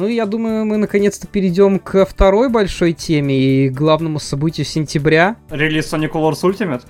Ну 0.00 0.06
я 0.06 0.24
думаю, 0.24 0.64
мы 0.64 0.78
наконец-то 0.78 1.26
перейдем 1.26 1.78
ко 1.78 2.06
второй 2.06 2.48
большой 2.48 2.94
теме 2.94 3.38
и 3.38 3.68
главному 3.68 4.18
событию 4.18 4.64
сентября. 4.64 5.36
Релиз 5.50 5.92
Sonic 5.92 6.12
Colors 6.12 6.40
Ultimate? 6.42 6.80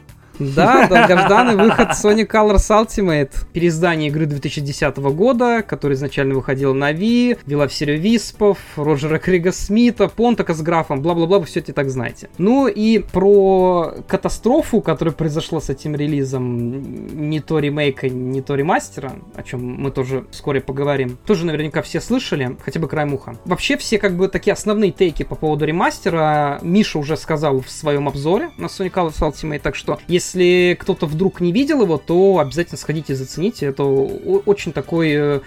Да, 0.40 0.86
долгожданный 0.88 1.54
выход 1.54 1.91
Sonic 1.91 2.28
Colors 2.28 2.70
Ultimate. 2.70 3.31
Переиздание 3.52 4.08
игры 4.08 4.25
2010 4.25 4.97
года, 4.97 5.63
который 5.63 5.92
изначально 5.94 6.34
выходил 6.34 6.72
на 6.72 6.92
Wii, 6.92 7.40
вела 7.44 7.68
в 7.68 7.74
серию 7.74 8.00
Виспов, 8.00 8.56
Роджера 8.76 9.18
Крига 9.18 9.52
Смита, 9.52 10.08
Понтака 10.08 10.54
с 10.54 10.62
графом, 10.62 11.02
бла-бла-бла, 11.02 11.40
вы 11.40 11.45
все 11.45 11.61
это 11.61 11.74
так 11.74 11.90
знаете. 11.90 12.30
Ну 12.38 12.68
и 12.68 13.00
про 13.00 13.96
катастрофу, 14.08 14.80
которая 14.80 15.14
произошла 15.14 15.61
с 15.61 15.68
этим 15.68 15.95
релизом, 15.95 17.29
не 17.29 17.41
то 17.41 17.59
ремейка, 17.59 18.09
не 18.09 18.41
то 18.41 18.54
ремастера, 18.54 19.12
о 19.34 19.43
чем 19.43 19.62
мы 19.62 19.91
тоже 19.91 20.25
вскоре 20.30 20.62
поговорим, 20.62 21.18
тоже 21.27 21.45
наверняка 21.45 21.82
все 21.82 22.00
слышали, 22.00 22.57
хотя 22.64 22.80
бы 22.80 22.88
край 22.88 23.04
муха. 23.04 23.36
Вообще 23.45 23.77
все 23.77 23.98
как 23.98 24.16
бы 24.16 24.27
такие 24.29 24.54
основные 24.54 24.91
тейки 24.91 25.22
по 25.22 25.34
поводу 25.34 25.66
ремастера 25.66 26.60
Миша 26.62 26.98
уже 26.98 27.18
сказал 27.18 27.60
в 27.60 27.68
своем 27.68 28.09
обзоре 28.09 28.52
на 28.56 28.66
Sonic 28.66 28.92
Colors 28.92 29.20
Ultimate, 29.20 29.59
так 29.59 29.74
что 29.74 29.98
если 30.09 30.30
если 30.34 30.77
кто-то 30.79 31.07
вдруг 31.07 31.41
не 31.41 31.52
видел 31.52 31.83
его, 31.83 31.98
то 31.98 32.39
обязательно 32.39 32.79
сходите 32.79 33.12
и 33.12 33.16
зацените. 33.16 33.66
Это 33.66 33.84
очень 33.84 34.73
такой 34.73 35.12
э, 35.12 35.41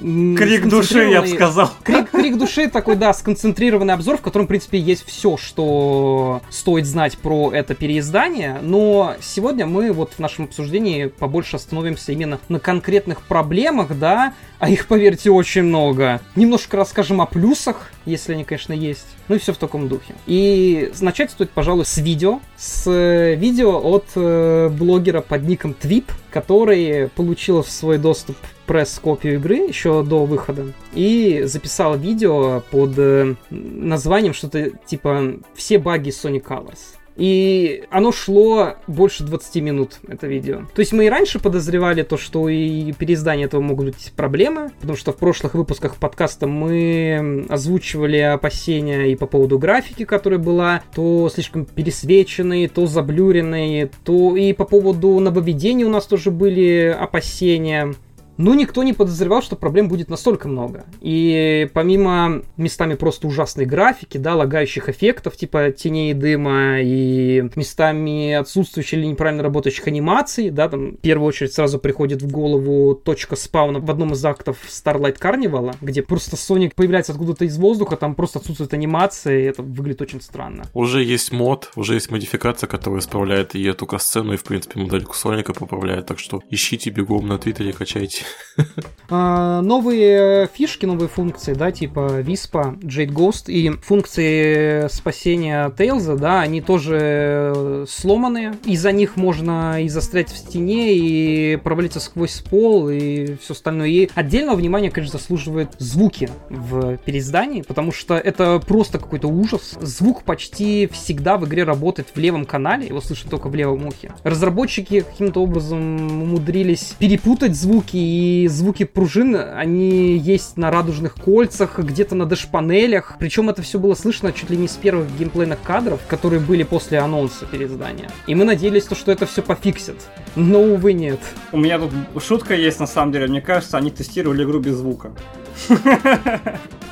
Крик 0.00 0.68
души, 0.68 1.10
я 1.10 1.22
бы 1.22 1.28
сказал. 1.28 1.70
Крик, 1.82 2.10
крик 2.10 2.36
души 2.36 2.68
такой, 2.68 2.96
да, 2.96 3.12
сконцентрированный 3.12 3.94
обзор, 3.94 4.18
в 4.18 4.20
котором, 4.20 4.46
в 4.46 4.48
принципе, 4.48 4.78
есть 4.78 5.06
все, 5.06 5.36
что 5.36 6.42
стоит 6.50 6.86
знать 6.86 7.18
про 7.18 7.52
это 7.52 7.74
переиздание. 7.74 8.58
Но 8.62 9.14
сегодня 9.20 9.66
мы 9.66 9.92
вот 9.92 10.14
в 10.14 10.18
нашем 10.18 10.46
обсуждении 10.46 11.06
побольше 11.06 11.56
остановимся 11.56 12.12
именно 12.12 12.38
на 12.48 12.58
конкретных 12.58 13.22
проблемах, 13.22 13.98
да, 13.98 14.34
а 14.58 14.70
их, 14.70 14.86
поверьте, 14.86 15.30
очень 15.30 15.62
много. 15.62 16.20
Немножко 16.36 16.76
расскажем 16.76 17.20
о 17.20 17.26
плюсах, 17.26 17.90
если 18.06 18.32
они, 18.32 18.44
конечно, 18.44 18.72
есть. 18.72 19.06
Ну 19.28 19.36
и 19.36 19.38
все 19.38 19.52
в 19.52 19.58
таком 19.58 19.88
духе. 19.88 20.14
И 20.26 20.92
начать 21.00 21.30
стоит, 21.30 21.50
пожалуй, 21.50 21.84
с 21.84 21.98
видео. 21.98 22.40
С 22.56 22.84
э, 22.86 23.34
видео 23.34 23.78
от 23.78 24.06
э, 24.14 24.68
блогера 24.68 25.20
под 25.20 25.42
ником 25.42 25.74
Твип, 25.74 26.10
который 26.30 27.08
получил 27.08 27.62
в 27.62 27.70
свой 27.70 27.98
доступ 27.98 28.36
пресс-копию 28.66 29.34
игры 29.34 29.56
еще 29.56 30.02
до 30.02 30.24
выхода 30.24 30.66
и 30.94 31.42
записал 31.44 31.96
видео 31.96 32.62
под 32.70 32.98
э, 32.98 33.34
названием 33.50 34.34
что-то 34.34 34.70
типа 34.86 35.34
«Все 35.54 35.78
баги 35.78 36.10
Sonic 36.10 36.44
Colors». 36.44 36.98
И 37.16 37.84
оно 37.90 38.10
шло 38.10 38.74
больше 38.86 39.22
20 39.22 39.62
минут, 39.62 39.98
это 40.08 40.26
видео. 40.26 40.62
То 40.74 40.80
есть 40.80 40.92
мы 40.92 41.06
и 41.06 41.08
раньше 41.08 41.38
подозревали 41.38 42.02
то, 42.02 42.16
что 42.16 42.48
и 42.48 42.92
переиздание 42.92 43.46
этого 43.46 43.60
могут 43.60 43.86
быть 43.86 44.12
проблемы, 44.16 44.72
потому 44.80 44.96
что 44.96 45.12
в 45.12 45.16
прошлых 45.16 45.54
выпусках 45.54 45.96
подкаста 45.96 46.46
мы 46.46 47.46
озвучивали 47.48 48.18
опасения 48.18 49.12
и 49.12 49.16
по 49.16 49.26
поводу 49.26 49.58
графики, 49.58 50.04
которая 50.04 50.40
была 50.40 50.82
то 50.94 51.30
слишком 51.32 51.66
пересвеченной, 51.66 52.66
то 52.66 52.86
заблюренной, 52.86 53.90
то 54.04 54.36
и 54.36 54.52
по 54.52 54.64
поводу 54.64 55.20
нововведений 55.20 55.84
у 55.84 55.90
нас 55.90 56.06
тоже 56.06 56.30
были 56.32 56.96
опасения. 56.98 57.94
Но 58.36 58.54
никто 58.54 58.82
не 58.82 58.92
подозревал, 58.92 59.42
что 59.42 59.56
проблем 59.56 59.88
будет 59.88 60.08
настолько 60.08 60.48
много. 60.48 60.84
И 61.00 61.68
помимо 61.72 62.42
местами 62.56 62.94
просто 62.94 63.26
ужасной 63.26 63.64
графики, 63.64 64.18
да, 64.18 64.34
лагающих 64.34 64.88
эффектов, 64.88 65.36
типа 65.36 65.70
теней 65.70 66.10
и 66.10 66.14
дыма, 66.14 66.80
и 66.80 67.48
местами 67.54 68.32
отсутствующих 68.32 68.94
или 68.94 69.06
неправильно 69.06 69.42
работающих 69.42 69.86
анимаций, 69.86 70.50
да, 70.50 70.68
там 70.68 70.92
в 70.92 70.96
первую 70.96 71.28
очередь 71.28 71.52
сразу 71.52 71.78
приходит 71.78 72.22
в 72.22 72.30
голову 72.30 72.94
точка 72.94 73.36
спауна 73.36 73.80
в 73.80 73.90
одном 73.90 74.12
из 74.12 74.24
актов 74.24 74.58
Starlight 74.68 75.18
Carnival, 75.18 75.76
где 75.80 76.02
просто 76.02 76.36
Соник 76.36 76.74
появляется 76.74 77.12
откуда-то 77.12 77.44
из 77.44 77.56
воздуха, 77.56 77.96
там 77.96 78.14
просто 78.14 78.38
отсутствует 78.38 78.74
анимация, 78.74 79.38
и 79.38 79.44
это 79.44 79.62
выглядит 79.62 80.02
очень 80.02 80.20
странно. 80.20 80.64
Уже 80.74 81.02
есть 81.02 81.32
мод, 81.32 81.70
уже 81.76 81.94
есть 81.94 82.10
модификация, 82.10 82.66
которая 82.66 83.00
исправляет 83.00 83.54
и 83.54 83.62
эту 83.64 83.86
касцену, 83.86 84.34
и, 84.34 84.36
в 84.36 84.44
принципе, 84.44 84.80
модельку 84.80 85.14
Соника 85.14 85.52
поправляет, 85.52 86.06
так 86.06 86.18
что 86.18 86.42
ищите 86.50 86.90
бегом 86.90 87.28
на 87.28 87.38
Твиттере, 87.38 87.72
качайте. 87.72 88.23
А, 89.10 89.60
новые 89.60 90.48
фишки, 90.54 90.86
новые 90.86 91.08
функции, 91.08 91.52
да, 91.52 91.70
типа 91.70 92.20
Виспа, 92.22 92.74
Jade 92.80 93.12
Ghost 93.12 93.44
и 93.48 93.70
функции 93.70 94.88
спасения 94.88 95.70
Тейлза, 95.76 96.16
да, 96.16 96.40
они 96.40 96.62
тоже 96.62 97.84
сломанные. 97.86 98.54
Из-за 98.64 98.92
них 98.92 99.16
можно 99.16 99.82
и 99.82 99.88
застрять 99.88 100.30
в 100.30 100.38
стене, 100.38 100.94
и 100.94 101.56
провалиться 101.56 102.00
сквозь 102.00 102.40
пол, 102.40 102.88
и 102.88 103.36
все 103.42 103.52
остальное. 103.52 103.88
И 103.88 104.08
отдельного 104.14 104.56
внимания, 104.56 104.90
конечно, 104.90 105.18
заслуживают 105.18 105.72
звуки 105.78 106.30
в 106.48 106.96
переиздании, 106.96 107.60
потому 107.60 107.92
что 107.92 108.14
это 108.14 108.58
просто 108.66 108.98
какой-то 108.98 109.28
ужас. 109.28 109.76
Звук 109.80 110.22
почти 110.22 110.86
всегда 110.86 111.36
в 111.36 111.44
игре 111.44 111.64
работает 111.64 112.08
в 112.14 112.18
левом 112.18 112.46
канале, 112.46 112.86
его 112.86 113.02
слышно 113.02 113.30
только 113.30 113.48
в 113.48 113.54
левом 113.54 113.86
ухе. 113.86 114.12
Разработчики 114.22 115.00
каким-то 115.00 115.42
образом 115.42 116.22
умудрились 116.22 116.94
перепутать 116.98 117.54
звуки 117.54 117.98
и 117.98 118.13
звуки 118.48 118.84
пружин, 118.84 119.36
они 119.36 120.16
есть 120.16 120.56
на 120.56 120.70
радужных 120.70 121.14
кольцах, 121.14 121.78
где-то 121.78 122.14
на 122.14 122.26
дэш-панелях. 122.26 123.16
Причем 123.18 123.50
это 123.50 123.62
все 123.62 123.78
было 123.78 123.94
слышно 123.94 124.32
чуть 124.32 124.50
ли 124.50 124.56
не 124.56 124.68
с 124.68 124.72
первых 124.72 125.06
геймплейных 125.16 125.62
кадров, 125.62 126.00
которые 126.08 126.40
были 126.40 126.62
после 126.62 126.98
анонса 126.98 127.46
переиздания. 127.46 128.10
И 128.26 128.34
мы 128.34 128.44
надеялись, 128.44 128.86
что 128.90 129.12
это 129.12 129.26
все 129.26 129.42
пофиксит. 129.42 129.96
Но, 130.36 130.60
увы, 130.62 130.92
нет. 130.92 131.20
У 131.52 131.58
меня 131.58 131.78
тут 131.78 131.92
шутка 132.22 132.54
есть, 132.54 132.80
на 132.80 132.86
самом 132.86 133.12
деле. 133.12 133.26
Мне 133.26 133.40
кажется, 133.40 133.78
они 133.78 133.90
тестировали 133.90 134.44
игру 134.44 134.60
без 134.60 134.76
звука. 134.76 135.12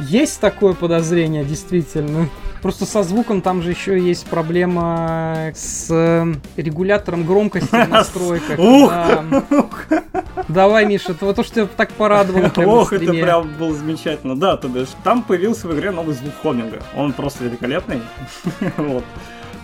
Есть 0.01 0.41
такое 0.41 0.75
подозрение, 0.75 1.45
действительно. 1.45 2.29
Просто 2.63 2.87
со 2.87 3.03
звуком 3.03 3.43
там 3.43 3.61
же 3.61 3.71
еще 3.71 3.99
есть 3.99 4.25
проблема 4.27 5.51
с 5.53 5.89
э, 5.91 6.33
регулятором 6.57 7.27
громкости 7.27 7.75
в 7.75 7.89
настройках. 7.91 8.59
Ух! 8.59 8.93
Давай, 10.49 10.87
Миша, 10.87 11.15
то, 11.15 11.33
то, 11.33 11.43
что 11.43 11.55
тебя 11.55 11.69
так 11.77 11.91
порадовало. 11.93 12.53
Ох, 12.65 12.93
это 12.93 13.13
прям 13.13 13.49
было 13.59 13.75
замечательно. 13.75 14.37
Да, 14.37 14.57
то 14.57 14.69
бишь, 14.69 14.89
там 15.03 15.25
появился 15.25 15.67
в 15.67 15.75
игре 15.75 15.91
новый 15.91 16.15
звук 16.15 16.33
хоминга. 16.41 16.81
Он 16.97 17.13
просто 17.13 17.45
великолепный. 17.45 18.01
вот. 18.77 19.05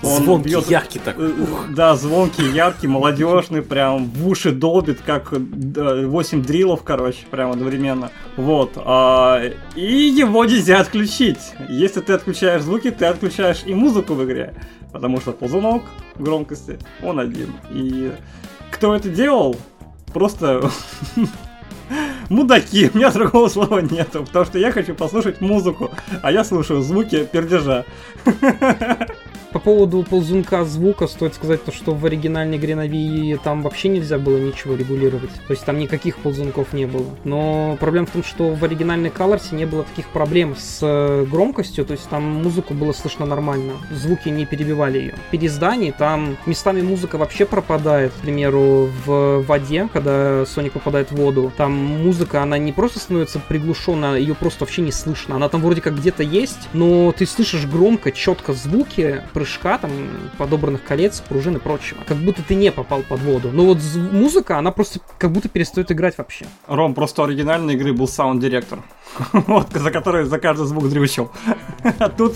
Он 0.02 0.22
звонкий, 0.22 0.48
бьет, 0.48 0.70
яркий 0.70 0.98
такой. 0.98 1.30
Э, 1.30 1.42
Ух. 1.42 1.66
Да, 1.70 1.96
звонкий, 1.96 2.50
яркий, 2.50 2.86
молодежный, 2.86 3.62
прям 3.62 4.06
в 4.06 4.28
уши 4.28 4.52
долбит, 4.52 5.00
как 5.04 5.32
8 5.32 6.42
дрилов, 6.42 6.82
короче, 6.84 7.26
прям 7.30 7.50
одновременно. 7.50 8.10
Вот. 8.36 8.72
А, 8.76 9.42
и 9.74 9.82
его 9.82 10.44
нельзя 10.44 10.80
отключить. 10.80 11.40
Если 11.68 12.00
ты 12.00 12.12
отключаешь 12.12 12.62
звуки, 12.62 12.90
ты 12.90 13.06
отключаешь 13.06 13.62
и 13.66 13.74
музыку 13.74 14.14
в 14.14 14.24
игре. 14.24 14.54
Потому 14.92 15.20
что 15.20 15.32
ползунок 15.32 15.82
громкости, 16.16 16.78
он 17.02 17.18
один. 17.18 17.52
И 17.70 18.12
кто 18.70 18.94
это 18.94 19.08
делал? 19.08 19.56
Просто 20.12 20.70
мудаки, 22.28 22.90
у 22.92 22.96
меня 22.96 23.10
другого 23.10 23.48
слова 23.48 23.80
нету, 23.80 24.24
потому 24.24 24.44
что 24.44 24.58
я 24.58 24.72
хочу 24.72 24.94
послушать 24.94 25.40
музыку, 25.40 25.90
а 26.22 26.32
я 26.32 26.44
слушаю 26.44 26.82
звуки 26.82 27.28
пердежа. 27.30 27.84
По 29.52 29.58
поводу 29.58 30.02
ползунка 30.02 30.64
звука 30.64 31.06
стоит 31.06 31.34
сказать 31.34 31.64
то, 31.64 31.72
что 31.72 31.94
в 31.94 32.04
оригинальной 32.04 32.58
на 32.58 32.86
Wii 32.86 33.40
там 33.42 33.62
вообще 33.62 33.88
нельзя 33.88 34.18
было 34.18 34.36
ничего 34.36 34.74
регулировать. 34.74 35.30
То 35.46 35.52
есть 35.52 35.64
там 35.64 35.78
никаких 35.78 36.18
ползунков 36.18 36.74
не 36.74 36.86
было. 36.86 37.06
Но 37.24 37.76
проблема 37.80 38.06
в 38.06 38.10
том, 38.10 38.22
что 38.22 38.50
в 38.50 38.62
оригинальной 38.62 39.08
Colors 39.08 39.54
не 39.54 39.64
было 39.64 39.84
таких 39.84 40.08
проблем 40.08 40.54
с 40.56 40.80
э, 40.82 41.24
громкостью, 41.24 41.86
то 41.86 41.92
есть 41.92 42.08
там 42.08 42.22
музыку 42.22 42.74
было 42.74 42.92
слышно 42.92 43.24
нормально. 43.24 43.72
Звуки 43.90 44.28
не 44.28 44.44
перебивали 44.44 44.98
ее. 44.98 45.14
В 45.28 45.30
переиздании 45.30 45.92
там 45.92 46.36
местами 46.44 46.82
музыка 46.82 47.16
вообще 47.16 47.46
пропадает. 47.46 48.12
К 48.12 48.16
примеру, 48.16 48.90
в 49.06 49.40
воде, 49.46 49.88
когда 49.92 50.44
Соник 50.44 50.72
попадает 50.72 51.10
в 51.10 51.16
воду, 51.16 51.50
там 51.56 51.72
музыка, 51.72 52.42
она 52.42 52.58
не 52.58 52.72
просто 52.72 52.98
становится 52.98 53.38
приглушенная, 53.38 54.18
ее 54.18 54.34
просто 54.34 54.64
вообще 54.64 54.82
не 54.82 54.92
слышно. 54.92 55.36
Она 55.36 55.48
там 55.48 55.62
вроде 55.62 55.80
как 55.80 55.96
где-то 55.96 56.22
есть, 56.22 56.68
но 56.74 57.12
ты 57.16 57.24
слышишь 57.24 57.64
громко, 57.66 58.12
четко 58.12 58.52
звуки, 58.52 59.22
прыжка, 59.38 59.78
там, 59.78 59.92
подобранных 60.36 60.82
колец, 60.82 61.20
пружин 61.20 61.56
и 61.56 61.58
прочего. 61.60 61.98
Как 62.08 62.16
будто 62.16 62.42
ты 62.42 62.56
не 62.56 62.72
попал 62.72 63.02
под 63.02 63.20
воду. 63.20 63.50
Но 63.52 63.66
вот 63.66 63.78
музыка, 63.94 64.58
она 64.58 64.72
просто 64.72 64.98
как 65.16 65.30
будто 65.30 65.48
перестает 65.48 65.92
играть 65.92 66.18
вообще. 66.18 66.46
Ром, 66.66 66.92
просто 66.92 67.22
оригинальной 67.22 67.74
игры 67.74 67.92
был 67.92 68.08
саунд-директор. 68.08 68.80
вот, 69.32 69.68
за 69.72 69.92
который 69.92 70.24
за 70.24 70.40
каждый 70.40 70.66
звук 70.66 70.88
дрючил. 70.88 71.30
а 72.00 72.08
тут 72.08 72.34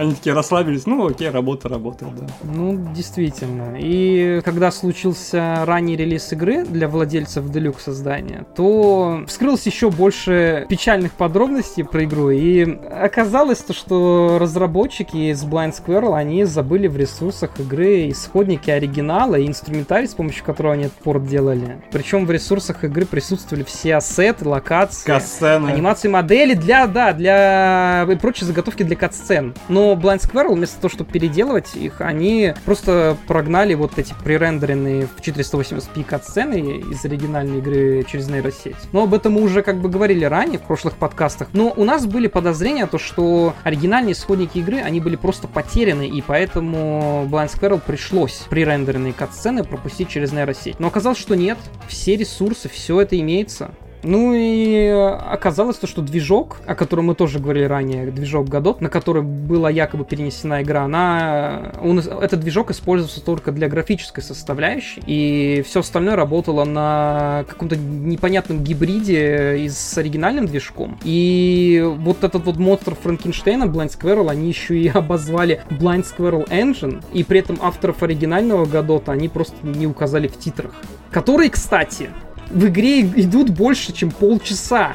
Они 0.00 0.14
такие 0.14 0.34
расслабились, 0.34 0.86
ну 0.86 1.08
окей, 1.08 1.28
работа 1.28 1.68
работает, 1.68 2.14
да. 2.16 2.26
Ну, 2.42 2.74
действительно. 2.94 3.76
И 3.78 4.40
когда 4.46 4.70
случился 4.70 5.62
ранний 5.66 5.94
релиз 5.94 6.32
игры 6.32 6.64
для 6.64 6.88
владельцев 6.88 7.44
Deluxe 7.44 7.80
создания, 7.84 8.46
то 8.56 9.24
вскрылось 9.26 9.66
еще 9.66 9.90
больше 9.90 10.64
печальных 10.70 11.12
подробностей 11.12 11.84
про 11.84 12.04
игру. 12.04 12.30
И 12.30 12.78
оказалось 12.90 13.58
то, 13.58 13.74
что 13.74 14.38
разработчики 14.40 15.30
из 15.32 15.44
Blind 15.44 15.74
Squirrel, 15.74 16.16
они 16.16 16.44
забыли 16.44 16.86
в 16.88 16.96
ресурсах 16.96 17.60
игры 17.60 18.08
исходники 18.08 18.70
оригинала 18.70 19.34
и 19.34 19.46
инструментарий, 19.46 20.08
с 20.08 20.14
помощью 20.14 20.44
которого 20.44 20.72
они 20.72 20.84
этот 20.84 20.96
порт 20.98 21.26
делали. 21.26 21.82
Причем 21.92 22.24
в 22.24 22.30
ресурсах 22.30 22.84
игры 22.84 23.04
присутствовали 23.04 23.64
все 23.64 23.96
ассеты, 23.96 24.48
локации, 24.48 25.06
Касцены. 25.06 25.68
анимации 25.68 26.08
модели 26.08 26.54
для, 26.54 26.86
да, 26.86 27.12
для 27.12 28.06
и 28.10 28.14
прочие 28.16 28.46
заготовки 28.46 28.82
для 28.82 28.96
кат-сцен. 28.96 29.54
Но 29.68 29.89
Blind 29.94 30.20
Squirrel, 30.20 30.54
вместо 30.54 30.80
того, 30.80 30.90
чтобы 30.92 31.10
переделывать 31.10 31.74
их, 31.74 32.00
они 32.00 32.54
просто 32.64 33.16
прогнали 33.26 33.74
вот 33.74 33.98
эти 33.98 34.14
пререндеренные 34.24 35.06
в 35.06 35.20
480p 35.20 36.04
кат-сцены 36.04 36.80
из 36.90 37.04
оригинальной 37.04 37.58
игры 37.58 38.04
через 38.10 38.28
нейросеть. 38.28 38.76
Но 38.92 39.04
об 39.04 39.14
этом 39.14 39.34
мы 39.34 39.42
уже 39.42 39.62
как 39.62 39.80
бы 39.80 39.88
говорили 39.88 40.24
ранее 40.24 40.58
в 40.58 40.62
прошлых 40.62 40.94
подкастах. 40.94 41.48
Но 41.52 41.72
у 41.76 41.84
нас 41.84 42.06
были 42.06 42.26
подозрения, 42.26 42.86
то, 42.86 42.98
что 42.98 43.54
оригинальные 43.64 44.12
исходники 44.12 44.58
игры, 44.58 44.78
они 44.78 45.00
были 45.00 45.16
просто 45.16 45.48
потеряны, 45.48 46.08
и 46.08 46.22
поэтому 46.22 47.28
Blind 47.30 47.50
Squirrel 47.50 47.80
пришлось 47.84 48.44
пререндеренные 48.48 49.12
кат-сцены 49.12 49.64
пропустить 49.64 50.08
через 50.08 50.32
нейросеть. 50.32 50.80
Но 50.80 50.88
оказалось, 50.88 51.18
что 51.18 51.34
нет. 51.34 51.58
Все 51.88 52.16
ресурсы, 52.16 52.68
все 52.68 53.00
это 53.00 53.18
имеется. 53.18 53.74
Ну 54.02 54.32
и 54.34 54.86
оказалось 54.86 55.76
то, 55.76 55.86
что 55.86 56.02
движок, 56.02 56.58
о 56.66 56.74
котором 56.74 57.06
мы 57.06 57.14
тоже 57.14 57.38
говорили 57.38 57.64
ранее, 57.64 58.10
движок 58.10 58.48
Godot, 58.48 58.78
на 58.80 58.88
который 58.88 59.22
была 59.22 59.70
якобы 59.70 60.04
перенесена 60.04 60.62
игра, 60.62 60.84
она, 60.84 61.72
он, 61.82 61.98
этот 61.98 62.40
движок 62.40 62.70
использовался 62.70 63.22
только 63.22 63.52
для 63.52 63.68
графической 63.68 64.22
составляющей, 64.22 65.02
и 65.06 65.62
все 65.66 65.80
остальное 65.80 66.16
работало 66.16 66.64
на 66.64 67.44
каком-то 67.48 67.76
непонятном 67.76 68.62
гибриде 68.62 69.58
из 69.58 69.78
с 69.78 69.98
оригинальным 69.98 70.46
движком. 70.46 70.98
И 71.04 71.84
вот 71.98 72.24
этот 72.24 72.44
вот 72.44 72.56
монстр 72.56 72.94
Франкенштейна, 72.94 73.64
Blind 73.64 73.96
Squirrel, 73.98 74.30
они 74.30 74.48
еще 74.48 74.78
и 74.78 74.88
обозвали 74.94 75.62
Blind 75.70 76.06
Squirrel 76.06 76.48
Engine, 76.48 77.02
и 77.12 77.24
при 77.24 77.40
этом 77.40 77.58
авторов 77.60 78.02
оригинального 78.02 78.64
Godot 78.64 79.04
они 79.06 79.28
просто 79.28 79.56
не 79.62 79.86
указали 79.86 80.28
в 80.28 80.38
титрах. 80.38 80.72
Которые, 81.10 81.50
кстати, 81.50 82.10
в 82.50 82.66
игре 82.66 83.00
идут 83.02 83.50
больше, 83.50 83.92
чем 83.92 84.10
полчаса. 84.10 84.94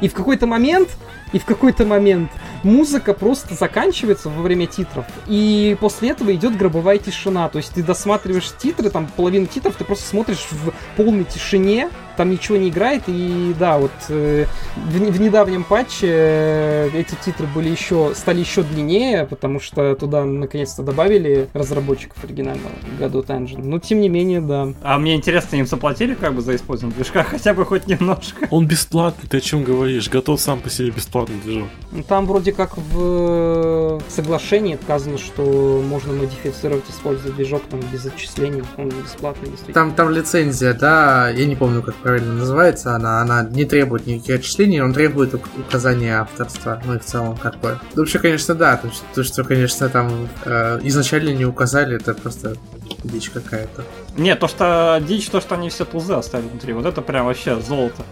И 0.00 0.08
в 0.08 0.14
какой-то 0.14 0.46
момент, 0.46 0.88
и 1.32 1.38
в 1.38 1.44
какой-то 1.44 1.84
момент 1.84 2.30
музыка 2.62 3.14
просто 3.14 3.54
заканчивается 3.54 4.28
во 4.28 4.42
время 4.42 4.66
титров. 4.66 5.06
И 5.26 5.76
после 5.80 6.10
этого 6.10 6.34
идет 6.34 6.56
гробовая 6.56 6.98
тишина. 6.98 7.48
То 7.48 7.58
есть 7.58 7.72
ты 7.74 7.82
досматриваешь 7.82 8.52
титры, 8.56 8.90
там 8.90 9.08
половину 9.16 9.46
титров 9.46 9.76
ты 9.76 9.84
просто 9.84 10.06
смотришь 10.06 10.46
в 10.50 10.72
полной 10.96 11.24
тишине, 11.24 11.90
там 12.16 12.30
ничего 12.30 12.56
не 12.56 12.68
играет. 12.68 13.02
И 13.06 13.54
да, 13.58 13.78
вот 13.78 13.92
э, 14.08 14.46
в, 14.76 14.98
в 14.98 15.20
недавнем 15.20 15.64
патче 15.64 16.08
э, 16.10 16.90
эти 16.94 17.14
титры 17.24 17.46
были 17.46 17.68
еще, 17.68 18.12
стали 18.14 18.40
еще 18.40 18.62
длиннее, 18.62 19.26
потому 19.26 19.60
что 19.60 19.94
туда 19.94 20.24
наконец-то 20.24 20.82
добавили 20.82 21.48
разработчиков 21.52 22.22
оригинального 22.24 22.72
Godot 22.98 23.26
Engine. 23.26 23.64
Но 23.64 23.78
тем 23.78 24.00
не 24.00 24.08
менее, 24.08 24.40
да. 24.40 24.68
А 24.82 24.98
мне 24.98 25.14
интересно, 25.14 25.56
им 25.56 25.66
заплатили 25.66 26.14
как 26.14 26.34
бы 26.34 26.42
за 26.42 26.56
использование 26.56 26.94
движка, 26.96 27.22
хотя 27.30 27.54
бы 27.54 27.64
хоть 27.64 27.86
немножко. 27.86 28.46
Он 28.50 28.66
бесплатный, 28.66 29.28
ты 29.28 29.38
о 29.38 29.40
чем 29.40 29.64
говоришь? 29.64 30.08
Готов 30.08 30.40
сам 30.40 30.60
по 30.60 30.70
себе 30.70 30.90
бесплатный 30.90 31.36
движок. 31.42 31.68
Ну, 31.92 32.02
Там 32.02 32.26
вроде 32.26 32.52
как 32.52 32.76
в 32.76 34.00
соглашении 34.08 34.78
сказано, 34.82 35.18
что 35.18 35.82
можно 35.86 36.12
модифицировать, 36.12 36.84
использовать 36.88 37.36
движок 37.36 37.62
там 37.70 37.80
без 37.92 38.06
отчислений, 38.06 38.62
он 38.76 38.88
бесплатный, 38.88 39.48
действительно. 39.48 39.74
Там, 39.74 39.94
там 39.94 40.10
лицензия, 40.10 40.74
да, 40.74 41.30
я 41.30 41.46
не 41.46 41.56
помню, 41.56 41.82
как 41.82 41.94
правильно 42.04 42.34
называется, 42.34 42.94
она, 42.94 43.22
она 43.22 43.42
не 43.50 43.64
требует 43.64 44.06
никаких 44.06 44.36
отчислений, 44.36 44.80
он 44.80 44.92
требует 44.92 45.34
ук- 45.34 45.48
указания 45.58 46.20
авторства, 46.20 46.80
ну 46.84 46.94
и 46.94 46.98
в 46.98 47.04
целом 47.04 47.36
как 47.36 47.58
бы. 47.58 47.78
Ну, 47.94 48.02
Вообще, 48.02 48.18
конечно, 48.20 48.54
да, 48.54 48.76
то, 48.76 48.92
что- 48.92 49.04
то, 49.14 49.24
что, 49.24 49.42
конечно, 49.42 49.88
там 49.88 50.28
э, 50.44 50.80
изначально 50.84 51.30
не 51.30 51.46
указали, 51.46 51.96
это 51.96 52.14
просто 52.14 52.56
дичь 53.02 53.30
какая-то. 53.30 53.82
Нет, 54.18 54.38
то, 54.38 54.46
что 54.48 55.02
дичь, 55.06 55.28
то, 55.30 55.40
что 55.40 55.54
они 55.56 55.70
все 55.70 55.84
тузы 55.84 56.12
оставили 56.12 56.48
внутри, 56.48 56.72
вот 56.74 56.86
это 56.86 57.00
прям 57.02 57.26
вообще 57.26 57.58
золото. 57.60 58.02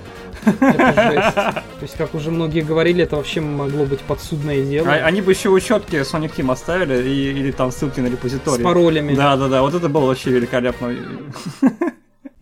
То 0.44 1.54
есть, 1.82 1.96
как 1.96 2.14
уже 2.14 2.30
многие 2.32 2.62
говорили, 2.62 3.04
это 3.04 3.14
вообще 3.16 3.40
могло 3.40 3.84
быть 3.84 4.00
подсудное 4.00 4.64
дело. 4.64 4.88
А- 4.90 5.04
они 5.06 5.20
бы 5.20 5.30
еще 5.32 5.50
учетки 5.50 5.96
Sonic 5.96 6.34
Team 6.34 6.50
оставили 6.50 7.08
и, 7.08 7.30
или 7.30 7.52
там 7.52 7.70
ссылки 7.70 8.00
на 8.00 8.08
С 8.08 8.10
репозиторий. 8.12 8.64
паролями. 8.64 9.14
Да, 9.14 9.36
да, 9.36 9.48
да, 9.48 9.60
вот 9.62 9.74
это 9.74 9.88
было 9.88 10.06
вообще 10.06 10.30
великолепно. 10.30 10.92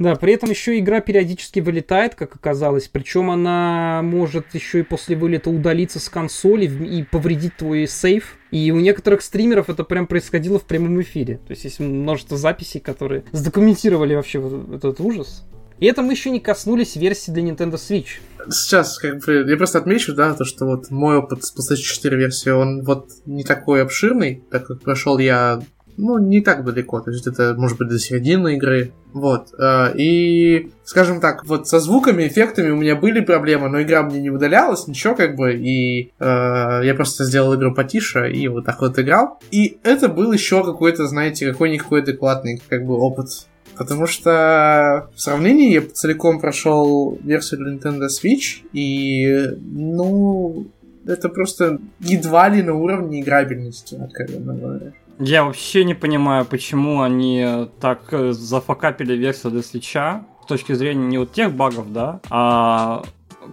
Да, 0.01 0.17
при 0.17 0.33
этом 0.33 0.49
еще 0.49 0.79
игра 0.79 1.01
периодически 1.01 1.61
вылетает, 1.61 2.15
как 2.15 2.35
оказалось. 2.35 2.89
Причем 2.89 3.31
она 3.31 4.01
может 4.03 4.55
еще 4.55 4.81
и 4.81 4.83
после 4.83 5.15
вылета 5.15 5.51
удалиться 5.51 6.01
с 6.01 6.09
консоли 6.09 6.65
и 6.65 7.03
повредить 7.03 7.59
твой 7.59 7.87
сейф. 7.87 8.39
И 8.51 8.73
у 8.73 8.81
некоторых 8.81 9.21
стримеров 9.21 9.69
это 9.69 9.85
прям 9.85 10.07
происходило 10.07 10.59
в 10.59 10.65
прямом 10.65 11.03
эфире. 11.03 11.37
То 11.47 11.51
есть 11.51 11.65
есть 11.65 11.81
множество 11.81 12.39
записей, 12.39 12.81
которые 12.81 13.25
задокументировали 13.33 14.15
вообще 14.15 14.39
этот 14.75 15.01
ужас. 15.01 15.45
И 15.81 15.87
это 15.87 16.01
мы 16.01 16.13
еще 16.15 16.31
не 16.31 16.41
коснулись 16.41 16.97
версии 16.97 17.31
для 17.31 17.43
Nintendo 17.43 17.75
Switch. 17.75 18.21
Сейчас, 18.51 18.99
как 18.99 19.19
бы, 19.25 19.45
я 19.47 19.57
просто 19.59 19.79
отмечу, 19.79 20.15
да, 20.15 20.33
то, 20.33 20.45
что 20.45 20.65
вот 20.65 20.91
мой 20.91 21.19
опыт 21.19 21.45
с 21.45 21.55
PlayStation 21.55 21.83
4 21.83 22.17
версии, 22.17 22.51
он 22.51 22.85
вот 22.85 23.11
не 23.27 23.45
такой 23.45 23.83
обширный, 23.83 24.43
так 24.51 24.67
как 24.67 24.81
прошел 24.81 25.19
я, 25.19 25.61
ну, 26.01 26.19
не 26.19 26.41
так 26.41 26.65
далеко, 26.65 27.01
то 27.01 27.11
есть 27.11 27.27
это, 27.27 27.55
может 27.57 27.79
быть, 27.79 27.89
до 27.89 27.99
середины 27.99 28.57
игры, 28.57 28.93
вот, 29.13 29.49
э, 29.59 29.93
и, 29.97 30.71
скажем 30.85 31.21
так, 31.21 31.45
вот 31.45 31.69
со 31.69 31.81
звуками, 31.81 32.27
эффектами 32.27 32.71
у 32.71 32.77
меня 32.77 32.97
были 32.97 33.21
проблемы, 33.21 33.69
но 33.69 33.83
игра 33.83 34.03
мне 34.03 34.21
не 34.21 34.31
удалялась, 34.31 34.87
ничего, 34.87 35.15
как 35.15 35.37
бы, 35.37 35.55
и 35.55 36.13
э, 36.19 36.81
я 36.85 36.95
просто 36.95 37.25
сделал 37.25 37.55
игру 37.55 37.75
потише 37.75 38.31
и 38.31 38.49
вот 38.49 38.65
так 38.65 38.81
вот 38.81 38.99
играл, 38.99 39.41
и 39.51 39.79
это 39.83 40.09
был 40.09 40.33
еще 40.33 40.65
какой-то, 40.65 41.07
знаете, 41.07 41.53
какой-никакой 41.53 42.03
адекватный, 42.03 42.61
как 42.69 42.85
бы, 42.85 42.95
опыт. 42.95 43.29
Потому 43.77 44.07
что 44.07 45.09
в 45.15 45.21
сравнении 45.21 45.73
я 45.73 45.81
целиком 45.81 46.41
прошел 46.41 47.19
версию 47.23 47.61
для 47.61 47.75
Nintendo 47.77 48.09
Switch, 48.09 48.63
и, 48.73 49.57
ну, 49.59 50.67
это 51.07 51.29
просто 51.29 51.79
едва 52.01 52.49
ли 52.49 52.63
на 52.63 52.75
уровне 52.75 53.21
играбельности, 53.23 53.95
откровенно 53.95 54.55
говоря. 54.55 54.93
Я 55.23 55.45
вообще 55.45 55.85
не 55.85 55.93
понимаю, 55.93 56.47
почему 56.47 57.03
они 57.03 57.69
так 57.79 58.11
э, 58.11 58.33
зафакапили 58.33 59.13
версию 59.15 59.53
для 59.53 59.63
свеча 59.63 60.25
с 60.43 60.47
точки 60.47 60.73
зрения 60.73 61.07
не 61.07 61.19
вот 61.19 61.33
тех 61.35 61.53
багов, 61.53 61.93
да, 61.93 62.21
а 62.31 63.03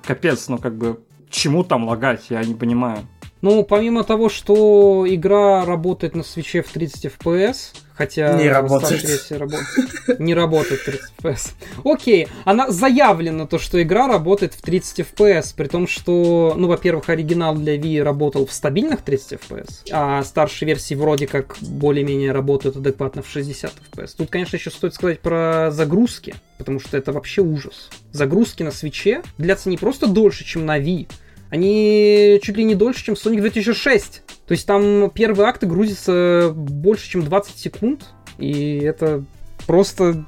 капец, 0.06 0.48
ну 0.48 0.60
как 0.60 0.78
бы 0.78 1.02
чему 1.30 1.66
там 1.66 1.86
лагать, 1.86 2.28
я 2.30 2.42
не 2.46 2.56
понимаю. 2.56 3.00
Ну, 3.42 3.63
помимо 3.63 4.04
того, 4.04 4.30
что 4.30 5.06
игра 5.07 5.66
работает 5.66 6.16
на 6.16 6.24
свече 6.24 6.62
в 6.63 6.69
30 6.69 7.06
FPS, 7.06 7.75
хотя 7.94 8.34
Не 8.34 8.50
работает. 8.50 8.88
старшей 8.88 9.07
версии 9.07 9.34
работает. 9.36 9.89
Не 10.19 10.34
работает 10.34 10.81
в 10.81 10.86
30 10.86 11.12
FPS. 11.19 11.51
Окей, 11.84 12.28
она 12.45 12.69
заявлена 12.72 13.45
то, 13.45 13.60
что 13.60 13.81
игра 13.81 14.07
работает 14.07 14.54
в 14.54 14.62
30 14.62 15.00
FPS, 15.00 15.54
при 15.56 15.68
том, 15.68 15.88
что, 15.88 16.54
ну, 16.57 16.68
во-первых, 16.68 17.10
оригинал 17.10 17.56
для 17.56 17.78
Wii 17.78 18.01
работал 18.01 18.45
в 18.45 18.54
стабильных 18.54 19.01
30 19.01 19.39
FPS, 19.39 19.70
а 19.91 20.24
старшие 20.24 20.67
версии 20.67 20.96
вроде 20.96 21.27
как 21.27 21.58
более-менее 21.62 22.32
работают 22.32 22.77
адекватно 22.77 23.22
в 23.22 23.29
60 23.29 23.72
FPS. 23.94 24.15
Тут, 24.17 24.29
конечно, 24.29 24.56
еще 24.56 24.72
стоит 24.72 24.94
сказать 24.96 25.20
про 25.20 25.70
загрузки, 25.72 26.36
потому 26.58 26.79
что 26.79 26.98
это 26.98 27.12
вообще 27.12 27.41
ужас. 27.41 27.89
Загрузки 28.12 28.63
на 28.63 28.72
свече 28.72 29.22
длятся 29.38 29.70
не 29.70 29.77
просто 29.77 30.08
дольше, 30.08 30.44
чем 30.44 30.65
на 30.65 30.79
Wii, 30.79 31.08
они 31.50 32.39
чуть 32.42 32.58
ли 32.58 32.63
не 32.63 32.75
дольше, 32.75 33.06
чем 33.06 33.16
Sonic 33.16 33.42
2006. 33.42 34.24
То 34.48 34.51
есть 34.51 34.66
там 34.66 35.10
первые 35.10 35.48
акты 35.48 35.68
грузятся 35.68 36.51
больше, 36.56 37.10
чем 37.10 37.24
20 37.24 37.58
секунд. 37.58 38.06
И 38.38 38.80
это 38.80 39.24
просто... 39.66 40.25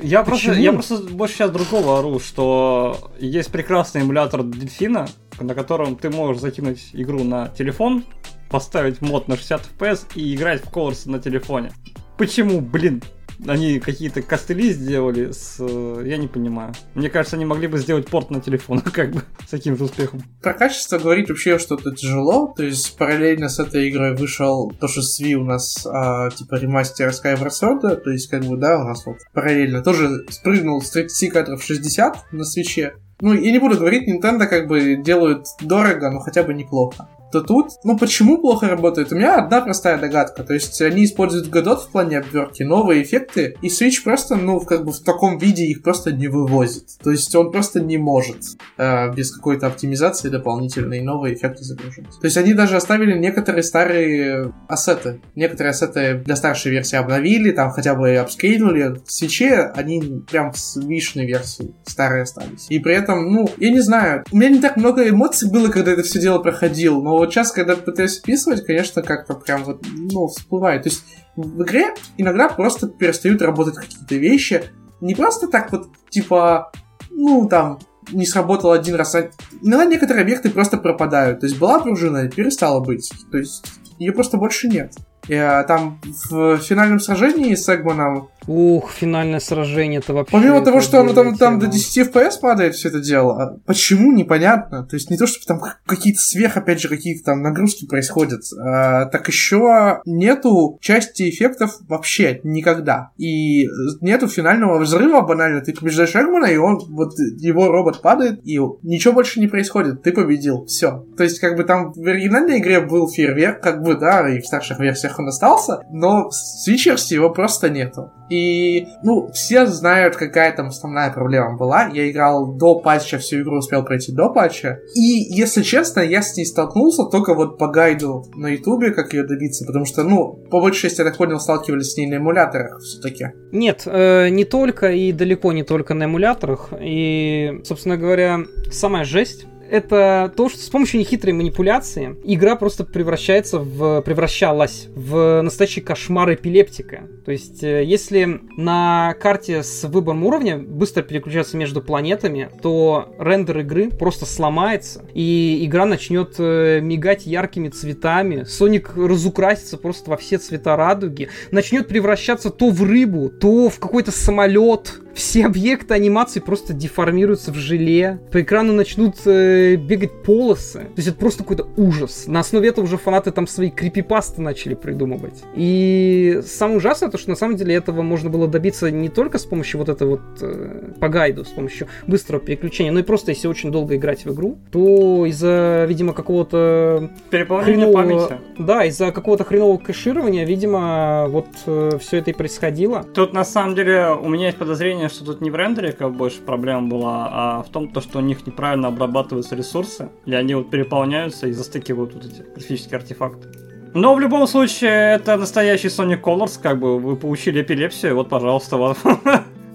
Я 0.00 0.22
просто, 0.22 0.52
я 0.52 0.72
просто 0.72 0.98
больше 0.98 1.34
сейчас 1.34 1.50
другого 1.50 1.98
ору, 1.98 2.18
что 2.18 3.10
есть 3.18 3.50
прекрасный 3.50 4.02
эмулятор 4.02 4.42
дельфина, 4.42 5.06
на 5.38 5.54
котором 5.54 5.96
ты 5.96 6.08
можешь 6.08 6.40
закинуть 6.40 6.90
игру 6.94 7.24
на 7.24 7.48
телефон, 7.48 8.04
поставить 8.48 9.02
мод 9.02 9.28
на 9.28 9.36
60 9.36 9.68
FPS 9.78 10.06
и 10.14 10.34
играть 10.34 10.62
в 10.62 10.70
Colors 10.70 11.08
на 11.08 11.18
телефоне. 11.18 11.72
Почему, 12.16 12.60
блин, 12.62 13.02
они 13.46 13.80
какие-то 13.80 14.22
костыли 14.22 14.72
сделали 14.72 15.30
с... 15.32 15.56
э, 15.58 16.02
Я 16.06 16.16
не 16.16 16.28
понимаю. 16.28 16.72
Мне 16.94 17.10
кажется, 17.10 17.36
они 17.36 17.44
могли 17.44 17.66
бы 17.66 17.78
сделать 17.78 18.06
порт 18.08 18.30
на 18.30 18.40
телефон, 18.40 18.80
как 18.92 19.12
бы, 19.12 19.22
с 19.46 19.50
таким 19.50 19.76
же 19.76 19.84
успехом. 19.84 20.22
Про 20.42 20.54
качество 20.54 20.98
говорить 20.98 21.28
вообще 21.28 21.58
что-то 21.58 21.92
тяжело, 21.94 22.52
то 22.56 22.62
есть 22.62 22.96
параллельно 22.96 23.48
с 23.48 23.58
этой 23.58 23.88
игрой 23.90 24.14
вышел 24.16 24.72
то, 24.80 24.88
что 24.88 25.02
с 25.02 25.20
Wii 25.20 25.34
у 25.34 25.44
нас 25.44 25.86
а, 25.86 26.30
типа 26.30 26.54
ремастер 26.56 27.10
Skyward 27.10 27.50
Sword, 27.50 27.96
то 27.96 28.10
есть 28.10 28.28
как 28.28 28.44
бы, 28.44 28.56
да, 28.56 28.78
у 28.78 28.84
нас 28.84 29.04
вот 29.06 29.16
параллельно 29.32 29.82
тоже 29.82 30.24
спрыгнул 30.30 30.80
с 30.80 30.90
30 30.90 31.32
кадров 31.32 31.60
в 31.62 31.64
60 31.66 32.32
на 32.32 32.44
свече. 32.44 32.94
Ну, 33.20 33.32
я 33.32 33.50
не 33.50 33.58
буду 33.58 33.78
говорить, 33.78 34.06
Nintendo 34.06 34.46
как 34.46 34.66
бы 34.68 34.96
делают 34.96 35.46
дорого, 35.62 36.10
но 36.10 36.18
хотя 36.20 36.42
бы 36.42 36.52
неплохо. 36.52 37.08
То 37.36 37.42
тут, 37.42 37.72
ну 37.84 37.98
почему 37.98 38.38
плохо 38.38 38.68
работает? 38.68 39.12
У 39.12 39.16
меня 39.16 39.36
одна 39.36 39.60
простая 39.60 39.98
догадка. 39.98 40.42
То 40.42 40.54
есть 40.54 40.80
они 40.80 41.04
используют 41.04 41.48
Godot 41.48 41.76
в 41.76 41.90
плане 41.90 42.18
обвертки, 42.18 42.62
новые 42.62 43.02
эффекты, 43.02 43.56
и 43.60 43.68
Switch 43.68 44.02
просто, 44.04 44.36
ну, 44.36 44.60
как 44.60 44.84
бы 44.84 44.92
в 44.92 45.00
таком 45.00 45.38
виде 45.38 45.64
их 45.64 45.82
просто 45.82 46.12
не 46.12 46.28
вывозит. 46.28 46.98
То 47.02 47.10
есть 47.10 47.34
он 47.34 47.52
просто 47.52 47.80
не 47.80 47.98
может 47.98 48.38
э, 48.78 49.12
без 49.12 49.34
какой-то 49.34 49.66
оптимизации 49.66 50.28
дополнительные 50.28 51.02
новые 51.02 51.34
эффекты 51.34 51.62
загружать. 51.64 52.06
То 52.20 52.24
есть 52.24 52.36
они 52.36 52.54
даже 52.54 52.76
оставили 52.76 53.18
некоторые 53.18 53.62
старые 53.62 54.54
ассеты. 54.68 55.20
Некоторые 55.34 55.70
ассеты 55.70 56.22
для 56.24 56.36
старшей 56.36 56.72
версии 56.72 56.96
обновили, 56.96 57.50
там 57.50 57.70
хотя 57.70 57.94
бы 57.94 58.16
апскейлили. 58.16 59.00
В 59.04 59.12
свече 59.12 59.72
они 59.74 60.22
прям 60.30 60.52
с 60.54 60.76
вишной 60.76 61.26
версии 61.26 61.74
старые 61.84 62.22
остались. 62.22 62.66
И 62.70 62.78
при 62.78 62.94
этом, 62.94 63.30
ну, 63.32 63.48
я 63.58 63.70
не 63.70 63.80
знаю, 63.80 64.24
у 64.32 64.36
меня 64.36 64.50
не 64.50 64.60
так 64.60 64.76
много 64.76 65.08
эмоций 65.08 65.50
было, 65.50 65.68
когда 65.68 65.92
это 65.92 66.02
все 66.02 66.20
дело 66.20 66.38
проходил, 66.38 67.02
но 67.02 67.25
вот 67.26 67.34
сейчас, 67.34 67.52
когда 67.52 67.76
пытаюсь 67.76 68.18
описывать, 68.18 68.64
конечно, 68.64 69.02
как-то 69.02 69.34
прям 69.34 69.64
вот, 69.64 69.84
ну, 69.92 70.28
всплывает. 70.28 70.84
То 70.84 70.88
есть 70.88 71.04
в 71.36 71.62
игре 71.62 71.94
иногда 72.16 72.48
просто 72.48 72.88
перестают 72.88 73.42
работать 73.42 73.76
какие-то 73.76 74.14
вещи. 74.14 74.64
Не 75.00 75.14
просто 75.14 75.48
так 75.48 75.70
вот, 75.72 75.88
типа, 76.08 76.72
ну, 77.10 77.46
там, 77.48 77.78
не 78.12 78.26
сработал 78.26 78.72
один 78.72 78.94
раз. 78.94 79.14
А 79.14 79.30
иногда 79.60 79.84
некоторые 79.84 80.22
объекты 80.22 80.50
просто 80.50 80.78
пропадают. 80.78 81.40
То 81.40 81.46
есть 81.46 81.58
была 81.58 81.80
пружина, 81.80 82.28
перестала 82.28 82.80
быть. 82.80 83.12
То 83.30 83.38
есть 83.38 83.66
ее 83.98 84.12
просто 84.12 84.36
больше 84.36 84.68
нет. 84.68 84.94
И, 85.28 85.34
а, 85.34 85.64
там 85.64 86.00
в 86.30 86.58
финальном 86.58 87.00
сражении 87.00 87.54
с 87.54 87.68
Эгманом 87.74 88.30
Ух, 88.46 88.90
финальное 88.92 89.40
сражение 89.40 89.98
это 89.98 90.14
вообще... 90.14 90.32
Помимо 90.32 90.60
того, 90.64 90.80
что 90.80 91.00
оно 91.00 91.12
там, 91.12 91.36
там 91.36 91.58
до 91.58 91.66
тема. 91.66 91.72
10 91.72 92.08
FPS 92.08 92.40
падает 92.40 92.74
все 92.74 92.88
это 92.88 93.00
дело, 93.00 93.42
а 93.42 93.58
почему, 93.66 94.12
непонятно. 94.12 94.84
То 94.84 94.94
есть 94.94 95.10
не 95.10 95.16
то, 95.16 95.26
чтобы 95.26 95.44
там 95.46 95.60
какие-то 95.84 96.20
сверх, 96.20 96.56
опять 96.56 96.80
же, 96.80 96.88
какие-то 96.88 97.24
там 97.24 97.42
нагрузки 97.42 97.86
происходят, 97.86 98.42
а, 98.58 99.06
так 99.06 99.26
еще 99.28 100.00
нету 100.04 100.78
части 100.80 101.28
эффектов 101.28 101.76
вообще 101.88 102.40
никогда. 102.44 103.10
И 103.16 103.66
нету 104.00 104.28
финального 104.28 104.78
взрыва 104.78 105.22
банально. 105.22 105.60
Ты 105.60 105.72
побеждаешь 105.72 106.14
Эгмана, 106.14 106.46
и 106.46 106.56
он, 106.56 106.78
вот 106.88 107.18
его 107.18 107.68
робот 107.68 108.00
падает, 108.00 108.40
и 108.44 108.58
ничего 108.82 109.14
больше 109.14 109.40
не 109.40 109.48
происходит. 109.48 110.02
Ты 110.02 110.12
победил. 110.12 110.66
Все. 110.66 111.04
То 111.16 111.24
есть, 111.24 111.40
как 111.40 111.56
бы 111.56 111.64
там 111.64 111.92
в 111.92 112.06
оригинальной 112.06 112.58
игре 112.58 112.80
был 112.80 113.08
фейерверк, 113.08 113.60
как 113.60 113.82
бы, 113.82 113.96
да, 113.96 114.28
и 114.28 114.40
в 114.40 114.46
старших 114.46 114.78
версиях 114.78 115.18
он 115.18 115.28
остался, 115.28 115.80
но 115.90 116.30
в 116.30 116.32
Switch 116.32 116.86
его 117.10 117.30
просто 117.30 117.70
нету. 117.70 118.12
И, 118.30 118.88
ну, 119.02 119.30
все 119.32 119.66
знают, 119.66 120.16
какая 120.16 120.54
там 120.54 120.68
основная 120.68 121.10
проблема 121.10 121.56
была. 121.56 121.88
Я 121.88 122.10
играл 122.10 122.54
до 122.54 122.80
патча, 122.80 123.18
всю 123.18 123.42
игру 123.42 123.58
успел 123.58 123.84
пройти 123.84 124.12
до 124.12 124.30
патча. 124.30 124.80
И, 124.94 125.00
если 125.00 125.62
честно, 125.62 126.00
я 126.00 126.22
с 126.22 126.36
ней 126.36 126.44
столкнулся 126.44 127.04
только 127.04 127.34
вот 127.34 127.58
по 127.58 127.68
гайду 127.68 128.24
на 128.34 128.48
ютубе, 128.48 128.92
как 128.92 129.12
ее 129.12 129.24
добиться, 129.24 129.64
потому 129.64 129.84
что, 129.84 130.02
ну, 130.02 130.32
по 130.50 130.60
большей 130.60 130.82
части, 130.82 131.00
я 131.00 131.04
так 131.04 131.16
понял, 131.16 131.40
сталкивались 131.40 131.92
с 131.92 131.96
ней 131.96 132.06
на 132.06 132.16
эмуляторах 132.16 132.80
все-таки. 132.80 133.28
Нет, 133.52 133.82
э, 133.86 134.28
не 134.28 134.44
только 134.44 134.90
и 134.92 135.12
далеко 135.12 135.52
не 135.52 135.62
только 135.62 135.94
на 135.94 136.04
эмуляторах. 136.04 136.72
И, 136.80 137.60
собственно 137.64 137.96
говоря, 137.96 138.40
самая 138.70 139.04
жесть 139.04 139.46
это 139.70 140.32
то, 140.36 140.48
что 140.48 140.58
с 140.58 140.68
помощью 140.68 141.00
нехитрой 141.00 141.32
манипуляции 141.32 142.16
игра 142.24 142.56
просто 142.56 142.84
превращается 142.84 143.58
в 143.58 144.02
превращалась 144.02 144.88
в 144.94 145.42
настоящий 145.42 145.80
кошмар 145.80 146.34
эпилептика. 146.34 147.08
То 147.24 147.32
есть, 147.32 147.62
э, 147.62 147.84
если 147.84 148.40
на 148.56 149.14
карте 149.20 149.62
с 149.62 149.84
выбором 149.84 150.24
уровня 150.24 150.58
быстро 150.58 151.02
переключаться 151.02 151.56
между 151.56 151.82
планетами, 151.82 152.50
то 152.62 153.14
рендер 153.18 153.60
игры 153.60 153.90
просто 153.90 154.26
сломается, 154.26 155.04
и 155.14 155.64
игра 155.64 155.86
начнет 155.86 156.34
э, 156.38 156.80
мигать 156.80 157.26
яркими 157.26 157.68
цветами. 157.68 158.44
Соник 158.44 158.96
разукрасится 158.96 159.76
просто 159.76 160.10
во 160.10 160.16
все 160.16 160.38
цвета 160.38 160.76
радуги, 160.76 161.28
начнет 161.50 161.88
превращаться 161.88 162.50
то 162.50 162.70
в 162.70 162.82
рыбу, 162.82 163.28
то 163.28 163.68
в 163.68 163.78
какой-то 163.78 164.10
самолет, 164.10 165.00
все 165.16 165.46
объекты 165.46 165.94
анимации 165.94 166.40
просто 166.40 166.74
деформируются 166.74 167.50
в 167.50 167.56
желе, 167.56 168.20
по 168.30 168.42
экрану 168.42 168.74
начнут 168.74 169.16
э, 169.24 169.76
бегать 169.76 170.22
полосы. 170.22 170.80
То 170.80 170.96
есть 170.96 171.08
это 171.08 171.16
просто 171.16 171.42
какой-то 171.42 171.66
ужас. 171.76 172.26
На 172.26 172.40
основе 172.40 172.68
этого 172.68 172.84
уже 172.84 172.98
фанаты 172.98 173.30
там 173.30 173.46
свои 173.46 173.70
крипипасты 173.70 174.42
начали 174.42 174.74
придумывать. 174.74 175.42
И 175.54 176.40
самое 176.44 176.76
ужасное 176.76 177.10
то, 177.10 177.16
что 177.16 177.30
на 177.30 177.36
самом 177.36 177.56
деле 177.56 177.74
этого 177.74 178.02
можно 178.02 178.28
было 178.28 178.46
добиться 178.46 178.90
не 178.90 179.08
только 179.08 179.38
с 179.38 179.46
помощью 179.46 179.78
вот 179.78 179.88
этого 179.88 180.10
вот 180.10 180.20
э, 180.42 180.92
по 181.00 181.08
гайду, 181.08 181.44
с 181.44 181.48
помощью 181.48 181.88
быстрого 182.06 182.40
переключения, 182.44 182.92
но 182.92 183.00
и 183.00 183.02
просто 183.02 183.30
если 183.30 183.48
очень 183.48 183.72
долго 183.72 183.96
играть 183.96 184.26
в 184.26 184.34
игру, 184.34 184.58
то 184.70 185.24
из-за, 185.26 185.86
видимо, 185.88 186.12
какого-то 186.12 187.10
Переполнение 187.30 187.86
хренового... 187.86 188.26
памяти. 188.28 188.40
Да, 188.58 188.84
из-за 188.84 189.12
какого-то 189.12 189.44
хренового 189.44 189.78
кэширования, 189.78 190.44
видимо, 190.44 191.26
вот 191.28 191.46
э, 191.64 191.92
все 192.00 192.18
это 192.18 192.32
и 192.32 192.34
происходило. 192.34 193.02
Тут 193.14 193.32
на 193.32 193.44
самом 193.44 193.74
деле 193.74 194.10
у 194.10 194.28
меня 194.28 194.46
есть 194.46 194.58
подозрение, 194.58 195.05
что 195.08 195.24
тут 195.24 195.40
не 195.40 195.50
в 195.50 195.56
рендере 195.56 195.92
как 195.92 196.14
больше 196.14 196.40
проблема 196.40 196.88
была, 196.88 197.28
а 197.30 197.62
в 197.62 197.70
том, 197.70 197.88
то, 197.88 198.00
что 198.00 198.18
у 198.18 198.22
них 198.22 198.46
неправильно 198.46 198.88
обрабатываются 198.88 199.56
ресурсы, 199.56 200.10
и 200.24 200.34
они 200.34 200.54
вот 200.54 200.70
переполняются 200.70 201.46
и 201.46 201.52
застыкивают 201.52 202.14
вот 202.14 202.24
эти 202.24 202.42
графические 202.42 202.98
артефакты. 202.98 203.48
Но 203.94 204.14
в 204.14 204.20
любом 204.20 204.46
случае, 204.46 205.14
это 205.14 205.36
настоящий 205.36 205.88
Sonic 205.88 206.20
Colors, 206.20 206.60
как 206.60 206.78
бы 206.78 206.98
вы 206.98 207.16
получили 207.16 207.62
эпилепсию, 207.62 208.14
вот, 208.14 208.28
пожалуйста, 208.28 208.76
вам. 208.76 208.96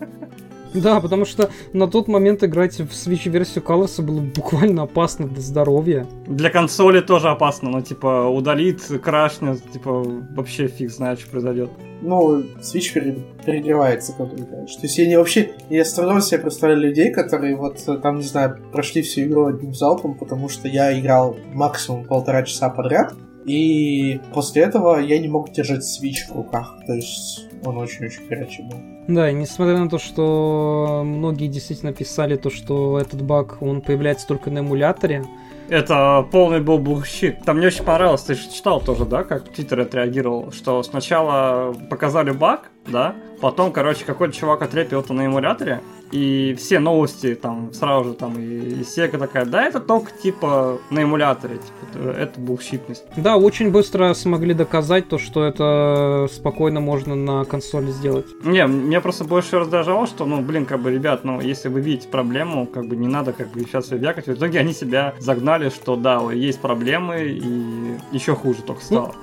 Да, 0.81 0.99
потому 1.01 1.25
что 1.25 1.49
на 1.73 1.87
тот 1.87 2.07
момент 2.07 2.43
играть 2.43 2.79
в 2.79 2.91
Switch-версию 2.91 3.63
Colors 3.63 4.01
было 4.01 4.21
буквально 4.21 4.83
опасно 4.83 5.27
для 5.27 5.41
здоровья. 5.41 6.07
Для 6.27 6.49
консоли 6.49 7.01
тоже 7.01 7.29
опасно, 7.29 7.69
но 7.69 7.81
типа 7.81 8.27
удалит, 8.27 8.81
крашнет, 9.03 9.61
типа 9.71 10.03
вообще 10.35 10.67
фиг 10.67 10.91
знает, 10.91 11.19
что 11.19 11.29
произойдет. 11.29 11.69
Ну, 12.01 12.39
Switch 12.61 12.93
пере- 12.93 13.23
перегревается, 13.45 14.13
когда 14.17 14.35
играешь. 14.35 14.75
То 14.75 14.83
есть 14.83 14.97
я 14.97 15.07
не 15.07 15.17
вообще... 15.17 15.51
Я 15.69 15.85
с 15.85 15.93
трудом 15.93 16.21
себе 16.21 16.39
представляю 16.39 16.81
людей, 16.81 17.11
которые 17.11 17.55
вот 17.55 17.77
э, 17.87 17.97
там, 17.97 18.17
не 18.17 18.23
знаю, 18.23 18.57
прошли 18.71 19.03
всю 19.03 19.21
игру 19.21 19.47
одним 19.47 19.73
залпом, 19.73 20.15
потому 20.17 20.49
что 20.49 20.67
я 20.67 20.97
играл 20.99 21.37
максимум 21.53 22.05
полтора 22.05 22.43
часа 22.43 22.69
подряд, 22.69 23.13
и 23.45 24.19
после 24.33 24.63
этого 24.63 24.99
я 24.99 25.19
не 25.19 25.27
мог 25.27 25.51
держать 25.51 25.81
Switch 25.81 26.31
в 26.31 26.35
руках. 26.35 26.75
То 26.87 26.93
есть 26.93 27.47
он 27.63 27.77
очень-очень 27.77 28.27
горячий 28.27 28.63
был. 28.63 28.77
Да, 29.13 29.29
и 29.29 29.33
несмотря 29.33 29.77
на 29.77 29.89
то, 29.89 29.97
что 29.97 31.01
многие 31.05 31.47
действительно 31.47 31.91
писали 31.91 32.37
то, 32.37 32.49
что 32.49 32.97
этот 32.97 33.21
баг, 33.21 33.61
он 33.61 33.81
появляется 33.81 34.25
только 34.25 34.49
на 34.49 34.59
эмуляторе, 34.59 35.25
Это 35.69 36.27
полный 36.31 36.59
был 36.59 36.79
bullshit. 36.79 37.43
Там 37.45 37.57
мне 37.57 37.67
очень 37.67 37.85
понравилось, 37.85 38.21
ты 38.23 38.35
же 38.35 38.49
читал 38.49 38.81
тоже, 38.81 39.05
да, 39.05 39.23
как 39.23 39.47
Твиттер 39.47 39.79
отреагировал, 39.81 40.51
что 40.51 40.83
сначала 40.83 41.73
показали 41.89 42.31
баг, 42.31 42.69
да, 42.87 43.15
потом, 43.39 43.71
короче, 43.71 44.05
какой-то 44.05 44.33
чувак 44.35 44.61
отрепил 44.61 45.01
это 45.01 45.13
на 45.13 45.25
эмуляторе, 45.25 45.81
и 46.11 46.55
все 46.59 46.79
новости 46.79 47.35
там 47.35 47.73
сразу 47.73 48.09
же 48.09 48.13
там 48.13 48.37
и, 48.37 48.43
и 48.43 48.81
Sega 48.81 49.17
такая, 49.17 49.45
да, 49.45 49.63
это 49.63 49.79
только 49.79 50.11
типа 50.11 50.79
на 50.89 51.03
эмуляторе, 51.03 51.57
типа, 51.57 51.99
это, 51.99 52.09
это 52.11 52.39
bullshit 52.39 52.77
ность. 52.77 53.05
да, 53.15 53.37
очень 53.37 53.71
быстро 53.71 54.13
смогли 54.13 54.53
доказать 54.53 55.07
то, 55.07 55.17
что 55.17 55.45
это 55.45 56.27
спокойно 56.31 56.81
можно 56.81 57.15
на 57.15 57.45
консоли 57.45 57.91
сделать. 57.91 58.25
Не, 58.43 58.67
меня 58.67 59.01
просто 59.01 59.23
больше 59.23 59.59
раздражало, 59.59 60.07
что, 60.07 60.25
ну, 60.25 60.41
блин, 60.41 60.65
как 60.65 60.81
бы, 60.81 60.91
ребят, 60.91 61.23
ну, 61.23 61.39
если 61.39 61.69
вы 61.69 61.81
видите 61.81 62.07
проблему, 62.09 62.65
как 62.65 62.87
бы 62.87 62.95
не 62.95 63.07
надо 63.07 63.33
как 63.33 63.49
бы 63.51 63.61
сейчас 63.61 63.91
вякать. 63.91 64.27
В 64.27 64.33
итоге 64.33 64.59
они 64.59 64.73
себя 64.73 65.15
загнали, 65.19 65.69
что 65.69 65.95
да, 65.95 66.21
есть 66.31 66.59
проблемы, 66.59 67.21
и 67.21 67.97
еще 68.11 68.35
хуже 68.35 68.61
только 68.63 68.83
стало. 68.83 69.15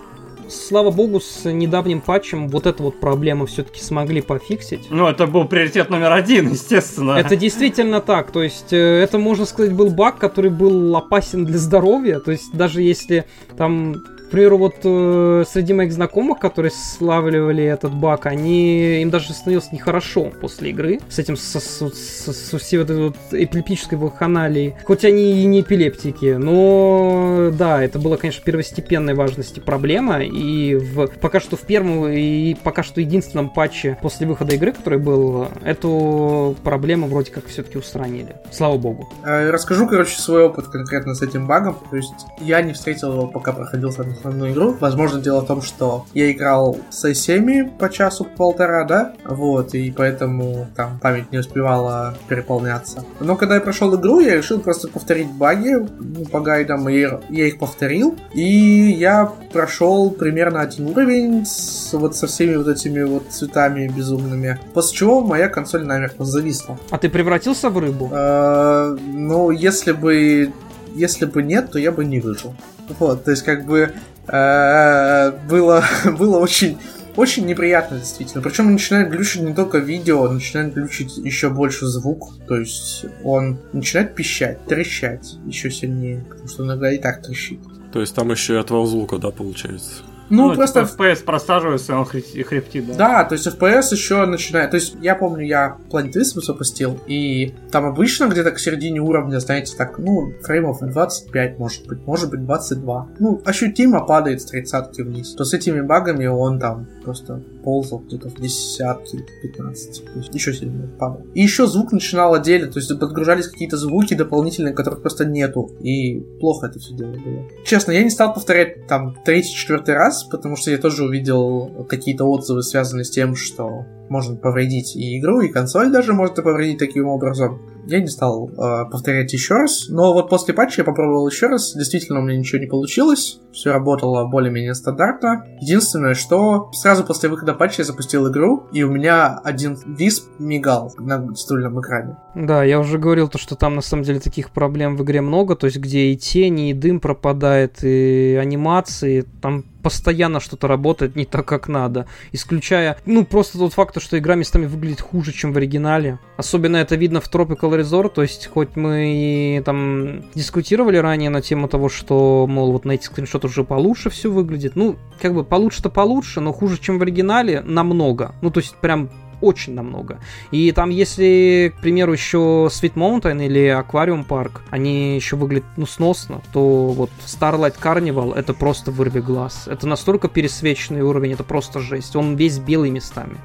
Слава 0.49 0.91
богу, 0.91 1.21
с 1.21 1.45
недавним 1.51 2.01
патчем 2.01 2.49
вот 2.49 2.67
эту 2.67 2.85
вот 2.85 3.01
проблему 3.01 3.47
все-таки 3.47 3.83
смогли 3.83 4.23
пофиксить. 4.23 4.87
Ну, 4.91 5.07
это 5.07 5.27
был 5.27 5.45
приоритет 5.45 5.91
номер 5.91 6.13
один, 6.13 6.51
естественно. 6.51 7.13
Это 7.13 7.37
действительно 7.37 8.01
так, 8.01 8.31
то 8.31 8.43
есть 8.43 8.73
э, 8.73 8.77
это, 8.77 9.19
можно 9.19 9.45
сказать, 9.45 9.73
был 9.73 9.91
баг, 9.91 10.19
который 10.19 10.51
был 10.51 10.97
опасен 10.97 11.45
для 11.45 11.59
здоровья, 11.59 12.19
то 12.19 12.31
есть 12.31 12.53
даже 12.53 12.83
если 12.83 13.27
там, 13.57 14.03
к 14.29 14.31
примеру, 14.31 14.59
вот 14.59 14.77
э, 14.85 15.45
среди 15.51 15.73
моих 15.73 15.93
знакомых, 15.93 16.39
которые 16.39 16.71
славливали 16.71 17.65
этот 17.65 17.95
баг, 17.95 18.27
они, 18.27 19.01
им 19.03 19.11
даже 19.11 19.33
становилось 19.33 19.73
нехорошо 19.73 20.31
после 20.41 20.71
игры 20.71 21.01
с 21.09 21.19
этим, 21.19 21.37
со, 21.37 21.61
со- 21.61 21.89
со- 21.89 22.33
со 22.33 22.59
всей 22.59 22.79
вот 22.79 22.91
этой 22.91 23.05
вот 23.09 23.17
эпилептической 23.33 23.99
вакханалией, 23.99 24.75
хоть 24.85 25.05
они 25.05 25.43
и 25.43 25.47
не 25.47 25.61
эпилептики, 25.63 26.37
но 26.39 27.51
да, 27.53 27.83
это 27.83 27.99
было, 27.99 28.17
конечно, 28.17 28.43
первостепенной 28.45 29.15
важности 29.15 29.61
проблема, 29.61 30.23
и 30.23 30.75
в, 30.77 31.07
пока 31.21 31.41
что 31.41 31.57
в 31.57 31.63
первом 31.63 32.09
и 32.09 32.55
пока 32.63 32.83
что 32.83 33.01
единственном 33.01 33.51
патче 33.51 33.99
после 34.03 34.27
выхода 34.27 34.55
игры, 34.55 34.73
который 34.73 34.99
был, 34.99 35.49
эту 35.65 36.55
проблему 36.63 37.07
вроде 37.07 37.31
как 37.31 37.47
все-таки 37.47 37.79
устранили. 37.79 38.37
Слава 38.51 38.77
богу. 38.77 39.09
Э, 39.25 39.51
Расскажу, 39.51 39.87
короче, 39.89 40.19
свой 40.19 40.43
опыт 40.45 40.69
конкретно 40.69 41.15
с 41.15 41.23
этим 41.23 41.47
багом. 41.47 41.79
То 41.91 41.97
есть 41.97 42.13
я 42.41 42.61
не 42.63 42.73
встретил 42.73 43.13
его, 43.13 43.27
пока 43.27 43.53
проходил 43.53 43.91
сам 43.93 44.15
основную 44.19 44.53
игру. 44.53 44.77
Возможно, 44.81 45.21
дело 45.21 45.41
в 45.41 45.47
том, 45.47 45.63
что 45.63 46.07
я 46.15 46.31
играл 46.31 46.79
с 46.91 47.01
сессиями 47.01 47.71
по 47.79 47.89
часу-полтора, 47.89 48.85
да, 48.85 49.13
вот, 49.25 49.75
и 49.75 49.91
поэтому 49.91 50.67
там 50.77 50.99
память 51.01 51.33
не 51.33 51.39
успевала 51.39 52.15
переполняться. 52.29 53.05
Но 53.21 53.37
когда 53.37 53.57
я 53.57 53.61
прошел 53.61 53.95
игру, 53.97 54.21
я 54.21 54.37
решил 54.37 54.61
просто 54.61 54.89
повторить 54.89 55.31
баги 55.31 55.75
ну, 55.75 56.25
по 56.31 56.41
гайдам, 56.41 56.89
и 56.89 57.01
я 57.31 57.47
их 57.47 57.59
повторил, 57.59 58.17
и 58.35 58.43
я 58.43 59.33
прошел 59.53 60.11
примерно 60.11 60.61
один 60.61 60.89
уровень 60.89 61.47
с, 61.47 61.93
вот 61.93 62.17
со 62.17 62.27
всеми 62.27 62.57
вот 62.57 62.69
этими 62.69 63.03
вот 63.03 63.29
цветами 63.31 63.89
безумными, 63.89 64.59
после 64.75 64.97
чего 64.97 65.21
моя 65.21 65.49
консоль 65.49 65.85
намертво 65.85 66.25
зависла. 66.25 66.79
А 66.91 66.99
ты 66.99 67.09
превратился 67.09 67.71
в 67.71 67.79
рыбу? 67.79 68.11
Э, 68.13 68.97
ну, 69.07 69.51
если 69.51 69.93
бы 69.93 70.53
если 70.99 71.25
бы 71.27 71.43
нет, 71.43 71.71
то 71.71 71.79
я 71.79 71.93
бы 71.93 72.05
не 72.05 72.21
выжил. 72.21 72.55
Вот, 72.99 73.25
то 73.25 73.31
есть 73.31 73.43
как 73.45 73.67
бы 73.67 73.93
э, 74.27 75.33
было, 75.49 75.85
было 76.19 76.39
очень 76.39 76.79
очень 77.19 77.47
неприятно, 77.47 77.99
действительно. 77.99 78.43
Причем 78.43 78.71
начинает 78.71 79.11
глючить 79.11 79.43
не 79.43 79.53
только 79.53 79.79
видео, 79.79 80.29
начинает 80.29 80.73
глючить 80.73 81.17
еще 81.17 81.51
больше 81.51 81.87
звук. 81.87 82.35
То 82.47 82.57
есть 82.57 83.07
он 83.25 83.59
начинает 83.73 84.15
пищать, 84.15 84.65
трещать 84.67 85.37
еще 85.45 85.69
сильнее. 85.69 86.25
Потому 86.29 86.47
что 86.47 86.65
иногда 86.65 86.93
и 86.93 86.99
так 86.99 87.21
трещит. 87.21 87.59
То 87.93 88.01
есть 88.01 88.15
там 88.15 88.31
еще 88.31 88.55
и 88.55 88.59
отвал 88.59 88.87
звука, 88.87 89.19
да, 89.19 89.33
получается? 89.33 90.05
Ну, 90.31 90.49
ну 90.49 90.55
просто... 90.55 90.85
Типа 90.85 91.03
FPS 91.03 91.25
просаживается, 91.25 91.97
он 91.97 92.05
хриптит, 92.05 92.87
да? 92.89 92.95
Да, 92.95 93.25
то 93.25 93.35
есть 93.35 93.47
FPS 93.47 93.93
еще 93.93 94.27
начинает... 94.27 94.71
То 94.71 94.77
есть 94.77 94.97
я 95.01 95.15
помню, 95.15 95.47
я 95.47 95.79
Planet 95.91 96.13
Easter 96.15 96.41
запустил, 96.41 96.99
и 97.07 97.55
там 97.71 97.87
обычно 97.87 98.27
где-то 98.27 98.51
к 98.51 98.59
середине 98.59 99.01
уровня, 99.01 99.39
знаете, 99.39 99.77
так, 99.77 99.99
ну, 99.99 100.33
фреймов 100.43 100.81
на 100.81 100.89
25, 100.89 101.59
может 101.59 101.87
быть, 101.87 102.07
может 102.07 102.31
быть 102.31 102.45
22. 102.45 103.09
Ну, 103.19 103.41
ощутимо 103.45 104.05
падает 104.05 104.43
с 104.43 104.47
30 104.47 104.99
вниз. 104.99 105.35
То 105.35 105.45
с 105.45 105.55
этими 105.55 105.81
багами 105.81 106.27
он 106.27 106.59
там 106.59 106.87
просто 107.05 107.43
ползал 107.69 107.99
где-то 107.99 108.31
в 108.31 108.41
десятки, 108.41 109.27
15. 109.43 110.05
То 110.07 110.19
есть 110.21 110.35
еще 110.35 110.55
сильнее 110.55 110.89
падал. 110.99 111.27
И 111.35 111.43
еще 111.43 111.67
звук 111.67 111.93
начинал 111.93 112.33
отдельно, 112.33 112.73
то 112.73 112.79
есть 112.79 112.89
подгружались 112.99 113.47
какие-то 113.47 113.77
звуки 113.77 114.15
дополнительные, 114.15 114.73
которых 114.73 115.03
просто 115.03 115.27
нету. 115.27 115.71
И 115.81 116.19
плохо 116.41 116.69
это 116.69 116.79
все 116.79 116.95
дело 116.95 117.13
было. 117.13 117.47
Честно, 117.67 117.93
я 117.93 118.03
не 118.03 118.09
стал 118.09 118.33
повторять 118.33 118.87
там 118.87 119.19
третий-четвертый 119.23 119.95
раз, 119.97 120.25
потому 120.25 120.57
что 120.57 120.71
я 120.71 120.79
тоже 120.79 121.05
увидел 121.05 121.85
какие-то 121.91 122.25
отзывы, 122.25 122.63
связанные 122.63 123.05
с 123.05 123.11
тем, 123.11 123.37
что 123.37 123.85
может 124.11 124.41
повредить 124.41 124.97
и 124.97 125.19
игру, 125.19 125.41
и 125.41 125.49
консоль 125.49 125.91
даже 125.91 126.13
может 126.13 126.37
повредить 126.37 126.79
таким 126.79 127.09
образом. 127.09 127.61
Я 127.87 128.01
не 128.01 128.09
стал 128.09 128.51
э, 128.51 128.91
повторять 128.91 129.33
еще 129.33 129.55
раз, 129.55 129.89
но 129.89 130.13
вот 130.13 130.29
после 130.29 130.53
патча 130.53 130.83
я 130.83 130.85
попробовал 130.85 131.27
еще 131.27 131.47
раз, 131.47 131.75
действительно 131.75 132.21
у 132.21 132.23
меня 132.23 132.39
ничего 132.39 132.61
не 132.61 132.67
получилось, 132.67 133.41
все 133.51 133.73
работало 133.73 134.27
более-менее 134.27 134.75
стандартно. 134.75 135.47
Единственное, 135.61 136.15
что 136.15 136.71
сразу 136.73 137.05
после 137.05 137.31
выхода 137.31 137.55
патча 137.55 137.83
я 137.83 137.85
запустил 137.85 138.31
игру, 138.31 138.67
и 138.73 138.83
у 138.83 138.91
меня 138.91 139.39
один 139.43 139.79
висп 139.87 140.29
мигал 140.39 140.93
на 140.99 141.35
стульном 141.35 141.81
экране. 141.81 142.17
Да, 142.35 142.63
я 142.63 142.79
уже 142.79 142.99
говорил 142.99 143.29
то, 143.29 143.39
что 143.39 143.57
там 143.57 143.75
на 143.75 143.81
самом 143.81 144.03
деле 144.03 144.21
таких 144.21 144.51
проблем 144.51 144.97
в 144.97 145.03
игре 145.03 145.23
много, 145.23 145.57
то 145.57 145.67
есть 145.67 145.79
где 145.79 146.13
и 146.13 146.17
тени, 146.17 146.71
и 146.71 146.75
дым 146.75 147.01
пропадает, 147.01 147.83
и 147.83 148.39
анимации, 148.41 149.25
там 149.41 149.65
постоянно 149.83 150.41
что-то 150.41 150.67
работает 150.69 151.17
не 151.17 151.25
так, 151.25 151.47
как 151.47 151.69
надо. 151.69 152.07
Исключая, 152.33 152.99
ну, 153.07 153.25
просто 153.25 153.59
тот 153.59 153.75
факт, 153.75 154.01
что 154.03 154.19
игра 154.19 154.35
местами 154.35 154.67
выглядит 154.67 155.01
хуже, 155.01 155.33
чем 155.33 155.53
в 155.53 155.57
оригинале. 155.57 156.19
Особенно 156.37 156.77
это 156.77 156.97
видно 156.97 157.21
в 157.21 157.31
Tropical 157.31 157.81
Resort, 157.81 158.11
то 158.15 158.23
есть 158.23 158.47
хоть 158.47 158.77
мы 158.77 159.13
и 159.13 159.63
там 159.65 160.25
дискутировали 160.35 160.97
ранее 160.97 161.31
на 161.31 161.43
тему 161.43 161.69
того, 161.69 161.89
что, 161.89 162.47
мол, 162.49 162.73
вот 162.73 162.85
на 162.85 162.93
этих 162.93 163.07
скриншотах 163.07 163.51
уже 163.51 163.65
получше 163.65 164.11
все 164.11 164.31
выглядит. 164.31 164.77
Ну, 164.77 164.97
как 165.21 165.35
бы 165.35 165.45
получше-то 165.45 165.91
получше, 165.91 166.41
но 166.41 166.53
хуже, 166.53 166.79
чем 166.79 166.99
в 166.99 167.03
оригинале, 167.03 167.63
намного. 167.63 168.35
Ну, 168.41 168.51
то 168.51 168.61
есть 168.61 168.75
прям 168.77 169.11
очень 169.41 169.75
намного. 169.75 170.21
И 170.51 170.73
там, 170.73 170.91
если, 170.91 171.73
к 171.77 171.81
примеру, 171.81 172.13
еще 172.13 172.69
Sweet 172.71 172.95
Mountain 172.95 173.45
или 173.45 173.67
Aquarium 173.69 174.27
Park, 174.27 174.61
они 174.71 175.17
еще 175.17 175.37
выглядят, 175.37 175.69
ну, 175.77 175.87
сносно, 175.87 176.43
то 176.53 176.89
вот 176.89 177.11
Starlight 177.25 177.77
Carnival 177.81 178.35
это 178.35 178.55
просто 178.55 178.91
вырви 178.91 179.21
глаз. 179.21 179.69
Это 179.69 179.87
настолько 179.87 180.29
пересвеченный 180.29 181.03
уровень, 181.03 181.33
это 181.33 181.45
просто 181.45 181.81
жесть. 181.81 182.17
Он 182.17 182.37
весь 182.37 182.59
белый 182.59 182.91
местами. 182.91 183.37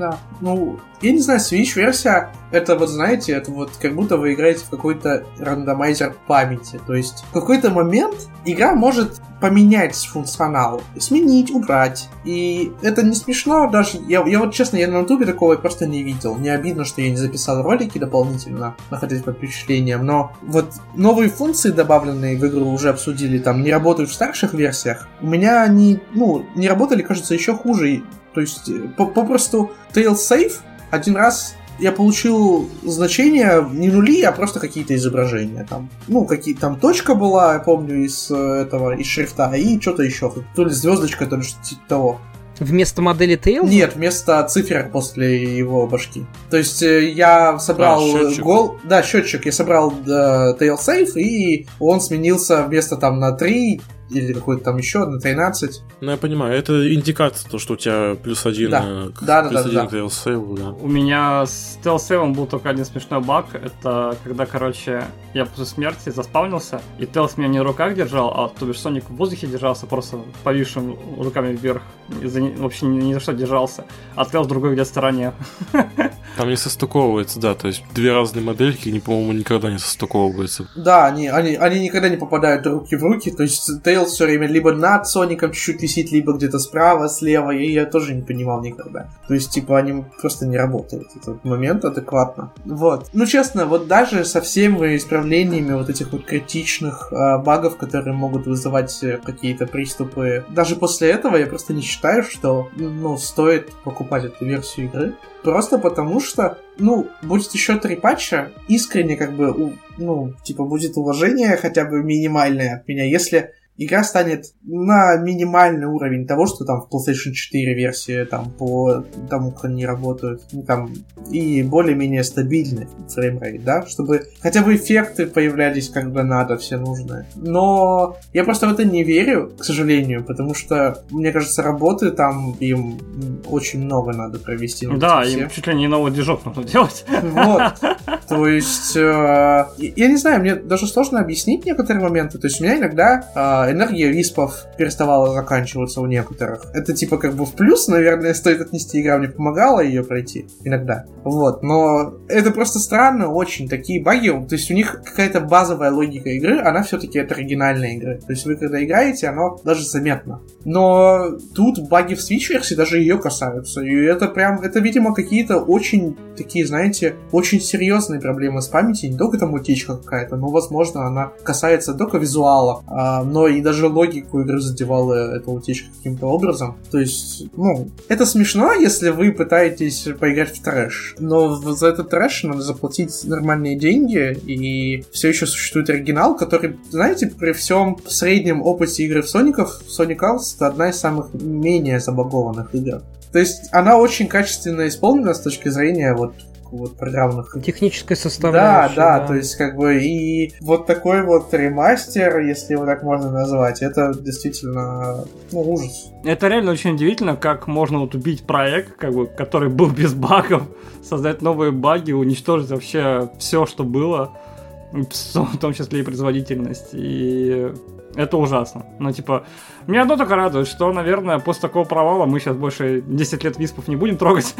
Да, 0.00 0.18
ну, 0.40 0.80
я 1.02 1.12
не 1.12 1.18
знаю, 1.18 1.40
Switch-версия, 1.40 2.30
это 2.52 2.74
вот, 2.74 2.88
знаете, 2.88 3.32
это 3.32 3.50
вот 3.52 3.70
как 3.78 3.94
будто 3.94 4.16
вы 4.16 4.32
играете 4.32 4.64
в 4.64 4.70
какой-то 4.70 5.24
рандомайзер 5.38 6.16
памяти. 6.26 6.80
То 6.86 6.94
есть 6.94 7.22
в 7.28 7.32
какой-то 7.34 7.70
момент 7.70 8.28
игра 8.46 8.74
может 8.74 9.20
поменять 9.42 9.96
функционал, 9.96 10.82
сменить, 10.98 11.50
убрать. 11.50 12.08
И 12.24 12.72
это 12.80 13.02
не 13.02 13.14
смешно 13.14 13.68
даже. 13.70 13.98
Я, 14.08 14.26
я 14.26 14.38
вот 14.38 14.54
честно, 14.54 14.78
я 14.78 14.88
на 14.88 15.00
ютубе 15.00 15.26
такого 15.26 15.54
просто 15.56 15.86
не 15.86 16.02
видел. 16.02 16.34
Мне 16.34 16.54
обидно, 16.54 16.86
что 16.86 17.02
я 17.02 17.10
не 17.10 17.16
записал 17.16 17.62
ролики 17.62 17.98
дополнительно, 17.98 18.74
находясь 18.90 19.22
под 19.22 19.36
впечатлением. 19.36 20.04
Но 20.06 20.32
вот 20.42 20.72
новые 20.94 21.28
функции, 21.28 21.70
добавленные 21.70 22.38
в 22.38 22.46
игру, 22.46 22.70
уже 22.70 22.88
обсудили, 22.88 23.38
там 23.38 23.62
не 23.62 23.70
работают 23.70 24.08
в 24.08 24.14
старших 24.14 24.54
версиях. 24.54 25.08
У 25.20 25.26
меня 25.26 25.62
они, 25.62 26.00
ну, 26.14 26.46
не 26.54 26.68
работали, 26.68 27.02
кажется, 27.02 27.34
еще 27.34 27.54
хуже. 27.54 28.02
То 28.34 28.40
есть, 28.40 28.68
э, 28.68 28.88
попросту 28.96 29.70
Tail 29.92 30.14
Safe 30.14 30.52
один 30.90 31.16
раз 31.16 31.54
я 31.80 31.92
получил 31.92 32.68
значение 32.82 33.66
не 33.72 33.88
нули, 33.88 34.22
а 34.22 34.32
просто 34.32 34.60
какие-то 34.60 34.94
изображения 34.94 35.66
там. 35.68 35.88
Ну, 36.08 36.26
какие 36.26 36.54
там 36.54 36.78
точка 36.78 37.14
была, 37.14 37.54
я 37.54 37.58
помню, 37.58 38.04
из 38.04 38.30
э, 38.30 38.34
этого, 38.34 38.94
из 38.96 39.06
шрифта, 39.06 39.50
и 39.52 39.80
что-то 39.80 40.02
еще. 40.02 40.32
То 40.54 40.64
ли 40.64 40.70
звездочка, 40.70 41.26
то 41.26 41.36
ли 41.36 41.42
что-то 41.42 41.64
типа 41.64 41.82
того. 41.88 42.20
Вместо 42.58 43.00
модели 43.00 43.38
Tail? 43.38 43.66
Нет, 43.66 43.96
вместо 43.96 44.42
цифр 44.46 44.90
после 44.92 45.56
его 45.56 45.86
башки. 45.86 46.26
То 46.50 46.58
есть 46.58 46.82
э, 46.82 47.08
я 47.08 47.58
собрал 47.58 48.04
а, 48.14 48.30
гол... 48.38 48.78
Да, 48.84 49.02
счетчик. 49.02 49.46
Я 49.46 49.52
собрал 49.52 49.92
Tail 49.92 50.76
Safe, 50.76 51.18
и 51.18 51.66
он 51.78 52.02
сменился 52.02 52.62
вместо 52.64 52.96
там 52.96 53.18
на 53.18 53.32
3 53.32 53.80
или 54.10 54.32
какой-то 54.32 54.64
там 54.64 54.76
еще 54.76 55.06
на 55.06 55.18
13. 55.18 55.82
Ну, 56.00 56.10
я 56.10 56.16
понимаю, 56.16 56.56
это 56.56 56.92
индикация, 56.92 57.48
то, 57.48 57.58
что 57.58 57.74
у 57.74 57.76
тебя 57.76 58.16
плюс 58.16 58.44
один 58.46 58.70
да. 58.70 58.84
Э, 58.84 59.10
к, 59.10 59.22
да, 59.22 59.42
плюс 59.42 59.62
да, 59.62 59.68
один 59.68 60.02
да, 60.04 60.08
к 60.08 60.12
сейву, 60.12 60.56
да. 60.56 60.70
У 60.70 60.88
меня 60.88 61.46
с 61.46 61.78
Tails 61.82 62.32
был 62.32 62.46
только 62.46 62.70
один 62.70 62.84
смешной 62.84 63.20
баг. 63.20 63.46
Это 63.54 64.16
когда, 64.24 64.46
короче, 64.46 65.04
я 65.34 65.46
после 65.46 65.66
смерти 65.66 66.10
заспавнился, 66.10 66.80
и 66.98 67.06
Тейлс 67.06 67.36
меня 67.36 67.48
не 67.48 67.60
в 67.60 67.62
руках 67.62 67.94
держал, 67.94 68.28
а 68.28 68.48
то 68.48 68.66
бишь 68.66 68.80
Соник 68.80 69.04
в 69.08 69.16
воздухе 69.16 69.46
держался, 69.46 69.86
просто 69.86 70.18
повисшим 70.42 70.96
руками 71.18 71.54
вверх. 71.54 71.82
За, 72.24 72.40
вообще 72.40 72.86
ни, 72.86 73.02
ни 73.02 73.14
за 73.14 73.20
что 73.20 73.32
держался. 73.32 73.84
А 74.16 74.24
Тейлс 74.24 74.46
в 74.46 74.48
другой 74.48 74.72
где-то 74.72 74.88
стороне. 74.88 75.32
Там 76.36 76.48
не 76.48 76.56
состыковывается, 76.56 77.40
да, 77.40 77.54
то 77.54 77.66
есть 77.68 77.82
две 77.94 78.12
разные 78.12 78.44
модельки, 78.44 78.88
они, 78.88 79.00
по-моему, 79.00 79.32
никогда 79.32 79.70
не 79.70 79.78
состыковываются. 79.78 80.68
Да, 80.74 81.06
они, 81.06 81.28
они, 81.28 81.54
они 81.56 81.80
никогда 81.80 82.08
не 82.08 82.16
попадают 82.16 82.66
руки 82.66 82.96
в 82.96 83.02
руки, 83.02 83.30
то 83.30 83.42
есть 83.42 83.82
Тейл 83.84 83.99
все 84.08 84.24
время 84.24 84.46
либо 84.46 84.72
над 84.72 85.06
Соником 85.06 85.52
чуть-чуть 85.52 85.82
висит, 85.82 86.12
либо 86.12 86.32
где-то 86.32 86.58
справа, 86.58 87.08
слева, 87.08 87.50
и 87.50 87.70
я 87.70 87.86
тоже 87.86 88.14
не 88.14 88.22
понимал 88.22 88.62
никогда. 88.62 89.10
То 89.28 89.34
есть, 89.34 89.50
типа, 89.50 89.78
они 89.78 90.04
просто 90.20 90.46
не 90.46 90.56
работают 90.56 91.08
этот 91.16 91.44
момент 91.44 91.84
адекватно. 91.84 92.52
Вот. 92.64 93.08
Ну, 93.12 93.26
честно, 93.26 93.66
вот 93.66 93.86
даже 93.86 94.24
со 94.24 94.40
всеми 94.40 94.96
исправлениями 94.96 95.72
вот 95.72 95.88
этих 95.88 96.12
вот 96.12 96.24
критичных 96.24 97.12
э, 97.12 97.38
багов, 97.38 97.76
которые 97.76 98.14
могут 98.14 98.46
вызывать 98.46 99.02
э, 99.02 99.18
какие-то 99.24 99.66
приступы, 99.66 100.44
даже 100.48 100.76
после 100.76 101.10
этого 101.10 101.36
я 101.36 101.46
просто 101.46 101.72
не 101.72 101.82
считаю, 101.82 102.22
что, 102.22 102.68
ну, 102.76 103.16
стоит 103.18 103.70
покупать 103.84 104.24
эту 104.24 104.44
версию 104.44 104.86
игры. 104.86 105.14
Просто 105.42 105.78
потому 105.78 106.20
что, 106.20 106.58
ну, 106.78 107.08
будет 107.22 107.52
еще 107.52 107.78
три 107.78 107.96
патча, 107.96 108.50
искренне 108.68 109.16
как 109.16 109.32
бы, 109.32 109.74
ну, 109.96 110.34
типа, 110.44 110.64
будет 110.64 110.96
уважение 110.96 111.56
хотя 111.56 111.84
бы 111.84 112.02
минимальное 112.02 112.76
от 112.76 112.88
меня, 112.88 113.04
если 113.04 113.54
игра 113.76 114.04
станет 114.04 114.52
на 114.62 115.16
минимальный 115.16 115.86
уровень 115.86 116.26
того, 116.26 116.46
что 116.46 116.64
там 116.64 116.82
в 116.82 116.88
PlayStation 116.92 117.32
4 117.32 117.74
версии 117.74 118.24
там 118.24 118.50
по 118.50 119.04
тому, 119.28 119.52
как 119.52 119.66
они 119.66 119.86
работают, 119.86 120.42
ну, 120.52 120.62
там, 120.62 120.92
и 121.30 121.62
более-менее 121.62 122.24
стабильный 122.24 122.88
framerate, 123.08 123.64
да, 123.64 123.86
чтобы 123.86 124.26
хотя 124.40 124.62
бы 124.62 124.76
эффекты 124.76 125.26
появлялись, 125.26 125.88
когда 125.88 126.22
надо, 126.22 126.58
все 126.58 126.76
нужные. 126.76 127.26
Но 127.36 128.16
я 128.32 128.44
просто 128.44 128.66
в 128.68 128.72
это 128.72 128.84
не 128.84 129.02
верю, 129.02 129.52
к 129.58 129.64
сожалению, 129.64 130.24
потому 130.24 130.54
что, 130.54 131.02
мне 131.10 131.32
кажется, 131.32 131.62
работы 131.62 132.10
там 132.10 132.52
им 132.60 132.98
очень 133.46 133.84
много 133.84 134.12
надо 134.12 134.38
провести. 134.38 134.86
Да, 134.86 135.24
им 135.24 135.48
чуть 135.48 135.66
ли 135.66 135.74
не 135.74 135.88
новый 135.88 136.12
движок 136.12 136.44
нужно 136.44 136.64
делать. 136.64 137.04
Вот. 137.22 137.62
То 138.28 138.46
есть, 138.46 138.96
э, 138.96 139.66
я 139.78 140.06
не 140.08 140.16
знаю, 140.16 140.40
мне 140.40 140.54
даже 140.54 140.86
сложно 140.86 141.20
объяснить 141.20 141.64
некоторые 141.64 142.02
моменты. 142.02 142.38
То 142.38 142.46
есть, 142.46 142.60
у 142.60 142.64
меня 142.64 142.78
иногда 142.78 143.24
э, 143.34 143.59
энергия 143.70 144.08
виспов 144.08 144.66
переставала 144.78 145.34
заканчиваться 145.34 146.00
у 146.00 146.06
некоторых. 146.06 146.66
Это 146.74 146.92
типа 146.92 147.18
как 147.18 147.34
бы 147.34 147.44
в 147.44 147.54
плюс, 147.54 147.88
наверное, 147.88 148.34
стоит 148.34 148.60
отнести, 148.60 149.00
игра 149.00 149.18
мне 149.18 149.28
помогала 149.28 149.80
ее 149.80 150.04
пройти 150.04 150.46
иногда. 150.64 151.04
Вот, 151.24 151.62
но 151.62 152.14
это 152.28 152.50
просто 152.50 152.78
странно 152.78 153.28
очень, 153.28 153.68
такие 153.68 154.02
баги, 154.02 154.30
то 154.30 154.54
есть 154.54 154.70
у 154.70 154.74
них 154.74 155.02
какая-то 155.04 155.40
базовая 155.40 155.90
логика 155.90 156.30
игры, 156.30 156.60
она 156.60 156.82
все-таки 156.82 157.18
это 157.18 157.34
оригинальная 157.34 157.96
игра. 157.96 158.14
То 158.14 158.32
есть 158.32 158.46
вы 158.46 158.56
когда 158.56 158.82
играете, 158.82 159.28
оно 159.28 159.58
даже 159.64 159.84
заметно. 159.84 160.40
Но 160.64 161.38
тут 161.54 161.88
баги 161.88 162.14
в 162.14 162.18
Switch 162.18 162.48
версии 162.48 162.74
даже 162.74 162.98
ее 162.98 163.18
касаются. 163.18 163.80
И 163.80 163.94
это 163.94 164.28
прям, 164.28 164.60
это, 164.60 164.78
видимо, 164.80 165.14
какие-то 165.14 165.58
очень 165.58 166.16
такие, 166.36 166.66
знаете, 166.66 167.16
очень 167.32 167.60
серьезные 167.60 168.20
проблемы 168.20 168.62
с 168.62 168.68
памятью. 168.68 169.10
Не 169.10 169.18
только 169.18 169.38
там 169.38 169.54
утечка 169.54 169.96
какая-то, 169.96 170.36
но, 170.36 170.48
возможно, 170.48 171.06
она 171.06 171.32
касается 171.42 171.94
только 171.94 172.18
визуала, 172.18 172.82
а, 172.86 173.22
но 173.24 173.46
и 173.50 173.60
даже 173.60 173.86
логику 173.86 174.40
игры 174.40 174.60
задевала 174.60 175.36
эта 175.36 175.50
утечка 175.50 175.88
каким-то 175.96 176.26
образом. 176.26 176.76
То 176.90 176.98
есть, 176.98 177.44
ну, 177.56 177.90
это 178.08 178.26
смешно, 178.26 178.72
если 178.72 179.10
вы 179.10 179.32
пытаетесь 179.32 180.08
поиграть 180.18 180.56
в 180.56 180.62
трэш. 180.62 181.16
Но 181.18 181.56
за 181.56 181.88
этот 181.88 182.10
трэш 182.10 182.44
надо 182.44 182.62
заплатить 182.62 183.24
нормальные 183.24 183.76
деньги, 183.76 184.36
и 184.46 185.04
все 185.12 185.28
еще 185.28 185.46
существует 185.46 185.90
оригинал, 185.90 186.36
который, 186.36 186.78
знаете, 186.90 187.26
при 187.26 187.52
всем 187.52 187.98
среднем 188.06 188.62
опыте 188.62 189.04
игры 189.04 189.22
в 189.22 189.28
Соников, 189.28 189.80
Sonic 189.88 190.18
Alls 190.18 190.56
это 190.56 190.66
одна 190.68 190.90
из 190.90 190.96
самых 190.96 191.32
менее 191.34 192.00
забагованных 192.00 192.74
игр. 192.74 193.02
То 193.32 193.38
есть 193.38 193.68
она 193.72 193.96
очень 193.96 194.26
качественно 194.26 194.88
исполнена 194.88 195.34
с 195.34 195.40
точки 195.40 195.68
зрения 195.68 196.14
вот 196.14 196.34
вот 196.72 196.96
программных. 196.96 197.56
Технической 197.64 198.16
составляющей. 198.16 198.94
Да, 198.96 199.18
да, 199.18 199.18
да, 199.20 199.26
то 199.26 199.34
есть 199.34 199.56
как 199.56 199.76
бы 199.76 200.02
и 200.02 200.52
вот 200.60 200.86
такой 200.86 201.22
вот 201.22 201.52
ремастер, 201.52 202.38
если 202.40 202.74
его 202.74 202.86
так 202.86 203.02
можно 203.02 203.30
назвать, 203.30 203.82
это 203.82 204.12
действительно 204.18 205.24
ну, 205.52 205.60
ужас. 205.60 206.12
Это 206.24 206.48
реально 206.48 206.72
очень 206.72 206.94
удивительно, 206.94 207.36
как 207.36 207.66
можно 207.66 208.00
вот 208.00 208.14
убить 208.14 208.44
проект, 208.46 208.96
как 208.96 209.12
бы, 209.12 209.26
который 209.26 209.68
был 209.68 209.90
без 209.90 210.14
багов, 210.14 210.62
создать 211.02 211.42
новые 211.42 211.72
баги, 211.72 212.12
уничтожить 212.12 212.70
вообще 212.70 213.30
все, 213.38 213.66
что 213.66 213.84
было, 213.84 214.32
в 214.92 215.58
том 215.58 215.72
числе 215.72 216.00
и 216.00 216.02
производительность. 216.02 216.90
И 216.92 217.72
это 218.14 218.36
ужасно. 218.36 218.86
Ну, 218.98 219.12
типа, 219.12 219.44
меня 219.86 220.02
одно 220.02 220.16
только 220.16 220.34
радует, 220.34 220.66
что, 220.66 220.92
наверное, 220.92 221.38
после 221.38 221.62
такого 221.62 221.84
провала 221.84 222.26
мы 222.26 222.40
сейчас 222.40 222.56
больше 222.56 223.02
10 223.06 223.44
лет 223.44 223.58
виспов 223.58 223.88
не 223.88 223.96
будем 223.96 224.16
трогать. 224.16 224.54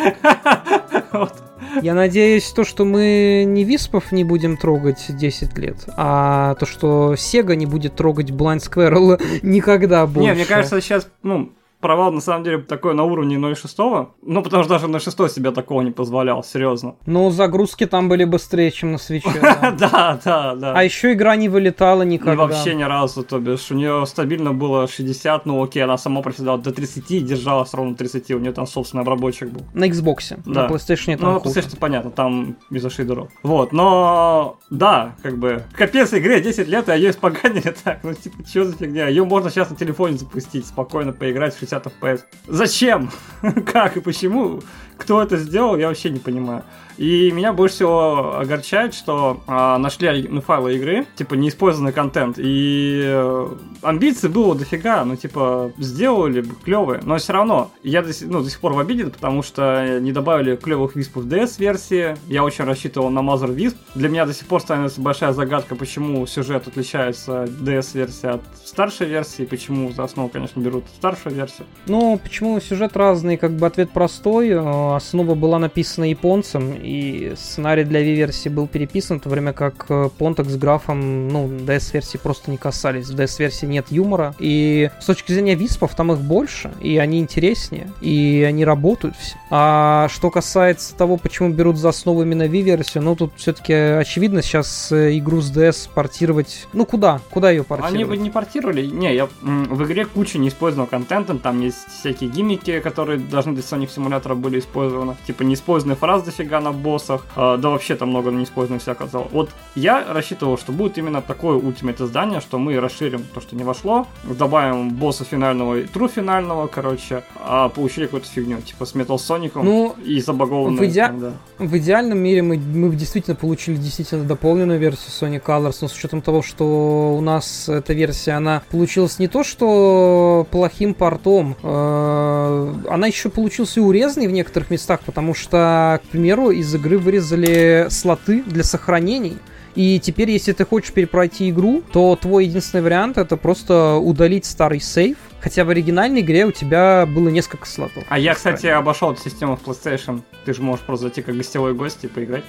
Я 1.82 1.94
надеюсь, 1.94 2.50
то, 2.50 2.64
что 2.64 2.84
мы 2.84 3.44
не 3.46 3.64
Виспов 3.64 4.12
не 4.12 4.24
будем 4.24 4.56
трогать 4.56 5.04
10 5.08 5.58
лет, 5.58 5.76
а 5.96 6.54
то, 6.54 6.66
что 6.66 7.16
Сега 7.16 7.54
не 7.54 7.66
будет 7.66 7.96
трогать 7.96 8.30
Blind 8.30 8.58
Squirrel 8.58 9.20
никогда 9.42 10.06
больше. 10.06 10.30
Не, 10.30 10.34
мне 10.34 10.44
кажется, 10.44 10.80
сейчас, 10.80 11.08
ну, 11.22 11.52
провал 11.80 12.12
на 12.12 12.20
самом 12.20 12.44
деле 12.44 12.58
такой 12.58 12.94
на 12.94 13.04
уровне 13.04 13.36
0.6. 13.36 14.08
Ну, 14.22 14.42
потому 14.42 14.62
что 14.62 14.74
даже 14.74 14.88
на 14.88 15.00
6 15.00 15.16
себе 15.30 15.50
такого 15.50 15.82
не 15.82 15.90
позволял, 15.90 16.44
серьезно. 16.44 16.96
Ну, 17.06 17.30
загрузки 17.30 17.86
там 17.86 18.08
были 18.08 18.24
быстрее, 18.24 18.70
чем 18.70 18.92
на 18.92 18.98
свече. 18.98 19.30
Да, 19.80 20.18
да, 20.24 20.54
да. 20.54 20.72
А 20.74 20.82
еще 20.84 21.12
игра 21.12 21.36
не 21.36 21.48
вылетала 21.48 22.02
никогда. 22.02 22.46
Вообще 22.46 22.74
ни 22.74 22.82
разу, 22.82 23.22
то 23.22 23.38
бишь. 23.38 23.70
У 23.70 23.74
нее 23.74 24.04
стабильно 24.06 24.52
было 24.52 24.88
60, 24.88 25.46
ну 25.46 25.62
окей, 25.62 25.82
она 25.82 25.96
сама 25.96 26.22
проседала 26.22 26.58
до 26.58 26.72
30 26.72 27.10
и 27.10 27.20
держалась 27.20 27.72
ровно 27.72 27.94
30. 27.94 28.30
У 28.32 28.38
нее 28.38 28.52
там 28.52 28.66
собственный 28.66 29.02
обработчик 29.02 29.48
был. 29.48 29.62
На 29.74 29.88
Xbox. 29.88 30.40
На 30.44 30.66
PlayStation 30.66 31.16
там 31.16 31.28
Ну, 31.28 31.34
на 31.34 31.38
PlayStation 31.38 31.78
понятно, 31.78 32.10
там 32.10 32.56
из-за 32.70 32.90
шейдеров. 32.90 33.28
Вот, 33.42 33.72
но 33.72 34.58
да, 34.70 35.14
как 35.22 35.38
бы, 35.38 35.64
капец 35.72 36.12
игре 36.12 36.40
10 36.40 36.68
лет, 36.68 36.88
а 36.88 36.96
ее 36.96 37.10
испоганили 37.10 37.74
так. 37.84 38.00
Ну, 38.02 38.14
типа, 38.14 38.36
что 38.46 38.64
за 38.64 38.76
фигня? 38.76 39.08
Ее 39.08 39.24
можно 39.24 39.50
сейчас 39.50 39.70
на 39.70 39.76
телефоне 39.76 40.18
запустить, 40.18 40.66
спокойно 40.66 41.12
поиграть 41.12 41.54
в 41.54 41.58
60 41.70 41.86
FPS. 41.86 42.24
Зачем? 42.48 43.10
как 43.66 43.96
и 43.96 44.00
почему? 44.00 44.60
Кто 45.00 45.22
это 45.22 45.38
сделал, 45.38 45.76
я 45.76 45.88
вообще 45.88 46.10
не 46.10 46.18
понимаю. 46.18 46.62
И 47.00 47.30
меня 47.32 47.54
больше 47.54 47.76
всего 47.76 48.38
огорчает, 48.38 48.92
что 48.92 49.40
а, 49.46 49.78
нашли 49.78 50.28
ну, 50.28 50.42
файлы 50.42 50.76
игры, 50.76 51.06
типа 51.16 51.32
неиспользованный 51.32 51.94
контент. 51.94 52.36
И 52.38 53.00
э, 53.02 53.48
амбиций 53.80 54.28
было 54.28 54.54
дофига, 54.54 55.02
ну 55.06 55.16
типа 55.16 55.72
сделали 55.78 56.42
бы 56.42 56.54
клевые, 56.62 57.00
но 57.02 57.16
все 57.16 57.32
равно 57.32 57.70
я 57.82 58.02
до, 58.02 58.10
ну, 58.26 58.42
до 58.42 58.50
сих 58.50 58.60
пор 58.60 58.74
в 58.74 58.78
обиде, 58.78 59.06
потому 59.06 59.42
что 59.42 59.98
не 59.98 60.12
добавили 60.12 60.56
клевых 60.56 60.94
виспов 60.94 61.24
в 61.24 61.28
DS-версии. 61.28 62.18
Я 62.26 62.44
очень 62.44 62.66
рассчитывал 62.66 63.08
на 63.08 63.20
Mother 63.20 63.56
Wisp. 63.56 63.76
Для 63.94 64.10
меня 64.10 64.26
до 64.26 64.34
сих 64.34 64.46
пор 64.46 64.60
становится 64.60 65.00
большая 65.00 65.32
загадка, 65.32 65.76
почему 65.76 66.26
сюжет 66.26 66.68
отличается 66.68 67.44
DS-версии 67.44 68.28
от 68.28 68.42
старшей 68.62 69.06
версии, 69.06 69.44
почему 69.44 69.90
за 69.92 70.04
основу, 70.04 70.28
конечно, 70.28 70.60
берут 70.60 70.84
старшую 70.98 71.34
версию. 71.34 71.66
Ну, 71.86 72.20
почему 72.22 72.60
сюжет 72.60 72.94
разный, 72.94 73.38
как 73.38 73.52
бы 73.52 73.66
ответ 73.66 73.90
простой. 73.90 74.50
Основа 74.96 75.34
была 75.34 75.58
написана 75.58 76.04
японцем, 76.04 76.74
и 76.74 77.34
сценарий 77.36 77.84
для 77.84 78.00
V-версии 78.00 78.48
был 78.48 78.66
переписан, 78.66 79.20
в 79.20 79.22
то 79.22 79.28
время 79.28 79.52
как 79.52 79.86
Понтак 80.18 80.46
э, 80.46 80.50
с 80.50 80.56
графом, 80.56 81.28
ну, 81.28 81.46
DS-версии 81.46 82.18
просто 82.18 82.50
не 82.50 82.56
касались. 82.56 83.08
В 83.08 83.14
DS-версии 83.14 83.66
нет 83.66 83.86
юмора, 83.90 84.34
и 84.38 84.90
с 85.00 85.06
точки 85.06 85.32
зрения 85.32 85.54
виспов 85.54 85.94
там 85.94 86.12
их 86.12 86.20
больше, 86.20 86.72
и 86.80 86.98
они 86.98 87.18
интереснее, 87.18 87.90
и 88.00 88.44
они 88.46 88.64
работают 88.64 89.16
все. 89.16 89.36
А 89.50 90.08
что 90.10 90.30
касается 90.30 90.94
того, 90.94 91.16
почему 91.16 91.50
берут 91.50 91.76
за 91.76 91.90
основу 91.90 92.22
именно 92.22 92.46
V-версию, 92.46 93.02
ну, 93.04 93.16
тут 93.16 93.32
все-таки 93.36 93.72
очевидно 93.72 94.42
сейчас 94.42 94.92
э, 94.92 95.16
игру 95.18 95.40
с 95.40 95.50
DS 95.50 95.88
портировать, 95.94 96.66
ну, 96.72 96.84
куда? 96.84 97.20
Куда 97.30 97.50
ее 97.50 97.64
портировать? 97.64 97.94
Они 97.94 98.04
бы 98.04 98.16
не 98.16 98.30
портировали, 98.30 98.86
не, 98.86 99.14
я, 99.14 99.28
в 99.40 99.84
игре 99.84 100.04
куча 100.04 100.38
неиспользованного 100.38 100.88
контента, 100.88 101.36
там 101.38 101.60
есть 101.60 101.88
всякие 102.00 102.30
гиммики, 102.30 102.80
которые 102.80 103.18
должны 103.18 103.52
для 103.52 103.62
Sonic 103.62 103.90
симулятора 103.90 104.34
были 104.34 104.58
использованы, 104.58 104.79
типа 105.26 105.42
неиспользованные 105.42 105.96
фразы 105.96 106.26
дофига 106.26 106.60
на 106.60 106.72
боссах, 106.72 107.26
э, 107.36 107.56
да 107.58 107.70
вообще 107.70 107.94
там 107.94 108.10
много 108.10 108.30
неиспользованных 108.30 108.82
всякого 108.82 109.08
зала. 109.08 109.28
Вот 109.32 109.50
я 109.74 110.04
рассчитывал, 110.12 110.58
что 110.58 110.72
будет 110.72 110.98
именно 110.98 111.22
такое 111.22 111.56
ультимейт 111.56 112.00
издание, 112.00 112.40
что 112.40 112.58
мы 112.58 112.78
расширим 112.80 113.24
то, 113.34 113.40
что 113.40 113.56
не 113.56 113.64
вошло, 113.64 114.06
добавим 114.24 114.90
босса 114.90 115.24
финального 115.24 115.80
и 115.80 115.86
тру 115.86 116.08
финального, 116.08 116.66
короче, 116.66 117.22
а 117.40 117.68
получили 117.68 118.04
какую-то 118.06 118.28
фигню, 118.28 118.60
типа 118.60 118.86
с 118.86 118.94
Metal 118.94 119.16
Sonic 119.16 119.52
ну, 119.54 119.94
и 120.04 120.20
забагованный. 120.20 120.78
В, 120.78 120.84
иде... 120.84 121.08
да. 121.08 121.32
в 121.58 121.76
идеальном 121.76 122.18
мире 122.18 122.42
мы, 122.42 122.56
мы 122.56 122.94
действительно 122.94 123.36
получили 123.36 123.76
действительно 123.76 124.24
дополненную 124.24 124.78
версию 124.78 125.10
Sonic 125.10 125.42
Colors, 125.44 125.78
но 125.82 125.88
с 125.88 125.94
учетом 125.94 126.22
того, 126.22 126.42
что 126.42 127.14
у 127.16 127.20
нас 127.20 127.68
эта 127.68 127.92
версия, 127.92 128.32
она 128.32 128.62
получилась 128.70 129.18
не 129.18 129.28
то, 129.28 129.44
что 129.44 130.46
плохим 130.50 130.94
портом, 130.94 131.56
э, 131.62 132.74
она 132.88 133.06
еще 133.06 133.30
получилась 133.30 133.76
и 133.76 133.80
урезанной 133.80 134.28
в 134.28 134.32
некоторых 134.32 134.69
местах, 134.70 135.00
потому 135.00 135.34
что, 135.34 136.00
к 136.04 136.08
примеру, 136.08 136.50
из 136.50 136.74
игры 136.74 136.98
вырезали 136.98 137.86
слоты 137.90 138.42
для 138.42 138.64
сохранений. 138.64 139.36
И 139.74 140.00
теперь, 140.00 140.30
если 140.30 140.52
ты 140.52 140.64
хочешь 140.64 140.92
перепройти 140.92 141.50
игру, 141.50 141.82
то 141.92 142.18
твой 142.20 142.46
единственный 142.46 142.82
вариант 142.82 143.18
это 143.18 143.36
просто 143.36 143.96
удалить 143.96 144.44
старый 144.44 144.80
сейф. 144.80 145.16
Хотя 145.40 145.64
в 145.64 145.70
оригинальной 145.70 146.20
игре 146.20 146.44
у 146.44 146.52
тебя 146.52 147.06
было 147.06 147.28
несколько 147.28 147.66
слотов. 147.66 148.04
А 148.08 148.18
я, 148.18 148.34
кстати, 148.34 148.66
обошел 148.66 149.12
эту 149.12 149.22
систему 149.22 149.56
в 149.56 149.66
PlayStation. 149.66 150.22
Ты 150.44 150.52
же 150.52 150.62
можешь 150.62 150.84
просто 150.84 151.04
зайти 151.04 151.22
как 151.22 151.36
гостевой 151.36 151.72
гость 151.74 152.04
и 152.04 152.08
поиграть. 152.08 152.44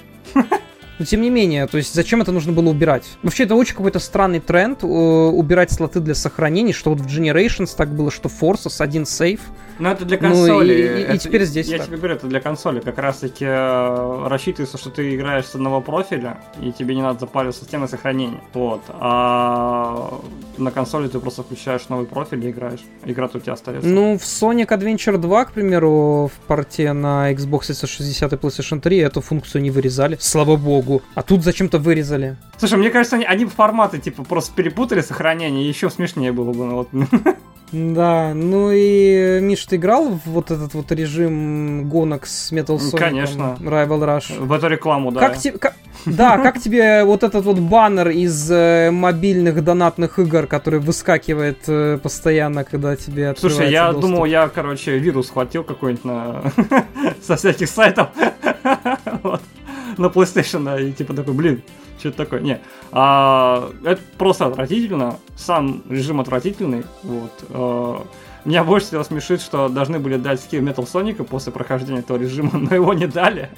Но 0.98 1.06
тем 1.06 1.22
не 1.22 1.30
менее, 1.30 1.66
то 1.66 1.78
есть 1.78 1.94
зачем 1.94 2.20
это 2.20 2.32
нужно 2.32 2.52
было 2.52 2.68
убирать? 2.68 3.04
Вообще, 3.22 3.44
это 3.44 3.54
очень 3.54 3.74
какой-то 3.74 3.98
странный 3.98 4.40
тренд, 4.40 4.84
э, 4.84 4.86
убирать 4.86 5.72
слоты 5.72 6.00
для 6.00 6.14
сохранений, 6.14 6.72
что 6.72 6.90
вот 6.90 7.00
в 7.00 7.06
Generations 7.06 7.74
так 7.74 7.94
было, 7.94 8.10
что 8.10 8.28
Forces 8.28 8.76
один 8.78 9.06
сейф. 9.06 9.40
Ну, 9.82 9.88
это 9.88 10.04
для 10.04 10.16
консоли. 10.16 10.90
Ну, 10.92 10.98
и, 10.98 11.12
и, 11.12 11.16
и 11.16 11.18
теперь 11.18 11.42
здесь 11.42 11.66
Я 11.66 11.78
так. 11.78 11.88
тебе 11.88 11.96
говорю, 11.96 12.14
это 12.14 12.28
для 12.28 12.40
консоли. 12.40 12.78
Как 12.78 12.98
раз-таки 12.98 13.44
э, 13.44 14.26
рассчитывается, 14.28 14.78
что 14.78 14.90
ты 14.90 15.16
играешь 15.16 15.46
с 15.46 15.56
одного 15.56 15.80
профиля, 15.80 16.38
и 16.60 16.70
тебе 16.70 16.94
не 16.94 17.02
надо 17.02 17.18
запариваться 17.18 17.64
с 17.64 17.66
темой 17.66 17.88
сохранения. 17.88 18.40
Вот. 18.54 18.82
А 18.90 20.20
на 20.56 20.70
консоли 20.70 21.08
ты 21.08 21.18
просто 21.18 21.42
включаешь 21.42 21.88
новый 21.88 22.06
профиль 22.06 22.46
и 22.46 22.50
играешь. 22.50 22.78
Игра 23.04 23.26
тут 23.26 23.42
у 23.42 23.44
тебя 23.44 23.54
остается. 23.54 23.88
Ну, 23.88 24.16
в 24.16 24.22
Sonic 24.22 24.68
Adventure 24.68 25.18
2, 25.18 25.44
к 25.46 25.52
примеру, 25.52 26.30
в 26.32 26.46
порте 26.46 26.92
на 26.92 27.32
Xbox 27.32 27.66
360 27.66 28.32
и 28.32 28.36
PlayStation 28.36 28.80
3 28.80 28.98
эту 28.98 29.20
функцию 29.20 29.62
не 29.62 29.72
вырезали. 29.72 30.16
Слава 30.20 30.56
богу. 30.56 31.02
А 31.16 31.24
тут 31.24 31.42
зачем-то 31.42 31.80
вырезали. 31.80 32.36
Слушай, 32.56 32.78
мне 32.78 32.90
кажется, 32.90 33.16
они, 33.16 33.24
они 33.24 33.46
форматы, 33.46 33.98
типа, 33.98 34.22
просто 34.22 34.54
перепутали 34.54 35.00
сохранение, 35.00 35.64
и 35.64 35.68
еще 35.68 35.90
смешнее 35.90 36.30
было 36.30 36.52
бы. 36.52 36.64
Ну, 36.66 36.74
вот. 36.76 36.88
Да, 37.72 38.34
ну 38.34 38.70
и 38.70 39.40
Миш, 39.40 39.64
ты 39.64 39.76
играл 39.76 40.10
в 40.10 40.26
вот 40.26 40.50
этот 40.50 40.74
вот 40.74 40.92
режим 40.92 41.88
гонок 41.88 42.26
с 42.26 42.52
Metal 42.52 42.76
Sonic? 42.76 42.98
Конечно. 42.98 43.56
Rival 43.60 44.18
Rush. 44.18 44.38
В 44.38 44.52
эту 44.52 44.68
рекламу, 44.68 45.10
да. 45.10 45.20
Как 45.20 45.38
тебе, 45.38 45.58
как, 45.58 45.74
да, 46.04 46.36
как 46.36 46.60
тебе 46.60 47.04
вот 47.04 47.22
этот 47.22 47.44
вот 47.44 47.58
баннер 47.58 48.10
из 48.10 48.50
э, 48.50 48.90
мобильных 48.90 49.64
донатных 49.64 50.18
игр, 50.18 50.46
который 50.46 50.80
выскакивает 50.80 51.60
э, 51.66 51.98
постоянно, 52.02 52.64
когда 52.64 52.94
тебе 52.94 53.34
Слушай, 53.38 53.70
я 53.70 53.92
доступ? 53.92 54.10
думал, 54.10 54.24
я, 54.26 54.48
короче, 54.48 54.98
вирус 54.98 55.28
схватил 55.28 55.64
какой-нибудь 55.64 56.04
на... 56.04 56.42
со 57.22 57.36
всяких 57.36 57.68
сайтов. 57.68 58.08
вот. 59.22 59.40
на 59.96 60.06
PlayStation, 60.06 60.64
да, 60.64 60.78
и 60.78 60.92
типа 60.92 61.14
такой, 61.14 61.34
блин, 61.34 61.62
что 62.02 62.08
это 62.08 62.18
такое? 62.18 62.40
Не, 62.40 62.60
а, 62.90 63.70
это 63.84 64.02
просто 64.18 64.46
отвратительно, 64.46 65.18
сам 65.36 65.82
режим 65.88 66.20
отвратительный, 66.20 66.82
вот. 67.04 67.32
А, 67.50 68.04
меня 68.44 68.64
больше 68.64 68.88
всего 68.88 69.04
смешит, 69.04 69.40
что 69.40 69.68
должны 69.68 70.00
были 70.00 70.16
дать 70.16 70.40
скилл 70.40 70.62
Metal 70.62 70.84
Sonic 70.84 71.22
после 71.22 71.52
прохождения 71.52 72.00
этого 72.00 72.16
режима, 72.16 72.58
но 72.58 72.74
его 72.74 72.92
не 72.92 73.06
дали 73.06 73.50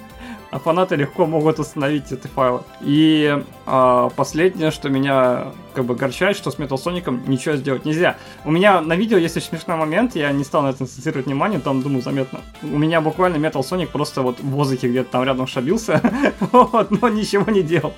а 0.54 0.60
фанаты 0.60 0.94
легко 0.94 1.26
могут 1.26 1.58
установить 1.58 2.12
эти 2.12 2.28
файлы. 2.28 2.60
И 2.80 3.42
а, 3.66 4.08
последнее, 4.10 4.70
что 4.70 4.88
меня 4.88 5.48
как 5.74 5.84
бы 5.84 5.96
горчает, 5.96 6.36
что 6.36 6.52
с 6.52 6.58
Metal 6.58 6.76
Sonic 6.76 7.26
ничего 7.26 7.56
сделать 7.56 7.84
нельзя. 7.84 8.16
У 8.44 8.52
меня 8.52 8.80
на 8.80 8.94
видео 8.94 9.18
есть 9.18 9.36
очень 9.36 9.48
смешной 9.48 9.76
момент, 9.76 10.14
я 10.14 10.30
не 10.30 10.44
стал 10.44 10.62
на 10.62 10.68
это 10.68 10.78
концентрировать 10.78 11.26
внимание, 11.26 11.58
там, 11.58 11.82
думаю, 11.82 12.02
заметно. 12.02 12.40
У 12.62 12.78
меня 12.78 13.00
буквально 13.00 13.44
Metal 13.44 13.62
Sonic 13.62 13.88
просто 13.88 14.22
вот 14.22 14.38
в 14.38 14.48
воздухе 14.48 14.88
где-то 14.88 15.10
там 15.10 15.24
рядом 15.24 15.48
шабился, 15.48 16.00
вот, 16.52 16.88
но 16.92 17.08
ничего 17.08 17.50
не 17.50 17.64
делал. 17.64 17.92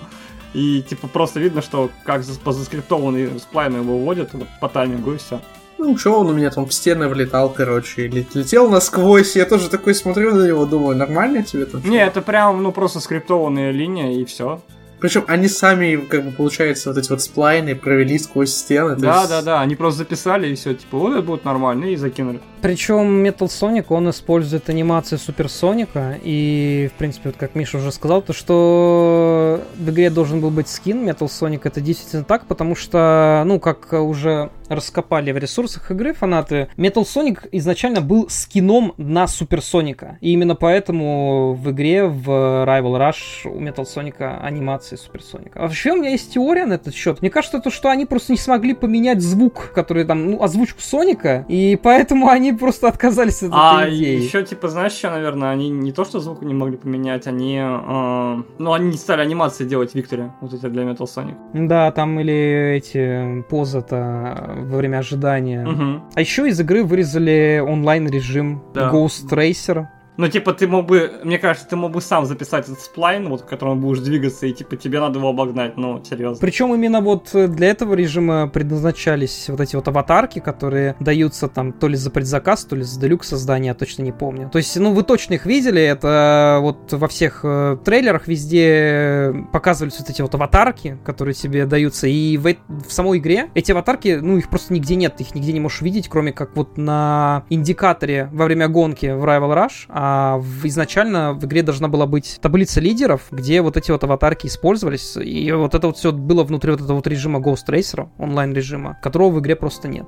И 0.56 0.80
типа 0.80 1.06
просто 1.06 1.38
видно, 1.38 1.60
что 1.60 1.90
как 2.04 2.22
по 2.42 2.50
заскриптованный 2.50 3.38
сплайну 3.38 3.82
его 3.82 3.98
вводят 3.98 4.30
вот, 4.32 4.48
по 4.58 4.70
таймингу 4.70 5.12
и 5.12 5.18
все. 5.18 5.38
Ну, 5.76 5.98
что 5.98 6.18
он 6.18 6.28
у 6.28 6.32
меня 6.32 6.50
там 6.50 6.64
в 6.64 6.72
стены 6.72 7.08
влетал, 7.08 7.50
короче, 7.50 8.08
летел 8.08 8.70
насквозь. 8.70 9.36
Я 9.36 9.44
тоже 9.44 9.68
такой 9.68 9.94
смотрю 9.94 10.34
на 10.34 10.46
него, 10.46 10.64
думаю, 10.64 10.96
нормально 10.96 11.42
тебе 11.42 11.66
там? 11.66 11.82
Не, 11.84 11.98
это 11.98 12.22
прям, 12.22 12.62
ну, 12.62 12.72
просто 12.72 13.00
скриптованная 13.00 13.70
линия, 13.70 14.18
и 14.18 14.24
все. 14.24 14.62
Причем 15.00 15.24
они 15.28 15.48
сами, 15.48 15.96
как 15.96 16.24
бы, 16.24 16.30
получается, 16.30 16.90
вот 16.90 16.98
эти 16.98 17.10
вот 17.10 17.22
сплайны 17.22 17.74
провели 17.74 18.18
сквозь 18.18 18.54
стены. 18.54 18.96
Да, 18.96 19.18
есть... 19.18 19.28
да, 19.30 19.42
да, 19.42 19.60
они 19.60 19.76
просто 19.76 19.98
записали 19.98 20.48
и 20.48 20.54
все, 20.54 20.74
типа, 20.74 20.98
вот 20.98 21.12
это 21.12 21.22
будет 21.22 21.44
нормально, 21.44 21.86
и 21.86 21.96
закинули. 21.96 22.40
Причем 22.62 23.24
Metal 23.24 23.46
Sonic, 23.46 23.86
он 23.90 24.10
использует 24.10 24.68
анимацию 24.70 25.18
Суперсоника, 25.18 26.18
и, 26.22 26.90
в 26.94 26.98
принципе, 26.98 27.28
вот 27.28 27.36
как 27.36 27.54
Миша 27.54 27.78
уже 27.78 27.92
сказал, 27.92 28.22
то 28.22 28.32
что 28.32 29.62
в 29.76 29.90
игре 29.90 30.10
должен 30.10 30.40
был 30.40 30.50
быть 30.50 30.68
скин 30.68 31.06
Metal 31.06 31.28
Sonic, 31.28 31.60
это 31.64 31.80
действительно 31.80 32.24
так, 32.24 32.46
потому 32.46 32.74
что, 32.74 33.42
ну, 33.46 33.60
как 33.60 33.92
уже 33.92 34.50
раскопали 34.68 35.32
в 35.32 35.38
ресурсах 35.38 35.90
игры 35.90 36.12
фанаты, 36.12 36.68
Metal 36.76 37.02
Sonic 37.02 37.48
изначально 37.52 38.00
был 38.00 38.28
скином 38.28 38.94
на 38.96 39.26
Суперсоника, 39.26 40.18
и 40.20 40.32
именно 40.32 40.54
поэтому 40.54 41.54
в 41.54 41.70
игре 41.70 42.04
в 42.04 42.28
Rival 42.28 42.98
Rush 42.98 43.50
у 43.50 43.60
Metal 43.60 43.84
Sonic 43.84 44.22
анимация 44.42 44.96
Суперсоника. 44.96 45.60
А 45.60 45.62
вообще 45.62 45.92
у 45.92 45.96
меня 45.96 46.10
есть 46.10 46.34
теория 46.34 46.66
на 46.66 46.74
этот 46.74 46.94
счет. 46.94 47.20
Мне 47.20 47.30
кажется, 47.30 47.60
то, 47.60 47.70
что 47.70 47.90
они 47.90 48.06
просто 48.06 48.32
не 48.32 48.38
смогли 48.38 48.74
поменять 48.74 49.20
звук, 49.20 49.72
который 49.74 50.04
там, 50.04 50.30
ну, 50.30 50.42
озвучку 50.42 50.80
Соника, 50.80 51.44
и 51.48 51.78
поэтому 51.82 52.28
они 52.28 52.52
просто 52.52 52.88
отказались 52.88 53.42
от 53.42 53.50
а 53.52 53.82
этой 53.82 53.96
идеи. 53.96 54.22
еще, 54.22 54.44
типа, 54.44 54.68
знаешь, 54.68 54.92
что, 54.92 55.10
наверное, 55.10 55.50
они 55.50 55.70
не 55.70 55.92
то, 55.92 56.04
что 56.04 56.20
звук 56.20 56.42
не 56.42 56.54
могли 56.54 56.76
поменять, 56.76 57.26
они, 57.26 57.58
э, 57.58 58.42
ну, 58.58 58.72
они 58.72 58.88
не 58.88 58.96
стали 58.96 59.20
анимации 59.20 59.64
делать 59.64 59.94
Викторе, 59.94 60.32
вот 60.40 60.52
эти 60.52 60.66
для 60.66 60.82
Metal 60.84 61.06
Sonic. 61.06 61.36
Да, 61.52 61.90
там 61.92 62.18
или 62.20 62.76
эти 62.76 63.42
поза-то 63.48 64.55
во 64.56 64.78
время 64.78 64.98
ожидания. 64.98 65.66
Угу. 65.66 66.02
А 66.14 66.20
еще 66.20 66.48
из 66.48 66.60
игры 66.60 66.84
вырезали 66.84 67.62
онлайн-режим 67.64 68.62
да. 68.74 68.90
Ghost 68.90 69.28
Racer. 69.30 69.86
Ну, 70.16 70.28
типа, 70.28 70.52
ты 70.52 70.66
мог 70.66 70.86
бы, 70.86 71.20
мне 71.24 71.38
кажется, 71.38 71.68
ты 71.68 71.76
мог 71.76 71.92
бы 71.92 72.00
сам 72.00 72.24
записать 72.26 72.64
этот 72.64 72.80
сплайн, 72.80 73.28
вот, 73.28 73.42
в 73.42 73.46
котором 73.46 73.80
будешь 73.80 74.00
двигаться, 74.00 74.46
и, 74.46 74.52
типа, 74.52 74.76
тебе 74.76 75.00
надо 75.00 75.18
его 75.18 75.28
обогнать, 75.28 75.76
ну, 75.76 76.02
серьезно. 76.04 76.40
Причем 76.40 76.74
именно 76.74 77.00
вот 77.00 77.30
для 77.32 77.68
этого 77.68 77.94
режима 77.94 78.48
предназначались 78.48 79.48
вот 79.48 79.60
эти 79.60 79.76
вот 79.76 79.86
аватарки, 79.88 80.38
которые 80.38 80.96
даются 81.00 81.48
там 81.48 81.72
то 81.72 81.88
ли 81.88 81.96
за 81.96 82.10
предзаказ, 82.10 82.64
то 82.64 82.76
ли 82.76 82.82
за 82.82 83.00
делюкс 83.00 83.28
создания, 83.28 83.74
точно 83.74 84.02
не 84.02 84.12
помню. 84.12 84.48
То 84.50 84.58
есть, 84.58 84.76
ну, 84.76 84.92
вы 84.92 85.02
точно 85.02 85.34
их 85.34 85.46
видели, 85.46 85.82
это 85.82 86.58
вот 86.60 86.92
во 86.92 87.08
всех 87.08 87.40
э, 87.42 87.76
трейлерах 87.84 88.26
везде 88.26 89.34
показывались 89.52 89.98
вот 89.98 90.08
эти 90.08 90.22
вот 90.22 90.34
аватарки, 90.34 90.98
которые 91.04 91.34
тебе 91.34 91.66
даются, 91.66 92.06
и 92.06 92.36
в, 92.38 92.54
в 92.68 92.92
самой 92.92 93.18
игре 93.18 93.50
эти 93.54 93.72
аватарки, 93.72 94.18
ну, 94.20 94.38
их 94.38 94.48
просто 94.48 94.72
нигде 94.72 94.96
нет, 94.96 95.20
их 95.20 95.34
нигде 95.34 95.52
не 95.52 95.60
можешь 95.60 95.82
видеть, 95.82 96.08
кроме 96.08 96.32
как 96.32 96.56
вот 96.56 96.78
на 96.78 97.44
индикаторе 97.50 98.30
во 98.32 98.46
время 98.46 98.68
гонки 98.68 99.06
в 99.06 99.24
Rival 99.24 99.54
Rush, 99.54 99.86
а 99.88 100.05
а 100.08 100.40
изначально 100.62 101.32
в 101.32 101.44
игре 101.46 101.62
должна 101.62 101.88
была 101.88 102.06
быть 102.06 102.38
таблица 102.40 102.80
лидеров, 102.80 103.22
где 103.32 103.60
вот 103.60 103.76
эти 103.76 103.90
вот 103.90 104.04
аватарки 104.04 104.46
использовались, 104.46 105.16
и 105.16 105.50
вот 105.50 105.74
это 105.74 105.88
вот 105.88 105.96
все 105.96 106.12
было 106.12 106.44
внутри 106.44 106.70
вот 106.70 106.80
этого 106.80 106.96
вот 106.96 107.06
режима 107.08 107.40
Ghost 107.40 107.66
Racer, 107.68 108.08
онлайн 108.18 108.52
режима, 108.52 108.96
которого 109.02 109.30
в 109.30 109.40
игре 109.40 109.56
просто 109.56 109.88
нет. 109.88 110.06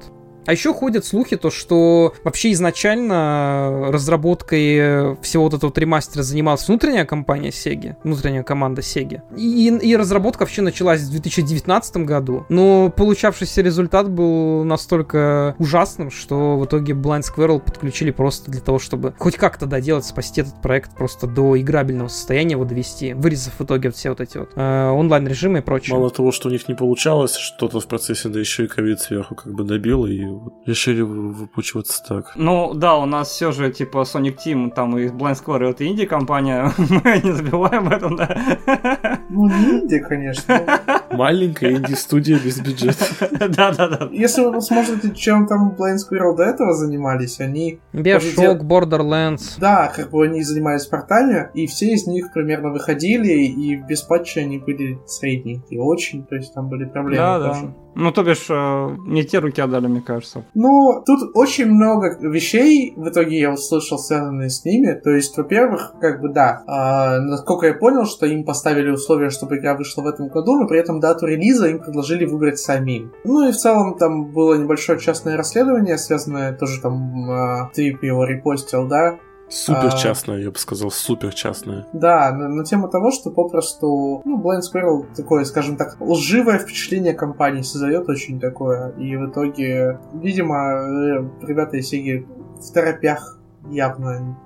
А 0.48 0.52
еще 0.52 0.72
ходят 0.72 1.04
слухи, 1.04 1.36
то, 1.36 1.50
что 1.50 2.14
вообще 2.24 2.52
изначально 2.52 3.88
разработкой 3.90 5.14
всего 5.20 5.44
вот 5.44 5.52
этого 5.52 5.70
ремастера 5.76 6.22
занималась 6.22 6.66
внутренняя 6.66 7.04
компания 7.04 7.50
Sega, 7.50 7.96
внутренняя 8.02 8.42
команда 8.42 8.80
Sega. 8.80 9.20
И, 9.36 9.68
и 9.68 9.94
разработка 9.94 10.44
вообще 10.44 10.62
началась 10.62 11.02
в 11.02 11.10
2019 11.10 11.98
году, 11.98 12.46
но 12.48 12.88
получавшийся 12.88 13.60
результат 13.60 14.10
был 14.10 14.64
настолько 14.64 15.54
ужасным, 15.58 16.10
что 16.10 16.56
в 16.56 16.64
итоге 16.64 16.94
Blind 16.94 17.24
Squirrel 17.24 17.60
подключили 17.60 18.10
просто 18.10 18.50
для 18.50 18.62
того, 18.62 18.78
чтобы 18.78 19.12
хоть 19.18 19.36
как-то 19.36 19.66
доделать, 19.66 20.06
спасти 20.06 20.40
этот 20.40 20.62
проект 20.62 20.96
просто 20.96 21.26
до 21.26 21.60
играбельного 21.60 22.08
состояния 22.08 22.52
его 22.52 22.64
довести, 22.64 23.12
вырезав 23.12 23.52
в 23.58 23.64
итоге 23.64 23.90
все 23.90 24.08
вот 24.08 24.22
эти 24.22 24.38
вот 24.38 24.52
э, 24.56 24.88
онлайн-режимы 24.88 25.58
и 25.58 25.60
прочее. 25.60 25.94
Мало 25.94 26.08
того, 26.08 26.32
что 26.32 26.48
у 26.48 26.50
них 26.50 26.68
не 26.68 26.74
получалось 26.74 27.36
что-то 27.36 27.80
в 27.80 27.86
процессе, 27.86 28.30
да 28.30 28.40
еще 28.40 28.64
и 28.64 28.66
ковид 28.66 29.00
сверху 29.00 29.34
как 29.34 29.52
бы 29.52 29.62
добил, 29.64 30.06
и 30.06 30.37
решили 30.66 31.02
выпучиваться 31.02 32.02
так. 32.06 32.32
Ну 32.36 32.74
да, 32.74 32.96
у 32.96 33.06
нас 33.06 33.28
все 33.28 33.52
же 33.52 33.70
типа 33.72 33.98
Sonic 33.98 34.36
Team, 34.44 34.70
там 34.70 34.98
и 34.98 35.08
Blind 35.08 35.36
Square 35.42 35.70
это 35.70 35.86
инди-компания, 35.86 36.72
мы 36.78 37.20
не 37.22 37.32
забываем 37.32 37.88
этом, 37.88 38.16
да. 38.16 39.18
Ну 39.30 39.48
не 39.48 39.80
инди, 39.80 39.98
конечно. 39.98 40.80
Маленькая 41.12 41.76
инди-студия 41.76 42.38
без 42.38 42.60
бюджета. 42.60 43.04
Да-да-да. 43.30 44.08
Если 44.12 44.42
вы 44.42 44.52
посмотрите, 44.52 45.14
чем 45.14 45.46
там 45.46 45.74
Blind 45.78 45.96
Squirrel 45.96 46.36
до 46.36 46.44
этого 46.44 46.74
занимались, 46.74 47.40
они... 47.40 47.80
Bioshock, 47.92 48.60
Borderlands. 48.60 49.58
Да, 49.58 49.92
как 49.94 50.10
бы 50.10 50.24
они 50.24 50.42
занимались 50.42 50.86
портами, 50.86 51.50
и 51.54 51.66
все 51.66 51.92
из 51.92 52.06
них 52.06 52.32
примерно 52.32 52.70
выходили, 52.70 53.32
и 53.32 53.76
без 53.76 54.02
патча 54.02 54.40
они 54.40 54.58
были 54.58 54.98
средненькие, 55.06 55.80
очень, 55.80 56.24
то 56.24 56.36
есть 56.36 56.54
там 56.54 56.68
были 56.68 56.84
проблемы 56.84 57.16
да, 57.16 57.48
тоже. 57.48 57.66
Да. 57.66 57.87
Ну, 58.00 58.12
то 58.12 58.22
бишь, 58.22 58.46
э, 58.48 58.96
не 59.06 59.24
те 59.24 59.40
руки 59.40 59.60
отдали, 59.60 59.88
мне 59.88 60.00
кажется. 60.00 60.44
Ну, 60.54 61.02
тут 61.04 61.32
очень 61.34 61.66
много 61.66 62.16
вещей 62.20 62.92
в 62.96 63.08
итоге 63.08 63.40
я 63.40 63.52
услышал, 63.52 63.98
связанные 63.98 64.50
с 64.50 64.64
ними. 64.64 64.92
То 64.92 65.10
есть, 65.10 65.36
во-первых, 65.36 65.94
как 66.00 66.20
бы 66.20 66.28
да, 66.28 66.62
э, 66.64 67.20
насколько 67.20 67.66
я 67.66 67.74
понял, 67.74 68.06
что 68.06 68.24
им 68.26 68.44
поставили 68.44 68.90
условия, 68.90 69.30
чтобы 69.30 69.56
игра 69.56 69.76
вышла 69.76 70.02
в 70.02 70.06
этом 70.06 70.28
году, 70.28 70.60
но 70.60 70.68
при 70.68 70.78
этом 70.78 71.00
дату 71.00 71.26
релиза 71.26 71.66
им 71.66 71.80
предложили 71.80 72.24
выбрать 72.24 72.60
самим. 72.60 73.10
Ну 73.24 73.48
и 73.48 73.50
в 73.50 73.56
целом 73.56 73.98
там 73.98 74.30
было 74.30 74.54
небольшое 74.54 75.00
частное 75.00 75.36
расследование, 75.36 75.98
связанное 75.98 76.52
тоже 76.52 76.80
там 76.80 77.28
э, 77.28 77.70
Трип 77.74 78.04
его 78.04 78.24
репостил, 78.24 78.86
да, 78.86 79.18
Супер 79.48 79.94
частная, 79.94 80.36
а, 80.36 80.40
я 80.40 80.50
бы 80.50 80.58
сказал, 80.58 80.90
супер 80.90 81.34
частная. 81.34 81.86
Да, 81.92 82.32
на, 82.32 82.48
на 82.48 82.64
тему 82.64 82.88
того, 82.88 83.10
что 83.10 83.30
попросту, 83.30 84.20
ну, 84.24 84.40
Blind 84.40 84.60
Squirrel 84.60 85.06
такое, 85.16 85.44
скажем 85.44 85.76
так, 85.76 85.96
лживое 86.00 86.58
впечатление 86.58 87.14
компании 87.14 87.62
создает 87.62 88.08
очень 88.08 88.40
такое. 88.40 88.90
И 88.98 89.16
в 89.16 89.30
итоге, 89.30 89.98
видимо, 90.14 90.56
э, 90.56 91.28
ребята 91.46 91.78
из 91.78 91.88
Сеги 91.88 92.26
второпях 92.60 93.38
явно 93.70 94.36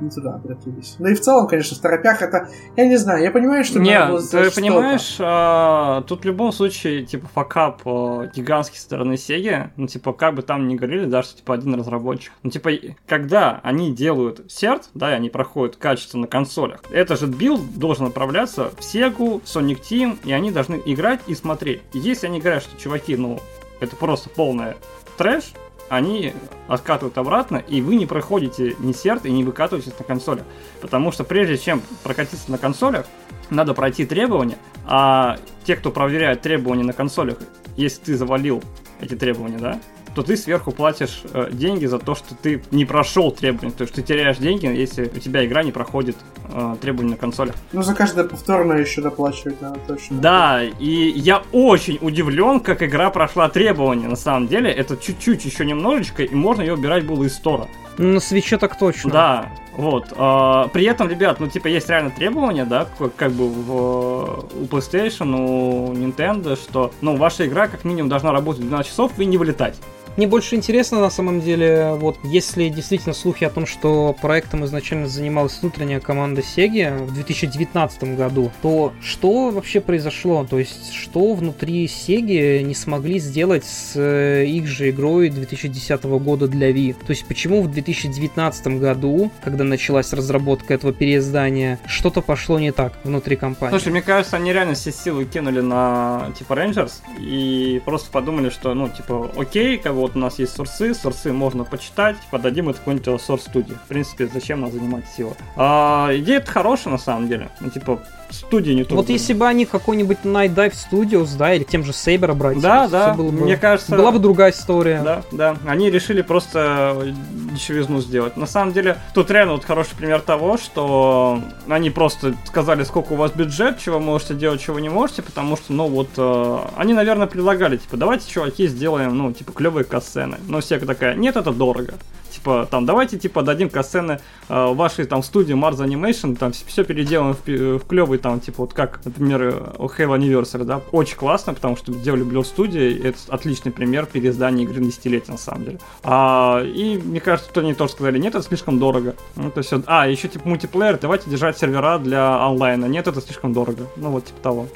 не 0.00 0.10
туда 0.10 0.34
обратились. 0.34 0.96
Ну 0.98 1.08
и 1.08 1.14
в 1.14 1.20
целом, 1.20 1.46
конечно, 1.46 1.76
второпях 1.76 2.22
это, 2.22 2.48
я 2.76 2.86
не 2.86 2.96
знаю, 2.96 3.22
я 3.22 3.30
понимаю, 3.30 3.64
что... 3.64 3.78
Нет, 3.78 4.10
ты 4.30 4.50
понимаешь, 4.50 5.16
а, 5.20 6.02
тут 6.02 6.22
в 6.22 6.24
любом 6.24 6.52
случае, 6.52 7.04
типа, 7.04 7.28
факап 7.28 7.82
а, 7.84 8.26
гигантский 8.34 8.78
стороны 8.78 9.14
Sega, 9.14 9.70
ну, 9.76 9.86
типа, 9.86 10.12
как 10.12 10.34
бы 10.34 10.42
там 10.42 10.68
ни 10.68 10.76
говорили, 10.76 11.06
да, 11.06 11.22
что, 11.22 11.36
типа, 11.36 11.54
один 11.54 11.74
разработчик. 11.74 12.32
Ну, 12.42 12.50
типа, 12.50 12.70
когда 13.06 13.60
они 13.62 13.94
делают 13.94 14.50
cert, 14.50 14.90
да, 14.94 15.12
и 15.12 15.14
они 15.14 15.30
проходят 15.30 15.76
качество 15.76 16.18
на 16.18 16.26
консолях, 16.26 16.82
это 16.90 17.16
же 17.16 17.26
build 17.26 17.78
должен 17.78 18.06
направляться 18.06 18.70
в 18.70 18.80
Sega, 18.80 19.42
Sonic 19.42 19.80
Team, 19.80 20.18
и 20.24 20.32
они 20.32 20.50
должны 20.50 20.80
играть 20.84 21.20
и 21.26 21.34
смотреть. 21.34 21.82
И 21.92 21.98
если 21.98 22.26
они 22.26 22.40
говорят, 22.40 22.62
что, 22.62 22.78
чуваки, 22.80 23.16
ну, 23.16 23.40
это 23.80 23.96
просто 23.96 24.28
полная 24.28 24.76
трэш, 25.16 25.52
они 25.88 26.34
откатывают 26.66 27.16
обратно, 27.18 27.56
и 27.56 27.80
вы 27.80 27.96
не 27.96 28.06
проходите 28.06 28.76
ни 28.78 28.92
серт 28.92 29.26
и 29.26 29.30
не 29.30 29.44
выкатываетесь 29.44 29.98
на 29.98 30.04
консолях. 30.04 30.44
Потому 30.80 31.12
что 31.12 31.24
прежде 31.24 31.58
чем 31.58 31.82
прокатиться 32.02 32.50
на 32.50 32.58
консолях, 32.58 33.06
надо 33.50 33.74
пройти 33.74 34.04
требования, 34.04 34.58
а 34.84 35.38
те, 35.64 35.76
кто 35.76 35.90
проверяет 35.90 36.42
требования 36.42 36.84
на 36.84 36.92
консолях, 36.92 37.38
если 37.76 38.02
ты 38.02 38.16
завалил 38.16 38.62
эти 39.00 39.14
требования, 39.14 39.58
да, 39.58 39.80
то 40.14 40.22
ты 40.22 40.36
сверху 40.36 40.72
платишь 40.72 41.22
э, 41.32 41.48
деньги 41.52 41.86
за 41.86 41.98
то, 41.98 42.14
что 42.14 42.34
ты 42.34 42.62
не 42.70 42.84
прошел 42.84 43.30
требования. 43.30 43.72
То 43.72 43.82
есть 43.82 43.94
ты 43.94 44.02
теряешь 44.02 44.38
деньги, 44.38 44.66
если 44.66 45.04
у 45.04 45.18
тебя 45.18 45.44
игра 45.44 45.62
не 45.62 45.72
проходит 45.72 46.16
э, 46.52 46.76
требования 46.80 47.10
на 47.10 47.16
консолях. 47.16 47.54
Ну, 47.72 47.82
за 47.82 47.94
каждое 47.94 48.24
повторное 48.24 48.80
еще 48.80 49.00
доплачивать 49.00 49.60
надо 49.60 49.80
точно. 49.86 50.18
Да, 50.18 50.62
и 50.62 51.12
я 51.16 51.42
очень 51.52 51.98
удивлен, 52.00 52.60
как 52.60 52.82
игра 52.82 53.10
прошла 53.10 53.48
требования. 53.48 54.08
На 54.08 54.16
самом 54.16 54.48
деле, 54.48 54.70
это 54.70 54.96
чуть-чуть 54.96 55.44
еще 55.44 55.64
немножечко, 55.64 56.22
и 56.22 56.34
можно 56.34 56.62
ее 56.62 56.74
убирать 56.74 57.06
было 57.06 57.24
из 57.24 57.34
стора. 57.34 57.68
Ну, 57.98 58.14
на 58.14 58.20
свече 58.20 58.58
так 58.58 58.78
точно. 58.78 59.10
Да, 59.10 59.50
Вот. 59.76 60.12
А, 60.16 60.68
при 60.68 60.84
этом, 60.84 61.08
ребят, 61.08 61.40
ну, 61.40 61.48
типа, 61.48 61.66
есть 61.66 61.88
реально 61.88 62.10
требования, 62.10 62.64
да, 62.64 62.86
как, 62.98 63.14
как 63.16 63.32
бы 63.32 63.48
в, 63.48 64.46
у 64.60 64.64
PlayStation, 64.64 65.34
у 65.34 65.92
Nintendo, 65.92 66.56
что, 66.56 66.92
ну, 67.00 67.16
ваша 67.16 67.46
игра 67.46 67.68
как 67.68 67.84
минимум 67.84 68.08
должна 68.08 68.32
работать 68.32 68.62
12 68.62 68.90
часов 68.90 69.18
и 69.18 69.26
не 69.26 69.36
вылетать. 69.36 69.76
Мне 70.18 70.26
больше 70.26 70.56
интересно, 70.56 70.98
на 70.98 71.10
самом 71.10 71.40
деле, 71.40 71.92
вот 71.92 72.18
если 72.24 72.68
действительно 72.70 73.14
слухи 73.14 73.44
о 73.44 73.50
том, 73.50 73.66
что 73.66 74.16
проектом 74.20 74.64
изначально 74.64 75.06
занималась 75.06 75.56
внутренняя 75.60 76.00
команда 76.00 76.40
Sega 76.40 77.04
в 77.04 77.14
2019 77.14 78.16
году, 78.16 78.50
то 78.60 78.92
что 79.00 79.50
вообще 79.50 79.80
произошло? 79.80 80.44
То 80.44 80.58
есть, 80.58 80.92
что 80.92 81.34
внутри 81.34 81.86
Sega 81.86 82.62
не 82.62 82.74
смогли 82.74 83.20
сделать 83.20 83.64
с 83.64 83.92
э, 83.94 84.44
их 84.44 84.66
же 84.66 84.90
игрой 84.90 85.30
2010 85.30 86.02
года 86.02 86.48
для 86.48 86.72
Wii? 86.72 86.94
То 86.94 87.10
есть, 87.10 87.24
почему 87.24 87.62
в 87.62 87.70
2019 87.70 88.66
году, 88.80 89.30
когда 89.44 89.62
началась 89.62 90.12
разработка 90.12 90.74
этого 90.74 90.92
переиздания, 90.92 91.78
что-то 91.86 92.22
пошло 92.22 92.58
не 92.58 92.72
так 92.72 92.94
внутри 93.04 93.36
компании? 93.36 93.70
Слушай, 93.70 93.92
мне 93.92 94.02
кажется, 94.02 94.34
они 94.34 94.52
реально 94.52 94.74
все 94.74 94.90
силы 94.90 95.26
кинули 95.26 95.60
на, 95.60 96.32
типа, 96.36 96.54
Rangers 96.54 96.94
и 97.20 97.80
просто 97.84 98.10
подумали, 98.10 98.50
что, 98.50 98.74
ну, 98.74 98.88
типа, 98.88 99.30
окей, 99.36 99.78
как 99.78 99.94
бы 99.94 100.07
вот 100.08 100.16
у 100.16 100.18
нас 100.18 100.38
есть 100.38 100.56
сорсы, 100.56 100.94
сорсы 100.94 101.32
можно 101.32 101.64
почитать, 101.64 102.16
подадим 102.30 102.68
это 102.68 102.78
какой-нибудь 102.78 103.20
сорс 103.20 103.42
студии. 103.42 103.74
В 103.74 103.88
принципе, 103.88 104.26
зачем 104.26 104.60
нам 104.60 104.72
занимать 104.72 105.04
силу? 105.16 105.36
А, 105.56 106.10
идея 106.12 106.38
это 106.38 106.50
хорошая 106.50 106.92
на 106.92 106.98
самом 106.98 107.28
деле. 107.28 107.50
Ну, 107.60 107.70
типа, 107.70 108.00
студии 108.30 108.72
не 108.72 108.82
Вот 108.84 109.08
если 109.08 109.32
бы 109.32 109.46
они 109.46 109.64
какой-нибудь 109.64 110.18
Night 110.24 110.54
Dive 110.54 110.72
Studios, 110.72 111.36
да, 111.36 111.54
или 111.54 111.64
тем 111.64 111.84
же 111.84 111.92
Saber 111.92 112.34
брать, 112.34 112.60
да, 112.60 112.88
да, 112.88 113.14
было 113.14 113.30
бы, 113.30 113.44
мне 113.44 113.56
кажется... 113.56 113.96
Была 113.96 114.12
бы 114.12 114.18
другая 114.18 114.52
история. 114.52 115.02
Да, 115.02 115.22
да, 115.32 115.56
они 115.66 115.90
решили 115.90 116.22
просто 116.22 117.14
дешевизну 117.52 118.00
сделать. 118.00 118.36
На 118.36 118.46
самом 118.46 118.72
деле, 118.72 118.98
тут 119.14 119.30
реально 119.30 119.54
вот 119.54 119.64
хороший 119.64 119.96
пример 119.96 120.20
того, 120.20 120.58
что 120.58 121.40
они 121.68 121.90
просто 121.90 122.34
сказали, 122.44 122.84
сколько 122.84 123.12
у 123.12 123.16
вас 123.16 123.32
бюджет, 123.32 123.78
чего 123.78 123.98
можете 123.98 124.34
делать, 124.34 124.60
чего 124.60 124.78
не 124.78 124.88
можете, 124.88 125.22
потому 125.22 125.56
что, 125.56 125.72
ну 125.72 125.86
вот, 125.88 126.08
э, 126.16 126.58
они, 126.76 126.94
наверное, 126.94 127.26
предлагали, 127.26 127.76
типа, 127.76 127.96
давайте, 127.96 128.30
чуваки, 128.30 128.66
сделаем, 128.66 129.16
ну, 129.16 129.32
типа, 129.32 129.52
клевые 129.52 129.84
касцены. 129.98 130.38
Но 130.48 130.60
все 130.60 130.78
такая, 130.78 131.14
нет, 131.14 131.36
это 131.36 131.52
дорого 131.52 131.94
типа, 132.38 132.68
там, 132.70 132.86
давайте, 132.86 133.18
типа, 133.18 133.42
дадим 133.42 133.68
касцены 133.68 134.20
э, 134.48 134.74
вашей, 134.74 135.04
там, 135.06 135.22
студии 135.22 135.54
Mars 135.54 135.78
Animation, 135.78 136.36
там, 136.36 136.52
все 136.52 136.84
переделаем 136.84 137.34
в, 137.34 137.78
в 137.78 137.86
клевый, 137.86 138.18
там, 138.18 138.40
типа, 138.40 138.62
вот 138.62 138.72
как, 138.72 139.00
например, 139.04 139.72
у 139.78 139.86
Halo 139.86 140.18
Anniversary, 140.18 140.64
да, 140.64 140.80
очень 140.92 141.16
классно, 141.16 141.54
потому 141.54 141.76
что 141.76 141.92
делали 141.92 142.24
Blur 142.24 142.44
Studio, 142.44 143.02
это 143.02 143.18
отличный 143.28 143.72
пример 143.72 144.06
переиздания 144.06 144.64
игры 144.64 144.80
на 144.80 144.86
десятилетие, 144.86 145.32
на 145.32 145.38
самом 145.38 145.64
деле. 145.64 145.78
А, 146.02 146.62
и, 146.62 146.98
мне 146.98 147.20
кажется, 147.20 147.50
то 147.52 147.60
они 147.60 147.74
тоже 147.74 147.92
сказали, 147.92 148.18
нет, 148.18 148.34
это 148.34 148.44
слишком 148.44 148.78
дорого. 148.78 149.14
Ну, 149.36 149.50
то 149.50 149.58
есть, 149.58 149.72
а, 149.86 150.06
еще, 150.06 150.28
типа, 150.28 150.48
мультиплеер, 150.48 150.98
давайте 151.00 151.28
держать 151.30 151.58
сервера 151.58 151.98
для 151.98 152.44
онлайна, 152.44 152.86
нет, 152.86 153.08
это 153.08 153.20
слишком 153.20 153.52
дорого. 153.52 153.86
Ну, 153.96 154.10
вот, 154.10 154.26
типа 154.26 154.40
того. 154.42 154.68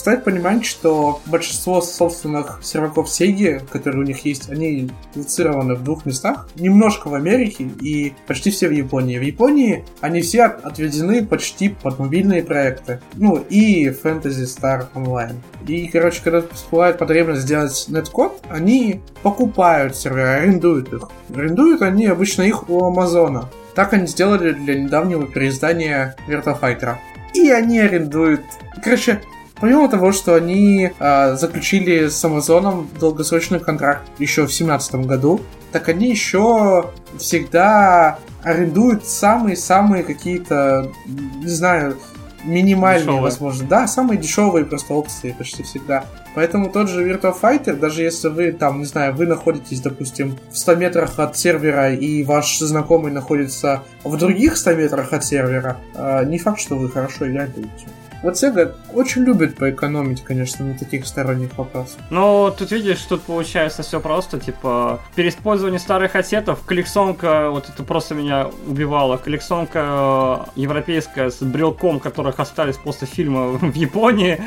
Стоит 0.00 0.24
понимать, 0.24 0.64
что 0.64 1.20
большинство 1.26 1.82
собственных 1.82 2.60
серваков 2.62 3.08
Sega, 3.08 3.60
которые 3.70 4.00
у 4.00 4.06
них 4.06 4.24
есть, 4.24 4.48
они 4.48 4.90
лоцированы 5.14 5.74
в 5.74 5.84
двух 5.84 6.06
местах. 6.06 6.48
Немножко 6.56 7.08
в 7.08 7.14
Америке 7.14 7.64
и 7.82 8.14
почти 8.26 8.50
все 8.50 8.68
в 8.68 8.70
Японии. 8.70 9.18
В 9.18 9.22
Японии 9.22 9.84
они 10.00 10.22
все 10.22 10.44
отведены 10.44 11.26
почти 11.26 11.68
под 11.68 11.98
мобильные 11.98 12.42
проекты. 12.42 13.02
Ну, 13.16 13.44
и 13.50 13.88
Fantasy 13.90 14.46
Star 14.46 14.86
Online. 14.94 15.36
И, 15.68 15.86
короче, 15.88 16.22
когда 16.24 16.40
всплывает 16.50 16.96
потребность 16.96 17.42
сделать 17.42 17.84
неткод, 17.88 18.42
они 18.48 19.02
покупают 19.22 19.96
сервера, 19.96 20.36
арендуют 20.36 20.94
их. 20.94 21.10
Арендуют 21.28 21.82
они 21.82 22.06
обычно 22.06 22.40
их 22.40 22.70
у 22.70 22.82
Амазона. 22.82 23.50
Так 23.74 23.92
они 23.92 24.06
сделали 24.06 24.52
для 24.52 24.80
недавнего 24.80 25.26
переиздания 25.26 26.16
Вертофайтера. 26.26 26.98
И 27.34 27.50
они 27.50 27.80
арендуют... 27.80 28.40
Короче, 28.82 29.20
Помимо 29.60 29.88
того, 29.88 30.12
что 30.12 30.34
они 30.34 30.90
э, 30.98 31.36
заключили 31.36 32.08
с 32.08 32.24
Амазоном 32.24 32.88
долгосрочный 32.98 33.60
контракт 33.60 34.02
еще 34.18 34.42
в 34.42 34.46
2017 34.46 34.94
году, 35.06 35.40
так 35.70 35.88
они 35.88 36.10
еще 36.10 36.90
всегда 37.18 38.18
арендуют 38.42 39.04
самые-самые 39.06 40.02
какие-то, 40.02 40.90
не 41.06 41.48
знаю, 41.48 41.96
минимальные, 42.44 43.02
дешевые. 43.02 43.22
возможно. 43.22 43.66
Да, 43.68 43.86
самые 43.86 44.18
дешевые 44.18 44.64
просто 44.64 44.94
опции 44.94 45.34
почти 45.36 45.62
всегда. 45.62 46.04
Поэтому 46.34 46.70
тот 46.70 46.88
же 46.88 47.06
Virtua 47.06 47.34
Fighter, 47.38 47.74
даже 47.74 48.02
если 48.02 48.28
вы 48.28 48.52
там, 48.52 48.78
не 48.78 48.84
знаю, 48.84 49.14
вы 49.14 49.26
находитесь, 49.26 49.80
допустим, 49.80 50.38
в 50.50 50.56
100 50.56 50.76
метрах 50.76 51.18
от 51.18 51.36
сервера, 51.36 51.92
и 51.92 52.22
ваш 52.24 52.58
знакомый 52.58 53.12
находится 53.12 53.82
в 54.04 54.16
других 54.16 54.56
100 54.56 54.74
метрах 54.74 55.12
от 55.12 55.24
сервера, 55.24 55.78
э, 55.94 56.24
не 56.26 56.38
факт, 56.38 56.60
что 56.60 56.76
вы 56.76 56.88
хорошо 56.88 57.28
играть 57.28 57.50
будете. 57.50 57.86
Вот 58.22 58.34
Sega 58.34 58.74
очень 58.92 59.22
любит 59.22 59.56
поэкономить, 59.56 60.22
конечно, 60.22 60.64
на 60.64 60.78
таких 60.78 61.06
сторонних 61.06 61.56
вопросах. 61.56 61.98
Ну, 62.10 62.52
тут 62.56 62.70
видишь, 62.70 63.00
тут 63.02 63.22
получается 63.22 63.82
все 63.82 63.98
просто, 64.00 64.38
типа, 64.38 65.00
переиспользование 65.14 65.78
старых 65.78 66.16
ассетов, 66.16 66.60
коллекционка, 66.66 67.50
вот 67.50 67.68
это 67.68 67.82
просто 67.82 68.14
меня 68.14 68.50
убивало, 68.66 69.16
коллекционка 69.16 70.46
э, 70.56 70.60
европейская 70.60 71.30
с 71.30 71.38
брелком, 71.42 71.98
которых 71.98 72.40
остались 72.40 72.76
после 72.76 73.06
фильма 73.06 73.48
в 73.52 73.74
Японии, 73.74 74.40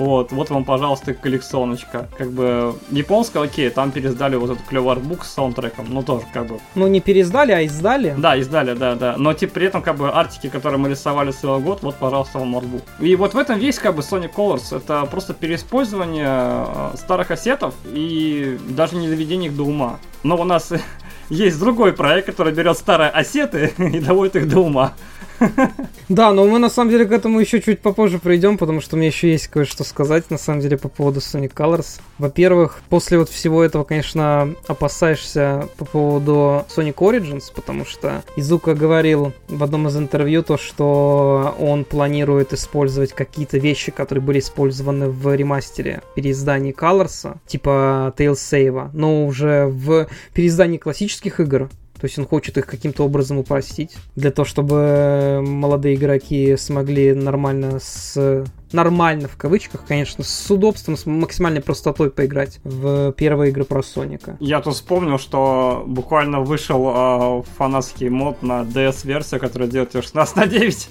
вот, 0.00 0.32
вот 0.32 0.48
вам, 0.48 0.64
пожалуйста, 0.64 1.12
коллекционочка. 1.12 2.08
Как 2.16 2.30
бы 2.30 2.74
японская, 2.90 3.42
окей, 3.42 3.68
там 3.68 3.90
пересдали 3.90 4.36
вот 4.36 4.50
этот 4.50 4.64
клевый 4.64 4.92
артбук 4.92 5.26
с 5.26 5.32
саундтреком, 5.34 5.86
ну 5.90 6.02
тоже 6.02 6.24
как 6.32 6.46
бы. 6.46 6.58
Ну 6.74 6.86
не 6.86 7.00
пересдали, 7.00 7.52
а 7.52 7.60
издали? 7.60 8.14
Да, 8.16 8.34
издали, 8.36 8.72
да, 8.72 8.94
да. 8.94 9.16
Но 9.18 9.34
типа 9.34 9.54
при 9.54 9.66
этом 9.66 9.82
как 9.82 9.96
бы 9.96 10.10
артики, 10.10 10.48
которые 10.48 10.80
мы 10.80 10.88
рисовали 10.88 11.32
целый 11.32 11.60
год, 11.60 11.82
вот, 11.82 11.96
пожалуйста, 11.96 12.38
вам 12.38 12.56
артбук. 12.56 12.82
И 12.98 13.14
вот 13.14 13.34
в 13.34 13.38
этом 13.38 13.58
весь 13.58 13.78
как 13.78 13.94
бы 13.94 14.00
Sonic 14.00 14.34
Colors. 14.34 14.74
Это 14.74 15.04
просто 15.04 15.34
переиспользование 15.34 16.64
э, 16.66 16.90
старых 16.96 17.30
ассетов 17.30 17.74
и 17.84 18.58
даже 18.70 18.96
не 18.96 19.06
доведение 19.06 19.50
их 19.50 19.56
до 19.56 19.64
ума. 19.64 19.98
Но 20.22 20.36
у 20.36 20.44
нас 20.44 20.72
есть 21.28 21.60
другой 21.60 21.92
проект, 21.92 22.26
который 22.26 22.54
берет 22.54 22.78
старые 22.78 23.10
ассеты 23.10 23.74
и 23.78 24.00
доводит 24.00 24.36
их 24.36 24.48
до 24.48 24.60
ума. 24.60 24.94
Да, 26.08 26.32
но 26.32 26.44
мы 26.44 26.58
на 26.58 26.68
самом 26.68 26.90
деле 26.90 27.04
к 27.04 27.12
этому 27.12 27.38
еще 27.38 27.60
чуть 27.60 27.80
попозже 27.80 28.18
придем, 28.18 28.58
потому 28.58 28.80
что 28.80 28.96
меня 28.96 29.06
еще 29.06 29.30
есть 29.30 29.46
кое-что 29.46 29.84
сказать 29.84 30.28
на 30.30 30.38
самом 30.38 30.60
деле 30.60 30.76
по 30.76 30.88
поводу 30.88 31.20
Sonic 31.20 31.54
Colors. 31.54 32.00
Во-первых, 32.18 32.80
после 32.88 33.18
вот 33.18 33.28
всего 33.28 33.62
этого, 33.62 33.84
конечно, 33.84 34.54
опасаешься 34.66 35.68
по 35.76 35.84
поводу 35.84 36.64
Sonic 36.68 36.96
Origins, 36.96 37.44
потому 37.54 37.84
что 37.84 38.24
Изука 38.36 38.74
говорил 38.74 39.32
в 39.48 39.62
одном 39.62 39.86
из 39.88 39.96
интервью 39.96 40.42
то, 40.42 40.56
что 40.56 41.54
он 41.60 41.84
планирует 41.84 42.52
использовать 42.52 43.12
какие-то 43.12 43.58
вещи, 43.58 43.92
которые 43.92 44.24
были 44.24 44.40
использованы 44.40 45.10
в 45.10 45.34
ремастере 45.34 46.02
переиздании 46.16 46.74
Colors, 46.74 47.36
типа 47.46 48.12
Tales 48.16 48.34
Save, 48.34 48.90
но 48.92 49.26
уже 49.26 49.66
в 49.66 50.08
переиздании 50.34 50.78
классических 50.78 51.38
игр 51.38 51.70
то 52.00 52.06
есть 52.06 52.18
он 52.18 52.26
хочет 52.26 52.56
их 52.56 52.66
каким-то 52.66 53.04
образом 53.04 53.38
упростить, 53.38 53.94
для 54.16 54.30
того, 54.30 54.46
чтобы 54.46 55.42
молодые 55.42 55.96
игроки 55.96 56.56
смогли 56.56 57.12
нормально 57.12 57.78
с 57.80 58.44
нормально 58.72 59.28
в 59.28 59.36
кавычках, 59.36 59.84
конечно, 59.86 60.24
с 60.24 60.50
удобством, 60.50 60.96
с 60.96 61.06
максимальной 61.06 61.60
простотой 61.60 62.10
поиграть 62.10 62.60
в 62.64 63.12
первые 63.12 63.50
игры 63.50 63.64
про 63.64 63.82
Соника. 63.82 64.36
Я 64.40 64.60
тут 64.60 64.74
вспомнил, 64.74 65.18
что 65.18 65.84
буквально 65.86 66.40
вышел 66.40 66.88
э, 66.88 67.42
фанатский 67.56 68.08
мод 68.08 68.42
на 68.42 68.62
DS-версию, 68.62 69.40
которая 69.40 69.68
делает 69.68 69.92
16 69.92 70.36
на 70.36 70.46
9. 70.46 70.88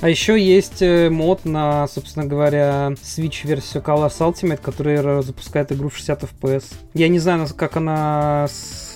А 0.00 0.10
еще 0.10 0.38
есть 0.38 0.82
э, 0.82 1.08
мод 1.08 1.46
на, 1.46 1.88
собственно 1.88 2.26
говоря, 2.26 2.92
Switch-версию 3.02 3.82
Colors 3.82 4.18
Ultimate, 4.18 4.60
который 4.62 5.22
запускает 5.22 5.72
игру 5.72 5.88
в 5.88 5.96
60 5.96 6.24
FPS. 6.24 6.64
Я 6.92 7.08
не 7.08 7.18
знаю, 7.18 7.46
как 7.56 7.78
она 7.78 8.46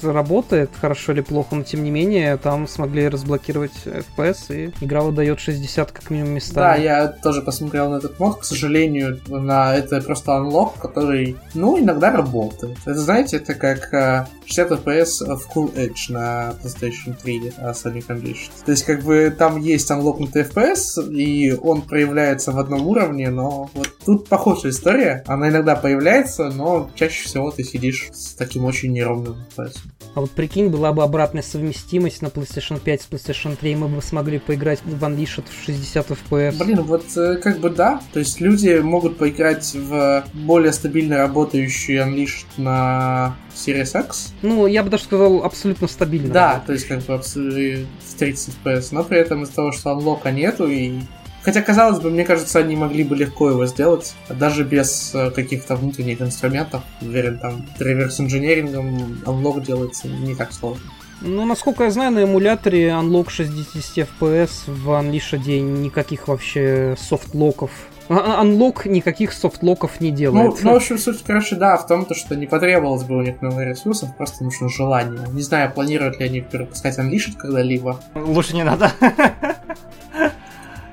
работает, 0.02 0.70
хорошо 0.80 1.12
или 1.12 1.20
плохо, 1.20 1.54
но 1.54 1.62
тем 1.62 1.84
не 1.84 1.90
менее, 1.90 2.36
там 2.36 2.66
смогли 2.68 3.08
разблокировать 3.08 3.72
FPS, 3.84 4.36
и 4.50 4.84
игра 4.84 5.02
выдает 5.02 5.40
60 5.40 5.92
как 5.92 6.10
минимум 6.10 6.34
места. 6.34 6.54
Да, 6.54 6.76
я 6.76 7.08
тоже 7.08 7.42
посмотрел 7.42 7.90
на 7.90 7.96
этот 7.96 8.18
мод, 8.18 8.40
к 8.40 8.44
сожалению, 8.44 9.20
на 9.28 9.74
это 9.74 10.00
просто 10.00 10.36
анлок, 10.36 10.74
который, 10.80 11.36
ну, 11.54 11.78
иногда 11.78 12.10
работает. 12.10 12.78
Это, 12.84 12.98
знаете, 12.98 13.36
это 13.36 13.54
как 13.54 14.28
60 14.46 14.84
FPS 14.84 15.36
в 15.36 15.48
Cool 15.54 15.74
Edge 15.74 16.10
на 16.12 16.54
PlayStation 16.62 17.16
3 17.20 17.52
Sonic 17.58 18.06
Unleashed. 18.08 18.50
То 18.64 18.72
есть, 18.72 18.84
как 18.84 19.02
бы, 19.02 19.34
там 19.36 19.60
есть 19.60 19.90
анлокнутый 19.90 20.42
FPS, 20.42 21.12
и 21.12 21.54
он 21.54 21.82
проявляется 21.82 22.52
в 22.52 22.58
одном 22.58 22.86
уровне, 22.86 23.30
но 23.30 23.70
вот 23.74 23.90
тут 24.04 24.28
похожая 24.28 24.72
история. 24.72 25.22
Она 25.26 25.48
иногда 25.48 25.76
появляется, 25.76 26.50
но 26.50 26.90
чаще 26.94 27.24
всего 27.24 27.50
ты 27.50 27.64
сидишь 27.64 28.10
с 28.12 28.34
таким 28.34 28.64
очень 28.64 28.92
неровным 28.92 29.36
FPS. 29.56 29.76
А 30.14 30.20
вот 30.20 30.30
прикинь, 30.32 30.68
была 30.68 30.92
бы 30.92 31.04
обратная 31.04 31.42
совместимость 31.42 32.20
на 32.20 32.26
PlayStation 32.26 32.80
5 32.80 33.02
с 33.02 33.08
PlayStation 33.08 33.56
3, 33.56 33.72
и 33.72 33.76
мы 33.76 33.88
бы 33.88 34.02
смогли 34.02 34.38
поиграть 34.38 34.80
в 34.84 35.04
Unleashed 35.04 35.44
в 35.48 35.64
60 35.64 36.10
FPS. 36.10 36.58
Блин, 36.58 36.82
вот 36.82 37.04
э, 37.16 37.36
как 37.36 37.60
бы 37.60 37.70
да. 37.70 38.00
То 38.12 38.18
есть 38.18 38.40
люди 38.40 38.80
могут 38.80 39.18
поиграть 39.18 39.72
в 39.74 40.24
более 40.34 40.72
стабильно 40.72 41.18
работающий 41.18 41.98
Unleashed 41.98 42.46
на 42.56 43.36
Series 43.54 44.04
X. 44.04 44.32
Ну, 44.42 44.66
я 44.66 44.82
бы 44.82 44.90
даже 44.90 45.04
сказал, 45.04 45.44
абсолютно 45.44 45.86
стабильно. 45.86 46.32
Да, 46.32 46.62
то 46.66 46.72
есть 46.72 46.86
как 46.86 47.02
бы 47.02 47.14
абсолютно 47.14 47.86
в 48.04 48.14
30 48.18 48.54
FPS, 48.64 48.88
но 48.90 49.04
при 49.04 49.18
этом 49.18 49.44
из-за 49.44 49.54
того, 49.54 49.72
что 49.72 49.92
анлока 49.92 50.32
нету 50.32 50.66
и 50.66 51.00
Хотя, 51.42 51.62
казалось 51.62 52.00
бы, 52.00 52.10
мне 52.10 52.24
кажется, 52.24 52.58
они 52.58 52.76
могли 52.76 53.04
бы 53.04 53.16
легко 53.16 53.50
его 53.50 53.66
сделать, 53.66 54.14
даже 54.28 54.64
без 54.64 55.14
э, 55.14 55.30
каких-то 55.30 55.76
внутренних 55.76 56.20
инструментов. 56.20 56.82
Уверен, 57.00 57.38
там 57.38 57.66
реверс-инженерингом 57.78 59.22
unlock 59.24 59.64
делается 59.64 60.08
не 60.08 60.34
так 60.34 60.52
сложно. 60.52 60.84
Ну, 61.22 61.44
насколько 61.44 61.84
я 61.84 61.90
знаю, 61.90 62.12
на 62.12 62.24
эмуляторе 62.24 62.88
Unlock 62.88 63.28
60 63.28 64.08
FPS 64.08 64.50
в 64.66 64.88
Unleashed 64.88 65.60
никаких 65.60 66.28
вообще 66.28 66.96
софтлоков 66.98 67.70
Unlock 68.10 68.88
никаких 68.88 69.32
софтлоков 69.32 70.00
не 70.00 70.10
делает. 70.10 70.50
Ну, 70.50 70.58
ну, 70.62 70.72
в 70.72 70.76
общем, 70.76 70.98
суть, 70.98 71.22
короче, 71.24 71.54
да, 71.54 71.76
в 71.76 71.86
том, 71.86 72.04
то, 72.04 72.14
что 72.14 72.34
не 72.34 72.46
потребовалось 72.46 73.04
бы 73.04 73.16
у 73.16 73.22
них 73.22 73.40
новых 73.40 73.64
ресурсов, 73.64 74.16
просто 74.16 74.42
нужно 74.42 74.68
желание. 74.68 75.20
Не 75.32 75.42
знаю, 75.42 75.72
планируют 75.72 76.18
ли 76.18 76.26
они 76.26 76.40
перепускать 76.40 76.98
Unleashed 76.98 77.36
когда-либо. 77.38 78.00
Лучше 78.16 78.56
не 78.56 78.64
надо. 78.64 78.90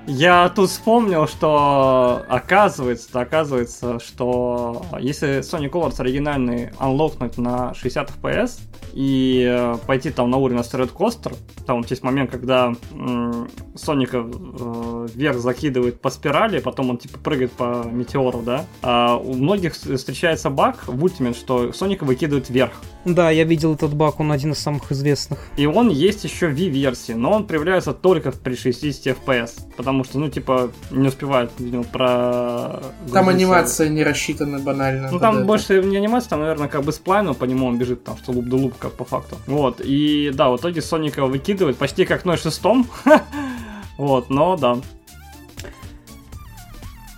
Я 0.10 0.48
тут 0.48 0.70
вспомнил, 0.70 1.28
что 1.28 2.24
оказывается, 2.30 3.20
оказывается, 3.20 4.00
что 4.00 4.86
если 5.00 5.40
Sonic 5.40 5.72
Colors 5.72 6.00
оригинальный 6.00 6.70
анлокнуть 6.78 7.38
на 7.38 7.74
60 7.74 8.12
FPS 8.22 8.60
и 8.94 9.46
э, 9.48 9.76
пойти 9.86 10.10
там 10.10 10.30
на 10.32 10.38
уровень 10.38 10.60
Asteroid 10.62 10.94
Coaster, 10.94 11.36
там 11.66 11.82
вот 11.82 11.90
есть 11.92 12.04
момент, 12.04 12.32
когда 12.32 12.74
м- 12.94 13.50
Соника 13.76 14.20
э, 14.26 15.08
вверх 15.14 15.40
закидывает 15.40 16.00
по 16.00 16.10
спирали, 16.10 16.60
потом 16.60 16.92
он 16.92 16.98
типа 16.98 17.20
прыгает 17.20 17.52
по 17.52 17.84
метеору, 17.92 18.42
да, 18.42 18.66
а 18.82 19.18
у 19.18 19.34
многих 19.34 19.74
встречается 19.76 20.50
баг 20.50 20.88
в 20.88 21.04
Ultimate, 21.04 21.38
что 21.38 21.74
Соника 21.74 22.06
выкидывает 22.06 22.50
вверх. 22.50 22.72
Да, 23.04 23.30
я 23.30 23.44
видел 23.44 23.74
этот 23.74 23.94
баг, 23.94 24.20
он 24.22 24.32
один 24.32 24.54
из 24.54 24.60
самых 24.60 24.92
известных. 24.92 25.40
И 25.58 25.66
он 25.66 25.90
есть 25.90 26.24
еще 26.24 26.48
в 26.48 26.54
V-версии, 26.54 27.12
но 27.12 27.32
он 27.32 27.46
проявляется 27.46 27.94
только 27.94 28.32
при 28.32 28.56
60 28.56 29.18
FPS, 29.18 29.52
потому 29.76 29.97
что, 30.04 30.20
ну, 30.20 30.30
типа, 30.30 30.72
не 30.92 31.08
успевает, 31.08 31.52
видимо, 31.60 31.84
про... 31.84 32.82
Там 33.14 33.30
анимация 33.30 33.90
не 33.90 34.04
рассчитана 34.04 34.60
банально. 34.60 35.10
Ну, 35.12 35.20
там 35.20 35.46
больше 35.46 35.82
не 35.84 35.98
анимация, 35.98 36.30
там, 36.30 36.42
наверное, 36.42 36.68
как 36.68 36.84
бы 36.84 36.92
сплайну 36.92 37.34
по 37.34 37.46
нему 37.46 37.68
он 37.68 37.78
бежит, 37.78 38.04
там, 38.04 38.18
что 38.18 38.32
луп 38.32 38.46
да 38.46 38.58
луп, 38.58 38.74
как 38.78 38.94
по 38.94 39.06
факту. 39.06 39.38
Вот, 39.48 39.82
и 39.84 40.32
да, 40.34 40.50
в 40.50 40.58
итоге 40.58 40.82
Соника 40.82 41.26
выкидывает 41.26 41.78
почти 41.78 42.06
как 42.06 42.26
0.6, 42.26 42.86
вот, 43.98 44.30
но 44.30 44.58
да, 44.58 44.78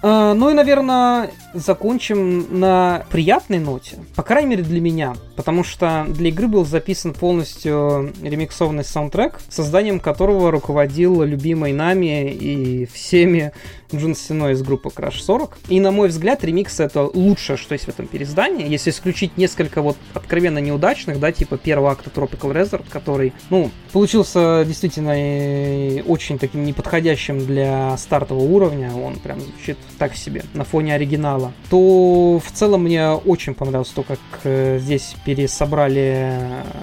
Uh, 0.01 0.31
ну 0.33 0.49
и, 0.49 0.53
наверное, 0.53 1.29
закончим 1.53 2.59
на 2.59 3.05
приятной 3.09 3.59
ноте. 3.59 3.97
По 4.15 4.23
крайней 4.23 4.49
мере, 4.49 4.63
для 4.63 4.81
меня 4.81 5.15
потому 5.39 5.63
что 5.63 6.05
для 6.09 6.31
игры 6.31 6.49
был 6.49 6.65
записан 6.65 7.13
полностью 7.13 8.11
ремиксованный 8.21 8.83
саундтрек, 8.83 9.39
созданием 9.47 10.01
которого 10.01 10.51
руководил 10.51 11.23
любимый 11.23 11.71
нами 11.71 12.29
и 12.29 12.85
всеми 12.87 13.53
Джун 13.95 14.15
Сино 14.15 14.51
из 14.51 14.61
группы 14.61 14.89
Crash 14.89 15.19
40. 15.19 15.57
И, 15.69 15.79
на 15.79 15.91
мой 15.91 16.09
взгляд, 16.09 16.43
ремикс 16.43 16.81
это 16.81 17.03
лучшее, 17.03 17.55
что 17.55 17.71
есть 17.71 17.85
в 17.85 17.89
этом 17.89 18.05
переиздании, 18.07 18.69
если 18.69 18.91
исключить 18.91 19.37
несколько 19.37 19.81
вот 19.81 19.95
откровенно 20.13 20.59
неудачных, 20.59 21.21
да, 21.21 21.31
типа 21.31 21.57
первого 21.57 21.91
акта 21.91 22.09
Tropical 22.13 22.51
Resort, 22.51 22.83
который, 22.89 23.31
ну, 23.49 23.71
получился 23.93 24.65
действительно 24.67 26.03
очень 26.03 26.37
таким 26.37 26.65
неподходящим 26.65 27.39
для 27.39 27.97
стартового 27.97 28.43
уровня, 28.43 28.91
он 28.93 29.15
прям 29.15 29.39
звучит 29.39 29.77
так 29.97 30.15
себе 30.17 30.43
на 30.53 30.65
фоне 30.65 30.95
оригинала, 30.95 31.38
то 31.69 32.41
в 32.43 32.51
целом 32.51 32.83
мне 32.83 33.09
очень 33.09 33.53
понравилось 33.53 33.89
то, 33.89 34.03
как 34.03 34.19
э, 34.43 34.79
здесь 34.79 35.15
пересобрали 35.25 36.39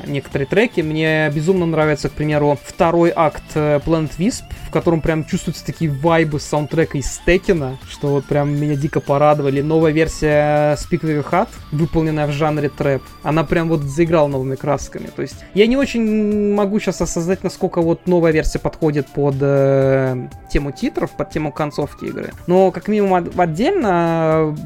некоторые 0.06 0.46
треки. 0.46 0.80
Мне 0.80 1.30
безумно 1.34 1.66
нравится, 1.66 2.08
к 2.08 2.12
примеру, 2.12 2.58
второй 2.62 3.12
акт 3.14 3.44
э, 3.54 3.80
Planet 3.84 4.16
Wisp, 4.18 4.44
в 4.66 4.70
котором 4.70 5.00
прям 5.00 5.24
чувствуются 5.24 5.64
такие 5.64 5.90
вайбы 5.90 6.40
саундтрека 6.40 6.98
из 6.98 7.06
Стекина, 7.06 7.78
что 7.88 8.08
вот 8.08 8.24
прям 8.24 8.54
меня 8.58 8.76
дико 8.76 9.00
порадовали. 9.00 9.60
Новая 9.60 9.92
версия 9.92 10.74
Speak 10.74 11.00
With 11.02 11.22
Your 11.22 11.48
выполненная 11.72 12.26
в 12.26 12.32
жанре 12.32 12.68
трэп, 12.68 13.02
она 13.22 13.44
прям 13.44 13.68
вот 13.68 13.82
заиграла 13.82 14.28
новыми 14.28 14.56
красками. 14.56 15.08
То 15.14 15.22
есть 15.22 15.36
я 15.54 15.66
не 15.66 15.76
очень 15.76 16.54
могу 16.54 16.80
сейчас 16.80 17.00
осознать, 17.00 17.44
насколько 17.44 17.80
вот 17.80 18.06
новая 18.06 18.32
версия 18.32 18.58
подходит 18.58 19.06
под 19.08 19.36
э, 19.40 20.28
тему 20.50 20.72
титров, 20.72 21.10
под 21.12 21.30
тему 21.30 21.52
концовки 21.52 22.06
игры. 22.06 22.32
Но 22.46 22.70
как 22.70 22.88
минимум 22.88 23.30
отдельно 23.36 24.56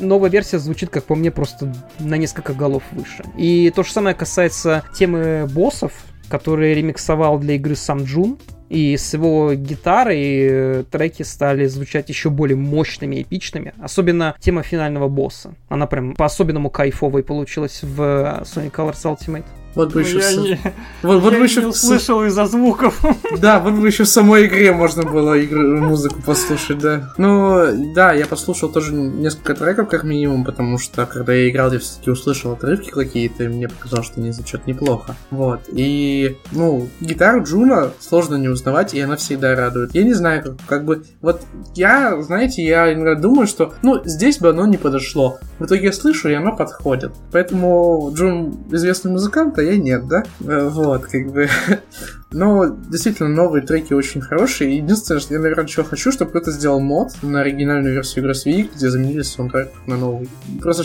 новая 0.00 0.30
версия 0.30 0.58
звучит, 0.58 0.90
как 0.90 1.04
по 1.04 1.14
мне, 1.14 1.30
просто 1.30 1.72
на 1.98 2.16
несколько 2.16 2.52
голов 2.52 2.82
выше. 2.92 3.24
И 3.36 3.72
то 3.74 3.82
же 3.82 3.92
самое 3.92 4.14
касается 4.14 4.84
темы 4.96 5.46
боссов, 5.50 5.92
который 6.28 6.74
ремиксовал 6.74 7.38
для 7.38 7.54
игры 7.54 7.76
сам 7.76 8.04
Джун. 8.04 8.38
И 8.68 8.96
с 8.98 9.14
его 9.14 9.54
гитарой 9.54 10.20
э, 10.20 10.84
треки 10.90 11.22
стали 11.22 11.66
звучать 11.66 12.10
еще 12.10 12.28
более 12.28 12.56
мощными, 12.56 13.22
эпичными. 13.22 13.72
Особенно 13.80 14.36
тема 14.40 14.62
финального 14.62 15.08
босса. 15.08 15.54
Она 15.70 15.86
прям 15.86 16.14
по-особенному 16.14 16.68
кайфовой 16.68 17.22
получилась 17.22 17.80
в 17.82 18.00
Sonic 18.42 18.72
Colors 18.72 19.04
Ultimate. 19.04 19.44
Вот 19.74 19.92
бы 19.92 20.00
еще... 20.00 20.16
Я, 20.16 20.22
с... 20.22 20.36
не, 20.36 20.60
вот, 21.02 21.22
вот 21.22 21.32
я 21.32 21.38
бы 21.38 21.44
еще... 21.44 21.60
не 21.60 21.66
услышал 21.66 22.24
из-за 22.24 22.46
звуков. 22.46 23.00
Да, 23.38 23.60
вот 23.60 23.74
бы 23.74 23.86
еще 23.86 24.04
в 24.04 24.08
самой 24.08 24.46
игре 24.46 24.72
можно 24.72 25.04
было 25.04 25.42
игру, 25.44 25.60
музыку 25.80 26.20
послушать, 26.22 26.78
да. 26.78 27.12
Ну, 27.18 27.92
да, 27.94 28.12
я 28.12 28.26
послушал 28.26 28.68
тоже 28.70 28.92
несколько 28.94 29.54
треков, 29.54 29.88
как 29.88 30.02
минимум, 30.02 30.44
потому 30.44 30.78
что, 30.78 31.06
когда 31.06 31.34
я 31.34 31.50
играл, 31.50 31.72
я 31.72 31.78
все-таки 31.78 32.10
услышал 32.10 32.52
отрывки 32.52 32.90
какие-то, 32.90 33.44
и 33.44 33.48
мне 33.48 33.68
показалось, 33.68 34.06
что 34.06 34.20
не 34.20 34.32
звучат 34.32 34.66
неплохо. 34.66 35.14
Вот. 35.30 35.60
И, 35.68 36.36
ну, 36.52 36.88
гитару 37.00 37.44
Джуна 37.44 37.92
сложно 38.00 38.36
не 38.36 38.48
узнавать, 38.48 38.94
и 38.94 39.00
она 39.00 39.16
всегда 39.16 39.54
радует. 39.54 39.94
Я 39.94 40.02
не 40.02 40.14
знаю, 40.14 40.42
как, 40.42 40.56
как 40.66 40.84
бы... 40.84 41.04
Вот 41.20 41.42
я, 41.74 42.20
знаете, 42.22 42.64
я 42.64 42.92
иногда 42.92 43.14
думаю, 43.14 43.46
что, 43.46 43.74
ну, 43.82 44.00
здесь 44.04 44.38
бы 44.38 44.48
оно 44.48 44.66
не 44.66 44.78
подошло. 44.78 45.38
В 45.58 45.66
итоге 45.66 45.86
я 45.86 45.92
слышу, 45.92 46.28
и 46.28 46.34
оно 46.34 46.56
подходит. 46.56 47.12
Поэтому 47.30 48.10
Джун 48.14 48.56
известный 48.70 49.12
музыкант, 49.12 49.57
а 49.58 49.62
я 49.62 49.76
нет, 49.76 50.06
да? 50.06 50.24
Э, 50.40 50.68
вот, 50.68 51.06
как 51.06 51.30
бы... 51.32 51.48
Но 52.30 52.66
действительно, 52.66 53.28
новые 53.28 53.66
треки 53.66 53.92
очень 53.92 54.20
хорошие. 54.20 54.76
Единственное, 54.76 55.20
что 55.20 55.34
я, 55.34 55.40
наверное, 55.40 55.66
чего 55.66 55.84
хочу, 55.84 56.12
чтобы 56.12 56.30
кто-то 56.30 56.50
сделал 56.50 56.80
мод 56.80 57.12
на 57.22 57.40
оригинальную 57.40 57.94
версию 57.94 58.24
игры 58.24 58.34
Wii, 58.34 58.70
где 58.74 58.90
заменили 58.90 59.22
саундтрек 59.22 59.70
на 59.86 59.96
новый. 59.96 60.28
Просто 60.60 60.84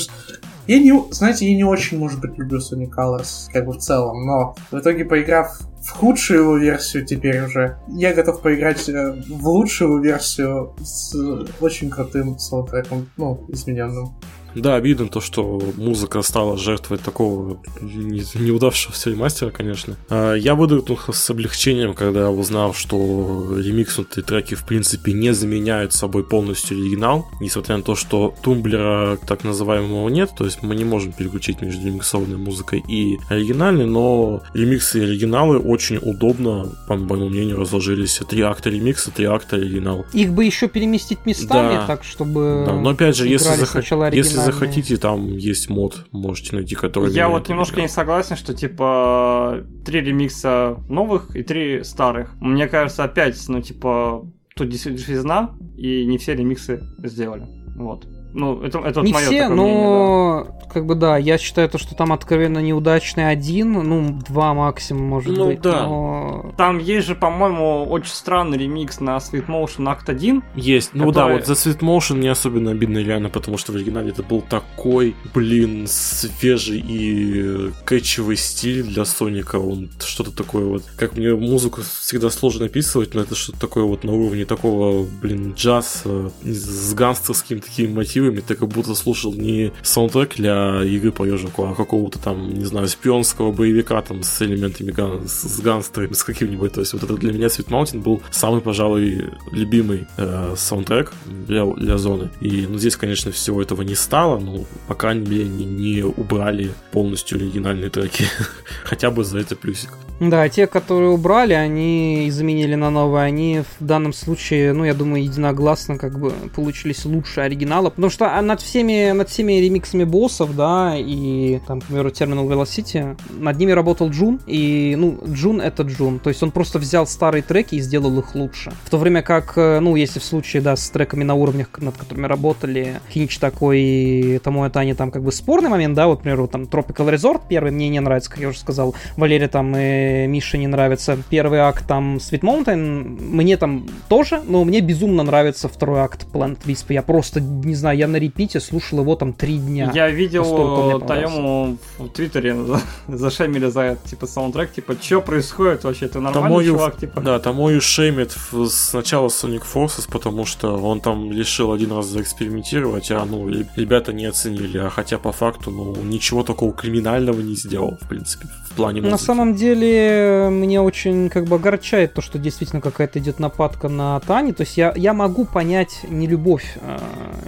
я 0.65 0.79
не, 0.79 0.93
знаете, 1.11 1.49
я 1.49 1.55
не 1.55 1.65
очень, 1.65 1.99
может 1.99 2.21
быть, 2.21 2.37
люблю 2.37 2.59
Sonic 2.59 2.89
Colors, 2.97 3.51
как 3.51 3.65
бы 3.65 3.73
в 3.73 3.79
целом, 3.79 4.25
но 4.25 4.55
в 4.71 4.79
итоге, 4.79 5.03
поиграв 5.03 5.59
в 5.81 5.89
худшую 5.89 6.39
его 6.39 6.57
версию 6.57 7.05
теперь 7.05 7.43
уже, 7.43 7.77
я 7.89 8.13
готов 8.13 8.41
поиграть 8.41 8.87
э, 8.87 9.21
в 9.27 9.47
лучшую 9.49 10.01
версию 10.01 10.73
с 10.81 11.13
очень 11.59 11.89
крутым 11.89 12.39
саундтреком, 12.39 13.09
ну, 13.17 13.45
измененным. 13.49 14.15
Да, 14.55 14.75
обидно 14.75 15.07
то, 15.07 15.21
что 15.21 15.61
музыка 15.77 16.21
стала 16.21 16.57
жертвой 16.57 16.97
такого 16.97 17.59
неудавшегося 17.81 19.09
ремастера, 19.09 19.51
конечно. 19.51 19.95
А, 20.09 20.33
я 20.33 20.55
выдохнул 20.55 21.13
с 21.13 21.29
облегчением, 21.29 21.93
когда 21.93 22.29
узнал, 22.29 22.73
что 22.73 23.55
ремикснутые 23.57 24.23
треки 24.23 24.55
в 24.55 24.65
принципе 24.65 25.13
не 25.13 25.33
заменяют 25.33 25.93
собой 25.93 26.23
полностью 26.23 26.77
оригинал, 26.77 27.27
несмотря 27.39 27.77
на 27.77 27.83
то, 27.83 27.95
что 27.95 28.33
тумблера 28.41 29.17
так 29.27 29.43
называемого 29.43 30.09
нет, 30.09 30.31
то 30.37 30.45
есть 30.45 30.61
мы 30.61 30.75
не 30.75 30.85
можем 30.85 31.13
переключить 31.13 31.61
между 31.61 31.85
ремиксованной 31.85 32.37
музыкой 32.37 32.83
и 32.87 33.17
оригинальной, 33.29 33.85
но 33.85 34.41
ремиксы 34.53 34.99
и 34.99 35.03
оригиналы 35.03 35.57
очень 35.57 35.97
удобно, 35.97 36.71
по 36.87 36.95
моему 36.95 37.29
мнению, 37.29 37.57
разложились. 37.57 38.19
Три 38.27 38.41
акта 38.41 38.69
ремикса, 38.69 39.11
три 39.11 39.25
акта 39.25 39.57
оригинал. 39.57 40.05
Их 40.13 40.31
бы 40.31 40.45
еще 40.45 40.67
переместить 40.67 41.25
местами, 41.25 41.75
да. 41.75 41.87
так 41.87 42.03
чтобы. 42.03 42.63
Да, 42.65 42.73
но 42.73 42.89
опять 42.89 43.15
же, 43.15 43.27
если, 43.27 43.55
захот... 43.55 44.13
если 44.13 44.37
захотите, 44.43 44.97
там 44.97 45.37
есть 45.37 45.69
мод, 45.69 46.05
можете 46.11 46.55
найти, 46.55 46.75
который... 46.75 47.11
Я 47.11 47.29
вот 47.29 47.49
немножко 47.49 47.81
не 47.81 47.87
согласен, 47.87 48.35
что 48.35 48.53
типа 48.53 49.63
три 49.85 50.01
ремикса 50.01 50.77
новых 50.89 51.35
и 51.35 51.43
три 51.43 51.83
старых. 51.83 52.35
Мне 52.39 52.67
кажется, 52.67 53.03
опять, 53.03 53.43
ну 53.47 53.61
типа, 53.61 54.25
тут 54.55 54.69
действительно 54.69 55.57
и 55.77 56.05
не 56.05 56.17
все 56.17 56.35
ремиксы 56.35 56.83
сделали. 57.03 57.47
Вот. 57.75 58.07
Ну, 58.33 58.61
это, 58.63 58.79
это 58.79 58.99
вот 59.01 59.05
Не 59.05 59.13
мое 59.13 59.25
все, 59.25 59.41
такое 59.41 59.55
мнение, 59.55 59.83
но 59.85 60.47
как 60.73 60.85
бы 60.87 60.95
да, 60.95 61.17
я 61.17 61.37
считаю 61.37 61.69
то, 61.69 61.77
что 61.77 61.93
там 61.95 62.11
откровенно 62.11 62.57
неудачный 62.59 63.29
один, 63.29 63.73
ну 63.73 64.19
два 64.27 64.53
максимум 64.55 65.03
может 65.05 65.37
Ну, 65.37 65.45
быть. 65.47 65.61
да. 65.61 65.85
но- 65.85 66.41
да. 66.45 66.49
Там 66.57 66.79
есть 66.79 67.07
же, 67.07 67.15
по-моему, 67.15 67.83
очень 67.85 68.11
странный 68.13 68.57
ремикс 68.57 68.99
на 68.99 69.17
Sweet 69.17 69.45
Motion 69.47 69.85
Act 69.85 70.09
1. 70.09 70.41
Есть. 70.55 70.91
Ну 70.93 71.11
да, 71.11 71.21
Который- 71.27 71.37
вот 71.37 71.45
за 71.47 71.53
Sweet 71.53 71.79
Motion 71.79 72.17
не 72.19 72.27
особенно 72.27 72.71
обидно 72.71 72.97
реально, 72.99 73.29
потому 73.29 73.57
что 73.57 73.71
в 73.71 73.75
оригинале 73.75 74.09
это 74.09 74.23
был 74.23 74.41
такой, 74.41 75.15
блин, 75.33 75.85
свежий 75.87 76.79
и 76.79 77.71
кэтчевый 77.85 78.37
стиль 78.37 78.83
для 78.83 79.05
Соника. 79.05 79.57
Он 79.57 79.89
что-то 79.99 80.31
такое 80.35 80.65
вот. 80.65 80.83
Как 80.97 81.15
мне 81.15 81.35
музыку 81.35 81.81
всегда 82.01 82.29
сложно 82.31 82.65
описывать, 82.65 83.13
но 83.13 83.21
это 83.21 83.35
что-то 83.35 83.59
такое 83.59 83.83
вот 83.83 84.03
на 84.03 84.11
уровне 84.13 84.45
такого, 84.45 85.05
блин, 85.21 85.53
джаз 85.55 86.03
с 86.43 86.93
гангстерскими 86.93 87.59
такими 87.59 87.87
мотивами. 88.23 88.41
Ты 88.41 88.55
как 88.55 88.69
будто 88.69 88.95
слушал 88.95 89.33
не 89.33 89.71
саундтрек 89.81 90.35
для 90.35 90.83
игры 90.83 91.11
по 91.11 91.25
ежику, 91.25 91.65
а 91.65 91.75
какого-то 91.75 92.19
там, 92.19 92.53
не 92.53 92.65
знаю, 92.65 92.87
шпионского 92.87 93.51
боевика 93.51 94.01
там 94.01 94.23
с 94.23 94.41
элементами 94.41 94.91
ган- 94.91 95.27
с, 95.27 95.43
с 95.43 95.59
гангстерами, 95.59 96.13
с 96.13 96.23
каким-нибудь. 96.23 96.73
То 96.73 96.81
есть 96.81 96.93
вот 96.93 97.03
это 97.03 97.15
для 97.15 97.33
меня 97.33 97.47
Sweet 97.47 97.67
Mountain 97.67 98.01
был 98.01 98.21
самый, 98.31 98.61
пожалуй, 98.61 99.25
любимый 99.51 100.07
э, 100.17 100.55
саундтрек 100.57 101.13
для, 101.47 101.65
для 101.65 101.97
зоны. 101.97 102.29
И 102.41 102.65
ну, 102.67 102.77
здесь, 102.77 102.95
конечно, 102.95 103.31
всего 103.31 103.61
этого 103.61 103.81
не 103.81 103.95
стало, 103.95 104.39
но 104.39 104.65
по 104.87 104.95
крайней 104.95 105.45
не, 105.45 105.65
не 105.65 106.03
убрали 106.03 106.71
полностью 106.91 107.37
оригинальные 107.37 107.89
треки. 107.89 108.25
Хотя 108.83 109.11
бы 109.11 109.23
за 109.23 109.39
это 109.39 109.55
плюсик. 109.55 109.89
Да, 110.19 110.47
те, 110.47 110.67
которые 110.67 111.09
убрали, 111.09 111.53
они 111.53 112.29
заменили 112.31 112.75
на 112.75 112.89
новые, 112.89 113.25
они 113.25 113.63
в 113.79 113.85
данном 113.85 114.13
случае, 114.13 114.73
ну, 114.73 114.85
я 114.85 114.93
думаю, 114.93 115.23
единогласно 115.23 115.97
как 115.97 116.17
бы 116.17 116.31
получились 116.55 117.03
лучше 117.05 117.41
оригинала, 117.41 117.89
потому 117.89 118.09
что 118.13 118.25
а, 118.37 118.41
над 118.41 118.61
всеми, 118.61 119.11
над 119.11 119.29
всеми 119.29 119.53
ремиксами 119.53 120.03
боссов, 120.03 120.55
да, 120.55 120.95
и 120.97 121.59
там, 121.67 121.81
к 121.81 121.85
примеру, 121.85 122.09
Terminal 122.09 122.47
Velocity, 122.47 123.17
над 123.39 123.57
ними 123.57 123.71
работал 123.71 124.09
Джун, 124.09 124.39
и, 124.47 124.95
ну, 124.97 125.19
Джун 125.27 125.59
это 125.59 125.83
Джун, 125.83 126.19
то 126.19 126.29
есть 126.29 126.43
он 126.43 126.51
просто 126.51 126.79
взял 126.79 127.07
старые 127.07 127.41
треки 127.41 127.75
и 127.75 127.81
сделал 127.81 128.17
их 128.19 128.35
лучше. 128.35 128.71
В 128.85 128.89
то 128.89 128.97
время 128.97 129.21
как, 129.21 129.57
э, 129.57 129.79
ну, 129.79 129.95
если 129.95 130.19
в 130.19 130.23
случае, 130.23 130.61
да, 130.61 130.75
с 130.75 130.89
треками 130.89 131.23
на 131.23 131.33
уровнях, 131.33 131.69
над 131.79 131.97
которыми 131.97 132.27
работали 132.27 133.01
Хинч 133.09 133.37
такой 133.39 134.39
тому 134.43 134.65
это 134.65 134.79
они 134.79 134.93
там 134.93 135.11
как 135.11 135.23
бы 135.23 135.31
спорный 135.31 135.69
момент, 135.69 135.95
да, 135.95 136.07
вот, 136.07 136.19
к 136.19 136.21
примеру, 136.23 136.47
там 136.47 136.63
Tropical 136.63 137.13
Resort 137.13 137.41
первый 137.49 137.71
мне 137.71 137.89
не 137.89 137.99
нравится, 137.99 138.29
как 138.29 138.39
я 138.39 138.49
уже 138.49 138.59
сказал, 138.59 138.95
Валере 139.17 139.47
там 139.47 139.75
и 139.75 140.27
Мише 140.27 140.57
не 140.57 140.67
нравится. 140.67 141.17
Первый 141.29 141.59
акт 141.59 141.85
там 141.87 142.17
Sweet 142.17 142.41
Mountain, 142.41 142.77
мне 143.19 143.57
там 143.57 143.87
тоже, 144.07 144.41
но 144.45 144.63
мне 144.63 144.81
безумно 144.81 145.23
нравится 145.23 145.67
второй 145.67 146.01
акт 146.01 146.27
Planet 146.31 146.59
Wisp, 146.65 146.85
я 146.89 147.01
просто, 147.01 147.41
не 147.41 147.75
знаю, 147.75 147.97
я 147.97 148.02
на 148.07 148.17
репите 148.17 148.59
слушал 148.59 148.99
его 148.99 149.15
там 149.15 149.33
три 149.33 149.57
дня. 149.57 149.91
Я 149.93 150.09
видел 150.09 150.99
э, 151.01 151.07
Таему 151.07 151.77
в 151.97 152.07
Твиттере 152.09 152.55
за- 152.55 152.81
зашемили 153.07 153.67
за 153.69 153.81
это, 153.81 154.07
типа, 154.09 154.27
саундтрек, 154.27 154.71
типа, 154.73 154.95
что 155.01 155.21
происходит 155.21 155.83
вообще, 155.83 156.07
ты 156.07 156.19
нормальный 156.19 156.49
Тамою, 156.49 156.73
чувак, 156.73 156.97
типа. 156.97 157.21
да, 157.21 157.39
Тамою 157.39 157.81
шеймит 157.81 158.35
сначала 158.69 159.27
Sonic 159.27 159.63
Forces, 159.73 160.07
потому 160.11 160.45
что 160.45 160.77
он 160.77 160.99
там 161.01 161.31
решил 161.31 161.71
один 161.71 161.91
раз 161.91 162.07
заэкспериментировать, 162.07 163.11
а 163.11 163.25
ну 163.25 163.47
ре- 163.47 163.67
ребята 163.75 164.13
не 164.13 164.25
оценили, 164.25 164.77
а 164.77 164.89
хотя 164.89 165.17
по 165.17 165.31
факту 165.31 165.71
ну 165.71 165.95
ничего 166.03 166.43
такого 166.43 166.73
криминального 166.73 167.39
не 167.41 167.55
сделал, 167.55 167.97
в 168.01 168.07
принципе, 168.07 168.47
в 168.69 168.75
плане 168.75 169.01
музыки. 169.01 169.11
На 169.11 169.17
самом 169.17 169.55
деле, 169.55 170.49
мне 170.51 170.81
очень 170.81 171.29
как 171.29 171.45
бы 171.45 171.55
огорчает 171.55 172.13
то, 172.13 172.21
что 172.21 172.39
действительно 172.39 172.81
какая-то 172.81 173.19
идет 173.19 173.39
нападка 173.39 173.87
на 173.89 174.19
Тани. 174.21 174.51
То 174.53 174.61
есть 174.63 174.77
я, 174.77 174.93
я 174.95 175.13
могу 175.13 175.45
понять 175.45 175.99
нелюбовь 176.09 176.77
э, 176.81 176.97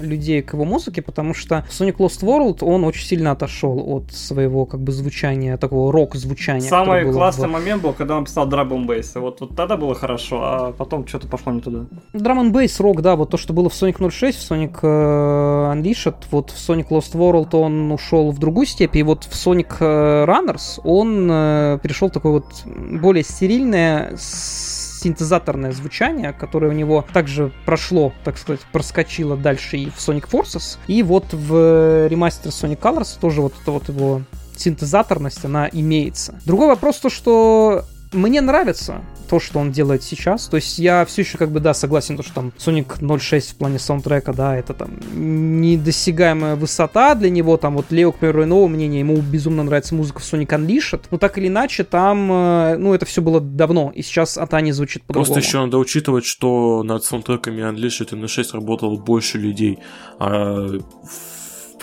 людей 0.01 0.41
к 0.45 0.53
его 0.53 0.63
музыке, 0.65 1.01
потому 1.01 1.33
что 1.33 1.65
Sonic 1.69 1.97
Lost 1.97 2.21
World, 2.23 2.59
он 2.61 2.83
очень 2.85 3.05
сильно 3.05 3.31
отошел 3.31 3.83
от 3.87 4.13
своего 4.13 4.65
как 4.65 4.79
бы 4.81 4.91
звучания, 4.91 5.57
такого 5.57 5.91
рок-звучания. 5.91 6.69
Самый 6.69 7.11
классный 7.11 7.47
в- 7.47 7.51
момент 7.51 7.81
был, 7.83 7.93
когда 7.93 8.15
он 8.17 8.25
писал 8.25 8.45
Драбом 8.45 8.87
Бейс. 8.87 9.13
Вот, 9.15 9.41
вот 9.41 9.55
тогда 9.55 9.75
было 9.77 9.93
хорошо, 9.95 10.39
а 10.43 10.71
потом 10.71 11.05
что-то 11.07 11.27
пошло 11.27 11.51
не 11.51 11.61
туда. 11.61 11.85
Драм 12.13 12.39
н 12.39 12.51
бейс 12.51 12.79
рок, 12.79 13.01
да, 13.01 13.15
вот 13.15 13.29
то, 13.31 13.37
что 13.37 13.53
было 13.53 13.69
в 13.69 13.73
Sonic 13.73 14.09
06, 14.09 14.37
в 14.37 14.51
Sonic 14.51 14.79
э, 14.81 15.73
Unleashed, 15.73 16.15
вот 16.31 16.51
в 16.51 16.55
Sonic 16.69 16.87
Lost 16.89 17.13
World 17.13 17.55
он 17.55 17.91
ушел 17.91 18.31
в 18.31 18.39
другую 18.39 18.65
степь, 18.67 18.95
и 18.95 19.03
вот 19.03 19.23
в 19.23 19.31
Sonic 19.33 19.75
э, 19.79 20.25
Runners 20.25 20.79
он 20.83 21.27
э, 21.31 21.79
перешел 21.81 22.09
в 22.09 22.11
такое 22.11 22.33
вот 22.33 22.45
более 23.01 23.23
стерильное 23.23 24.13
с- 24.17 24.84
синтезаторное 25.05 25.71
звучание, 25.71 26.33
которое 26.33 26.69
у 26.69 26.73
него 26.73 27.05
также 27.13 27.51
прошло, 27.63 28.11
так 28.23 28.39
сказать, 28.39 28.61
проскочило 28.71 29.37
дальше 29.37 29.77
и 29.77 29.89
в 29.91 29.97
Sonic 29.97 30.27
Forces, 30.27 30.79
и 30.87 31.03
вот 31.03 31.25
в 31.31 32.07
ремастере 32.07 32.49
Sonic 32.49 32.79
Colors 32.79 33.19
тоже 33.21 33.41
вот 33.41 33.53
это 33.61 33.71
вот 33.71 33.87
его 33.87 34.23
синтезаторность, 34.55 35.45
она 35.45 35.69
имеется. 35.71 36.39
Другой 36.45 36.69
вопрос 36.69 36.97
то, 36.97 37.09
что 37.09 37.85
мне 38.11 38.41
нравится 38.41 39.01
то, 39.29 39.39
что 39.39 39.59
он 39.59 39.71
делает 39.71 40.03
сейчас. 40.03 40.47
То 40.47 40.57
есть 40.57 40.77
я 40.77 41.05
все 41.05 41.23
еще 41.23 41.37
как 41.37 41.51
бы, 41.51 41.59
да, 41.59 41.73
согласен, 41.73 42.17
то, 42.17 42.23
что 42.23 42.33
там 42.33 42.53
Sonic 42.57 43.19
06 43.19 43.51
в 43.51 43.55
плане 43.55 43.79
саундтрека, 43.79 44.33
да, 44.33 44.55
это 44.55 44.73
там 44.73 44.91
недосягаемая 45.13 46.55
высота 46.55 47.15
для 47.15 47.29
него. 47.29 47.57
Там 47.57 47.75
вот 47.75 47.87
Лео, 47.89 48.11
к 48.11 48.17
примеру, 48.17 48.43
иного 48.43 48.67
мнения, 48.67 48.99
ему 48.99 49.17
безумно 49.17 49.63
нравится 49.63 49.95
музыка 49.95 50.19
в 50.19 50.23
Sonic 50.23 50.47
Unleashed. 50.47 51.01
Но 51.11 51.17
так 51.17 51.37
или 51.37 51.47
иначе, 51.47 51.83
там, 51.83 52.31
э, 52.31 52.77
ну, 52.77 52.93
это 52.93 53.05
все 53.05 53.21
было 53.21 53.41
давно, 53.41 53.91
и 53.93 54.01
сейчас 54.01 54.37
Атани 54.37 54.71
звучит 54.71 55.03
по-другому. 55.03 55.33
Просто 55.33 55.47
еще 55.47 55.59
надо 55.59 55.77
учитывать, 55.77 56.25
что 56.25 56.83
над 56.83 57.03
саундтреками 57.03 57.61
Unleashed 57.61 58.15
и 58.15 58.21
N6 58.21 58.53
работало 58.53 58.95
больше 58.97 59.37
людей, 59.37 59.79
а 60.19 60.79
в 60.79 61.34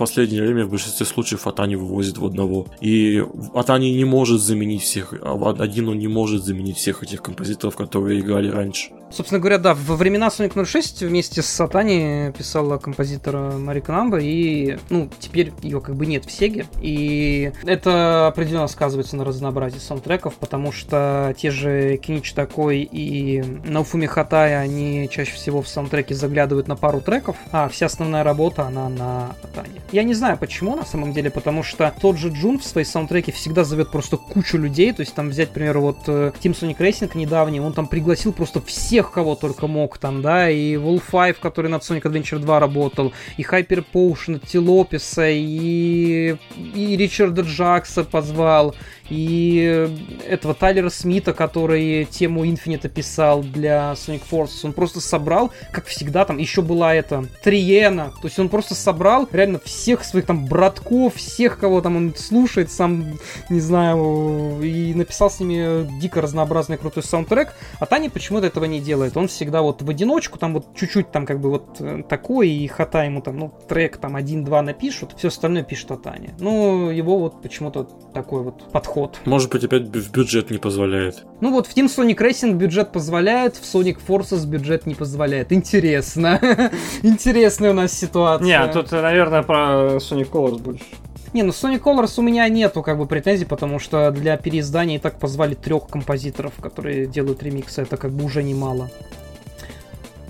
последнее 0.02 0.42
время 0.42 0.64
в 0.64 0.70
большинстве 0.70 1.06
случаев 1.06 1.46
Атани 1.46 1.76
вывозит 1.76 2.18
в 2.18 2.26
одного. 2.26 2.66
И 2.80 3.24
Атани 3.54 3.90
не 3.90 4.04
может 4.04 4.40
заменить 4.40 4.82
всех, 4.82 5.14
а 5.22 5.54
один 5.60 5.88
он 5.88 5.98
не 5.98 6.08
может 6.08 6.44
заменить 6.44 6.76
всех 6.76 7.04
этих 7.04 7.22
композиторов, 7.22 7.76
которые 7.76 8.18
играли 8.18 8.48
раньше. 8.48 8.90
Собственно 9.12 9.40
говоря, 9.40 9.58
да, 9.58 9.74
во 9.74 9.96
времена 9.96 10.28
Sonic 10.28 10.64
06 10.64 11.02
вместе 11.02 11.42
с 11.42 11.46
Сатани 11.46 12.32
писала 12.36 12.78
композитор 12.78 13.58
Марика 13.58 13.92
Намба, 13.92 14.18
и, 14.20 14.78
ну, 14.88 15.10
теперь 15.20 15.52
ее 15.60 15.82
как 15.82 15.96
бы 15.96 16.06
нет 16.06 16.24
в 16.24 16.32
Сеге, 16.32 16.66
и 16.80 17.52
это 17.64 18.28
определенно 18.28 18.68
сказывается 18.68 19.16
на 19.16 19.24
разнообразии 19.24 19.78
саундтреков, 19.78 20.34
потому 20.36 20.72
что 20.72 21.34
те 21.36 21.50
же 21.50 21.98
Кинич 21.98 22.32
Такой 22.32 22.88
и 22.90 23.42
Науфуми 23.66 24.06
Хатай, 24.06 24.58
они 24.58 25.08
чаще 25.12 25.34
всего 25.34 25.60
в 25.60 25.68
саундтреке 25.68 26.14
заглядывают 26.14 26.66
на 26.66 26.76
пару 26.76 27.02
треков, 27.02 27.36
а 27.50 27.68
вся 27.68 27.86
основная 27.86 28.24
работа, 28.24 28.66
она 28.66 28.88
на 28.88 29.36
Атане. 29.42 29.80
Я 29.92 30.04
не 30.04 30.14
знаю 30.14 30.38
почему, 30.38 30.74
на 30.74 30.86
самом 30.86 31.12
деле, 31.12 31.30
потому 31.30 31.62
что 31.62 31.94
тот 32.00 32.16
же 32.16 32.30
Джун 32.30 32.58
в 32.58 32.64
своей 32.64 32.86
саундтреке 32.86 33.30
всегда 33.30 33.62
зовет 33.62 33.90
просто 33.90 34.16
кучу 34.16 34.56
людей, 34.56 34.90
то 34.94 35.00
есть 35.00 35.14
там 35.14 35.28
взять, 35.28 35.50
к 35.50 35.52
примеру, 35.52 35.82
вот 35.82 35.98
э, 36.06 36.32
Team 36.42 36.58
Sonic 36.58 36.78
Racing 36.78 37.10
недавний, 37.14 37.60
он 37.60 37.74
там 37.74 37.86
пригласил 37.86 38.32
просто 38.32 38.62
всех, 38.62 39.12
кого 39.12 39.34
только 39.34 39.66
мог 39.66 39.98
там, 39.98 40.22
да, 40.22 40.48
и 40.48 40.76
Wolf 40.76 41.02
5, 41.12 41.40
который 41.40 41.70
над 41.70 41.82
Sonic 41.82 42.04
Adventure 42.04 42.38
2 42.38 42.58
работал, 42.58 43.12
и 43.36 43.42
Hyper 43.42 43.84
Potion, 43.92 44.40
и 44.40 45.32
и, 45.42 46.36
и 46.74 46.96
Ричарда 46.96 47.42
Джакса 47.42 48.04
позвал, 48.04 48.74
и 49.08 49.88
этого 50.26 50.54
Тайлера 50.54 50.88
Смита, 50.88 51.32
который 51.32 52.04
тему 52.04 52.44
Infinite 52.44 52.88
писал 52.88 53.42
для 53.42 53.92
Sonic 53.92 54.22
Forces, 54.30 54.60
он 54.64 54.72
просто 54.72 55.00
собрал, 55.00 55.50
как 55.72 55.86
всегда, 55.86 56.24
там 56.24 56.38
еще 56.38 56.62
была 56.62 56.94
эта 56.94 57.26
Триена, 57.42 58.12
то 58.20 58.28
есть 58.28 58.38
он 58.38 58.48
просто 58.48 58.74
собрал 58.74 59.28
реально 59.32 59.58
всех 59.58 60.04
своих 60.04 60.26
там 60.26 60.46
братков, 60.46 61.16
всех, 61.16 61.58
кого 61.58 61.80
там 61.80 61.96
он 61.96 62.14
слушает, 62.14 62.70
сам, 62.70 63.18
не 63.48 63.60
знаю, 63.60 64.60
и 64.62 64.94
написал 64.94 65.30
с 65.30 65.40
ними 65.40 66.00
дико 66.00 66.20
разнообразный 66.20 66.76
крутой 66.76 67.02
саундтрек, 67.02 67.54
а 67.78 67.86
Таня 67.86 68.10
почему-то 68.10 68.46
этого 68.46 68.64
не 68.64 68.80
делает, 68.80 69.16
он 69.16 69.28
всегда 69.28 69.62
вот 69.62 69.82
в 69.82 69.90
одиночку, 69.90 70.38
там 70.38 70.54
вот 70.54 70.76
чуть-чуть 70.76 71.10
там 71.10 71.26
как 71.26 71.40
бы 71.40 71.50
вот 71.50 71.76
э, 71.80 72.02
такой, 72.08 72.50
и 72.50 72.66
хата 72.68 73.04
ему 73.04 73.20
там, 73.20 73.38
ну, 73.38 73.52
трек 73.68 73.96
там 73.96 74.16
один-два 74.16 74.62
напишут, 74.62 75.14
все 75.16 75.28
остальное 75.28 75.62
пишет 75.62 75.90
Атаня. 75.90 76.34
Ну, 76.38 76.90
его 76.90 77.18
вот 77.18 77.42
почему-то 77.42 77.84
такой 78.14 78.42
вот 78.42 78.70
подход. 78.72 78.91
Может 79.24 79.50
быть, 79.50 79.64
опять 79.64 79.82
в 79.82 80.12
бюджет 80.12 80.50
не 80.50 80.58
позволяет. 80.58 81.24
Ну 81.40 81.50
вот 81.50 81.66
в 81.66 81.76
Team 81.76 81.86
Sonic 81.86 82.16
Racing 82.16 82.52
бюджет 82.54 82.92
позволяет, 82.92 83.56
в 83.56 83.62
Sonic 83.62 83.98
Forces 84.06 84.46
бюджет 84.46 84.86
не 84.86 84.94
позволяет. 84.94 85.52
Интересно. 85.52 86.38
Интересная 87.02 87.70
у 87.70 87.74
нас 87.74 87.92
ситуация. 87.92 88.46
Не, 88.46 88.72
тут, 88.72 88.92
э, 88.92 89.00
наверное, 89.00 89.42
про 89.42 89.96
Sonic 89.96 90.30
Colors 90.30 90.58
больше. 90.58 90.84
Не, 91.32 91.42
ну 91.42 91.50
Sonic 91.50 91.80
Colors 91.80 92.14
у 92.18 92.22
меня 92.22 92.46
нету 92.48 92.82
как 92.82 92.98
бы 92.98 93.06
претензий, 93.06 93.46
потому 93.46 93.78
что 93.78 94.10
для 94.10 94.36
переиздания 94.36 94.96
и 94.96 94.98
так 94.98 95.18
позвали 95.18 95.54
трех 95.54 95.86
композиторов, 95.86 96.52
которые 96.60 97.06
делают 97.06 97.42
ремиксы. 97.42 97.82
Это 97.82 97.96
как 97.96 98.12
бы 98.12 98.24
уже 98.24 98.42
немало. 98.42 98.90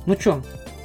Ну 0.06 0.14
чё, 0.14 0.42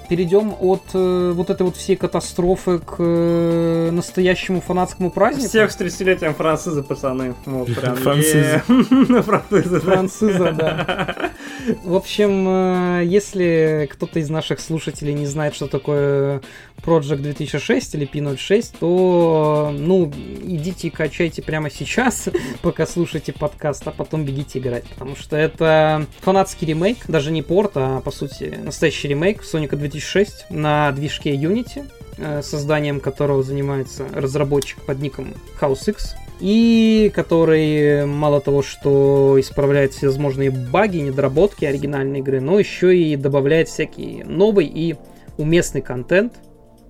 перейдем 0.07 0.53
от 0.59 0.83
э, 0.93 1.31
вот 1.33 1.49
этой 1.49 1.63
вот 1.63 1.75
всей 1.75 1.95
катастрофы 1.95 2.79
к 2.79 2.95
э, 2.99 3.89
настоящему 3.91 4.61
фанатскому 4.61 5.11
празднику. 5.11 5.49
Всех 5.49 5.71
с 5.71 5.77
30-летием 5.79 6.33
французы, 6.33 6.83
пацаны. 6.83 7.35
Вот, 7.45 7.67
прям. 7.75 7.95
Да. 7.95 8.01
Француза, 9.81 10.51
да. 10.53 11.31
В 11.83 11.95
общем, 11.95 12.47
э, 12.47 13.03
если 13.05 13.89
кто-то 13.91 14.19
из 14.19 14.29
наших 14.29 14.59
слушателей 14.59 15.13
не 15.13 15.25
знает, 15.25 15.55
что 15.55 15.67
такое 15.67 16.41
Project 16.83 17.17
2006 17.17 17.95
или 17.95 18.07
P06, 18.07 18.75
то, 18.79 19.73
ну, 19.77 20.11
идите 20.43 20.87
и 20.87 20.89
качайте 20.89 21.41
прямо 21.41 21.69
сейчас, 21.69 22.29
пока 22.61 22.85
слушаете 22.85 23.33
подкаст, 23.33 23.87
а 23.87 23.91
потом 23.91 24.25
бегите 24.25 24.59
играть, 24.59 24.85
потому 24.85 25.15
что 25.15 25.35
это 25.35 26.05
фанатский 26.21 26.67
ремейк, 26.67 27.07
даже 27.07 27.31
не 27.31 27.41
порт, 27.41 27.71
а, 27.75 28.01
по 28.01 28.11
сути, 28.11 28.57
настоящий 28.63 29.07
ремейк 29.09 29.43
Соника 29.43 29.75
2006 29.75 30.47
на 30.49 30.91
движке 30.91 31.35
Unity, 31.35 31.89
э, 32.17 32.41
созданием 32.41 32.99
которого 32.99 33.43
занимается 33.43 34.05
разработчик 34.13 34.81
под 34.85 34.99
ником 34.99 35.33
House 35.59 35.89
X, 35.89 36.15
и 36.39 37.11
который 37.15 38.05
мало 38.05 38.41
того, 38.41 38.61
что 38.61 39.37
исправляет 39.39 39.93
всевозможные 39.93 40.51
баги, 40.51 40.97
недоработки 40.97 41.65
оригинальной 41.65 42.19
игры, 42.19 42.41
но 42.41 42.59
еще 42.59 42.95
и 42.95 43.15
добавляет 43.15 43.69
всякий 43.69 44.23
новый 44.23 44.67
и 44.67 44.95
уместный 45.37 45.81
контент, 45.81 46.33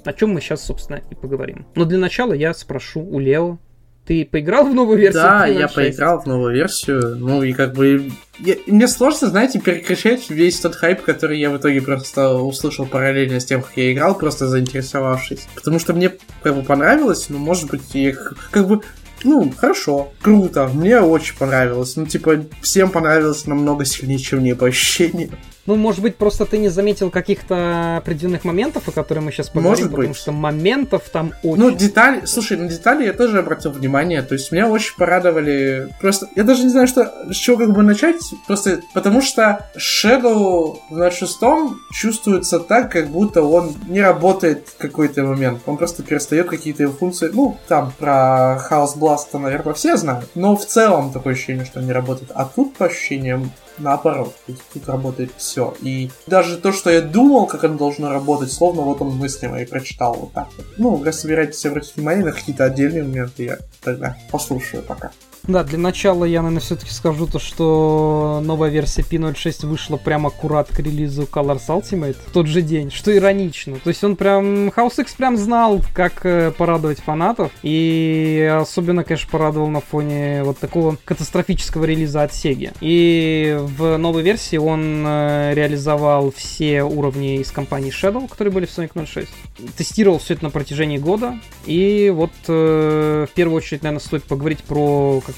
о 0.07 0.13
чем 0.13 0.29
мы 0.31 0.41
сейчас, 0.41 0.65
собственно, 0.65 1.01
и 1.09 1.15
поговорим. 1.15 1.65
Но 1.75 1.83
для 1.83 1.97
начала 1.97 2.31
я 2.31 2.53
спрошу 2.53 3.01
у 3.01 3.19
Лео, 3.19 3.59
ты 4.05 4.23
поиграл 4.23 4.65
в 4.65 4.73
новую 4.73 4.97
версию? 4.97 5.23
Да, 5.23 5.45
я 5.47 5.67
поиграл 5.67 6.21
в 6.21 6.25
новую 6.25 6.55
версию. 6.55 7.17
Ну 7.17 7.43
и 7.43 7.51
как 7.51 7.73
бы... 7.73 8.09
Я... 8.39 8.55
Мне 8.65 8.87
сложно, 8.87 9.27
знаете, 9.27 9.59
перекращать 9.59 10.29
весь 10.29 10.61
тот 10.61 10.75
хайп, 10.75 11.01
который 11.01 11.37
я 11.37 11.49
в 11.49 11.57
итоге 11.57 11.81
просто 11.81 12.35
услышал 12.35 12.85
параллельно 12.85 13.41
с 13.41 13.45
тем, 13.45 13.61
как 13.61 13.75
я 13.75 13.91
играл, 13.91 14.17
просто 14.17 14.47
заинтересовавшись. 14.47 15.49
Потому 15.55 15.77
что 15.77 15.93
мне 15.93 16.13
как 16.41 16.55
бы 16.55 16.63
понравилось, 16.63 17.27
но 17.27 17.37
может 17.37 17.69
быть 17.69 17.93
я 17.93 18.15
как 18.51 18.65
бы 18.65 18.81
ну, 19.25 19.51
хорошо, 19.57 20.13
круто, 20.21 20.69
мне 20.73 21.01
очень 21.01 21.35
понравилось. 21.35 21.97
Ну, 21.97 22.05
типа, 22.05 22.45
всем 22.61 22.91
понравилось 22.91 23.45
намного 23.45 23.83
сильнее, 23.83 24.19
чем 24.19 24.39
мне 24.39 24.55
по 24.55 24.67
ощущениям. 24.67 25.31
Ну, 25.68 25.76
может 25.76 26.01
быть, 26.01 26.15
просто 26.15 26.45
ты 26.45 26.57
не 26.57 26.70
заметил 26.70 27.11
каких-то 27.11 27.97
определенных 27.97 28.45
моментов, 28.45 28.88
о 28.88 28.91
которых 28.91 29.26
мы 29.26 29.32
сейчас 29.34 29.49
поговорим, 29.49 29.70
может 29.70 29.91
потому 29.91 30.07
быть. 30.07 30.18
что 30.18 30.32
моментов 30.32 31.03
там 31.11 31.34
очень... 31.43 31.61
Ну, 31.61 31.72
детали, 31.72 32.26
слушай, 32.26 32.57
на 32.57 32.70
детали 32.70 33.05
я 33.05 33.11
тоже 33.11 33.39
обратил 33.39 33.72
внимание, 33.72 34.22
то 34.22 34.34
есть 34.34 34.51
меня 34.53 34.70
очень 34.70 34.95
порадовали, 34.95 35.93
просто, 35.99 36.30
я 36.38 36.43
даже 36.43 36.63
не 36.63 36.70
знаю, 36.70 36.88
что, 36.88 37.13
с 37.30 37.36
чего 37.36 37.57
как 37.57 37.74
бы 37.74 37.84
начать, 37.84 38.22
просто 38.47 38.80
потому 38.93 39.22
что 39.22 39.70
Shadow 39.78 40.78
на 40.89 41.11
шестом 41.11 41.82
чувствуется 41.91 42.59
так, 42.59 42.89
как 42.89 43.09
будто 43.09 43.43
он 43.43 43.76
не 43.88 44.01
работает 44.01 44.70
в 44.70 44.78
какой-то 44.78 45.24
момент, 45.24 45.61
он 45.65 45.76
просто 45.76 46.01
перестает 46.01 46.47
какие-то 46.47 46.84
его 46.84 46.93
функции, 46.93 47.30
ну, 47.34 47.57
там, 47.68 47.91
про 47.99 48.57
House 48.72 48.97
Blast, 48.97 49.38
наверное, 49.38 49.74
все 49.74 49.97
знают, 49.97 50.30
но 50.34 50.55
в 50.55 50.65
целом 50.65 51.11
такое 51.11 51.34
ощущение, 51.34 51.65
что 51.65 51.80
он 51.80 51.88
не 51.88 51.91
работает, 51.91 52.32
а 52.34 52.45
тут, 52.45 52.78
по 52.78 52.86
ощущениям, 52.86 53.51
наоборот. 53.80 54.36
То 54.45 54.53
тут 54.73 54.88
работает 54.88 55.32
все. 55.38 55.73
И 55.82 56.09
даже 56.25 56.57
то, 56.57 56.71
что 56.71 56.89
я 56.89 57.01
думал, 57.01 57.47
как 57.47 57.63
оно 57.63 57.78
должно 57.78 58.09
работать, 58.09 58.51
словно 58.51 58.82
вот 58.82 59.01
он 59.01 59.15
мыслимо 59.15 59.61
и 59.61 59.65
прочитал 59.65 60.13
вот 60.13 60.34
так 60.34 60.47
вот. 60.57 60.65
Ну, 60.78 61.03
раз 61.03 61.19
собираетесь 61.19 61.65
обратить 61.65 61.95
внимание 61.95 62.25
на 62.25 62.32
какие-то 62.32 62.65
отдельные 62.65 63.03
моменты, 63.03 63.43
я 63.43 63.57
тогда 63.82 64.17
послушаю 64.32 64.84
пока. 64.84 65.11
Да, 65.47 65.63
для 65.63 65.77
начала 65.77 66.25
я, 66.25 66.41
наверное, 66.41 66.59
все-таки 66.59 66.91
скажу 66.91 67.25
то, 67.25 67.39
что 67.39 68.41
новая 68.43 68.69
версия 68.69 69.01
P06 69.01 69.65
вышла 69.65 69.95
прям 69.95 70.27
аккурат 70.27 70.67
к 70.67 70.79
релизу 70.79 71.23
Colors 71.23 71.67
Ultimate 71.69 72.17
в 72.27 72.33
тот 72.33 72.47
же 72.47 72.61
день, 72.61 72.91
что 72.91 73.15
иронично. 73.15 73.79
То 73.79 73.89
есть 73.89 74.03
он 74.03 74.17
прям, 74.17 74.67
House 74.69 75.01
X 75.01 75.13
прям 75.13 75.37
знал, 75.37 75.81
как 75.93 76.25
э, 76.25 76.51
порадовать 76.51 76.99
фанатов, 76.99 77.51
и 77.63 78.57
особенно, 78.61 79.05
конечно, 79.05 79.29
порадовал 79.31 79.69
на 79.69 79.79
фоне 79.79 80.43
вот 80.43 80.57
такого 80.57 80.97
катастрофического 81.05 81.85
релиза 81.85 82.23
от 82.23 82.31
Sega. 82.31 82.75
И 82.81 83.57
в 83.57 83.95
новой 83.95 84.23
версии 84.23 84.57
он 84.57 85.05
э, 85.07 85.53
реализовал 85.53 86.33
все 86.35 86.83
уровни 86.83 87.37
из 87.37 87.51
компании 87.51 87.91
Shadow, 87.91 88.27
которые 88.27 88.53
были 88.53 88.65
в 88.65 88.77
Sonic 88.77 89.05
06. 89.05 89.29
Тестировал 89.77 90.19
все 90.19 90.33
это 90.33 90.43
на 90.43 90.49
протяжении 90.49 90.97
года, 90.97 91.39
и 91.65 92.11
вот 92.13 92.31
э, 92.49 93.27
в 93.31 93.33
первую 93.33 93.55
очередь, 93.57 93.83
наверное, 93.83 94.03
стоит 94.03 94.23
поговорить 94.23 94.59
про, 94.63 95.21
как 95.25 95.36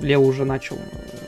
Лео 0.00 0.22
уже 0.22 0.44
начал, 0.44 0.78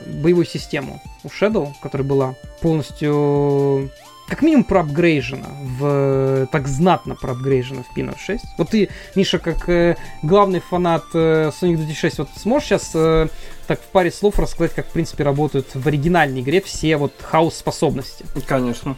боевую 0.05 0.45
систему 0.45 1.01
у 1.23 1.27
Shadow, 1.27 1.69
которая 1.81 2.07
была 2.07 2.35
полностью 2.61 3.91
как 4.31 4.43
минимум 4.43 4.63
проапгрейжена, 4.63 5.49
в, 5.77 6.47
так 6.53 6.65
знатно 6.69 7.15
проапгрейжена 7.15 7.83
в 7.83 7.97
Pinot 7.97 8.17
6. 8.17 8.45
Вот 8.57 8.69
ты, 8.69 8.87
Миша, 9.13 9.39
как 9.39 9.67
э, 9.67 9.97
главный 10.23 10.61
фанат 10.61 11.03
э, 11.13 11.49
Sonic 11.49 11.75
2006, 11.75 12.19
вот 12.19 12.29
сможешь 12.37 12.69
сейчас 12.69 12.91
э, 12.93 13.27
так 13.67 13.81
в 13.81 13.85
паре 13.87 14.09
слов 14.09 14.39
рассказать, 14.39 14.73
как, 14.73 14.87
в 14.87 14.91
принципе, 14.91 15.25
работают 15.25 15.75
в 15.75 15.85
оригинальной 15.85 16.39
игре 16.39 16.61
все 16.61 16.95
вот 16.95 17.11
хаос-способности? 17.21 18.23
Конечно. 18.47 18.95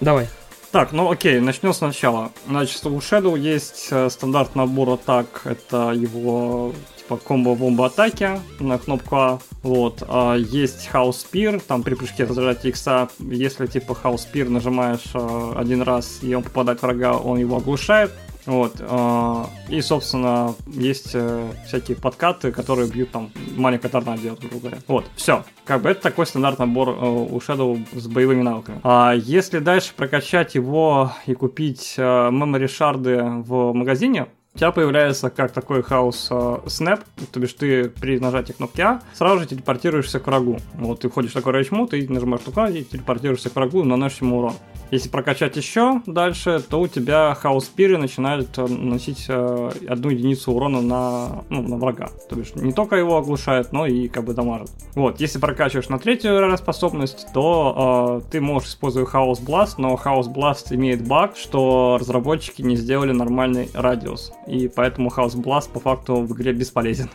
Давай. 0.00 0.28
Так, 0.70 0.92
ну 0.92 1.10
окей, 1.10 1.40
начнем 1.40 1.74
сначала. 1.74 2.30
Значит, 2.46 2.86
у 2.86 2.96
Shadow 2.98 3.36
есть 3.36 3.88
э, 3.90 4.08
стандарт 4.10 4.54
набор 4.54 4.90
атак. 4.90 5.42
Это 5.44 5.90
его 5.90 6.72
типа 7.12 7.20
комбо-бомба 7.26 7.86
атаки 7.86 8.40
на 8.60 8.78
кнопку 8.78 9.16
А. 9.16 9.38
Вот. 9.62 10.02
А 10.08 10.34
есть 10.36 10.88
House 10.92 11.24
Spear, 11.24 11.62
там 11.66 11.82
при 11.82 11.94
прыжке 11.94 12.24
разряжать 12.24 12.64
икса. 12.64 13.08
Если 13.18 13.66
типа 13.66 13.96
House 14.02 14.26
Spear 14.32 14.48
нажимаешь 14.48 15.10
э, 15.14 15.52
один 15.56 15.82
раз 15.82 16.20
и 16.22 16.34
он 16.34 16.42
попадает 16.42 16.82
врага, 16.82 17.16
он 17.16 17.38
его 17.38 17.56
оглушает. 17.56 18.12
Вот. 18.44 18.74
э, 18.80 19.44
И, 19.68 19.80
собственно, 19.80 20.54
есть 20.66 21.10
э, 21.14 21.48
всякие 21.66 21.96
подкаты, 21.96 22.50
которые 22.50 22.88
бьют 22.88 23.10
там 23.12 23.30
маленькое 23.56 23.90
торнадо 23.90 24.20
грубо 24.40 24.58
говоря. 24.58 24.78
Вот, 24.88 25.04
все. 25.14 25.44
Как 25.64 25.82
бы 25.82 25.90
это 25.90 26.02
такой 26.02 26.26
стандартный 26.26 26.66
набор 26.66 26.88
э, 26.88 26.92
у 26.92 27.38
Shadow 27.38 27.80
с 27.92 28.06
боевыми 28.08 28.42
навыками. 28.42 28.80
А 28.82 29.12
если 29.14 29.60
дальше 29.60 29.92
прокачать 29.96 30.54
его 30.54 31.12
и 31.26 31.34
купить 31.34 31.94
э, 31.96 32.02
memory 32.02 32.66
шарды 32.66 33.22
в 33.22 33.72
магазине, 33.72 34.26
у 34.54 34.58
тебя 34.58 34.70
появляется 34.70 35.30
как 35.30 35.52
такой 35.52 35.82
Chaos 35.82 36.28
э, 36.30 36.58
Snap, 36.66 37.00
то 37.32 37.40
бишь 37.40 37.54
ты 37.54 37.88
при 37.88 38.18
нажатии 38.18 38.52
кнопки 38.52 38.82
А 38.82 39.00
сразу 39.14 39.40
же 39.40 39.46
телепортируешься 39.46 40.20
к 40.20 40.26
врагу. 40.26 40.58
Вот 40.74 41.00
ты 41.00 41.08
входишь 41.08 41.30
в 41.30 41.34
такой 41.34 41.54
рейдж 41.54 41.70
ты 41.88 42.06
нажимаешь 42.12 42.42
кнопку 42.42 42.60
А 42.60 42.70
и 42.70 42.84
телепортируешься 42.84 43.48
к 43.48 43.56
врагу, 43.56 43.82
наносишь 43.82 44.20
ему 44.20 44.38
урон. 44.38 44.54
Если 44.90 45.08
прокачать 45.08 45.56
еще 45.56 46.02
дальше, 46.04 46.62
то 46.68 46.78
у 46.78 46.86
тебя 46.86 47.34
Chaos 47.34 47.64
Spear 47.64 47.91
ы 47.91 47.96
начинают 47.96 48.58
э, 48.58 48.66
наносить 48.66 49.24
э, 49.26 49.70
одну 49.88 50.10
единицу 50.10 50.52
урона 50.52 50.82
на, 50.82 51.44
ну, 51.48 51.62
на 51.62 51.76
врага. 51.78 52.10
То 52.28 52.36
бишь 52.36 52.54
не 52.54 52.74
только 52.74 52.96
его 52.96 53.16
оглушает, 53.16 53.72
но 53.72 53.86
и 53.86 54.08
как 54.08 54.24
бы 54.24 54.34
дамажит. 54.34 54.70
Вот, 54.94 55.18
если 55.18 55.38
прокачиваешь 55.38 55.88
на 55.88 55.98
третью 55.98 56.38
раз 56.40 56.60
способность, 56.60 57.26
то 57.32 58.20
э, 58.22 58.30
ты 58.30 58.42
можешь 58.42 58.68
использовать 58.68 59.08
Chaos 59.08 59.40
Blast, 59.40 59.78
но 59.78 59.96
Chaos 59.96 60.28
Blast 60.28 60.72
имеет 60.72 61.08
баг, 61.08 61.38
что 61.38 61.96
разработчики 61.98 62.60
не 62.60 62.76
сделали 62.76 63.12
нормальный 63.12 63.70
радиус. 63.72 64.30
И 64.46 64.68
поэтому 64.68 65.10
Chaos 65.10 65.34
Blast 65.34 65.70
по 65.70 65.80
факту 65.80 66.16
в 66.16 66.32
игре 66.34 66.52
бесполезен. 66.52 67.10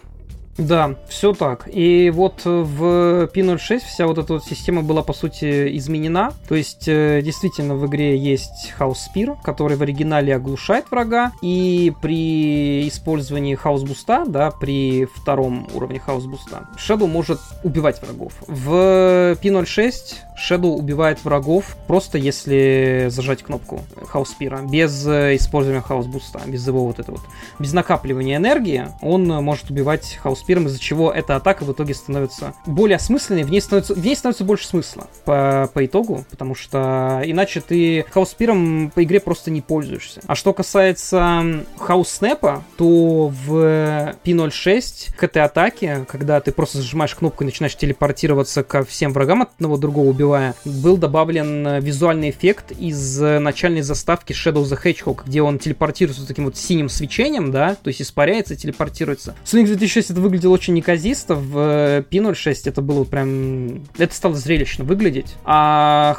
Да, 0.58 0.96
все 1.08 1.34
так. 1.34 1.70
И 1.72 2.12
вот 2.14 2.44
в 2.46 3.30
P06 3.34 3.80
вся 3.80 4.08
вот 4.08 4.18
эта 4.18 4.34
вот 4.34 4.44
система 4.44 4.82
была, 4.82 5.04
по 5.04 5.14
сути, 5.14 5.78
изменена. 5.78 6.34
То 6.48 6.56
есть, 6.56 6.88
э, 6.88 7.22
действительно, 7.24 7.76
в 7.76 7.86
игре 7.86 8.18
есть 8.18 8.74
Chaos 8.80 8.98
Spear, 9.08 9.38
который 9.44 9.78
в 9.78 9.84
оригинале 9.84 10.36
оглушает 10.36 10.86
врага, 10.90 11.32
и 11.42 11.94
при 12.02 12.88
использовании 12.88 13.58
Chaos 13.58 13.86
Boost 13.86 14.14
а, 14.14 14.26
да, 14.28 14.52
при 14.52 15.06
втором 15.06 15.68
уровне 15.74 16.02
Chaos 16.06 16.28
Boost 16.28 16.57
а, 16.57 16.68
Shadow 16.78 17.08
может 17.08 17.40
убивать 17.64 18.02
врагов. 18.02 18.34
В 18.48 19.38
P06 19.42 19.94
Shadow 20.38 20.76
убивает 20.76 21.24
врагов 21.24 21.76
просто 21.88 22.18
если 22.18 23.08
зажать 23.10 23.44
кнопку 23.44 23.82
Spear, 24.14 24.70
без 24.70 25.06
э, 25.08 25.36
использования 25.36 25.84
Chaos 25.88 26.08
Boost 26.08 26.32
а, 26.32 26.42
без 26.46 26.66
его 26.68 26.86
вот 26.86 27.00
этого 27.00 27.18
вот, 27.18 27.26
без 27.60 27.74
накапливания 27.74 28.38
энергии, 28.38 28.88
он 29.02 29.28
может 29.28 29.70
убивать 29.70 30.20
Spear, 30.24 30.66
из-за 30.66 30.80
чего 30.80 31.12
эта 31.12 31.36
атака 31.36 31.64
в 31.64 31.72
итоге 31.72 31.94
становится 31.94 32.54
более 32.66 32.98
осмысленной, 32.98 33.44
в 33.44 33.52
ней 33.52 33.62
становится, 33.62 33.94
в 33.94 34.04
ней 34.04 34.16
становится 34.16 34.44
больше 34.44 34.68
смысла 34.68 35.08
по, 35.26 35.70
по 35.74 35.86
итогу, 35.86 36.26
потому 36.30 36.56
что 36.56 37.22
иначе 37.24 37.62
ты 37.62 38.06
Spear 38.14 38.92
по 38.92 39.04
игре 39.04 39.20
просто 39.20 39.52
не 39.52 39.62
пользуешься. 39.62 40.22
А 40.28 40.36
что 40.36 40.54
касается 40.54 41.66
Snap, 41.78 42.62
то 42.78 43.28
в 43.28 44.16
P06 44.24 45.16
к 45.16 45.24
этой 45.24 45.44
атаке, 45.44 46.06
когда 46.08 46.40
ты 46.40 46.52
просто 46.52 46.78
зажимаешь 46.78 47.16
кнопку 47.16 47.44
и 47.44 47.46
начинаешь 47.46 47.76
телепортироваться 47.76 48.64
ко 48.64 48.84
всем 48.84 49.14
врагам 49.14 49.44
от 49.44 49.54
одного 49.56 49.78
другого 49.78 50.14
убивая, 50.28 50.56
был 50.66 50.98
добавлен 50.98 51.80
визуальный 51.80 52.30
эффект 52.30 52.72
из 52.78 53.20
начальной 53.20 53.82
заставки 53.82 54.34
Shadow 54.34 54.64
the 54.64 54.78
Hedgehog, 54.82 55.22
где 55.26 55.42
он 55.42 55.60
телепортируется 55.60 56.28
таким 56.28 56.46
вот 56.46 56.58
синим 56.58 56.90
свечением, 56.90 57.52
да, 57.52 57.76
то 57.76 57.88
есть 57.88 58.02
испаряется 58.02 58.54
и 58.54 58.58
телепортируется. 58.58 59.36
Sonic 59.46 59.68
2006 59.68 60.12
это 60.12 60.22
выглядело 60.22 60.54
очень 60.54 60.74
неказисто, 60.74 61.36
в 61.36 62.06
P06 62.10 62.56
это 62.66 62.82
было 62.82 63.04
прям... 63.04 63.86
Это 63.98 64.14
стало 64.14 64.36
зрелищно 64.36 64.84
выглядеть. 64.84 65.36
А 65.46 66.14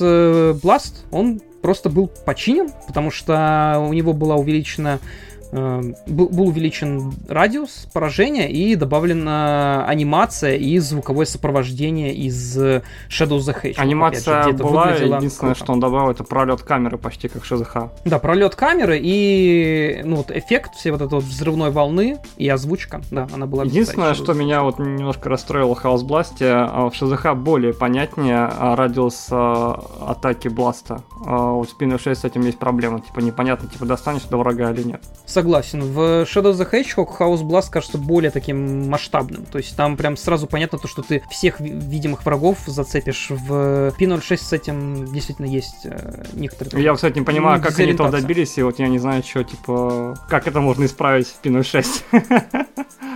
э, 0.00 0.54
Blast, 0.62 0.94
он 1.10 1.40
просто 1.60 1.90
был 1.90 2.08
починен, 2.08 2.70
потому 2.86 3.10
что 3.10 3.84
у 3.88 3.92
него 3.92 4.12
была 4.12 4.36
увеличена 4.36 4.98
э, 4.98 5.41
был, 5.52 6.28
был 6.28 6.48
увеличен 6.48 7.12
радиус 7.28 7.88
поражения 7.92 8.50
и 8.50 8.74
добавлена 8.74 9.84
анимация 9.86 10.56
и 10.56 10.78
звуковое 10.78 11.26
сопровождение 11.26 12.14
из 12.14 12.56
Shadow 12.56 13.38
the 13.38 13.54
Hedgehog. 13.62 13.74
Анимация 13.76 14.44
же, 14.44 14.52
была, 14.52 14.90
единственное, 14.92 15.54
круто. 15.54 15.64
что 15.64 15.72
он 15.72 15.80
добавил, 15.80 16.10
это 16.10 16.24
пролет 16.24 16.62
камеры 16.62 16.98
почти 16.98 17.28
как 17.28 17.44
ШЗХ. 17.44 17.76
Да, 18.04 18.18
пролет 18.18 18.56
камеры 18.56 18.98
и 19.00 20.02
ну, 20.04 20.16
вот 20.16 20.30
эффект 20.30 20.74
всей 20.74 20.90
вот 20.90 21.02
этой 21.02 21.14
вот 21.14 21.24
взрывной 21.24 21.70
волны 21.70 22.18
и 22.36 22.48
озвучка, 22.48 23.02
да, 23.10 23.28
она 23.32 23.46
была 23.46 23.64
Единственное, 23.64 24.14
что 24.14 24.32
меня 24.34 24.62
вот 24.62 24.78
немножко 24.78 25.28
расстроило 25.28 25.74
в 25.74 25.84
House 25.84 26.04
Blast, 26.04 26.36
а, 26.40 26.90
в 26.90 26.94
ШЗХ 26.94 27.34
более 27.34 27.72
понятнее 27.72 28.48
а, 28.50 28.76
радиус 28.76 29.28
а, 29.30 29.84
атаки 30.06 30.48
Бласта. 30.48 31.02
Вот 31.10 31.68
в 31.70 31.80
Spinner 31.80 32.00
6 32.00 32.20
с 32.20 32.24
этим 32.24 32.42
есть 32.42 32.58
проблема, 32.58 33.00
типа 33.00 33.20
непонятно, 33.20 33.68
типа 33.68 33.86
достанешь 33.86 34.22
до 34.22 34.36
врага 34.38 34.72
или 34.72 34.82
нет. 34.82 35.02
Согласен. 35.42 35.82
В 35.82 36.22
Shadow 36.22 36.52
the 36.52 36.70
Hedgehog 36.70 37.18
House 37.18 37.42
Blast 37.42 37.68
кажется 37.68 37.98
более 37.98 38.30
таким 38.30 38.88
масштабным. 38.88 39.44
То 39.44 39.58
есть 39.58 39.74
там 39.76 39.96
прям 39.96 40.16
сразу 40.16 40.46
понятно 40.46 40.78
то, 40.78 40.86
что 40.86 41.02
ты 41.02 41.20
всех 41.32 41.58
видимых 41.58 42.24
врагов 42.24 42.58
зацепишь. 42.66 43.26
В 43.28 43.92
P06 43.98 44.36
с 44.36 44.52
этим 44.52 45.12
действительно 45.12 45.46
есть 45.46 45.84
э, 45.84 46.22
некоторые... 46.34 46.84
Я, 46.84 46.94
кстати, 46.94 47.18
не 47.18 47.24
понимаю, 47.24 47.60
как 47.60 47.76
они 47.76 47.90
этого 47.90 48.12
добились, 48.12 48.56
и 48.56 48.62
вот 48.62 48.78
я 48.78 48.86
не 48.86 49.00
знаю, 49.00 49.24
что, 49.24 49.42
типа, 49.42 50.16
как 50.28 50.46
это 50.46 50.60
можно 50.60 50.84
исправить 50.84 51.26
в 51.26 51.44
P06. 51.44 52.04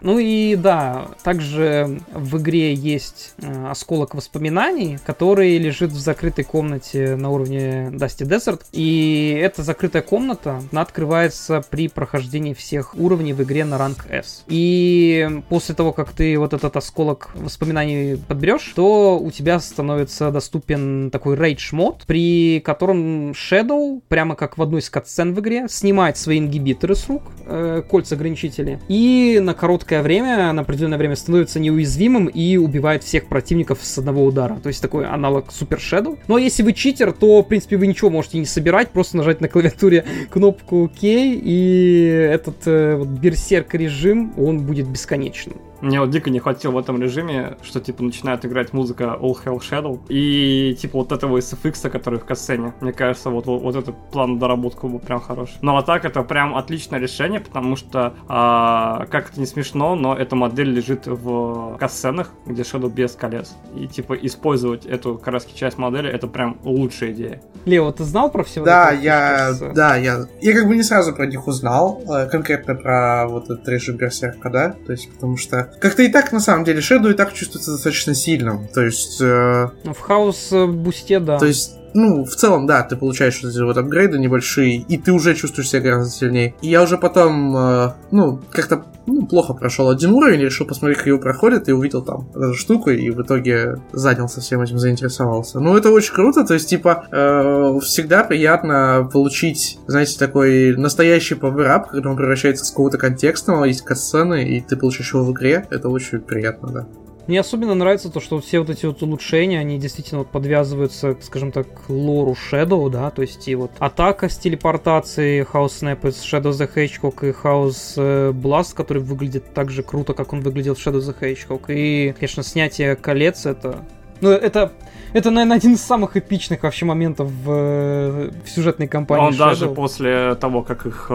Ну 0.00 0.18
и 0.18 0.56
да, 0.56 1.08
также 1.22 2.00
в 2.12 2.38
игре 2.38 2.74
есть 2.74 3.34
э, 3.38 3.68
осколок 3.70 4.14
воспоминаний, 4.14 4.98
который 5.04 5.56
лежит 5.58 5.90
в 5.90 5.98
закрытой 5.98 6.44
комнате 6.44 7.16
на 7.16 7.30
уровне 7.30 7.90
Dusty 7.92 8.26
Desert. 8.26 8.62
И 8.72 9.38
эта 9.40 9.62
закрытая 9.62 10.02
комната, 10.02 10.60
она 10.70 10.82
открывается 10.82 11.62
при 11.70 11.88
прохождении 11.88 12.54
всех 12.54 12.94
уровней 12.94 13.32
в 13.32 13.42
игре 13.42 13.64
на 13.64 13.78
ранг 13.78 14.06
S. 14.10 14.44
И 14.48 15.28
после 15.48 15.74
того, 15.74 15.92
как 15.92 16.10
ты 16.12 16.38
вот 16.38 16.52
этот 16.52 16.76
осколок 16.76 17.30
воспоминаний 17.34 18.16
подберешь, 18.16 18.72
то 18.74 19.18
у 19.18 19.30
тебя 19.30 19.58
становится 19.60 20.30
доступен 20.30 21.10
такой 21.10 21.36
рейдж 21.36 21.74
мод, 21.74 22.04
при 22.06 22.60
котором 22.64 23.30
Shadow, 23.30 24.00
прямо 24.08 24.34
как 24.36 24.58
в 24.58 24.62
одной 24.62 24.80
из 24.80 24.90
катсцен 24.90 25.34
в 25.34 25.40
игре, 25.40 25.66
снимает 25.68 26.16
свои 26.16 26.38
ингибиторы 26.38 26.94
с 26.94 27.08
рук, 27.08 27.22
э, 27.46 27.82
кольца 27.88 28.14
ограничители, 28.14 28.80
и 28.88 29.40
на 29.42 29.54
короткое 29.54 29.85
короткое 29.86 30.02
время, 30.02 30.52
на 30.52 30.62
определенное 30.62 30.98
время 30.98 31.16
становится 31.16 31.60
неуязвимым 31.60 32.26
и 32.26 32.56
убивает 32.56 33.04
всех 33.04 33.28
противников 33.28 33.78
с 33.82 33.98
одного 33.98 34.24
удара. 34.24 34.58
То 34.62 34.68
есть 34.68 34.82
такой 34.82 35.06
аналог 35.06 35.48
Super 35.48 35.78
Shadow. 35.78 36.18
Но 36.28 36.38
если 36.38 36.62
вы 36.62 36.72
читер, 36.72 37.12
то, 37.12 37.42
в 37.42 37.48
принципе, 37.48 37.76
вы 37.76 37.86
ничего 37.86 38.10
можете 38.10 38.38
не 38.38 38.46
собирать, 38.46 38.90
просто 38.90 39.16
нажать 39.16 39.40
на 39.40 39.48
клавиатуре 39.48 40.04
кнопку 40.30 40.88
K, 40.88 40.98
и 41.02 42.28
этот 42.32 42.66
э, 42.66 42.96
вот, 42.96 43.08
берсерк 43.08 43.74
режим, 43.74 44.34
он 44.36 44.60
будет 44.60 44.88
бесконечным. 44.88 45.56
Мне 45.80 46.00
вот 46.00 46.10
дико 46.10 46.30
не 46.30 46.38
хватило 46.38 46.72
в 46.72 46.78
этом 46.78 47.00
режиме, 47.00 47.56
что 47.62 47.80
типа 47.80 48.02
начинает 48.02 48.44
играть 48.44 48.72
музыка 48.72 49.18
All 49.20 49.36
Hell 49.44 49.58
Shadow 49.58 50.00
и 50.08 50.74
типа 50.80 50.98
вот 50.98 51.12
этого 51.12 51.38
SFX, 51.38 51.88
который 51.90 52.18
в 52.18 52.24
касцене. 52.24 52.74
Мне 52.80 52.92
кажется, 52.92 53.30
вот, 53.30 53.46
вот, 53.46 53.62
вот 53.62 53.76
этот 53.76 53.94
план 54.10 54.38
доработку 54.38 54.88
был 54.88 54.98
прям 54.98 55.20
хороший. 55.20 55.56
Но 55.60 55.76
а 55.76 55.82
так 55.82 56.04
это 56.04 56.22
прям 56.22 56.56
отличное 56.56 56.98
решение, 56.98 57.40
потому 57.40 57.76
что, 57.76 58.14
а, 58.28 59.06
как 59.10 59.30
это 59.30 59.40
не 59.40 59.46
смешно, 59.46 59.94
но 59.94 60.14
эта 60.14 60.36
модель 60.36 60.70
лежит 60.70 61.06
в 61.06 61.76
касценах, 61.78 62.30
где 62.46 62.62
Shadow 62.62 62.90
без 62.90 63.12
колес. 63.12 63.56
И 63.74 63.86
типа 63.86 64.14
использовать 64.14 64.86
эту 64.86 65.16
как 65.16 65.28
раз 65.28 65.46
часть 65.46 65.78
модели, 65.78 66.10
это 66.10 66.26
прям 66.26 66.58
лучшая 66.64 67.12
идея. 67.12 67.42
Лео, 67.64 67.90
ты 67.92 68.04
знал 68.04 68.30
про 68.30 68.44
все? 68.44 68.64
Да, 68.64 68.90
я, 68.92 69.52
да, 69.74 69.96
я, 69.96 70.26
я 70.40 70.54
как 70.54 70.68
бы 70.68 70.76
не 70.76 70.82
сразу 70.82 71.14
про 71.14 71.26
них 71.26 71.46
узнал, 71.46 72.02
э, 72.08 72.28
конкретно 72.28 72.74
про 72.74 73.26
вот 73.28 73.44
этот 73.44 73.68
режим 73.68 73.96
Берсерка, 73.96 74.50
да, 74.50 74.74
то 74.86 74.92
есть 74.92 75.12
потому 75.12 75.36
что 75.36 75.65
как-то 75.78 76.02
и 76.02 76.08
так, 76.08 76.32
на 76.32 76.40
самом 76.40 76.64
деле, 76.64 76.80
Shadow 76.80 77.10
и 77.10 77.14
так 77.14 77.32
чувствуется 77.32 77.72
достаточно 77.72 78.14
сильным. 78.14 78.68
То 78.68 78.82
есть... 78.82 79.20
Э... 79.20 79.68
В 79.84 79.98
хаос 80.00 80.48
э, 80.52 80.66
бусте, 80.66 81.20
да. 81.20 81.38
То 81.38 81.46
есть 81.46 81.72
ну, 81.96 82.24
в 82.24 82.36
целом, 82.36 82.66
да, 82.66 82.82
ты 82.82 82.94
получаешь 82.96 83.40
вот 83.42 83.50
эти 83.50 83.60
вот 83.60 83.76
апгрейды 83.76 84.18
небольшие, 84.18 84.76
и 84.76 84.98
ты 84.98 85.12
уже 85.12 85.34
чувствуешь 85.34 85.70
себя 85.70 85.80
гораздо 85.80 86.10
сильнее. 86.10 86.54
И 86.60 86.68
я 86.68 86.82
уже 86.82 86.98
потом, 86.98 87.56
э, 87.56 87.92
ну, 88.10 88.40
как-то 88.50 88.84
ну, 89.06 89.26
плохо 89.26 89.54
прошел 89.54 89.88
один 89.88 90.10
уровень, 90.12 90.40
решил 90.40 90.66
посмотреть, 90.66 90.98
как 90.98 91.06
его 91.06 91.18
проходит, 91.18 91.68
и 91.68 91.72
увидел 91.72 92.02
там 92.02 92.28
эту 92.34 92.54
штуку, 92.54 92.90
и 92.90 93.10
в 93.10 93.22
итоге 93.22 93.76
занялся 93.92 94.40
всем 94.40 94.60
этим, 94.60 94.78
заинтересовался. 94.78 95.60
Ну, 95.60 95.76
это 95.76 95.90
очень 95.90 96.12
круто, 96.12 96.44
то 96.44 96.54
есть, 96.54 96.68
типа, 96.68 97.06
э, 97.10 97.78
всегда 97.82 98.24
приятно 98.24 99.08
получить, 99.12 99.78
знаете, 99.86 100.18
такой 100.18 100.76
настоящий 100.76 101.34
пауэрап, 101.34 101.90
когда 101.90 102.10
он 102.10 102.16
превращается 102.16 102.64
с 102.64 102.70
какого-то 102.70 102.98
контекстного, 102.98 103.64
есть 103.64 103.82
катсцены, 103.82 104.44
и 104.48 104.60
ты 104.60 104.76
получаешь 104.76 105.14
его 105.14 105.24
в 105.24 105.32
игре, 105.32 105.66
это 105.70 105.88
очень 105.88 106.20
приятно, 106.20 106.68
да. 106.68 106.86
Мне 107.26 107.40
особенно 107.40 107.74
нравится 107.74 108.10
то, 108.10 108.20
что 108.20 108.40
все 108.40 108.60
вот 108.60 108.70
эти 108.70 108.86
вот 108.86 109.02
улучшения, 109.02 109.58
они 109.58 109.78
действительно 109.78 110.20
вот 110.20 110.28
подвязываются, 110.28 111.16
скажем 111.20 111.50
так, 111.50 111.66
к 111.86 111.90
лору 111.90 112.34
Shadow, 112.34 112.88
да, 112.88 113.10
то 113.10 113.22
есть 113.22 113.48
и 113.48 113.54
вот 113.54 113.72
атака 113.78 114.28
с 114.28 114.36
телепортацией, 114.36 115.42
House 115.42 115.82
Snap 115.82 116.08
из 116.08 116.22
Shadow 116.22 116.50
the 116.50 116.70
Hedgehog 116.72 117.28
и 117.28 117.32
House 117.32 117.94
э, 117.96 118.30
Blast, 118.32 118.74
который 118.74 119.02
выглядит 119.02 119.52
так 119.54 119.70
же 119.70 119.82
круто, 119.82 120.14
как 120.14 120.32
он 120.32 120.40
выглядел 120.40 120.74
в 120.74 120.78
Shadow 120.78 121.00
the 121.00 121.16
Hedgehog. 121.18 121.64
И, 121.68 122.14
конечно, 122.18 122.42
снятие 122.42 122.94
колец 122.96 123.46
это 123.46 123.84
ну, 124.20 124.30
это 124.30 124.72
это, 125.16 125.30
наверное, 125.30 125.56
один 125.56 125.72
из 125.72 125.80
самых 125.80 126.18
эпичных 126.18 126.62
вообще 126.62 126.84
моментов 126.84 127.30
в, 127.30 128.30
в 128.44 128.48
сюжетной 128.48 128.86
кампании. 128.86 129.28
Он 129.28 129.32
Shadow. 129.32 129.38
даже 129.38 129.68
после 129.70 130.34
того, 130.34 130.62
как 130.62 130.84
их, 130.84 131.06
э, 131.08 131.14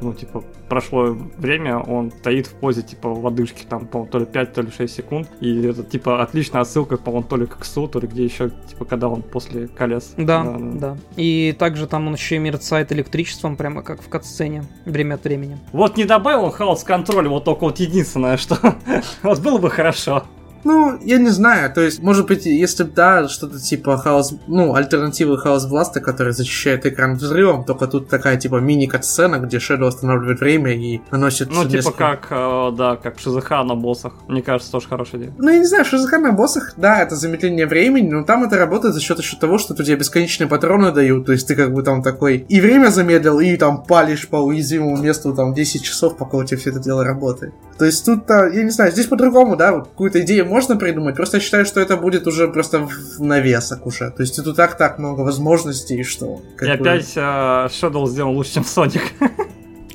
ну, 0.00 0.12
типа, 0.14 0.42
прошло 0.68 1.16
время, 1.38 1.78
он 1.78 2.10
стоит 2.10 2.48
в 2.48 2.54
позе, 2.54 2.82
типа, 2.82 3.08
водышки, 3.08 3.64
там, 3.64 3.86
по 3.86 4.04
то 4.04 4.18
ли 4.18 4.26
5, 4.26 4.52
то 4.52 4.62
ли 4.62 4.72
6 4.76 4.92
секунд. 4.92 5.28
И 5.40 5.62
это, 5.62 5.84
типа, 5.84 6.24
отличная 6.24 6.62
отсылка, 6.62 6.96
по-моему, 6.96 7.28
то 7.28 7.36
ли 7.36 7.46
к 7.46 7.64
Су, 7.64 7.86
то 7.86 8.00
ли 8.00 8.08
где 8.08 8.24
еще, 8.24 8.50
типа, 8.68 8.84
когда 8.84 9.08
он 9.08 9.22
после 9.22 9.68
колес. 9.68 10.14
Да, 10.16 10.42
да, 10.42 10.56
да. 10.58 10.96
И 11.14 11.54
также 11.56 11.86
там 11.86 12.08
он 12.08 12.14
еще 12.14 12.34
и 12.34 12.38
мерцает 12.40 12.90
электричеством, 12.90 13.56
прямо 13.56 13.84
как 13.84 14.02
в 14.02 14.08
катсцене, 14.08 14.64
время 14.86 15.14
от 15.14 15.22
времени. 15.22 15.56
Вот 15.70 15.96
не 15.96 16.04
добавил 16.04 16.50
хаос 16.50 16.82
контроль, 16.82 17.28
вот 17.28 17.44
только 17.44 17.62
вот 17.62 17.78
единственное, 17.78 18.38
что 18.38 18.58
вот 19.22 19.38
было 19.38 19.58
бы 19.58 19.70
хорошо. 19.70 20.24
Ну, 20.66 20.98
я 21.00 21.18
не 21.18 21.30
знаю, 21.30 21.72
то 21.72 21.80
есть, 21.80 22.02
может 22.02 22.26
быть, 22.26 22.44
если 22.44 22.82
бы, 22.82 22.90
да, 22.90 23.28
что-то 23.28 23.60
типа 23.60 23.98
хаос, 23.98 24.34
ну, 24.48 24.74
альтернативы 24.74 25.38
хаос 25.38 25.64
бласта, 25.66 26.00
который 26.00 26.32
защищает 26.32 26.84
экран 26.86 27.14
взрывом, 27.14 27.64
только 27.64 27.86
тут 27.86 28.08
такая, 28.08 28.36
типа, 28.36 28.56
мини-катсцена, 28.56 29.36
где 29.36 29.58
Shadow 29.58 29.86
останавливает 29.86 30.40
время 30.40 30.72
и 30.72 31.00
наносит... 31.12 31.50
Ну, 31.50 31.62
типа, 31.62 31.72
несколько... 31.76 31.98
как, 31.98 32.26
э, 32.30 32.70
да, 32.76 32.96
как 32.96 33.20
ШЗХ 33.20 33.50
на 33.64 33.76
боссах. 33.76 34.14
Мне 34.26 34.42
кажется, 34.42 34.72
тоже 34.72 34.88
хорошая 34.88 35.20
идея. 35.20 35.34
Ну, 35.38 35.50
я 35.50 35.58
не 35.58 35.66
знаю, 35.66 35.84
ШЗХ 35.84 36.18
на 36.18 36.32
боссах, 36.32 36.74
да, 36.76 37.00
это 37.00 37.14
замедление 37.14 37.66
времени, 37.66 38.10
но 38.10 38.24
там 38.24 38.42
это 38.42 38.56
работает 38.58 38.92
за 38.92 39.00
счет 39.00 39.20
еще 39.20 39.36
того, 39.36 39.58
что 39.58 39.74
у 39.74 39.76
тебя 39.76 39.96
бесконечные 39.96 40.48
патроны 40.48 40.90
дают, 40.90 41.26
то 41.26 41.32
есть 41.32 41.46
ты 41.46 41.54
как 41.54 41.72
бы 41.72 41.84
там 41.84 42.02
такой 42.02 42.38
и 42.38 42.60
время 42.60 42.88
замедлил, 42.88 43.38
и 43.38 43.56
там 43.56 43.84
палишь 43.84 44.26
по 44.26 44.38
уязвимому 44.38 44.96
месту 44.96 45.32
там 45.32 45.54
10 45.54 45.84
часов, 45.84 46.16
пока 46.16 46.38
у 46.38 46.44
тебя 46.44 46.58
все 46.58 46.70
это 46.70 46.80
дело 46.80 47.04
работает. 47.04 47.54
То 47.78 47.84
есть 47.84 48.04
тут, 48.04 48.28
я 48.28 48.64
не 48.64 48.70
знаю, 48.70 48.90
здесь 48.90 49.06
по-другому, 49.06 49.54
да, 49.54 49.72
вот 49.72 49.88
какую-то 49.88 50.22
идею 50.22 50.55
можно 50.56 50.76
придумать, 50.76 51.16
просто 51.16 51.36
я 51.36 51.42
считаю, 51.42 51.66
что 51.66 51.80
это 51.80 51.98
будет 51.98 52.26
уже 52.26 52.48
просто 52.48 52.80
в 52.86 53.20
навесок 53.20 53.86
уже. 53.86 54.10
То 54.10 54.22
есть 54.22 54.42
тут 54.42 54.56
так 54.56 54.78
так 54.78 54.98
много 54.98 55.20
возможностей, 55.20 56.02
что... 56.02 56.40
И 56.60 56.64
бы... 56.64 56.70
опять 56.70 57.14
Shadow 57.14 58.06
сделал 58.06 58.32
лучше, 58.32 58.54
чем 58.54 58.62
Sonic. 58.62 59.02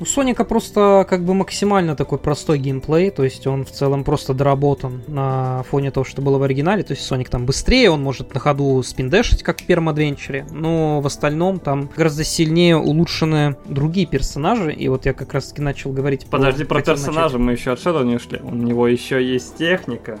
У 0.00 0.04
Соника 0.04 0.44
просто 0.44 1.06
как 1.08 1.24
бы 1.24 1.32
максимально 1.32 1.94
такой 1.94 2.18
простой 2.18 2.58
геймплей, 2.58 3.10
то 3.10 3.22
есть 3.22 3.46
он 3.46 3.64
в 3.64 3.70
целом 3.70 4.02
просто 4.02 4.34
доработан 4.34 5.02
на 5.06 5.62
фоне 5.70 5.92
того, 5.92 6.02
что 6.02 6.22
было 6.22 6.38
в 6.38 6.42
оригинале, 6.42 6.82
то 6.82 6.92
есть 6.92 7.04
Соник 7.04 7.28
там 7.28 7.46
быстрее, 7.46 7.88
он 7.90 8.02
может 8.02 8.34
на 8.34 8.40
ходу 8.40 8.82
спиндешить, 8.82 9.44
как 9.44 9.60
в 9.60 9.66
первом 9.66 9.90
адвенчере, 9.90 10.44
но 10.50 11.00
в 11.00 11.06
остальном 11.06 11.60
там 11.60 11.88
гораздо 11.96 12.24
сильнее 12.24 12.78
улучшены 12.78 13.56
другие 13.66 14.06
персонажи, 14.08 14.72
и 14.72 14.88
вот 14.88 15.06
я 15.06 15.12
как 15.12 15.34
раз 15.34 15.50
таки 15.50 15.62
начал 15.62 15.92
говорить 15.92 16.26
Подожди, 16.26 16.64
про, 16.64 16.80
про 16.80 16.94
персонажа 16.94 17.38
начать. 17.38 17.40
мы 17.40 17.52
еще 17.52 17.70
от 17.70 17.78
Shadow 17.78 18.04
не 18.04 18.16
ушли, 18.16 18.40
у 18.42 18.54
него 18.54 18.88
еще 18.88 19.24
есть 19.24 19.56
техника. 19.56 20.18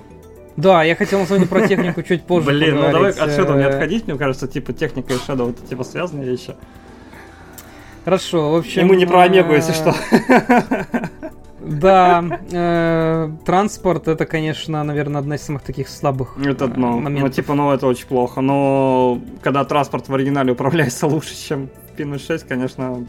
Да, 0.56 0.82
я 0.82 0.94
хотел 0.94 1.20
на 1.20 1.26
самом 1.26 1.40
деле 1.40 1.50
про 1.50 1.66
технику 1.66 2.02
чуть 2.08 2.24
позже 2.24 2.50
Блин, 2.50 2.76
ну 2.76 2.92
давай 2.92 3.10
от 3.10 3.30
Shadow 3.30 3.56
не 3.56 3.64
э. 3.64 3.68
отходить, 3.68 4.06
мне 4.06 4.16
кажется, 4.16 4.46
типа 4.46 4.72
техника 4.72 5.14
и 5.14 5.16
Shadow 5.16 5.50
это 5.50 5.66
типа 5.66 5.84
связанные 5.84 6.28
вещи. 6.28 6.54
Хорошо, 8.04 8.50
в 8.50 8.56
общем... 8.56 8.82
И 8.82 8.84
мы 8.84 8.96
не 8.96 9.06
про 9.06 9.22
Омегу, 9.22 9.52
если 9.52 9.72
что. 9.72 9.94
Да, 11.64 12.24
э, 12.50 13.30
транспорт 13.46 14.08
это, 14.08 14.26
конечно, 14.26 14.82
наверное, 14.82 15.20
одна 15.20 15.36
из 15.36 15.42
самых 15.42 15.62
таких 15.62 15.88
слабых 15.88 16.36
это 16.44 16.66
дно. 16.66 16.98
моментов. 16.98 17.22
Ну, 17.22 17.28
типа, 17.28 17.54
ну 17.54 17.70
это 17.70 17.86
очень 17.86 18.06
плохо. 18.06 18.40
Но 18.40 19.20
когда 19.42 19.64
транспорт 19.64 20.08
в 20.08 20.14
оригинале 20.14 20.52
управляется 20.52 21.06
лучше, 21.06 21.36
чем 21.36 21.70
Pin 21.96 22.18
6, 22.18 22.48
конечно. 22.48 23.06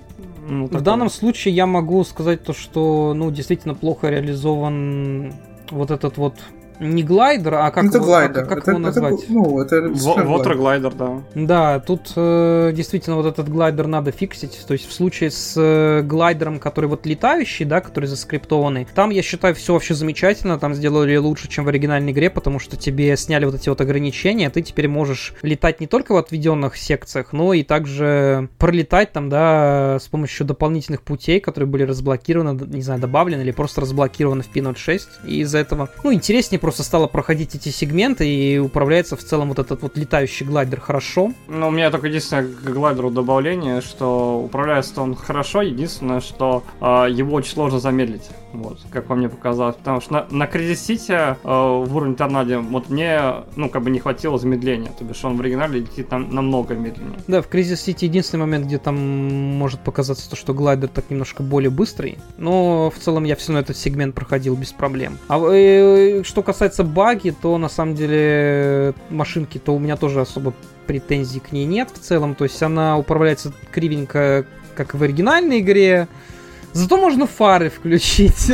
Ну, 0.47 0.67
в 0.67 0.81
данном 0.81 1.09
случае 1.09 1.55
я 1.55 1.65
могу 1.65 2.03
сказать 2.03 2.43
то, 2.43 2.53
что, 2.53 3.13
ну, 3.15 3.31
действительно 3.31 3.73
плохо 3.73 4.09
реализован 4.09 5.33
вот 5.71 5.89
этот 5.89 6.17
вот 6.17 6.35
Не 6.79 7.03
глайдер, 7.03 7.55
а 7.55 7.71
как, 7.71 7.83
Ну, 7.83 7.89
это 7.89 7.97
его, 7.97 8.05
глайдер. 8.05 8.45
как 8.45 8.57
это, 8.59 8.71
его 8.71 8.79
это, 8.79 9.01
назвать? 9.01 9.29
ну, 9.29 9.59
это 9.61 9.89
действительно 9.89 10.25
глайдер. 10.25 10.91
Water 10.91 10.95
да. 10.97 11.23
Да, 11.35 11.79
тут 11.79 12.11
э, 12.15 12.71
действительно 12.73 13.15
вот 13.17 13.25
этот 13.25 13.49
глайдер 13.49 13.87
надо 13.87 14.11
фиксить. 14.11 14.63
То 14.67 14.73
есть 14.73 14.87
в 14.87 14.93
случае 14.93 15.31
с 15.31 15.53
э, 15.55 16.01
глайдером, 16.03 16.59
который 16.59 16.85
вот 16.87 17.05
летающий, 17.05 17.65
да, 17.65 17.81
который 17.81 18.05
заскриптованный, 18.05 18.87
там, 18.93 19.09
я 19.09 19.21
считаю, 19.21 19.55
все 19.55 19.73
вообще 19.73 19.93
замечательно. 19.93 20.59
Там 20.59 20.73
сделали 20.73 21.15
лучше, 21.15 21.47
чем 21.47 21.65
в 21.65 21.67
оригинальной 21.69 22.11
игре, 22.11 22.29
потому 22.29 22.59
что 22.59 22.77
тебе 22.77 23.15
сняли 23.17 23.45
вот 23.45 23.55
эти 23.55 23.69
вот 23.69 23.81
ограничения. 23.81 24.49
Ты 24.49 24.61
теперь 24.61 24.87
можешь 24.87 25.33
летать 25.41 25.79
не 25.79 25.87
только 25.87 26.13
в 26.13 26.17
отведенных 26.17 26.75
секциях, 26.77 27.33
но 27.33 27.53
и 27.53 27.63
также 27.63 28.49
пролетать 28.57 29.11
там, 29.11 29.29
да, 29.29 29.99
с 29.99 30.07
помощью 30.07 30.45
дополнительных 30.45 31.01
путей, 31.01 31.39
которые 31.39 31.67
были 31.67 31.83
разблокированы, 31.83 32.59
не 32.67 32.81
знаю, 32.81 32.99
добавлены 32.99 33.41
или 33.41 33.51
просто 33.51 33.81
разблокированы 33.81 34.43
в 34.43 34.51
P06. 34.53 35.01
И 35.25 35.41
из-за 35.41 35.59
этого, 35.59 35.89
ну, 36.03 36.13
интереснее 36.13 36.59
просто 36.63 36.83
стало 36.83 37.07
проходить 37.07 37.55
эти 37.55 37.67
сегменты 37.67 38.25
и 38.25 38.57
управляется 38.57 39.17
в 39.17 39.19
целом 39.19 39.49
вот 39.49 39.59
этот 39.59 39.81
вот 39.81 39.97
летающий 39.97 40.45
глайдер 40.45 40.79
хорошо. 40.79 41.33
Ну, 41.49 41.67
у 41.67 41.71
меня 41.71 41.91
только 41.91 42.07
единственное 42.07 42.45
к 42.45 42.63
глайдеру 42.71 43.11
добавление, 43.11 43.81
что 43.81 44.41
управляется 44.41 45.01
он 45.01 45.13
хорошо, 45.13 45.61
единственное, 45.61 46.21
что 46.21 46.63
э, 46.79 47.07
его 47.11 47.35
очень 47.35 47.51
сложно 47.51 47.79
замедлить, 47.79 48.29
вот, 48.53 48.79
как 48.91 49.05
по 49.05 49.15
мне 49.15 49.29
показалось, 49.29 49.75
потому 49.75 49.99
что 50.01 50.13
на, 50.13 50.27
на 50.29 50.43
Crazy 50.45 50.73
City 50.73 51.37
э, 51.43 51.85
в 51.85 51.95
уровне 51.95 52.15
Торнадо 52.15 52.59
вот 52.59 52.89
мне, 52.89 53.19
ну, 53.55 53.69
как 53.69 53.83
бы 53.83 53.89
не 53.89 53.99
хватило 53.99 54.37
замедления, 54.37 54.91
то 54.97 55.03
бишь 55.03 55.23
он 55.25 55.37
в 55.37 55.41
оригинале 55.41 55.79
летит 55.79 56.11
нам, 56.11 56.33
намного 56.33 56.75
медленнее. 56.75 57.19
Да, 57.27 57.41
в 57.41 57.49
Crisis 57.49 57.85
City 57.87 58.05
единственный 58.05 58.41
момент, 58.41 58.65
где 58.65 58.77
там 58.77 58.95
может 58.95 59.79
показаться 59.81 60.29
то, 60.29 60.35
что 60.35 60.53
глайдер 60.53 60.89
так 60.89 61.09
немножко 61.09 61.43
более 61.43 61.69
быстрый, 61.69 62.17
но 62.37 62.89
в 62.89 62.99
целом 62.99 63.23
я 63.23 63.35
все 63.35 63.49
равно 63.49 63.61
этот 63.61 63.77
сегмент 63.77 64.15
проходил 64.15 64.55
без 64.55 64.71
проблем. 64.71 65.17
А 65.27 65.39
э, 65.39 66.23
что 66.23 66.43
касается 66.43 66.83
баги, 66.83 67.31
то 67.41 67.57
на 67.57 67.69
самом 67.69 67.95
деле 67.95 68.93
машинки, 69.09 69.57
то 69.57 69.75
у 69.75 69.79
меня 69.79 69.97
тоже 69.97 70.21
особо 70.21 70.53
претензий 70.85 71.39
к 71.39 71.51
ней 71.51 71.65
нет 71.65 71.89
в 71.93 71.99
целом, 71.99 72.35
то 72.35 72.43
есть 72.43 72.61
она 72.61 72.97
управляется 72.97 73.53
кривенько, 73.71 74.45
как 74.75 74.93
в 74.93 75.01
оригинальной 75.01 75.59
игре, 75.59 76.07
Зато 76.73 76.97
можно 76.97 77.27
фары 77.27 77.69
включить. 77.69 78.51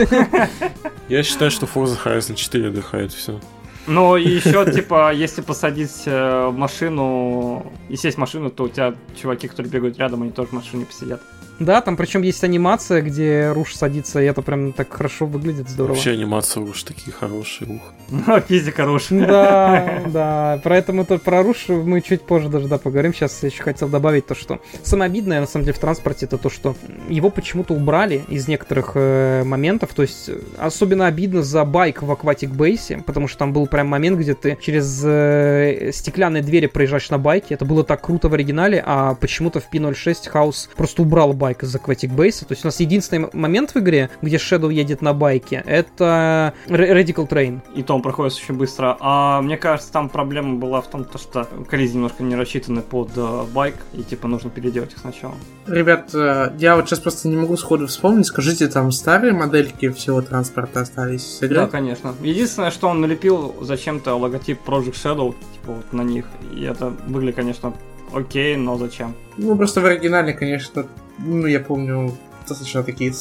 Я 1.10 1.24
считаю, 1.24 1.52
что 1.52 1.66
Forza 1.66 1.98
Horizon 2.04 2.36
4 2.36 2.68
отдыхает 2.68 3.12
все. 3.14 3.40
Ну, 3.88 4.18
и 4.18 4.30
еще, 4.30 4.72
типа, 4.72 5.12
если 5.14 5.42
посадить 5.42 6.04
э, 6.06 6.52
машину 6.52 7.72
и 7.90 7.96
сесть 7.96 8.18
в 8.18 8.20
машину, 8.20 8.52
то 8.52 8.66
у 8.66 8.70
тебя 8.70 8.94
чуваки, 9.20 9.48
которые 9.48 9.72
бегают 9.72 9.98
рядом, 9.98 10.22
они 10.22 10.32
тоже 10.32 10.50
в 10.50 10.54
машине 10.54 10.86
посидят. 10.86 11.22
Да, 11.60 11.82
там 11.82 11.98
причем 11.98 12.22
есть 12.22 12.44
анимация, 12.44 13.02
где 13.02 13.52
Руш 13.54 13.76
садится, 13.76 14.22
и 14.22 14.26
это 14.26 14.42
прям 14.42 14.72
так 14.72 14.94
хорошо 14.94 15.26
выглядит, 15.26 15.70
здорово. 15.70 15.94
Вообще 15.94 16.12
анимации 16.12 16.62
уж 16.62 16.84
такие 16.84 17.12
хорошие, 17.12 17.70
ух. 17.70 17.82
Ну, 18.10 18.40
физика 18.42 18.84
хорошая. 18.84 19.20
Да, 19.30 20.04
да. 20.08 20.60
Про 20.64 20.78
это 20.78 20.94
мы 20.94 21.06
то 21.06 21.18
про 21.20 21.44
Руш 21.44 21.68
мы 21.68 22.02
чуть 22.02 22.22
позже 22.22 22.50
даже 22.50 22.68
да, 22.68 22.78
поговорим. 22.78 23.14
Сейчас 23.14 23.38
я 23.44 23.50
еще 23.50 23.62
хотел 23.62 23.90
добавить 23.90 24.26
то, 24.26 24.36
что 24.36 24.60
самое 24.84 25.10
обидное 25.10 25.42
на 25.42 25.48
самом 25.48 25.66
деле 25.66 25.76
в 25.76 25.80
транспорте 25.80 26.26
это 26.26 26.38
то, 26.38 26.50
что 26.50 26.76
его 27.10 27.30
почему-то 27.30 27.74
убрали 27.74 28.24
из 28.30 28.48
некоторых 28.48 28.92
э, 28.96 29.44
моментов. 29.44 29.94
То 29.94 30.04
есть 30.04 30.30
э, 30.30 30.40
особенно 30.58 31.08
обидно 31.08 31.44
за 31.44 31.64
байк 31.66 32.02
в 32.02 32.12
Aquatic 32.12 32.52
Base, 32.56 33.04
потому 33.04 33.28
что 33.28 33.40
там 33.40 33.54
был 33.54 33.68
прям 33.68 33.88
момент, 33.88 34.18
где 34.18 34.34
ты 34.34 34.58
через 34.62 35.02
э, 35.04 35.92
стеклянные 35.94 36.42
двери 36.42 36.68
проезжаешь 36.68 37.10
на 37.10 37.18
байке. 37.18 37.56
Это 37.56 37.66
было 37.66 37.84
так 37.84 38.02
круто 38.02 38.30
в 38.30 38.34
оригинале, 38.34 38.82
а 38.86 39.16
почему-то 39.16 39.60
в 39.60 39.72
P06 39.72 40.32
House 40.34 40.70
просто 40.76 41.02
убрал 41.02 41.34
байк 41.34 41.49
из 41.64 41.76
Aquatic 41.76 42.16
Base. 42.16 42.46
То 42.46 42.52
есть 42.52 42.64
у 42.64 42.68
нас 42.68 42.80
единственный 42.80 43.30
момент 43.34 43.72
в 43.76 43.78
игре, 43.78 44.10
где 44.22 44.38
Shadow 44.38 44.72
едет 44.72 45.02
на 45.02 45.14
байке, 45.14 45.64
это 45.66 46.54
Ra- 46.68 46.92
Radical 46.92 47.28
Train. 47.28 47.62
И 47.76 47.84
то 47.84 47.96
он 47.96 48.02
проходит 48.02 48.34
очень 48.34 48.56
быстро. 48.56 48.98
А 49.00 49.42
мне 49.42 49.58
кажется, 49.58 49.92
там 49.92 50.10
проблема 50.10 50.56
была 50.56 50.82
в 50.82 50.88
том, 50.88 51.06
то, 51.06 51.18
что 51.18 51.48
коллизии 51.70 51.96
немножко 51.96 52.24
не 52.24 52.36
рассчитаны 52.36 52.82
под 52.82 53.12
э, 53.16 53.44
байк, 53.54 53.76
и 53.94 54.04
типа 54.04 54.28
нужно 54.28 54.50
переделать 54.50 54.94
их 54.94 55.00
сначала. 55.00 55.36
Ребят, 55.68 56.12
э, 56.14 56.54
я 56.58 56.76
вот 56.76 56.88
сейчас 56.88 57.00
просто 57.00 57.28
не 57.28 57.36
могу 57.36 57.58
сходу 57.58 57.88
вспомнить. 57.88 58.26
Скажите, 58.26 58.68
там 58.68 58.92
старые 58.92 59.34
модельки 59.34 59.90
всего 59.90 60.22
транспорта 60.22 60.82
остались 60.82 61.26
с 61.26 61.44
игры? 61.44 61.56
Да, 61.56 61.68
конечно. 61.68 62.14
Единственное, 62.22 62.72
что 62.72 62.88
он 62.88 63.02
налепил 63.02 63.56
зачем-то 63.62 64.16
логотип 64.16 64.60
Project 64.66 64.94
Shadow, 64.94 65.36
типа 65.54 65.74
вот 65.74 65.94
на 65.94 66.02
них. 66.02 66.26
И 66.54 66.64
это 66.64 66.88
выглядит, 67.08 67.36
конечно, 67.36 67.74
окей, 68.14 68.56
но 68.56 68.78
зачем? 68.78 69.16
Ну, 69.38 69.56
просто 69.56 69.82
в 69.82 69.86
оригинале, 69.86 70.34
конечно, 70.34 70.86
ну, 71.24 71.46
я 71.46 71.60
помню, 71.60 72.18
достаточно 72.48 72.84
такие 72.84 73.14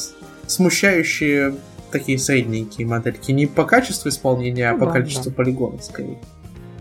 смущающие 0.47 1.55
такие 1.91 2.19
средненькие 2.19 2.87
модельки. 2.87 3.31
Не 3.31 3.47
по 3.47 3.63
качеству 3.63 4.09
исполнения, 4.09 4.69
а 4.69 4.73
Ну 4.73 4.79
по 4.79 4.85
да, 4.85 4.91
количеству 4.91 5.31
полигонов, 5.31 5.83
скорее. 5.83 6.19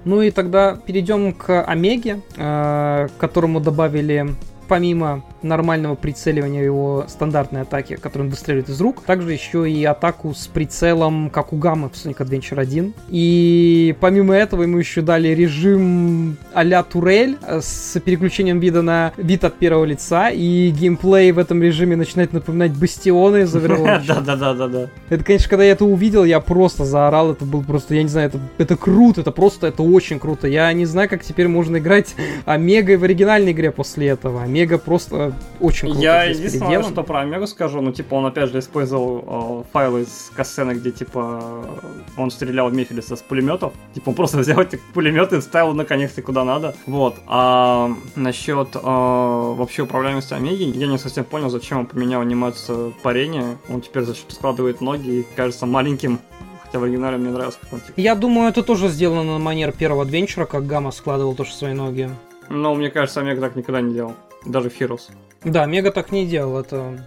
Ну 0.05 0.23
и 0.23 0.31
тогда 0.31 0.77
перейдем 0.77 1.33
к 1.33 1.63
Омеге, 1.65 2.21
э, 2.37 3.09
к 3.09 3.21
которому 3.21 3.61
добавили 3.61 4.35
помимо 4.69 5.23
нормального 5.43 5.95
прицеливания 5.95 6.63
его 6.63 7.05
стандартной 7.09 7.63
атаки, 7.63 7.97
которую 7.97 8.27
он 8.27 8.31
выстреливает 8.31 8.69
из 8.69 8.81
рук, 8.81 9.03
также 9.03 9.33
еще 9.33 9.71
и 9.71 9.85
атаку 9.85 10.35
с 10.35 10.47
прицелом, 10.47 11.31
как 11.31 11.53
у 11.53 11.57
Гаммы 11.57 11.89
в 11.89 11.93
Sonic 11.93 12.19
Adventure 12.19 12.61
1. 12.61 12.95
И 13.09 13.97
помимо 14.01 14.35
этого 14.35 14.63
ему 14.63 14.79
еще 14.79 15.01
дали 15.01 15.29
режим 15.29 16.37
а-ля 16.53 16.83
турель 16.83 17.39
э, 17.47 17.61
с 17.63 17.99
переключением 18.01 18.61
вида 18.61 18.83
на 18.83 19.13
вид 19.17 19.45
от 19.45 19.59
первого 19.59 19.85
лица, 19.85 20.31
и 20.31 20.71
геймплей 20.71 21.33
в 21.33 21.39
этом 21.39 21.63
режиме 21.63 21.97
начинает 21.97 22.33
напоминать 22.33 22.73
бастионы 22.73 23.43
из. 23.43 23.53
Да-да-да-да-да. 23.53 24.89
Это, 25.09 25.25
конечно, 25.25 25.49
когда 25.49 25.65
я 25.65 25.73
это 25.73 25.85
увидел, 25.85 26.25
я 26.25 26.41
просто 26.41 26.85
заорал. 26.85 27.33
Это 27.33 27.45
был 27.45 27.63
просто, 27.63 27.95
я 27.95 28.03
не 28.03 28.09
знаю, 28.09 28.29
это, 28.29 28.41
это 28.59 28.77
круто, 28.77 29.21
это 29.23 29.31
просто, 29.31 29.69
это 29.69 29.83
очень 29.83 30.19
круто. 30.19 30.47
Я 30.49 30.73
не 30.73 30.87
знаю, 30.87 31.09
как 31.09 31.23
теперь 31.23 31.49
можно 31.49 31.79
играть 31.79 32.15
Омегой 32.45 32.97
в 32.97 33.05
оригинальной 33.05 33.53
игре 33.53 33.71
после 33.71 34.09
этого. 34.09 34.43
Омега 34.43 34.58
просто 34.67 35.33
очень 35.61 35.89
круто 35.89 36.03
Я 36.03 36.25
единственное, 36.25 36.69
переделан. 36.69 36.93
что 36.93 37.03
про 37.03 37.21
Омегу 37.21 37.47
скажу, 37.47 37.81
ну, 37.81 37.93
типа, 37.93 38.15
он 38.15 38.27
опять 38.27 38.51
же 38.51 38.59
использовал 38.59 39.63
э, 39.63 39.73
файлы 39.73 40.03
из 40.03 40.31
кассены, 40.35 40.73
где, 40.73 40.91
типа, 40.91 41.65
он 42.17 42.31
стрелял 42.31 42.69
в 42.69 42.75
Мефилиса 42.75 43.17
с 43.17 43.23
пулеметов. 43.23 43.73
Типа, 43.95 44.11
он 44.11 44.15
просто 44.15 44.39
взял 44.39 44.61
эти 44.61 44.81
пулеметы 44.95 45.37
и 45.37 45.41
вставил 45.41 45.75
наконец-то 45.75 46.23
куда 46.23 46.45
надо. 46.45 46.75
Вот. 46.87 47.17
А 47.27 47.91
насчет 48.17 48.75
э, 48.75 48.81
вообще 48.83 49.83
управляемости 49.83 50.35
Омеги, 50.35 50.77
я 50.77 50.87
не 50.87 50.99
совсем 50.99 51.25
понял, 51.25 51.51
зачем 51.51 51.79
он 51.79 51.87
поменял 51.87 52.21
анимацию 52.21 52.95
парения. 53.03 53.57
Он 53.69 53.81
теперь 53.81 54.03
зачем 54.03 54.31
складывает 54.31 54.81
ноги 54.81 55.11
и 55.21 55.27
кажется 55.37 55.67
маленьким. 55.67 56.19
Хотя 56.65 56.81
в 56.81 56.85
оригинале 56.85 57.17
мне 57.17 57.31
нравился, 57.31 57.59
как 57.63 57.73
он, 57.73 57.81
типа. 57.81 57.99
Я 57.99 58.15
думаю, 58.15 58.51
это 58.51 58.63
тоже 58.63 58.89
сделано 58.89 59.25
на 59.25 59.39
манер 59.39 59.73
первого 59.73 60.03
адвенчура, 60.03 60.45
как 60.45 60.67
Гамма 60.67 60.91
складывал 60.91 61.35
тоже 61.35 61.53
свои 61.55 61.73
ноги. 61.73 62.11
Но 62.51 62.75
мне 62.75 62.91
кажется, 62.91 63.21
Омега 63.21 63.41
так 63.41 63.57
никогда 63.57 63.81
не 63.81 63.95
делал. 63.95 64.15
Даже 64.49 64.71
в 64.71 64.81
Heroes. 64.81 65.11
Да, 65.45 65.67
Мега 65.67 65.93
так 65.93 66.11
не 66.11 66.27
делал, 66.27 66.59
это... 66.59 67.05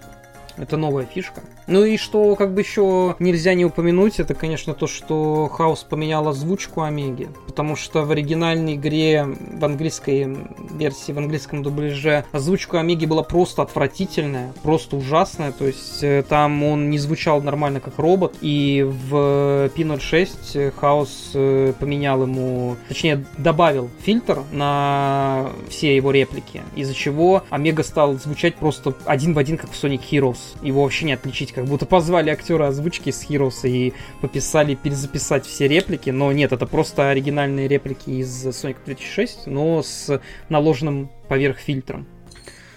Это 0.57 0.77
новая 0.77 1.05
фишка. 1.05 1.41
Ну 1.67 1.83
и 1.83 1.97
что 1.97 2.35
как 2.35 2.53
бы 2.53 2.61
еще 2.61 3.15
нельзя 3.19 3.53
не 3.53 3.65
упомянуть, 3.65 4.19
это, 4.19 4.33
конечно, 4.33 4.73
то, 4.73 4.87
что 4.87 5.47
Хаус 5.47 5.83
поменял 5.83 6.27
озвучку 6.27 6.81
Омеги. 6.81 7.29
Потому 7.47 7.75
что 7.75 8.03
в 8.03 8.11
оригинальной 8.11 8.75
игре, 8.75 9.25
в 9.25 9.63
английской 9.63 10.37
версии, 10.71 11.11
в 11.11 11.17
английском 11.17 11.63
дубляже, 11.63 12.25
озвучка 12.31 12.79
Омеги 12.79 13.05
была 13.05 13.23
просто 13.23 13.61
отвратительная, 13.61 14.53
просто 14.63 14.95
ужасная. 14.95 15.51
То 15.51 15.67
есть 15.67 16.03
э, 16.03 16.23
там 16.27 16.63
он 16.63 16.89
не 16.89 16.97
звучал 16.97 17.41
нормально 17.41 17.79
как 17.79 17.97
робот. 17.99 18.35
И 18.41 18.85
в 18.85 19.69
P06 19.75 20.71
Хаус 20.79 21.31
э, 21.33 21.73
поменял 21.79 22.23
ему, 22.23 22.75
точнее, 22.87 23.25
добавил 23.37 23.89
фильтр 24.01 24.43
на 24.51 25.49
все 25.69 25.95
его 25.95 26.11
реплики. 26.11 26.61
Из-за 26.75 26.93
чего 26.93 27.43
Омега 27.49 27.83
стал 27.83 28.15
звучать 28.15 28.55
просто 28.55 28.93
один 29.05 29.33
в 29.33 29.37
один, 29.37 29.57
как 29.57 29.71
в 29.71 29.83
Sonic 29.83 30.01
Heroes. 30.09 30.37
Его 30.61 30.83
вообще 30.83 31.05
не 31.05 31.13
отличить, 31.13 31.50
как 31.53 31.65
будто 31.65 31.85
позвали 31.85 32.29
актера 32.29 32.67
озвучки 32.67 33.09
с 33.11 33.27
Heroes 33.29 33.67
и 33.67 33.93
пописали 34.21 34.75
перезаписать 34.75 35.45
все 35.45 35.67
реплики, 35.67 36.09
но 36.09 36.31
нет, 36.31 36.51
это 36.51 36.65
просто 36.65 37.09
оригинальные 37.09 37.67
реплики 37.67 38.09
из 38.09 38.45
Sonic 38.47 38.77
2006, 38.85 39.47
но 39.47 39.81
с 39.83 40.21
наложенным 40.49 41.09
поверх 41.27 41.57
фильтром. 41.57 42.07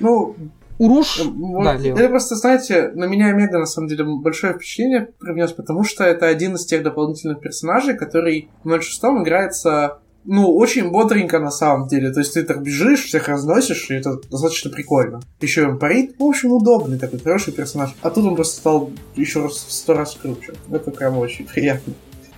Ну, 0.01 0.37
Уруш? 0.79 1.21
э, 1.21 1.25
вот 1.25 1.65
Да, 1.65 1.77
Лео. 1.77 1.97
это 1.97 2.09
просто, 2.09 2.35
знаете, 2.35 2.89
на 2.95 3.05
меня 3.07 3.29
Омега, 3.29 3.59
на 3.59 3.67
самом 3.67 3.89
деле, 3.89 4.05
большое 4.05 4.55
впечатление 4.55 5.09
привнес, 5.21 5.53
потому 5.53 5.85
что 5.85 6.05
это 6.05 6.27
один 6.27 6.55
из 6.55 6.67
тех 6.67 6.83
дополнительных 6.83 7.41
персонажей, 7.41 7.97
который 7.97 8.49
в 8.65 8.81
06 8.81 9.05
играется 9.23 9.99
ну, 10.25 10.55
очень 10.55 10.91
бодренько 10.91 11.39
на 11.39 11.51
самом 11.51 11.89
деле. 11.89 12.13
То 12.13 12.21
есть 12.21 12.35
ты 12.35 12.43
так 12.43 12.63
бежишь, 12.63 13.05
всех 13.05 13.29
разносишь, 13.29 13.91
и 13.91 13.95
это 13.95 14.19
достаточно 14.31 14.71
прикольно. 14.71 15.21
Еще 15.41 15.67
он 15.67 15.79
парит. 15.79 16.17
В 16.19 16.25
общем, 16.25 16.53
удобный 16.53 16.99
такой, 16.99 17.19
хороший 17.19 17.53
персонаж. 17.53 17.95
А 18.03 18.11
тут 18.11 18.25
он 18.25 18.35
просто 18.35 18.57
стал 18.57 18.91
еще 19.17 19.43
раз 19.43 19.53
в 19.53 19.73
сто 19.73 19.95
раз 19.95 20.17
круче. 20.21 20.55
Это 20.71 20.91
прям 20.91 21.19
очень 21.19 21.47
приятно. 21.47 21.95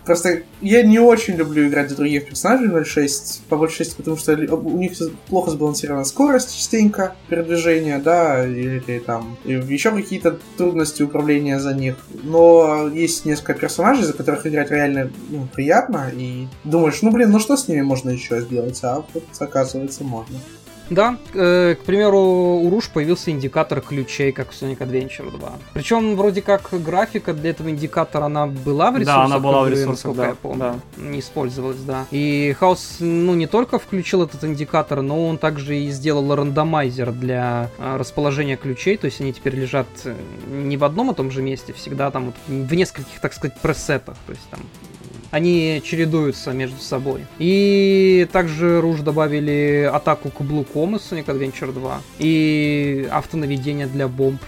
Просто 0.06 0.42
я 0.60 0.84
не 0.84 1.00
очень 1.00 1.34
люблю 1.34 1.66
играть 1.66 1.90
за 1.90 1.96
других 1.96 2.28
персонажей 2.28 2.68
в 2.68 2.84
06, 2.84 3.42
по 3.48 3.56
большей 3.56 3.78
части, 3.78 3.96
потому 3.96 4.16
что 4.16 4.32
у 4.34 4.78
них 4.78 4.92
плохо 5.28 5.50
сбалансирована 5.50 6.04
скорость 6.04 6.56
частенько 6.56 7.16
передвижения, 7.28 7.98
да, 7.98 8.46
или, 8.46 8.82
или 8.86 8.98
там 9.00 9.36
еще 9.44 9.90
какие-то 9.90 10.38
трудности 10.56 11.02
управления 11.02 11.58
за 11.58 11.74
них. 11.74 11.96
Но 12.22 12.88
есть 12.88 13.24
несколько 13.24 13.54
персонажей, 13.54 14.04
за 14.04 14.12
которых 14.12 14.46
играть 14.46 14.70
реально 14.70 15.10
ну, 15.28 15.48
приятно, 15.52 16.10
и 16.14 16.46
думаешь, 16.62 17.02
ну 17.02 17.10
блин, 17.10 17.32
ну 17.32 17.40
что 17.40 17.56
с 17.56 17.66
ними 17.66 17.82
можно 17.82 18.10
еще 18.10 18.40
сделать, 18.40 18.78
а 18.84 19.04
вот 19.12 19.24
оказывается 19.40 20.04
можно. 20.04 20.38
Да, 20.90 21.16
э, 21.34 21.74
к 21.74 21.84
примеру, 21.84 22.18
у 22.18 22.70
Руш 22.70 22.88
появился 22.90 23.30
индикатор 23.30 23.80
ключей, 23.80 24.32
как 24.32 24.50
в 24.50 24.62
Sonic 24.62 24.78
Adventure 24.78 25.36
2. 25.36 25.52
Причем 25.74 26.16
вроде 26.16 26.42
как 26.42 26.68
графика 26.72 27.32
для 27.32 27.50
этого 27.50 27.70
индикатора 27.70 28.26
она 28.26 28.46
была 28.46 28.90
в 28.90 28.96
ресурсах. 28.96 29.16
Да, 29.16 29.24
она 29.24 29.38
была 29.38 29.62
в 29.62 29.68
ресурсах, 29.68 29.88
насколько 29.88 30.20
да, 30.20 30.28
я 30.28 30.34
помню. 30.34 30.58
да. 30.58 31.02
Не 31.02 31.20
использовалась, 31.20 31.80
да. 31.80 32.06
И 32.10 32.54
Хаус, 32.58 32.96
ну, 33.00 33.34
не 33.34 33.46
только 33.46 33.78
включил 33.78 34.22
этот 34.22 34.44
индикатор, 34.44 35.02
но 35.02 35.26
он 35.26 35.38
также 35.38 35.76
и 35.76 35.90
сделал 35.90 36.34
рандомайзер 36.34 37.12
для 37.12 37.70
э, 37.78 37.96
расположения 37.96 38.56
ключей, 38.56 38.96
то 38.96 39.06
есть 39.06 39.20
они 39.20 39.32
теперь 39.32 39.56
лежат 39.56 39.88
э, 40.04 40.14
не 40.48 40.76
в 40.76 40.84
одном 40.84 41.10
и 41.10 41.14
том 41.14 41.30
же 41.30 41.42
месте, 41.42 41.72
всегда 41.72 42.10
там 42.10 42.26
вот 42.26 42.34
в 42.46 42.74
нескольких, 42.74 43.20
так 43.20 43.32
сказать, 43.32 43.58
пресетах. 43.60 44.16
То 44.26 44.32
есть 44.32 44.48
там 44.50 44.60
они 45.30 45.82
чередуются 45.84 46.52
между 46.52 46.80
собой. 46.80 47.26
И 47.38 48.26
также 48.32 48.80
Руж 48.80 49.00
добавили 49.00 49.90
атаку 49.92 50.30
каблуком 50.30 50.96
из 50.96 51.00
Sonic 51.00 51.26
Adventure 51.26 51.72
2 51.72 52.00
и 52.18 53.08
автонаведение 53.10 53.86
для 53.86 54.08
бомб 54.08 54.40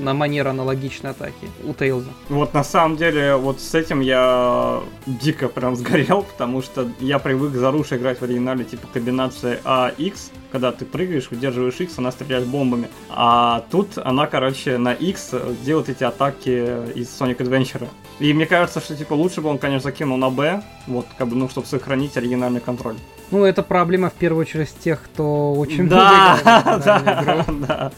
на 0.00 0.14
манер 0.14 0.48
аналогичной 0.48 1.10
атаки 1.10 1.48
у 1.64 1.72
Тейлза. 1.74 2.10
Вот 2.28 2.52
на 2.54 2.64
самом 2.64 2.96
деле, 2.96 3.36
вот 3.36 3.60
с 3.60 3.74
этим 3.74 4.00
я 4.00 4.80
дико 5.06 5.48
прям 5.48 5.76
сгорел, 5.76 6.22
потому 6.22 6.62
что 6.62 6.88
я 7.00 7.18
привык 7.18 7.54
за 7.54 7.70
Руш 7.70 7.92
играть 7.92 8.20
в 8.20 8.24
оригинале 8.24 8.64
типа 8.64 8.86
комбинация 8.92 9.60
А-X, 9.64 10.30
когда 10.52 10.72
ты 10.72 10.84
прыгаешь, 10.84 11.28
удерживаешь 11.30 11.80
X, 11.80 11.98
она 11.98 12.12
стреляет 12.12 12.46
бомбами. 12.46 12.88
А 13.10 13.64
тут 13.70 13.98
она, 13.98 14.26
короче, 14.26 14.78
на 14.78 14.92
X 14.92 15.34
делает 15.64 15.88
эти 15.88 16.04
атаки 16.04 16.92
из 16.94 17.08
Sonic 17.08 17.38
Adventure. 17.38 17.88
И 18.20 18.32
мне 18.32 18.46
кажется, 18.46 18.80
что 18.80 18.94
типа 18.94 19.14
лучше 19.14 19.40
бы 19.40 19.48
он, 19.48 19.58
конечно, 19.58 19.90
закинул 19.90 20.16
на 20.16 20.30
B, 20.30 20.62
вот, 20.86 21.06
как 21.18 21.26
бы, 21.28 21.34
ну, 21.36 21.48
чтобы 21.48 21.66
сохранить 21.66 22.16
оригинальный 22.16 22.60
контроль. 22.60 22.94
Ну, 23.32 23.44
это 23.44 23.62
проблема 23.64 24.10
в 24.10 24.12
первую 24.12 24.42
очередь 24.42 24.72
тех, 24.78 25.02
кто 25.02 25.54
очень 25.54 25.88
Да, 25.88 26.38
много 26.44 26.60
играл 26.62 26.78
в 26.78 26.84
да, 26.84 27.42
игру. 27.44 27.58
да. 27.66 27.92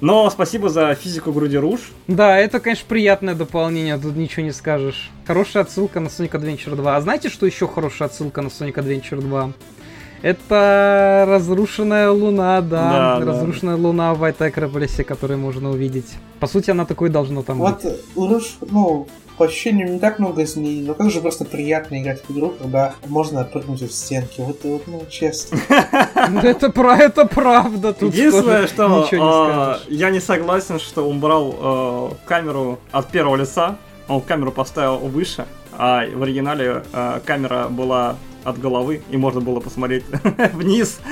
Но 0.00 0.30
спасибо 0.30 0.68
за 0.68 0.94
физику 0.94 1.32
груди 1.32 1.58
Руж. 1.58 1.80
Да, 2.06 2.38
это, 2.38 2.60
конечно, 2.60 2.84
приятное 2.88 3.34
дополнение, 3.34 3.98
тут 3.98 4.16
ничего 4.16 4.44
не 4.44 4.52
скажешь. 4.52 5.10
Хорошая 5.26 5.64
отсылка 5.64 5.98
на 6.00 6.06
Sonic 6.06 6.30
Adventure 6.32 6.76
2. 6.76 6.96
А 6.96 7.00
знаете, 7.00 7.28
что 7.28 7.46
еще 7.46 7.66
хорошая 7.66 8.08
отсылка 8.08 8.40
на 8.42 8.48
Sonic 8.48 8.74
Adventure 8.74 9.20
2? 9.20 9.52
Это 10.22 11.24
разрушенная 11.28 12.10
луна, 12.10 12.60
да. 12.60 13.18
Да, 13.18 13.18
да. 13.20 13.32
разрушенная 13.32 13.76
луна 13.76 14.14
в 14.14 14.24
Acropolis, 14.24 15.02
которую 15.04 15.38
можно 15.38 15.70
увидеть. 15.70 16.12
По 16.40 16.46
сути, 16.46 16.70
она 16.70 16.84
такой 16.84 17.08
должна 17.08 17.42
там 17.42 17.58
Вот 17.58 17.82
быть. 17.82 17.94
у 18.16 18.26
Руш, 18.28 18.56
ну, 18.70 19.06
по 19.38 19.46
ощущениям 19.46 19.92
не 19.92 19.98
так 19.98 20.18
много 20.18 20.42
изменений, 20.42 20.82
но 20.82 20.94
как 20.94 21.10
же 21.10 21.20
просто 21.20 21.44
приятно 21.44 22.00
играть 22.00 22.22
в 22.24 22.30
игру, 22.30 22.54
когда 22.60 22.94
можно 23.06 23.40
отпрыгнуть 23.40 23.82
в 23.82 23.92
стенки. 23.92 24.40
Вот, 24.40 24.58
вот 24.64 24.82
ну, 24.86 25.02
честно. 25.08 25.58
Это, 26.42 26.70
про, 26.70 26.96
это 26.96 27.24
правда. 27.24 27.92
Тут 27.92 28.14
Единственное, 28.14 28.66
что 28.66 28.88
ничего 28.88 29.24
не 29.24 29.30
а, 29.30 29.80
я 29.88 30.10
не 30.10 30.20
согласен, 30.20 30.78
что 30.78 31.08
он 31.08 31.20
брал 31.20 31.54
э, 31.58 32.10
камеру 32.26 32.78
от 32.90 33.08
первого 33.08 33.36
лица, 33.36 33.76
он 34.08 34.20
камеру 34.20 34.52
поставил 34.52 34.98
выше, 34.98 35.46
а 35.72 36.04
в 36.06 36.22
оригинале 36.22 36.82
э, 36.92 37.20
камера 37.24 37.68
была 37.68 38.16
от 38.44 38.58
головы, 38.58 39.02
и 39.10 39.16
можно 39.16 39.40
было 39.40 39.60
посмотреть 39.60 40.04
вниз. 40.52 40.98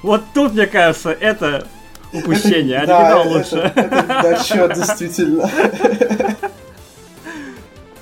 Вот 0.00 0.22
тут, 0.32 0.54
мне 0.54 0.66
кажется, 0.66 1.10
это 1.10 1.66
упущение. 2.12 2.84
Да, 2.86 3.00
Оригинал 3.00 3.28
лучше. 3.28 3.72
это 3.74 4.22
Дочет, 4.22 4.74
действительно. 4.74 5.50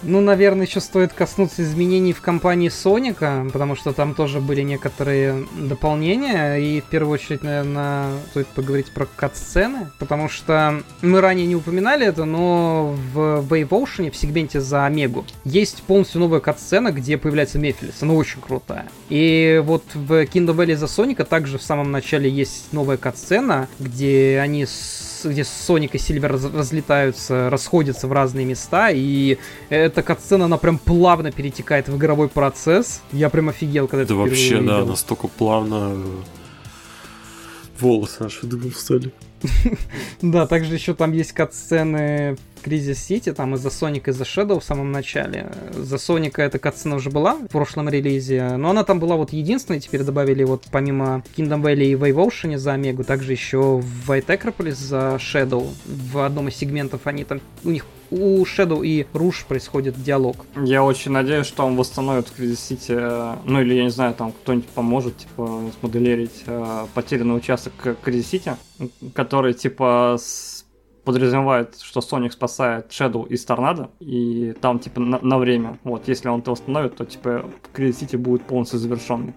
Ну, 0.06 0.20
наверное, 0.20 0.66
еще 0.66 0.80
стоит 0.80 1.12
коснуться 1.12 1.62
изменений 1.62 2.12
в 2.12 2.20
компании 2.20 2.68
Соника, 2.68 3.44
потому 3.52 3.74
что 3.74 3.92
там 3.92 4.14
тоже 4.14 4.40
были 4.40 4.62
некоторые 4.62 5.46
дополнения, 5.58 6.56
и 6.56 6.80
в 6.80 6.84
первую 6.84 7.14
очередь, 7.14 7.42
наверное, 7.42 8.10
стоит 8.30 8.46
поговорить 8.46 8.92
про 8.92 9.06
кат-сцены, 9.06 9.90
потому 9.98 10.28
что 10.28 10.82
мы 11.02 11.20
ранее 11.20 11.46
не 11.46 11.56
упоминали 11.56 12.06
это, 12.06 12.24
но 12.24 12.94
в 13.12 13.44
Wave 13.48 13.68
Ocean, 13.68 14.10
в 14.12 14.16
сегменте 14.16 14.60
за 14.60 14.86
Омегу, 14.86 15.24
есть 15.44 15.82
полностью 15.82 16.20
новая 16.20 16.38
кат-сцена, 16.38 16.92
где 16.92 17.18
появляется 17.18 17.58
Мефилис, 17.58 18.00
она 18.02 18.14
очень 18.14 18.40
крутая. 18.40 18.88
И 19.08 19.60
вот 19.64 19.82
в 19.94 20.22
Kingdom 20.24 20.56
Valley 20.56 20.76
за 20.76 20.86
Соника 20.86 21.24
также 21.24 21.58
в 21.58 21.62
самом 21.62 21.90
начале 21.90 22.30
есть 22.30 22.72
новая 22.72 22.96
кат-сцена, 22.96 23.66
где 23.80 24.38
они 24.40 24.66
с 24.66 25.15
где 25.24 25.44
Соник 25.44 25.94
и 25.94 25.98
Сильвер 25.98 26.32
раз- 26.32 26.44
разлетаются, 26.52 27.48
расходятся 27.50 28.06
в 28.08 28.12
разные 28.12 28.44
места, 28.46 28.90
и 28.90 29.38
эта 29.68 30.02
катсцена, 30.02 30.44
она 30.46 30.56
прям 30.58 30.78
плавно 30.78 31.32
перетекает 31.32 31.88
в 31.88 31.96
игровой 31.96 32.28
процесс. 32.28 33.00
Я 33.12 33.30
прям 33.30 33.48
офигел, 33.48 33.88
когда 33.88 34.02
это 34.04 34.12
Это 34.12 34.20
вообще, 34.20 34.46
впервые 34.46 34.68
да, 34.68 34.74
увидел. 34.76 34.90
настолько 34.90 35.28
плавно 35.28 35.92
э, 35.94 36.04
волосы 37.80 38.22
наши 38.24 38.46
дыбом 38.46 38.70
встали. 38.70 39.12
Да, 40.22 40.46
также 40.46 40.74
еще 40.74 40.94
там 40.94 41.12
есть 41.12 41.32
катсцены 41.32 42.36
в 42.56 42.62
Кризис 42.62 42.98
Сити, 42.98 43.32
там 43.32 43.54
из-за 43.54 43.70
Соника 43.70 44.10
и 44.10 44.14
за 44.14 44.24
Shadow 44.24 44.60
в 44.60 44.64
самом 44.64 44.92
начале. 44.92 45.52
За 45.72 45.98
Соника 45.98 46.42
эта 46.42 46.58
катсцена 46.58 46.96
уже 46.96 47.10
была 47.10 47.34
в 47.34 47.48
прошлом 47.48 47.88
релизе, 47.88 48.56
но 48.56 48.70
она 48.70 48.84
там 48.84 48.98
была 48.98 49.16
вот 49.16 49.32
единственной, 49.32 49.80
теперь 49.80 50.02
добавили 50.02 50.44
вот 50.44 50.64
помимо 50.70 51.22
Kingdom 51.36 51.62
Valley 51.62 51.86
и 51.86 51.94
Wave 51.94 52.26
Ocean 52.26 52.56
за 52.58 52.72
Омегу, 52.72 53.04
также 53.04 53.32
еще 53.32 53.78
в 53.78 54.10
White 54.10 54.26
Acropolis 54.26 54.74
за 54.74 55.16
Shadow. 55.18 55.68
В 55.86 56.18
одном 56.24 56.48
из 56.48 56.56
сегментов 56.56 57.02
они 57.04 57.24
там, 57.24 57.40
у 57.64 57.70
них 57.70 57.84
у 58.10 58.42
Shadow 58.44 58.84
и 58.84 59.06
Руш 59.12 59.44
происходит 59.46 60.00
диалог. 60.02 60.46
Я 60.56 60.84
очень 60.84 61.12
надеюсь, 61.12 61.46
что 61.46 61.64
он 61.64 61.76
восстановит 61.76 62.28
в 62.28 62.34
Кризис 62.36 62.60
Сити, 62.60 62.92
ну 63.48 63.60
или 63.60 63.74
я 63.74 63.84
не 63.84 63.90
знаю, 63.90 64.14
там 64.14 64.32
кто-нибудь 64.32 64.68
поможет, 64.68 65.16
типа, 65.18 65.62
смоделировать 65.80 66.44
э, 66.46 66.86
потерянный 66.94 67.36
участок 67.36 67.72
Кризис 68.02 68.28
Сити, 68.28 68.56
который, 69.14 69.54
типа, 69.54 70.16
с- 70.20 70.64
подразумевает, 71.04 71.78
что 71.80 72.00
Соник 72.00 72.32
спасает 72.32 72.90
Shadow 72.90 73.28
из 73.28 73.44
торнадо, 73.44 73.90
и 74.00 74.54
там, 74.60 74.78
типа, 74.80 75.00
на, 75.00 75.18
на 75.20 75.38
время. 75.38 75.78
Вот, 75.84 76.08
если 76.08 76.28
он 76.28 76.40
это 76.40 76.50
восстановит, 76.50 76.96
то, 76.96 77.04
типа, 77.04 77.48
Кризис 77.72 78.00
Сити 78.00 78.16
будет 78.16 78.42
полностью 78.42 78.78
завершенный. 78.80 79.34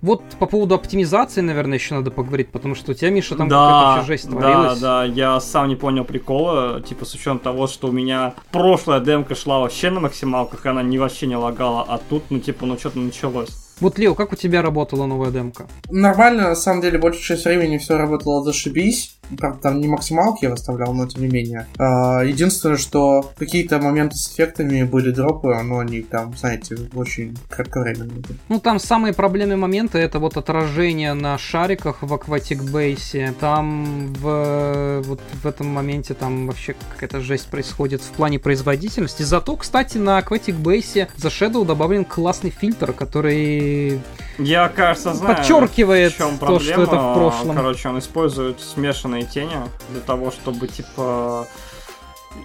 Вот 0.00 0.22
по 0.38 0.46
поводу 0.46 0.74
оптимизации, 0.74 1.40
наверное, 1.40 1.78
еще 1.78 1.94
надо 1.94 2.10
поговорить, 2.10 2.50
потому 2.50 2.74
что 2.74 2.92
у 2.92 2.94
тебя, 2.94 3.10
Миша, 3.10 3.36
там 3.36 3.48
да, 3.48 3.56
какая-то 3.56 3.86
вообще 3.86 4.06
жесть 4.06 4.30
да, 4.30 4.30
творилась. 4.30 4.80
да, 4.80 5.04
я 5.04 5.40
сам 5.40 5.68
не 5.68 5.76
понял 5.76 6.04
прикола, 6.04 6.80
типа, 6.80 7.04
с 7.04 7.14
учетом 7.14 7.38
того, 7.38 7.66
что 7.66 7.88
у 7.88 7.92
меня 7.92 8.34
прошлая 8.52 9.00
демка 9.00 9.34
шла 9.34 9.60
вообще 9.60 9.90
на 9.90 10.00
максималках, 10.00 10.64
она 10.66 10.82
не 10.82 10.98
вообще 10.98 11.26
не 11.26 11.36
лагала, 11.36 11.84
а 11.88 11.98
тут, 11.98 12.24
ну, 12.30 12.38
типа, 12.38 12.66
ну, 12.66 12.78
что-то 12.78 12.98
началось. 12.98 13.68
Вот, 13.80 13.98
Лео, 13.98 14.14
как 14.14 14.32
у 14.32 14.36
тебя 14.36 14.60
работала 14.60 15.06
новая 15.06 15.30
демка? 15.30 15.66
Нормально, 15.88 16.48
на 16.48 16.56
самом 16.56 16.80
деле, 16.80 16.98
большую 16.98 17.22
часть 17.22 17.44
времени 17.44 17.78
все 17.78 17.96
работало 17.96 18.42
зашибись. 18.42 19.17
Правда, 19.36 19.58
там 19.60 19.80
не 19.80 19.88
максималки 19.88 20.44
я 20.44 20.50
выставлял, 20.50 20.92
но 20.94 21.06
тем 21.06 21.22
не 21.22 21.28
менее. 21.28 21.66
А, 21.78 22.22
Единственное, 22.22 22.76
что 22.76 23.30
какие-то 23.36 23.78
моменты 23.78 24.16
с 24.16 24.32
эффектами 24.32 24.82
были 24.84 25.10
дропы, 25.10 25.54
но 25.62 25.80
они 25.80 26.02
там, 26.02 26.36
знаете, 26.36 26.76
очень 26.94 27.36
кратковременные. 27.48 28.22
Ну, 28.48 28.60
там 28.60 28.78
самые 28.78 29.12
проблемные 29.14 29.56
моменты 29.56 29.98
это 29.98 30.18
вот 30.18 30.36
отражение 30.36 31.14
на 31.14 31.38
шариках 31.38 32.02
в 32.02 32.12
Aquatic 32.12 32.60
Base. 32.70 33.34
Там 33.40 34.12
в, 34.14 35.02
вот 35.04 35.20
в 35.42 35.46
этом 35.46 35.68
моменте 35.68 36.14
там 36.14 36.46
вообще 36.46 36.74
какая-то 36.92 37.20
жесть 37.20 37.48
происходит 37.48 38.02
в 38.02 38.10
плане 38.10 38.38
производительности. 38.38 39.22
Зато, 39.22 39.56
кстати, 39.56 39.98
на 39.98 40.18
Aquatic 40.18 40.60
Base 40.60 41.08
за 41.16 41.28
Shadow 41.28 41.64
добавлен 41.64 42.04
классный 42.04 42.50
фильтр, 42.50 42.92
который 42.92 44.00
Я, 44.38 44.68
кажется, 44.68 45.14
знаю, 45.14 45.36
Подчеркивает 45.36 46.12
в 46.14 46.16
чем 46.16 46.38
то, 46.38 46.46
проблема. 46.46 46.62
что 46.72 46.82
это 46.82 46.96
в 46.96 47.14
прошлом. 47.14 47.56
Короче, 47.56 47.88
он 47.88 47.98
использует 47.98 48.60
смешанные 48.60 49.24
тени 49.24 49.56
для 49.90 50.00
того, 50.00 50.30
чтобы, 50.30 50.68
типа, 50.68 51.46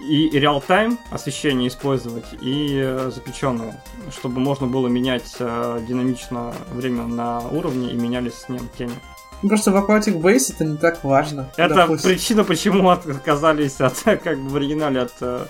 и 0.08 0.28
реал-тайм 0.30 0.98
освещение 1.10 1.68
использовать, 1.68 2.24
и 2.40 2.80
э, 2.82 3.10
заключенное, 3.14 3.80
чтобы 4.10 4.40
можно 4.40 4.66
было 4.66 4.88
менять 4.88 5.36
э, 5.38 5.80
динамично 5.86 6.52
время 6.72 7.04
на 7.04 7.40
уровне 7.40 7.90
и 7.92 7.94
менялись 7.94 8.34
с 8.34 8.48
ним 8.48 8.68
тени. 8.76 8.94
Ну, 9.42 9.48
Просто 9.50 9.70
в 9.72 9.76
Aquatic 9.76 10.20
Base 10.20 10.52
это 10.54 10.64
не 10.64 10.76
так 10.78 11.04
важно. 11.04 11.50
Это 11.56 11.74
Допустим. 11.74 12.10
причина, 12.10 12.44
почему 12.44 12.88
от- 12.90 13.06
отказались 13.06 13.80
от, 13.80 13.94
как 14.24 14.38
бы 14.40 14.48
в 14.48 14.56
оригинале 14.56 15.00
от 15.02 15.12
э, 15.20 15.46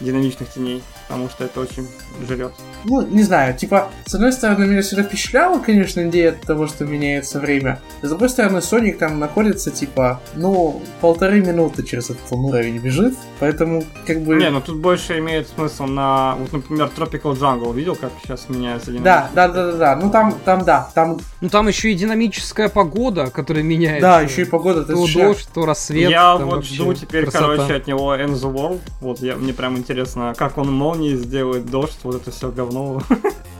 динамичных 0.00 0.48
теней, 0.50 0.82
потому 1.08 1.28
что 1.28 1.44
это 1.44 1.60
очень 1.60 1.86
жрет. 2.26 2.52
Ну, 2.84 3.02
не 3.06 3.22
знаю, 3.22 3.56
типа, 3.56 3.90
с 4.06 4.14
одной 4.14 4.32
стороны, 4.32 4.66
меня 4.66 4.82
всегда 4.82 5.02
впечатляла, 5.02 5.58
конечно, 5.58 6.06
идея 6.08 6.32
того, 6.32 6.66
что 6.66 6.84
меняется 6.84 7.40
время. 7.40 7.80
С 8.02 8.08
другой 8.08 8.28
стороны, 8.30 8.62
Соник 8.62 8.98
там 8.98 9.18
находится, 9.18 9.70
типа, 9.70 10.20
ну, 10.34 10.82
полторы 11.00 11.40
минуты 11.40 11.82
через 11.82 12.10
этот 12.10 12.30
уровень 12.30 12.78
бежит, 12.78 13.14
поэтому, 13.38 13.84
как 14.06 14.22
бы... 14.22 14.36
Не, 14.36 14.50
ну 14.50 14.60
тут 14.60 14.78
больше 14.78 15.18
имеет 15.18 15.48
смысл 15.48 15.84
на, 15.84 16.36
вот, 16.36 16.52
например, 16.52 16.90
Tropical 16.96 17.38
Jungle. 17.38 17.74
Видел, 17.74 17.96
как 17.96 18.10
сейчас 18.22 18.48
меняется 18.48 18.92
Да, 18.92 19.30
да, 19.34 19.48
да, 19.48 19.72
да, 19.72 19.76
да. 19.76 19.96
Ну 19.96 20.10
там, 20.10 20.34
там, 20.44 20.64
да, 20.64 20.90
там... 20.94 21.18
Ну 21.40 21.48
там 21.48 21.68
еще 21.68 21.92
и 21.92 21.94
динамическая 21.94 22.68
погода, 22.68 23.30
которая 23.30 23.62
меняется. 23.62 24.00
Да, 24.00 24.20
еще 24.20 24.42
и 24.42 24.44
погода. 24.44 24.84
То 24.84 24.94
дождь, 25.12 25.48
то 25.52 25.66
рассвет. 25.66 26.10
Я 26.10 26.36
вот 26.36 26.64
жду 26.64 26.94
теперь, 26.94 27.24
красота. 27.24 27.56
короче, 27.56 27.74
от 27.74 27.86
него 27.86 28.14
End 28.14 28.34
the 28.34 28.52
World. 28.52 28.80
Вот, 29.00 29.20
я, 29.20 29.36
мне 29.36 29.52
прям 29.52 29.76
интересно, 29.76 29.89
как 30.34 30.58
он 30.58 30.72
молнии 30.72 31.14
сделает, 31.14 31.66
дождь, 31.66 31.98
вот 32.02 32.16
это 32.16 32.30
все 32.30 32.50
говно. 32.50 33.02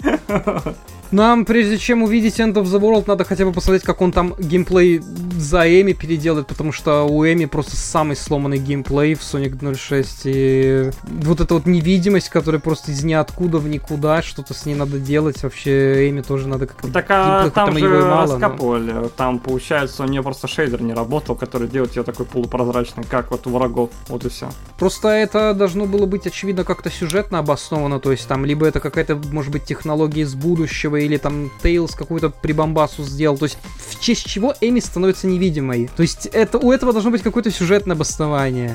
Нам, 1.11 1.45
прежде 1.45 1.79
чем 1.79 2.03
увидеть 2.03 2.39
End 2.39 2.55
of 2.55 2.65
the 2.65 2.81
World, 2.81 3.05
надо 3.07 3.25
хотя 3.25 3.45
бы 3.45 3.53
посмотреть, 3.53 3.83
как 3.83 4.01
он 4.01 4.13
там 4.13 4.35
геймплей 4.39 5.01
за 5.39 5.63
Эми 5.67 5.93
переделает, 5.93 6.47
потому 6.47 6.71
что 6.73 7.05
у 7.05 7.25
Эми 7.25 7.47
просто 7.47 7.77
самый 7.77 8.15
сломанный 8.17 8.59
геймплей 8.59 9.15
в 9.15 9.21
Sonic 9.21 9.75
06. 9.75 10.21
И 10.25 10.91
вот 11.07 11.41
эта 11.41 11.55
вот 11.55 11.67
невидимость, 11.67 12.29
которая 12.29 12.61
просто 12.61 12.93
из 12.93 13.03
ниоткуда 13.03 13.59
в 13.59 13.69
никуда, 13.69 14.23
что-то 14.23 14.55
с 14.55 14.67
ней 14.67 14.75
надо 14.75 14.99
делать. 14.99 15.43
Вообще 15.43 16.09
Эми 16.11 16.21
тоже 16.21 16.47
надо 16.47 16.67
как-то... 16.67 16.89
Так 16.89 17.07
а 17.09 17.51
там, 17.51 17.67
там 17.69 17.79
же 17.79 17.89
мало, 17.89 18.33
раскапывали. 18.33 18.93
Но... 18.93 19.09
Там, 19.09 19.39
получается, 19.39 20.05
у 20.05 20.07
нее 20.07 20.23
просто 20.23 20.47
шейдер 20.47 20.83
не 20.83 20.95
работал, 20.95 21.35
который 21.35 21.69
делает 21.69 21.97
ее 21.97 22.03
такой 22.03 22.27
полупрозрачной, 22.27 23.05
как 23.05 23.31
вот 23.31 23.47
у 23.47 23.51
врагов. 23.51 23.91
Вот 24.09 24.25
и 24.25 24.29
все. 24.29 24.51
Просто 24.79 25.09
это 25.09 25.55
должно 25.55 25.87
было 25.87 26.07
быть, 26.07 26.27
очевидно, 26.27 26.65
как-то 26.65 26.91
сюжетно 26.91 27.39
обосновано. 27.39 27.99
То 27.99 28.13
есть 28.13 28.29
там 28.29 28.45
либо 28.45 28.67
это 28.67 28.81
какая-то, 28.81 29.21
может 29.33 29.51
быть, 29.51 29.65
технология 29.65 30.23
из 30.23 30.35
будущего, 30.35 31.00
или 31.05 31.17
там 31.17 31.51
Тейлз 31.63 31.95
какую-то 31.95 32.31
прибамбасу 32.31 33.05
сделал. 33.05 33.39
То 33.39 33.47
есть 33.47 33.59
в 33.77 34.01
честь 34.01 34.27
чего 34.27 34.55
Эми 34.61 34.81
становится 34.81 35.27
невидимой. 35.27 35.91
То 35.97 36.03
есть 36.03 36.27
это, 36.27 36.59
у 36.59 36.73
этого 36.73 36.93
должно 36.93 37.11
быть 37.11 37.23
какое-то 37.23 37.51
сюжетное 37.51 37.97
обоснование. 37.97 38.73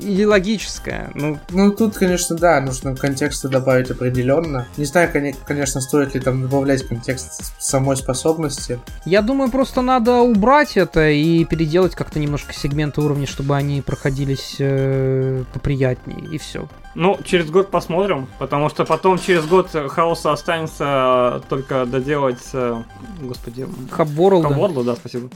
Или 0.00 0.24
логическое. 0.24 1.10
Ну, 1.14 1.38
ну 1.50 1.70
тут, 1.70 1.94
конечно, 1.94 2.36
да, 2.36 2.60
нужно 2.60 2.96
контекста 2.96 3.48
добавить 3.48 3.90
определенно. 3.90 4.66
Не 4.76 4.84
знаю, 4.84 5.10
конечно, 5.46 5.80
стоит 5.80 6.14
ли 6.14 6.20
там 6.20 6.42
добавлять 6.42 6.86
контекст 6.86 7.54
самой 7.58 7.96
способности. 7.96 8.80
Я 9.04 9.22
думаю, 9.22 9.50
просто 9.50 9.82
надо 9.82 10.20
убрать 10.20 10.76
это 10.76 11.08
и 11.08 11.44
переделать 11.44 11.94
как-то 11.94 12.18
немножко 12.18 12.52
сегменты 12.52 13.00
уровня, 13.00 13.26
чтобы 13.26 13.56
они 13.56 13.82
проходились 13.82 14.56
э, 14.58 15.44
поприятнее, 15.52 16.28
и 16.32 16.38
все. 16.38 16.68
Ну, 16.94 17.18
через 17.24 17.50
год 17.50 17.70
посмотрим, 17.70 18.28
потому 18.38 18.68
что 18.68 18.84
потом 18.84 19.18
через 19.18 19.46
год 19.46 19.68
хаоса 19.70 20.32
останется 20.32 21.42
только 21.48 21.86
доделать, 21.86 22.42
э, 22.52 22.82
господи... 23.20 23.66
Хабворлда. 23.90 24.48
Хабворлда, 24.48 24.84
да, 24.84 24.94
спасибо. 24.94 25.28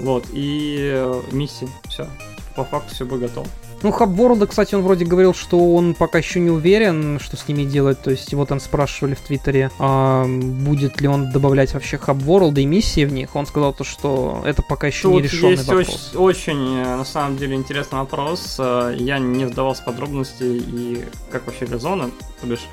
Вот, 0.00 0.24
и 0.32 0.90
э, 0.92 1.22
миссии, 1.30 1.68
все. 1.88 2.08
По 2.56 2.64
факту 2.64 2.94
все 2.94 3.04
будет 3.04 3.20
готово. 3.22 3.46
Ну, 3.84 3.92
Хабворлда, 3.92 4.46
кстати, 4.46 4.74
он 4.74 4.80
вроде 4.80 5.04
говорил, 5.04 5.34
что 5.34 5.74
он 5.74 5.92
пока 5.92 6.16
еще 6.16 6.40
не 6.40 6.48
уверен, 6.48 7.20
что 7.20 7.36
с 7.36 7.46
ними 7.46 7.64
делать. 7.64 8.00
То 8.00 8.10
есть 8.10 8.32
его 8.32 8.46
там 8.46 8.58
спрашивали 8.58 9.12
в 9.12 9.20
Твиттере, 9.20 9.70
а, 9.78 10.24
будет 10.24 11.02
ли 11.02 11.06
он 11.06 11.30
добавлять 11.30 11.74
вообще 11.74 11.98
Хабворлда 11.98 12.62
и 12.62 12.64
миссии 12.64 13.04
в 13.04 13.12
них. 13.12 13.36
Он 13.36 13.44
сказал 13.44 13.74
то, 13.74 13.84
что 13.84 14.40
это 14.46 14.62
пока 14.62 14.86
еще 14.86 15.02
Тут 15.02 15.12
не 15.12 15.22
решенный 15.22 15.50
есть 15.50 15.68
вопрос. 15.68 16.12
Очень, 16.14 16.18
очень, 16.18 16.76
э, 16.78 16.96
на 16.96 17.04
самом 17.04 17.36
деле, 17.36 17.56
интересный 17.56 17.98
вопрос. 17.98 18.56
Э, 18.58 18.94
я 18.96 19.18
не 19.18 19.44
вдавался 19.44 19.82
в 19.82 19.84
подробности 19.84 20.44
и 20.44 21.04
как 21.30 21.46
вообще 21.46 21.66
резоны. 21.66 22.10
То 22.40 22.46
бишь, 22.46 22.66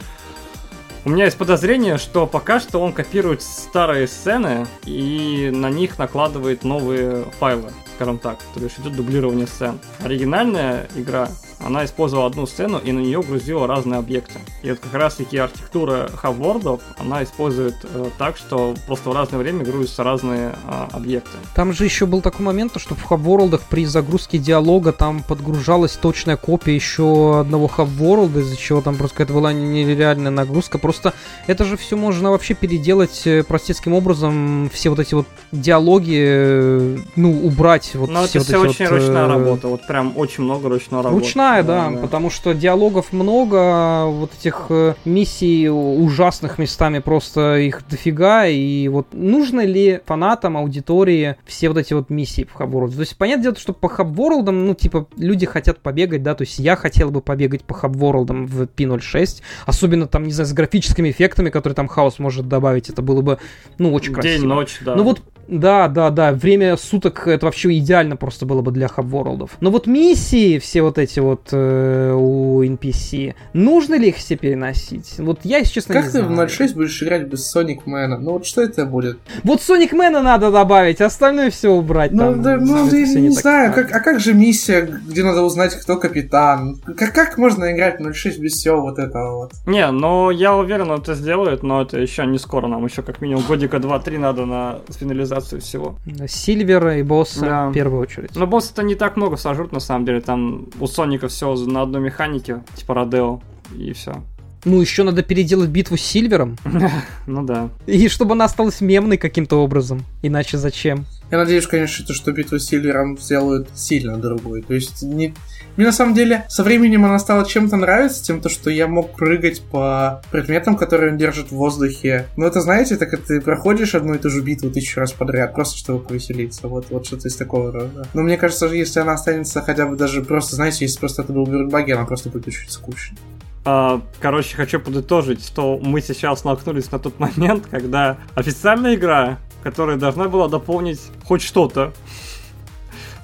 у 1.03 1.09
меня 1.09 1.25
есть 1.25 1.37
подозрение, 1.37 1.97
что 1.97 2.25
пока 2.25 2.61
что 2.61 2.79
он 2.79 2.93
копирует 2.93 3.41
старые 3.41 4.07
сцены 4.07 4.65
и 4.85 5.51
на 5.53 5.69
них 5.69 5.99
накладывает 5.99 6.63
новые 6.63 7.25
файлы 7.37 7.69
скажем 8.01 8.17
так. 8.17 8.39
То 8.55 8.59
есть 8.61 8.79
идет 8.79 8.95
дублирование 8.95 9.45
сцен. 9.45 9.77
Оригинальная 10.03 10.87
игра 10.95 11.29
она 11.63 11.85
использовала 11.85 12.27
одну 12.27 12.45
сцену 12.45 12.79
и 12.79 12.91
на 12.91 12.99
нее 12.99 13.21
грузила 13.21 13.67
разные 13.67 13.99
объекты. 13.99 14.39
И 14.63 14.69
вот 14.69 14.79
как 14.79 14.93
раз 14.93 15.15
таки 15.15 15.37
архитектура 15.37 16.09
хаввордов, 16.15 16.81
она 16.97 17.23
использует 17.23 17.75
э, 17.83 18.09
так, 18.17 18.37
что 18.37 18.75
просто 18.87 19.09
в 19.09 19.13
разное 19.13 19.39
время 19.39 19.63
грузятся 19.63 20.03
разные 20.03 20.55
э, 20.67 20.87
объекты. 20.91 21.37
Там 21.55 21.73
же 21.73 21.85
еще 21.85 22.05
был 22.05 22.21
такой 22.21 22.45
момент, 22.45 22.73
что 22.77 22.95
в 22.95 23.03
хавворлдах 23.03 23.61
при 23.61 23.85
загрузке 23.85 24.37
диалога 24.37 24.91
там 24.91 25.23
подгружалась 25.23 25.93
точная 25.93 26.37
копия 26.37 26.75
еще 26.75 27.39
одного 27.39 27.67
хавворлда, 27.67 28.39
из-за 28.39 28.57
чего 28.57 28.81
там 28.81 28.95
просто 28.95 29.17
какая-то 29.17 29.33
была 29.33 29.53
нереальная 29.53 30.31
нагрузка. 30.31 30.77
Просто 30.77 31.13
это 31.47 31.65
же 31.65 31.77
все 31.77 31.95
можно 31.95 32.31
вообще 32.31 32.53
переделать 32.53 33.21
э, 33.25 33.43
простецким 33.43 33.93
образом, 33.93 34.69
все 34.73 34.89
вот 34.89 34.99
эти 34.99 35.13
вот 35.13 35.27
диалоги, 35.51 36.17
э, 36.17 36.97
ну, 37.15 37.45
убрать 37.45 37.91
вот 37.95 38.09
Но 38.09 38.25
все 38.25 38.39
это 38.39 38.59
вот 38.59 38.73
все 38.73 38.83
очень 38.83 38.87
вот, 38.87 38.99
ручная 38.99 39.27
работа, 39.27 39.67
вот 39.67 39.85
прям 39.87 40.13
очень 40.17 40.43
много 40.43 40.69
ручной 40.69 41.01
работы. 41.01 41.23
Ручная 41.23 41.50
Понимаю, 41.51 41.65
да, 41.65 41.89
да, 41.89 42.01
потому 42.01 42.29
что 42.29 42.53
диалогов 42.53 43.11
много, 43.11 44.05
вот 44.05 44.31
этих 44.39 44.67
э, 44.69 44.93
миссий 45.05 45.69
ужасных 45.69 46.57
местами 46.57 46.99
просто 46.99 47.57
их 47.57 47.81
дофига, 47.89 48.45
и 48.45 48.87
вот 48.87 49.07
нужно 49.11 49.65
ли 49.65 49.99
фанатам, 50.05 50.57
аудитории 50.57 51.35
все 51.45 51.69
вот 51.69 51.77
эти 51.77 51.93
вот 51.93 52.09
миссии 52.09 52.43
в 52.43 52.53
Хабворлд? 52.53 52.93
То 52.95 53.01
есть, 53.01 53.17
понятное 53.17 53.43
дело, 53.43 53.55
что 53.57 53.73
по 53.73 53.89
Хабворлдам, 53.89 54.65
ну, 54.65 54.73
типа, 54.75 55.07
люди 55.17 55.45
хотят 55.45 55.79
побегать, 55.79 56.23
да, 56.23 56.35
то 56.35 56.43
есть 56.43 56.59
я 56.59 56.75
хотел 56.75 57.11
бы 57.11 57.21
побегать 57.21 57.63
по 57.63 57.73
Хабворлдам 57.73 58.45
в 58.45 58.63
P06, 58.63 59.41
особенно 59.65 60.07
там, 60.07 60.23
не 60.23 60.31
знаю, 60.31 60.47
с 60.47 60.53
графическими 60.53 61.11
эффектами, 61.11 61.49
которые 61.49 61.75
там 61.75 61.87
хаос 61.87 62.19
может 62.19 62.47
добавить, 62.47 62.89
это 62.89 63.01
было 63.01 63.21
бы, 63.21 63.39
ну, 63.77 63.93
очень 63.93 64.13
красиво. 64.13 64.39
День-ночь, 64.39 64.79
да. 64.85 64.95
Ну 64.95 65.03
вот 65.03 65.21
да, 65.51 65.89
да, 65.89 66.09
да. 66.11 66.31
Время 66.31 66.77
суток 66.77 67.27
это 67.27 67.45
вообще 67.45 67.77
идеально 67.77 68.15
просто 68.15 68.45
было 68.45 68.61
бы 68.61 68.71
для 68.71 68.87
хабворлдов. 68.87 69.57
Но 69.59 69.69
вот 69.69 69.85
миссии, 69.85 70.59
все 70.59 70.81
вот 70.81 70.97
эти 70.97 71.19
вот 71.19 71.49
э, 71.51 72.13
у 72.13 72.63
NPC, 72.63 73.35
нужно 73.51 73.95
ли 73.95 74.09
их 74.09 74.15
все 74.15 74.37
переносить? 74.37 75.15
Вот 75.17 75.41
я, 75.43 75.57
если 75.57 75.73
честно, 75.73 75.95
как 75.95 76.05
не 76.05 76.09
знаю. 76.09 76.27
Как 76.29 76.37
ты 76.37 76.45
в 76.45 76.57
06 76.57 76.75
будешь 76.75 77.03
играть 77.03 77.27
без 77.27 77.51
Соник 77.51 77.85
Мэна? 77.85 78.17
Ну 78.17 78.31
вот 78.31 78.45
что 78.45 78.61
это 78.61 78.85
будет? 78.85 79.19
Вот 79.43 79.61
Соник 79.61 79.91
Мэна 79.91 80.21
надо 80.21 80.51
добавить, 80.51 81.01
остальное 81.01 81.51
все 81.51 81.69
убрать. 81.69 82.13
Ну, 82.13 82.19
там, 82.19 82.41
да, 82.41 82.57
ну 82.57 82.89
я 82.89 83.05
не, 83.05 83.21
не 83.21 83.29
знаю, 83.31 83.73
как, 83.73 83.93
а 83.93 83.99
как 83.99 84.21
же 84.21 84.33
миссия, 84.33 85.01
где 85.05 85.21
надо 85.21 85.41
узнать, 85.41 85.75
кто 85.75 85.97
капитан? 85.97 86.77
Как, 86.97 87.13
как 87.13 87.37
можно 87.37 87.73
играть 87.73 87.99
в 87.99 88.13
06 88.13 88.39
без 88.39 88.53
всего 88.53 88.83
вот 88.83 88.99
этого 88.99 89.35
вот? 89.35 89.51
Не, 89.65 89.91
ну 89.91 90.29
я 90.29 90.55
уверен, 90.55 90.91
это 90.91 91.13
сделают, 91.13 91.61
но 91.61 91.81
это 91.81 91.99
еще 91.99 92.25
не 92.25 92.37
скоро. 92.37 92.67
Нам 92.67 92.85
еще 92.85 93.01
как 93.01 93.19
минимум 93.19 93.43
годика 93.45 93.77
2-3 93.77 94.17
надо 94.17 94.45
на 94.45 94.79
финализацию 94.97 95.40
всего. 95.41 95.97
Сильвера 96.27 96.97
и 96.97 97.03
босса 97.03 97.41
да. 97.41 97.69
в 97.69 97.73
первую 97.73 98.01
очередь. 98.01 98.35
Но 98.35 98.47
босса-то 98.47 98.83
не 98.83 98.95
так 98.95 99.17
много 99.17 99.37
сожрут, 99.37 99.71
на 99.71 99.79
самом 99.79 100.05
деле. 100.05 100.21
Там 100.21 100.67
у 100.79 100.87
Соника 100.87 101.27
все 101.27 101.53
на 101.55 101.81
одной 101.81 102.01
механике, 102.01 102.63
типа 102.75 102.93
Родео, 102.93 103.41
и 103.77 103.93
все. 103.93 104.21
Ну, 104.63 104.79
еще 104.79 105.03
надо 105.03 105.23
переделать 105.23 105.69
битву 105.69 105.97
с 105.97 106.01
Сильвером. 106.01 106.57
ну 107.27 107.43
да. 107.43 107.69
И 107.87 108.07
чтобы 108.09 108.33
она 108.33 108.45
осталась 108.45 108.79
мемной 108.81 109.17
каким-то 109.17 109.57
образом. 109.57 110.03
Иначе 110.21 110.57
зачем? 110.57 111.05
Я 111.31 111.37
надеюсь, 111.37 111.65
конечно, 111.65 112.13
что 112.13 112.31
битву 112.33 112.59
с 112.59 112.65
Сильвером 112.65 113.17
сделают 113.17 113.69
сильно 113.73 114.17
другой. 114.17 114.61
То 114.61 114.73
есть 114.73 115.01
не, 115.01 115.33
мне 115.77 115.85
на 115.85 115.93
самом 115.93 116.13
деле 116.13 116.43
со 116.49 116.61
временем 116.61 117.05
она 117.05 117.17
стала 117.19 117.47
чем-то 117.47 117.77
нравиться, 117.77 118.21
тем, 118.21 118.41
то, 118.41 118.49
что 118.49 118.69
я 118.69 118.87
мог 118.87 119.15
прыгать 119.15 119.61
по 119.61 120.21
предметам, 120.29 120.75
которые 120.75 121.13
он 121.13 121.17
держит 121.17 121.47
в 121.47 121.55
воздухе. 121.55 122.27
Ну, 122.35 122.45
это, 122.45 122.59
знаете, 122.59 122.97
так 122.97 123.13
это 123.13 123.23
ты 123.25 123.41
проходишь 123.41 123.95
одну 123.95 124.15
и 124.15 124.17
ту 124.17 124.29
же 124.29 124.41
битву 124.41 124.69
тысячу 124.69 124.99
раз 124.99 125.13
подряд, 125.13 125.55
просто 125.55 125.77
чтобы 125.77 126.03
повеселиться. 126.03 126.67
Вот, 126.67 126.87
вот 126.89 127.05
что-то 127.05 127.29
из 127.29 127.35
такого 127.37 127.71
рода. 127.71 128.05
Но 128.13 128.23
мне 128.23 128.35
кажется, 128.35 128.67
если 128.67 128.99
она 128.99 129.13
останется 129.13 129.61
хотя 129.61 129.85
бы 129.85 129.95
даже 129.95 130.21
просто, 130.23 130.57
знаете, 130.57 130.83
если 130.83 130.99
просто 130.99 131.21
это 131.21 131.31
был 131.31 131.45
бюрбаги, 131.45 131.91
она 131.91 132.05
просто 132.05 132.29
будет 132.29 132.49
очень 132.49 132.69
скучной. 132.69 133.17
А, 133.63 134.01
короче, 134.19 134.55
хочу 134.55 134.79
подытожить, 134.79 135.45
что 135.45 135.79
мы 135.81 136.01
сейчас 136.01 136.43
наткнулись 136.43 136.91
на 136.91 136.99
тот 136.99 137.19
момент, 137.19 137.67
когда 137.71 138.17
официальная 138.35 138.95
игра, 138.95 139.37
которая 139.63 139.97
должна 139.97 140.27
была 140.27 140.47
дополнить 140.47 141.01
хоть 141.25 141.41
что-то 141.41 141.93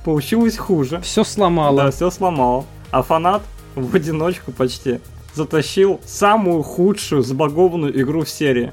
получилось 0.08 0.58
хуже. 0.58 1.02
Все 1.02 1.26
сломало. 1.26 1.84
Да, 1.84 1.92
все 1.92 2.10
сломало. 2.10 2.66
А 2.92 3.04
фанат 3.04 3.42
в 3.76 3.94
одиночку 3.94 4.54
почти 4.54 5.02
затащил 5.34 6.00
самую 6.06 6.64
худшую 6.64 7.24
забагованную 7.24 8.02
игру 8.02 8.24
в 8.24 8.30
серии. 8.30 8.72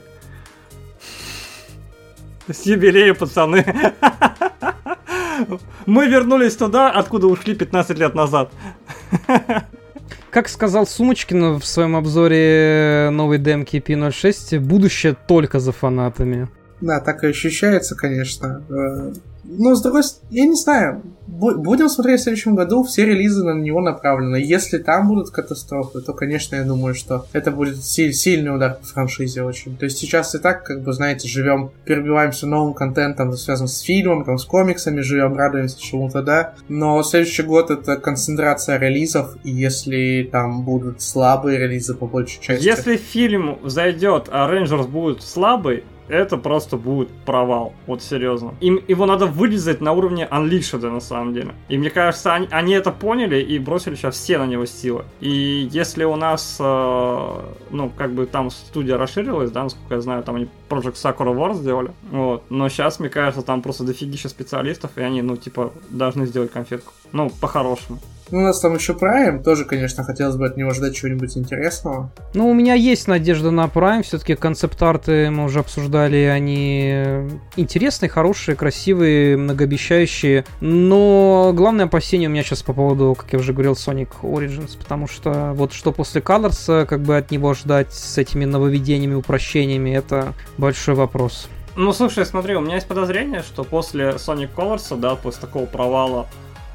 С 2.46 2.66
юбилея, 2.66 3.14
пацаны. 3.14 3.66
Мы 5.86 6.06
вернулись 6.06 6.54
туда, 6.54 6.92
откуда 6.92 7.26
ушли 7.26 7.56
15 7.56 7.98
лет 7.98 8.14
назад. 8.14 8.52
Как 10.30 10.48
сказал 10.48 10.86
Сумочкин 10.86 11.58
в 11.58 11.66
своем 11.66 11.96
обзоре 11.96 13.08
новой 13.10 13.38
демки 13.38 13.76
P06, 13.76 14.60
будущее 14.60 15.16
только 15.26 15.58
за 15.58 15.72
фанатами. 15.72 16.48
Да, 16.84 17.00
так 17.00 17.24
и 17.24 17.28
ощущается, 17.28 17.94
конечно. 17.94 18.62
Э, 18.68 19.12
Но, 19.44 19.74
с 19.74 19.80
другой 19.80 20.04
стороны, 20.04 20.36
я 20.36 20.46
не 20.46 20.54
знаю, 20.54 21.02
будем 21.26 21.88
смотреть 21.88 22.20
в 22.20 22.24
следующем 22.24 22.54
году, 22.54 22.84
все 22.84 23.06
релизы 23.06 23.42
на 23.42 23.58
него 23.58 23.80
направлены. 23.80 24.36
Если 24.36 24.76
там 24.76 25.08
будут 25.08 25.30
катастрофы, 25.30 26.02
то, 26.02 26.12
конечно, 26.12 26.56
я 26.56 26.64
думаю, 26.64 26.94
что 26.94 27.26
это 27.32 27.50
будет 27.50 27.82
силь, 27.82 28.12
сильный 28.12 28.54
удар 28.54 28.74
по 28.74 28.86
франшизе 28.86 29.42
очень. 29.44 29.78
То 29.78 29.86
есть 29.86 29.96
сейчас 29.96 30.34
и 30.34 30.38
так, 30.38 30.64
как 30.64 30.82
бы, 30.82 30.92
знаете, 30.92 31.26
живем, 31.26 31.70
перебиваемся 31.86 32.46
новым 32.46 32.74
контентом, 32.74 33.32
связанным 33.32 33.68
с 33.68 33.80
фильмом, 33.80 34.24
там, 34.26 34.36
с 34.36 34.44
комиксами, 34.44 35.00
живем, 35.00 35.38
радуемся 35.38 35.80
чему-то, 35.80 36.22
да. 36.22 36.54
Но 36.68 37.02
следующий 37.02 37.44
год 37.44 37.70
это 37.70 37.96
концентрация 37.96 38.78
релизов, 38.78 39.38
и 39.42 39.50
если 39.50 40.28
там 40.30 40.64
будут 40.64 41.00
слабые 41.00 41.58
релизы 41.58 41.94
по 41.94 42.06
большей 42.06 42.42
части... 42.42 42.62
Если 42.62 42.96
фильм 42.96 43.58
зайдет, 43.64 44.28
а 44.30 44.46
Рейнджерс 44.50 44.86
будет 44.86 45.22
слабый, 45.22 45.84
это 46.08 46.36
просто 46.36 46.76
будет 46.76 47.08
провал. 47.24 47.72
Вот 47.86 48.02
серьезно. 48.02 48.54
Им 48.60 48.80
его 48.88 49.06
надо 49.06 49.26
вылезать 49.26 49.80
на 49.80 49.92
уровне 49.92 50.28
Unleashed 50.30 50.88
на 50.88 51.00
самом 51.00 51.34
деле. 51.34 51.54
И 51.68 51.78
мне 51.78 51.90
кажется, 51.90 52.34
они, 52.34 52.48
они 52.50 52.74
это 52.74 52.90
поняли 52.90 53.40
и 53.40 53.58
бросили 53.58 53.94
сейчас 53.94 54.16
все 54.16 54.38
на 54.38 54.46
него 54.46 54.66
силы. 54.66 55.04
И 55.20 55.68
если 55.70 56.04
у 56.04 56.16
нас, 56.16 56.56
э, 56.60 57.40
ну, 57.70 57.90
как 57.96 58.12
бы 58.12 58.26
там 58.26 58.50
студия 58.50 58.96
расширилась, 58.96 59.50
да, 59.50 59.64
насколько 59.64 59.94
я 59.94 60.00
знаю, 60.00 60.22
там 60.22 60.36
они 60.36 60.48
Project 60.68 60.94
Sakura 60.94 61.34
War 61.34 61.54
сделали. 61.54 61.90
Вот. 62.10 62.42
Но 62.50 62.68
сейчас, 62.68 63.00
мне 63.00 63.08
кажется, 63.08 63.42
там 63.42 63.62
просто 63.62 63.84
дофигища 63.84 64.28
специалистов, 64.28 64.92
и 64.96 65.02
они, 65.02 65.22
ну, 65.22 65.36
типа, 65.36 65.72
должны 65.90 66.26
сделать 66.26 66.50
конфетку. 66.50 66.92
Ну, 67.12 67.30
по-хорошему. 67.30 67.98
Ну, 68.30 68.38
у 68.38 68.42
нас 68.42 68.58
там 68.60 68.74
еще 68.74 68.94
Prime, 68.94 69.42
тоже, 69.42 69.64
конечно, 69.64 70.02
хотелось 70.02 70.36
бы 70.36 70.46
от 70.46 70.56
него 70.56 70.70
ждать 70.70 70.96
чего-нибудь 70.96 71.36
интересного. 71.36 72.10
Ну, 72.32 72.48
у 72.48 72.54
меня 72.54 72.74
есть 72.74 73.06
надежда 73.06 73.50
на 73.50 73.66
Prime, 73.66 74.02
все-таки 74.02 74.34
концепт-арты 74.34 75.30
мы 75.30 75.44
уже 75.44 75.60
обсуждали, 75.60 76.16
они 76.16 77.28
интересные, 77.56 78.08
хорошие, 78.08 78.56
красивые, 78.56 79.36
многообещающие, 79.36 80.44
но 80.60 81.52
главное 81.54 81.84
опасение 81.84 82.28
у 82.28 82.32
меня 82.32 82.42
сейчас 82.42 82.62
по 82.62 82.72
поводу, 82.72 83.14
как 83.14 83.32
я 83.32 83.38
уже 83.38 83.52
говорил, 83.52 83.72
Sonic 83.72 84.08
Origins, 84.22 84.78
потому 84.78 85.06
что 85.06 85.52
вот 85.54 85.72
что 85.72 85.92
после 85.92 86.20
Colors, 86.20 86.86
как 86.86 87.02
бы 87.02 87.16
от 87.16 87.30
него 87.30 87.52
ждать 87.54 87.92
с 87.92 88.16
этими 88.16 88.46
нововведениями, 88.46 89.14
упрощениями, 89.14 89.90
это 89.90 90.32
большой 90.56 90.94
вопрос. 90.94 91.48
Ну, 91.76 91.92
слушай, 91.92 92.24
смотри, 92.24 92.54
у 92.54 92.60
меня 92.60 92.76
есть 92.76 92.86
подозрение, 92.86 93.42
что 93.42 93.64
после 93.64 94.10
Sonic 94.10 94.50
Colors, 94.56 94.96
да, 94.96 95.16
после 95.16 95.40
такого 95.40 95.66
провала 95.66 96.26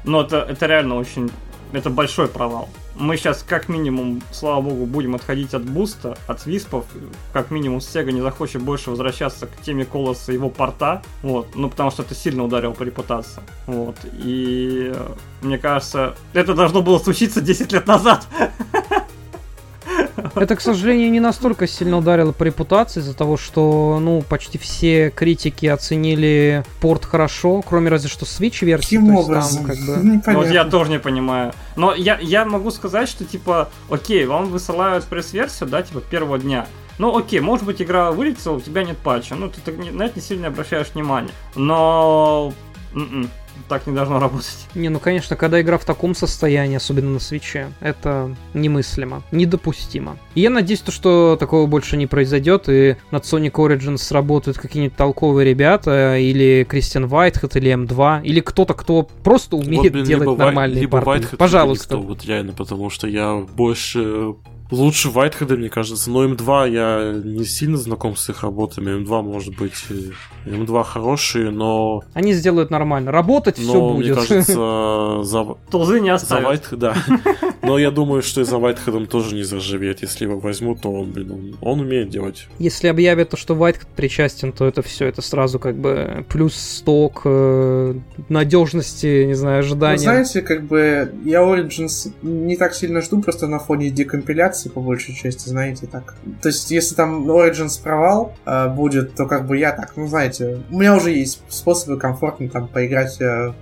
но 0.04 0.22
это, 0.22 0.38
это 0.48 0.66
реально 0.66 0.96
очень... 0.96 1.30
Это 1.72 1.88
большой 1.88 2.26
провал. 2.26 2.68
Мы 2.96 3.16
сейчас, 3.16 3.44
как 3.46 3.68
минимум, 3.68 4.20
слава 4.32 4.60
богу, 4.60 4.86
будем 4.86 5.14
отходить 5.14 5.54
от 5.54 5.62
буста, 5.62 6.18
от 6.26 6.44
виспов. 6.46 6.84
Как 7.32 7.52
минимум, 7.52 7.78
Sega 7.78 8.10
не 8.10 8.20
захочет 8.20 8.60
больше 8.60 8.90
возвращаться 8.90 9.46
к 9.46 9.62
теме 9.62 9.84
колоса 9.84 10.32
его 10.32 10.50
порта. 10.50 11.00
Вот. 11.22 11.54
Ну, 11.54 11.70
потому 11.70 11.92
что 11.92 12.02
это 12.02 12.14
сильно 12.14 12.44
ударило 12.44 12.72
по 12.72 12.82
репутации. 12.82 13.40
Вот. 13.66 13.96
И 14.12 14.92
мне 15.42 15.58
кажется, 15.58 16.16
это 16.32 16.54
должно 16.54 16.82
было 16.82 16.98
случиться 16.98 17.40
10 17.40 17.70
лет 17.72 17.86
назад. 17.86 18.26
Это, 20.34 20.56
к 20.56 20.60
сожалению, 20.60 21.10
не 21.10 21.20
настолько 21.20 21.66
сильно 21.66 21.98
ударило 21.98 22.32
по 22.32 22.44
репутации 22.44 23.00
из-за 23.00 23.14
того, 23.14 23.36
что, 23.36 23.98
ну, 24.00 24.22
почти 24.22 24.58
все 24.58 25.10
критики 25.10 25.66
оценили 25.66 26.64
порт 26.80 27.04
хорошо, 27.04 27.62
кроме 27.62 27.90
разве 27.90 28.08
что 28.08 28.24
Switch 28.24 28.64
версии. 28.64 28.96
Каким 28.96 29.14
образом? 29.14 29.64
Там, 29.64 29.66
как 29.66 29.78
бы... 29.78 29.96
Ну, 29.96 30.22
вот 30.34 30.48
я 30.48 30.64
тоже 30.64 30.90
не 30.90 30.98
понимаю. 30.98 31.52
Но 31.76 31.94
я, 31.94 32.18
я 32.20 32.44
могу 32.44 32.70
сказать, 32.70 33.08
что, 33.08 33.24
типа, 33.24 33.70
окей, 33.88 34.26
вам 34.26 34.46
высылают 34.46 35.04
пресс-версию, 35.04 35.68
да, 35.68 35.82
типа, 35.82 36.00
первого 36.00 36.38
дня. 36.38 36.66
Ну, 36.98 37.16
окей, 37.16 37.40
может 37.40 37.64
быть, 37.64 37.80
игра 37.80 38.12
вылетела, 38.12 38.56
у 38.56 38.60
тебя 38.60 38.84
нет 38.84 38.98
патча. 38.98 39.34
Ну, 39.34 39.48
ты 39.48 39.72
на 39.72 40.02
это 40.02 40.16
не 40.16 40.22
сильно 40.22 40.48
обращаешь 40.48 40.88
внимание. 40.94 41.32
Но... 41.54 42.52
М-м 42.94 43.30
так 43.68 43.86
не 43.86 43.94
должно 43.94 44.18
работать. 44.18 44.66
Не, 44.74 44.88
ну 44.88 44.98
конечно, 44.98 45.36
когда 45.36 45.60
игра 45.60 45.78
в 45.78 45.84
таком 45.84 46.14
состоянии, 46.14 46.76
особенно 46.76 47.10
на 47.10 47.20
свече, 47.20 47.68
это 47.80 48.34
немыслимо, 48.54 49.22
недопустимо. 49.32 50.16
И 50.34 50.40
я 50.40 50.50
надеюсь, 50.50 50.80
то, 50.80 50.92
что 50.92 51.36
такого 51.38 51.66
больше 51.66 51.96
не 51.96 52.06
произойдет, 52.06 52.68
и 52.68 52.96
над 53.10 53.24
Sonic 53.24 53.52
Origins 53.52 53.98
сработают 53.98 54.58
какие-нибудь 54.58 54.96
толковые 54.96 55.48
ребята, 55.48 56.16
или 56.16 56.66
Кристиан 56.68 57.06
Вайтхед, 57.06 57.56
или 57.56 57.72
М2, 57.72 58.22
или 58.24 58.40
кто-то, 58.40 58.74
кто 58.74 59.02
просто 59.02 59.56
умеет 59.56 59.82
вот, 59.82 59.92
блин, 59.92 60.04
делать 60.04 60.28
либо 60.28 60.36
нормальные 60.36 60.80
либо 60.80 61.00
порты. 61.00 61.26
Whitehead, 61.26 61.36
Пожалуйста. 61.36 61.96
Никто, 61.96 62.08
вот 62.08 62.24
реально, 62.24 62.52
потому 62.52 62.90
что 62.90 63.06
я 63.06 63.34
больше 63.56 64.34
Лучше 64.70 65.08
Whitehead, 65.08 65.56
мне 65.56 65.68
кажется, 65.68 66.10
но 66.10 66.24
М2 66.24 66.70
я 66.70 67.20
не 67.22 67.44
сильно 67.44 67.76
знаком 67.76 68.16
с 68.16 68.28
их 68.28 68.42
работами. 68.42 69.02
М2 69.02 69.22
может 69.22 69.56
быть... 69.56 69.84
М2 70.46 70.84
хорошие, 70.84 71.50
но... 71.50 72.02
Они 72.14 72.32
сделают 72.32 72.70
нормально. 72.70 73.10
Работать 73.10 73.58
но, 73.58 73.64
все 73.64 73.80
будет. 73.80 74.06
мне 74.06 74.14
кажется, 74.14 75.22
за... 75.22 75.44
Тузы 75.70 76.00
не 76.00 76.10
оставят. 76.10 76.64
За 76.64 76.74
Whitehead, 76.74 76.76
да. 76.76 76.96
Но 77.62 77.78
я 77.78 77.90
думаю, 77.90 78.22
что 78.22 78.40
и 78.40 78.44
за 78.44 78.56
Whitehead 78.56 79.06
тоже 79.06 79.34
не 79.34 79.42
заживет. 79.42 80.02
Если 80.02 80.24
его 80.24 80.38
возьмут, 80.38 80.80
то 80.80 80.90
он, 80.90 81.10
блин, 81.10 81.30
он, 81.30 81.56
он 81.60 81.80
умеет 81.80 82.08
делать. 82.08 82.48
Если 82.58 82.88
объявят 82.88 83.30
то, 83.30 83.36
что 83.36 83.54
Whitehead 83.54 83.86
причастен, 83.96 84.52
то 84.52 84.66
это 84.66 84.82
все, 84.82 85.06
это 85.06 85.20
сразу 85.20 85.58
как 85.58 85.76
бы 85.76 86.24
плюс 86.28 86.54
сток 86.54 87.22
э, 87.24 87.94
надежности, 88.28 89.24
не 89.24 89.34
знаю, 89.34 89.60
ожидания. 89.60 89.96
Вы 89.96 90.02
знаете, 90.02 90.42
как 90.42 90.64
бы 90.64 91.12
я 91.24 91.40
Origins 91.42 92.12
не 92.22 92.56
так 92.56 92.74
сильно 92.74 93.02
жду, 93.02 93.20
просто 93.20 93.46
на 93.46 93.58
фоне 93.58 93.90
декомпиляции 93.90 94.59
реакции, 94.60 94.68
по 94.68 94.80
большей 94.80 95.14
части, 95.14 95.48
знаете, 95.48 95.86
так. 95.86 96.14
То 96.42 96.48
есть, 96.48 96.70
если 96.70 96.94
там 96.94 97.28
Origins 97.30 97.82
провал 97.82 98.34
э, 98.44 98.68
будет, 98.68 99.14
то 99.14 99.26
как 99.26 99.46
бы 99.46 99.56
я 99.56 99.72
так, 99.72 99.96
ну, 99.96 100.06
знаете, 100.06 100.60
у 100.70 100.78
меня 100.78 100.96
уже 100.96 101.10
есть 101.10 101.42
способы 101.48 101.98
комфортно 101.98 102.48
там 102.48 102.68
поиграть 102.68 103.20
э, 103.20 103.52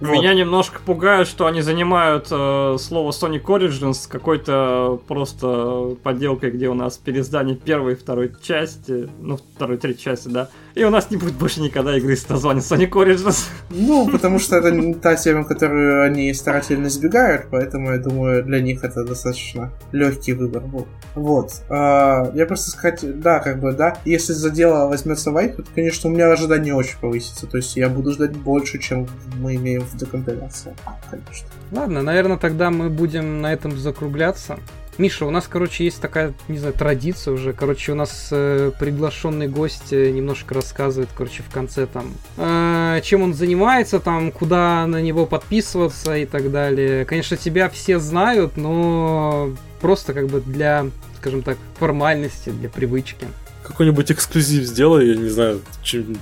вот. 0.00 0.10
Меня 0.10 0.34
немножко 0.34 0.80
пугает, 0.84 1.28
что 1.28 1.46
они 1.46 1.60
занимают 1.60 2.26
э, 2.30 2.76
слово 2.80 3.10
Sonic 3.10 3.44
Origins 3.44 4.08
какой-то 4.08 5.00
просто 5.06 5.96
подделкой, 6.02 6.50
где 6.50 6.68
у 6.68 6.74
нас 6.74 6.96
переиздание 6.98 7.54
первой 7.54 7.92
и 7.92 7.96
второй 7.96 8.32
части, 8.42 9.08
ну, 9.20 9.38
второй, 9.54 9.76
третьей 9.76 10.02
части, 10.02 10.28
да, 10.28 10.48
и 10.74 10.84
у 10.84 10.90
нас 10.90 11.10
не 11.10 11.16
будет 11.16 11.34
больше 11.34 11.60
никогда 11.60 11.96
игры 11.96 12.16
с 12.16 12.28
названием 12.28 12.64
Sonic 12.64 12.90
Origins. 12.90 13.48
Ну, 13.70 14.08
потому 14.08 14.38
что 14.38 14.56
это 14.56 14.70
не 14.70 14.94
та 14.94 15.14
тема, 15.16 15.44
которую 15.44 16.04
они 16.04 16.32
старательно 16.34 16.88
избегают, 16.88 17.46
поэтому 17.50 17.92
я 17.92 17.98
думаю, 17.98 18.42
для 18.42 18.60
них 18.60 18.82
это 18.82 19.04
достаточно 19.04 19.72
легкий 19.92 20.32
выбор 20.32 20.62
был. 20.62 20.86
Вот. 21.14 21.62
А, 21.68 22.30
я 22.34 22.46
просто 22.46 22.70
сказать, 22.70 23.20
да, 23.20 23.38
как 23.38 23.60
бы, 23.60 23.72
да, 23.72 23.98
если 24.04 24.32
за 24.32 24.50
дело 24.50 24.88
возьмется 24.88 25.30
White, 25.30 25.56
то, 25.56 25.64
конечно, 25.74 26.10
у 26.10 26.12
меня 26.12 26.30
ожидание 26.30 26.74
очень 26.74 26.98
повысится. 26.98 27.46
То 27.46 27.58
есть 27.58 27.76
я 27.76 27.88
буду 27.88 28.12
ждать 28.12 28.36
больше, 28.36 28.78
чем 28.78 29.06
мы 29.38 29.54
имеем 29.54 29.82
в 29.82 29.96
декомпиляции, 29.96 30.74
конечно. 31.10 31.48
Ладно, 31.70 32.02
наверное, 32.02 32.36
тогда 32.36 32.70
мы 32.70 32.90
будем 32.90 33.40
на 33.40 33.52
этом 33.52 33.78
закругляться. 33.78 34.58
Миша, 34.96 35.26
у 35.26 35.30
нас, 35.30 35.48
короче, 35.48 35.84
есть 35.84 36.00
такая, 36.00 36.34
не 36.48 36.58
знаю, 36.58 36.74
традиция 36.74 37.34
уже. 37.34 37.52
Короче, 37.52 37.92
у 37.92 37.94
нас 37.94 38.28
э, 38.30 38.70
приглашенный 38.78 39.48
гость 39.48 39.92
э, 39.92 40.10
немножко 40.10 40.54
рассказывает, 40.54 41.10
короче, 41.16 41.42
в 41.42 41.52
конце 41.52 41.86
там, 41.86 42.12
э, 42.36 43.00
чем 43.02 43.22
он 43.22 43.34
занимается, 43.34 43.98
там, 43.98 44.30
куда 44.30 44.86
на 44.86 45.02
него 45.02 45.26
подписываться 45.26 46.16
и 46.16 46.26
так 46.26 46.50
далее. 46.52 47.04
Конечно, 47.04 47.36
тебя 47.36 47.68
все 47.68 47.98
знают, 47.98 48.56
но 48.56 49.50
просто 49.80 50.12
как 50.14 50.28
бы 50.28 50.40
для, 50.40 50.86
скажем 51.18 51.42
так, 51.42 51.58
формальности, 51.78 52.50
для 52.50 52.68
привычки 52.68 53.26
какой-нибудь 53.64 54.12
эксклюзив 54.12 54.64
сделай, 54.64 55.08
я 55.08 55.16
не 55.16 55.28
знаю, 55.28 55.62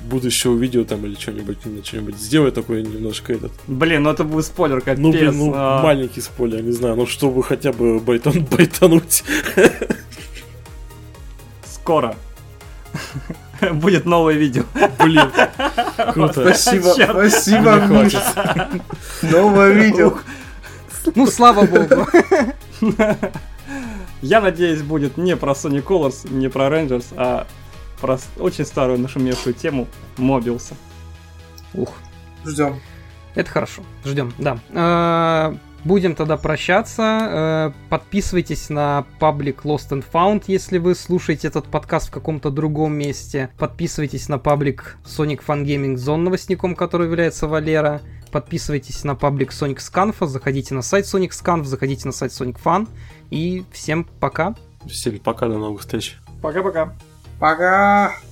будущего 0.04 0.56
видео 0.56 0.84
там 0.84 1.04
или 1.04 1.14
что-нибудь, 1.14 1.58
что-нибудь 1.84 2.16
сделай 2.16 2.52
такой 2.52 2.82
немножко 2.82 3.32
этот. 3.32 3.52
Блин, 3.66 4.04
ну 4.04 4.10
это 4.10 4.24
будет 4.24 4.46
спойлер, 4.46 4.80
как 4.80 4.98
Ну, 4.98 5.10
блин, 5.10 5.36
ну 5.36 5.52
а... 5.54 5.82
маленький 5.82 6.20
спойлер, 6.20 6.62
не 6.62 6.72
знаю, 6.72 6.96
ну 6.96 7.06
чтобы 7.06 7.42
хотя 7.42 7.72
бы 7.72 7.98
байтан, 7.98 8.44
байтануть. 8.50 9.24
Скоро. 11.64 12.14
Будет 13.72 14.06
новое 14.06 14.34
видео. 14.34 14.62
Блин, 15.00 15.30
круто. 16.12 16.54
Спасибо, 16.54 16.94
спасибо, 16.94 17.86
Миша. 17.86 18.70
Новое 19.22 19.72
видео. 19.72 20.18
Ну, 21.14 21.26
слава 21.26 21.66
богу. 21.66 22.06
Я 24.22 24.40
надеюсь, 24.40 24.82
будет 24.82 25.16
не 25.16 25.36
про 25.36 25.52
Sonic 25.52 25.84
Colors, 25.84 26.32
не 26.32 26.48
про 26.48 26.68
Rangers, 26.68 27.06
а 27.16 27.46
про 28.00 28.18
очень 28.38 28.64
старую 28.64 29.00
нашумевшую 29.00 29.52
тему 29.52 29.88
Мобилса. 30.16 30.76
Ух. 31.74 31.92
Ждем. 32.44 32.80
Это 33.34 33.50
хорошо. 33.50 33.82
Ждем, 34.04 34.32
да. 34.38 34.58
А, 34.74 35.56
будем 35.84 36.14
тогда 36.14 36.36
прощаться. 36.36 37.02
А, 37.02 37.72
подписывайтесь 37.88 38.68
на 38.68 39.06
паблик 39.18 39.64
Lost 39.64 39.90
and 39.90 40.04
Found, 40.12 40.44
если 40.46 40.78
вы 40.78 40.94
слушаете 40.94 41.48
этот 41.48 41.66
подкаст 41.66 42.08
в 42.08 42.12
каком-то 42.12 42.50
другом 42.50 42.94
месте. 42.94 43.50
Подписывайтесь 43.58 44.28
на 44.28 44.38
паблик 44.38 44.98
Sonic 45.04 45.40
Fun 45.44 45.64
Gaming 45.64 45.94
Zone 45.94 46.18
новостником, 46.18 46.76
который 46.76 47.08
является 47.08 47.48
Валера. 47.48 48.02
Подписывайтесь 48.30 49.04
на 49.04 49.14
паблик 49.14 49.50
Sonic 49.50 49.76
Scanf, 49.76 50.26
заходите 50.26 50.74
на 50.74 50.82
сайт 50.82 51.04
Sonic 51.04 51.30
Scanf, 51.30 51.64
заходите 51.64 52.06
на 52.06 52.12
сайт 52.12 52.32
Sonic 52.32 52.56
Fun. 52.64 52.88
И 53.32 53.64
всем 53.72 54.04
пока. 54.04 54.54
Всем 54.86 55.18
пока, 55.18 55.48
до 55.48 55.56
новых 55.56 55.80
встреч. 55.80 56.18
Пока-пока. 56.42 56.94
Пока. 57.40 58.10
-пока. 58.10 58.12
пока. 58.12 58.31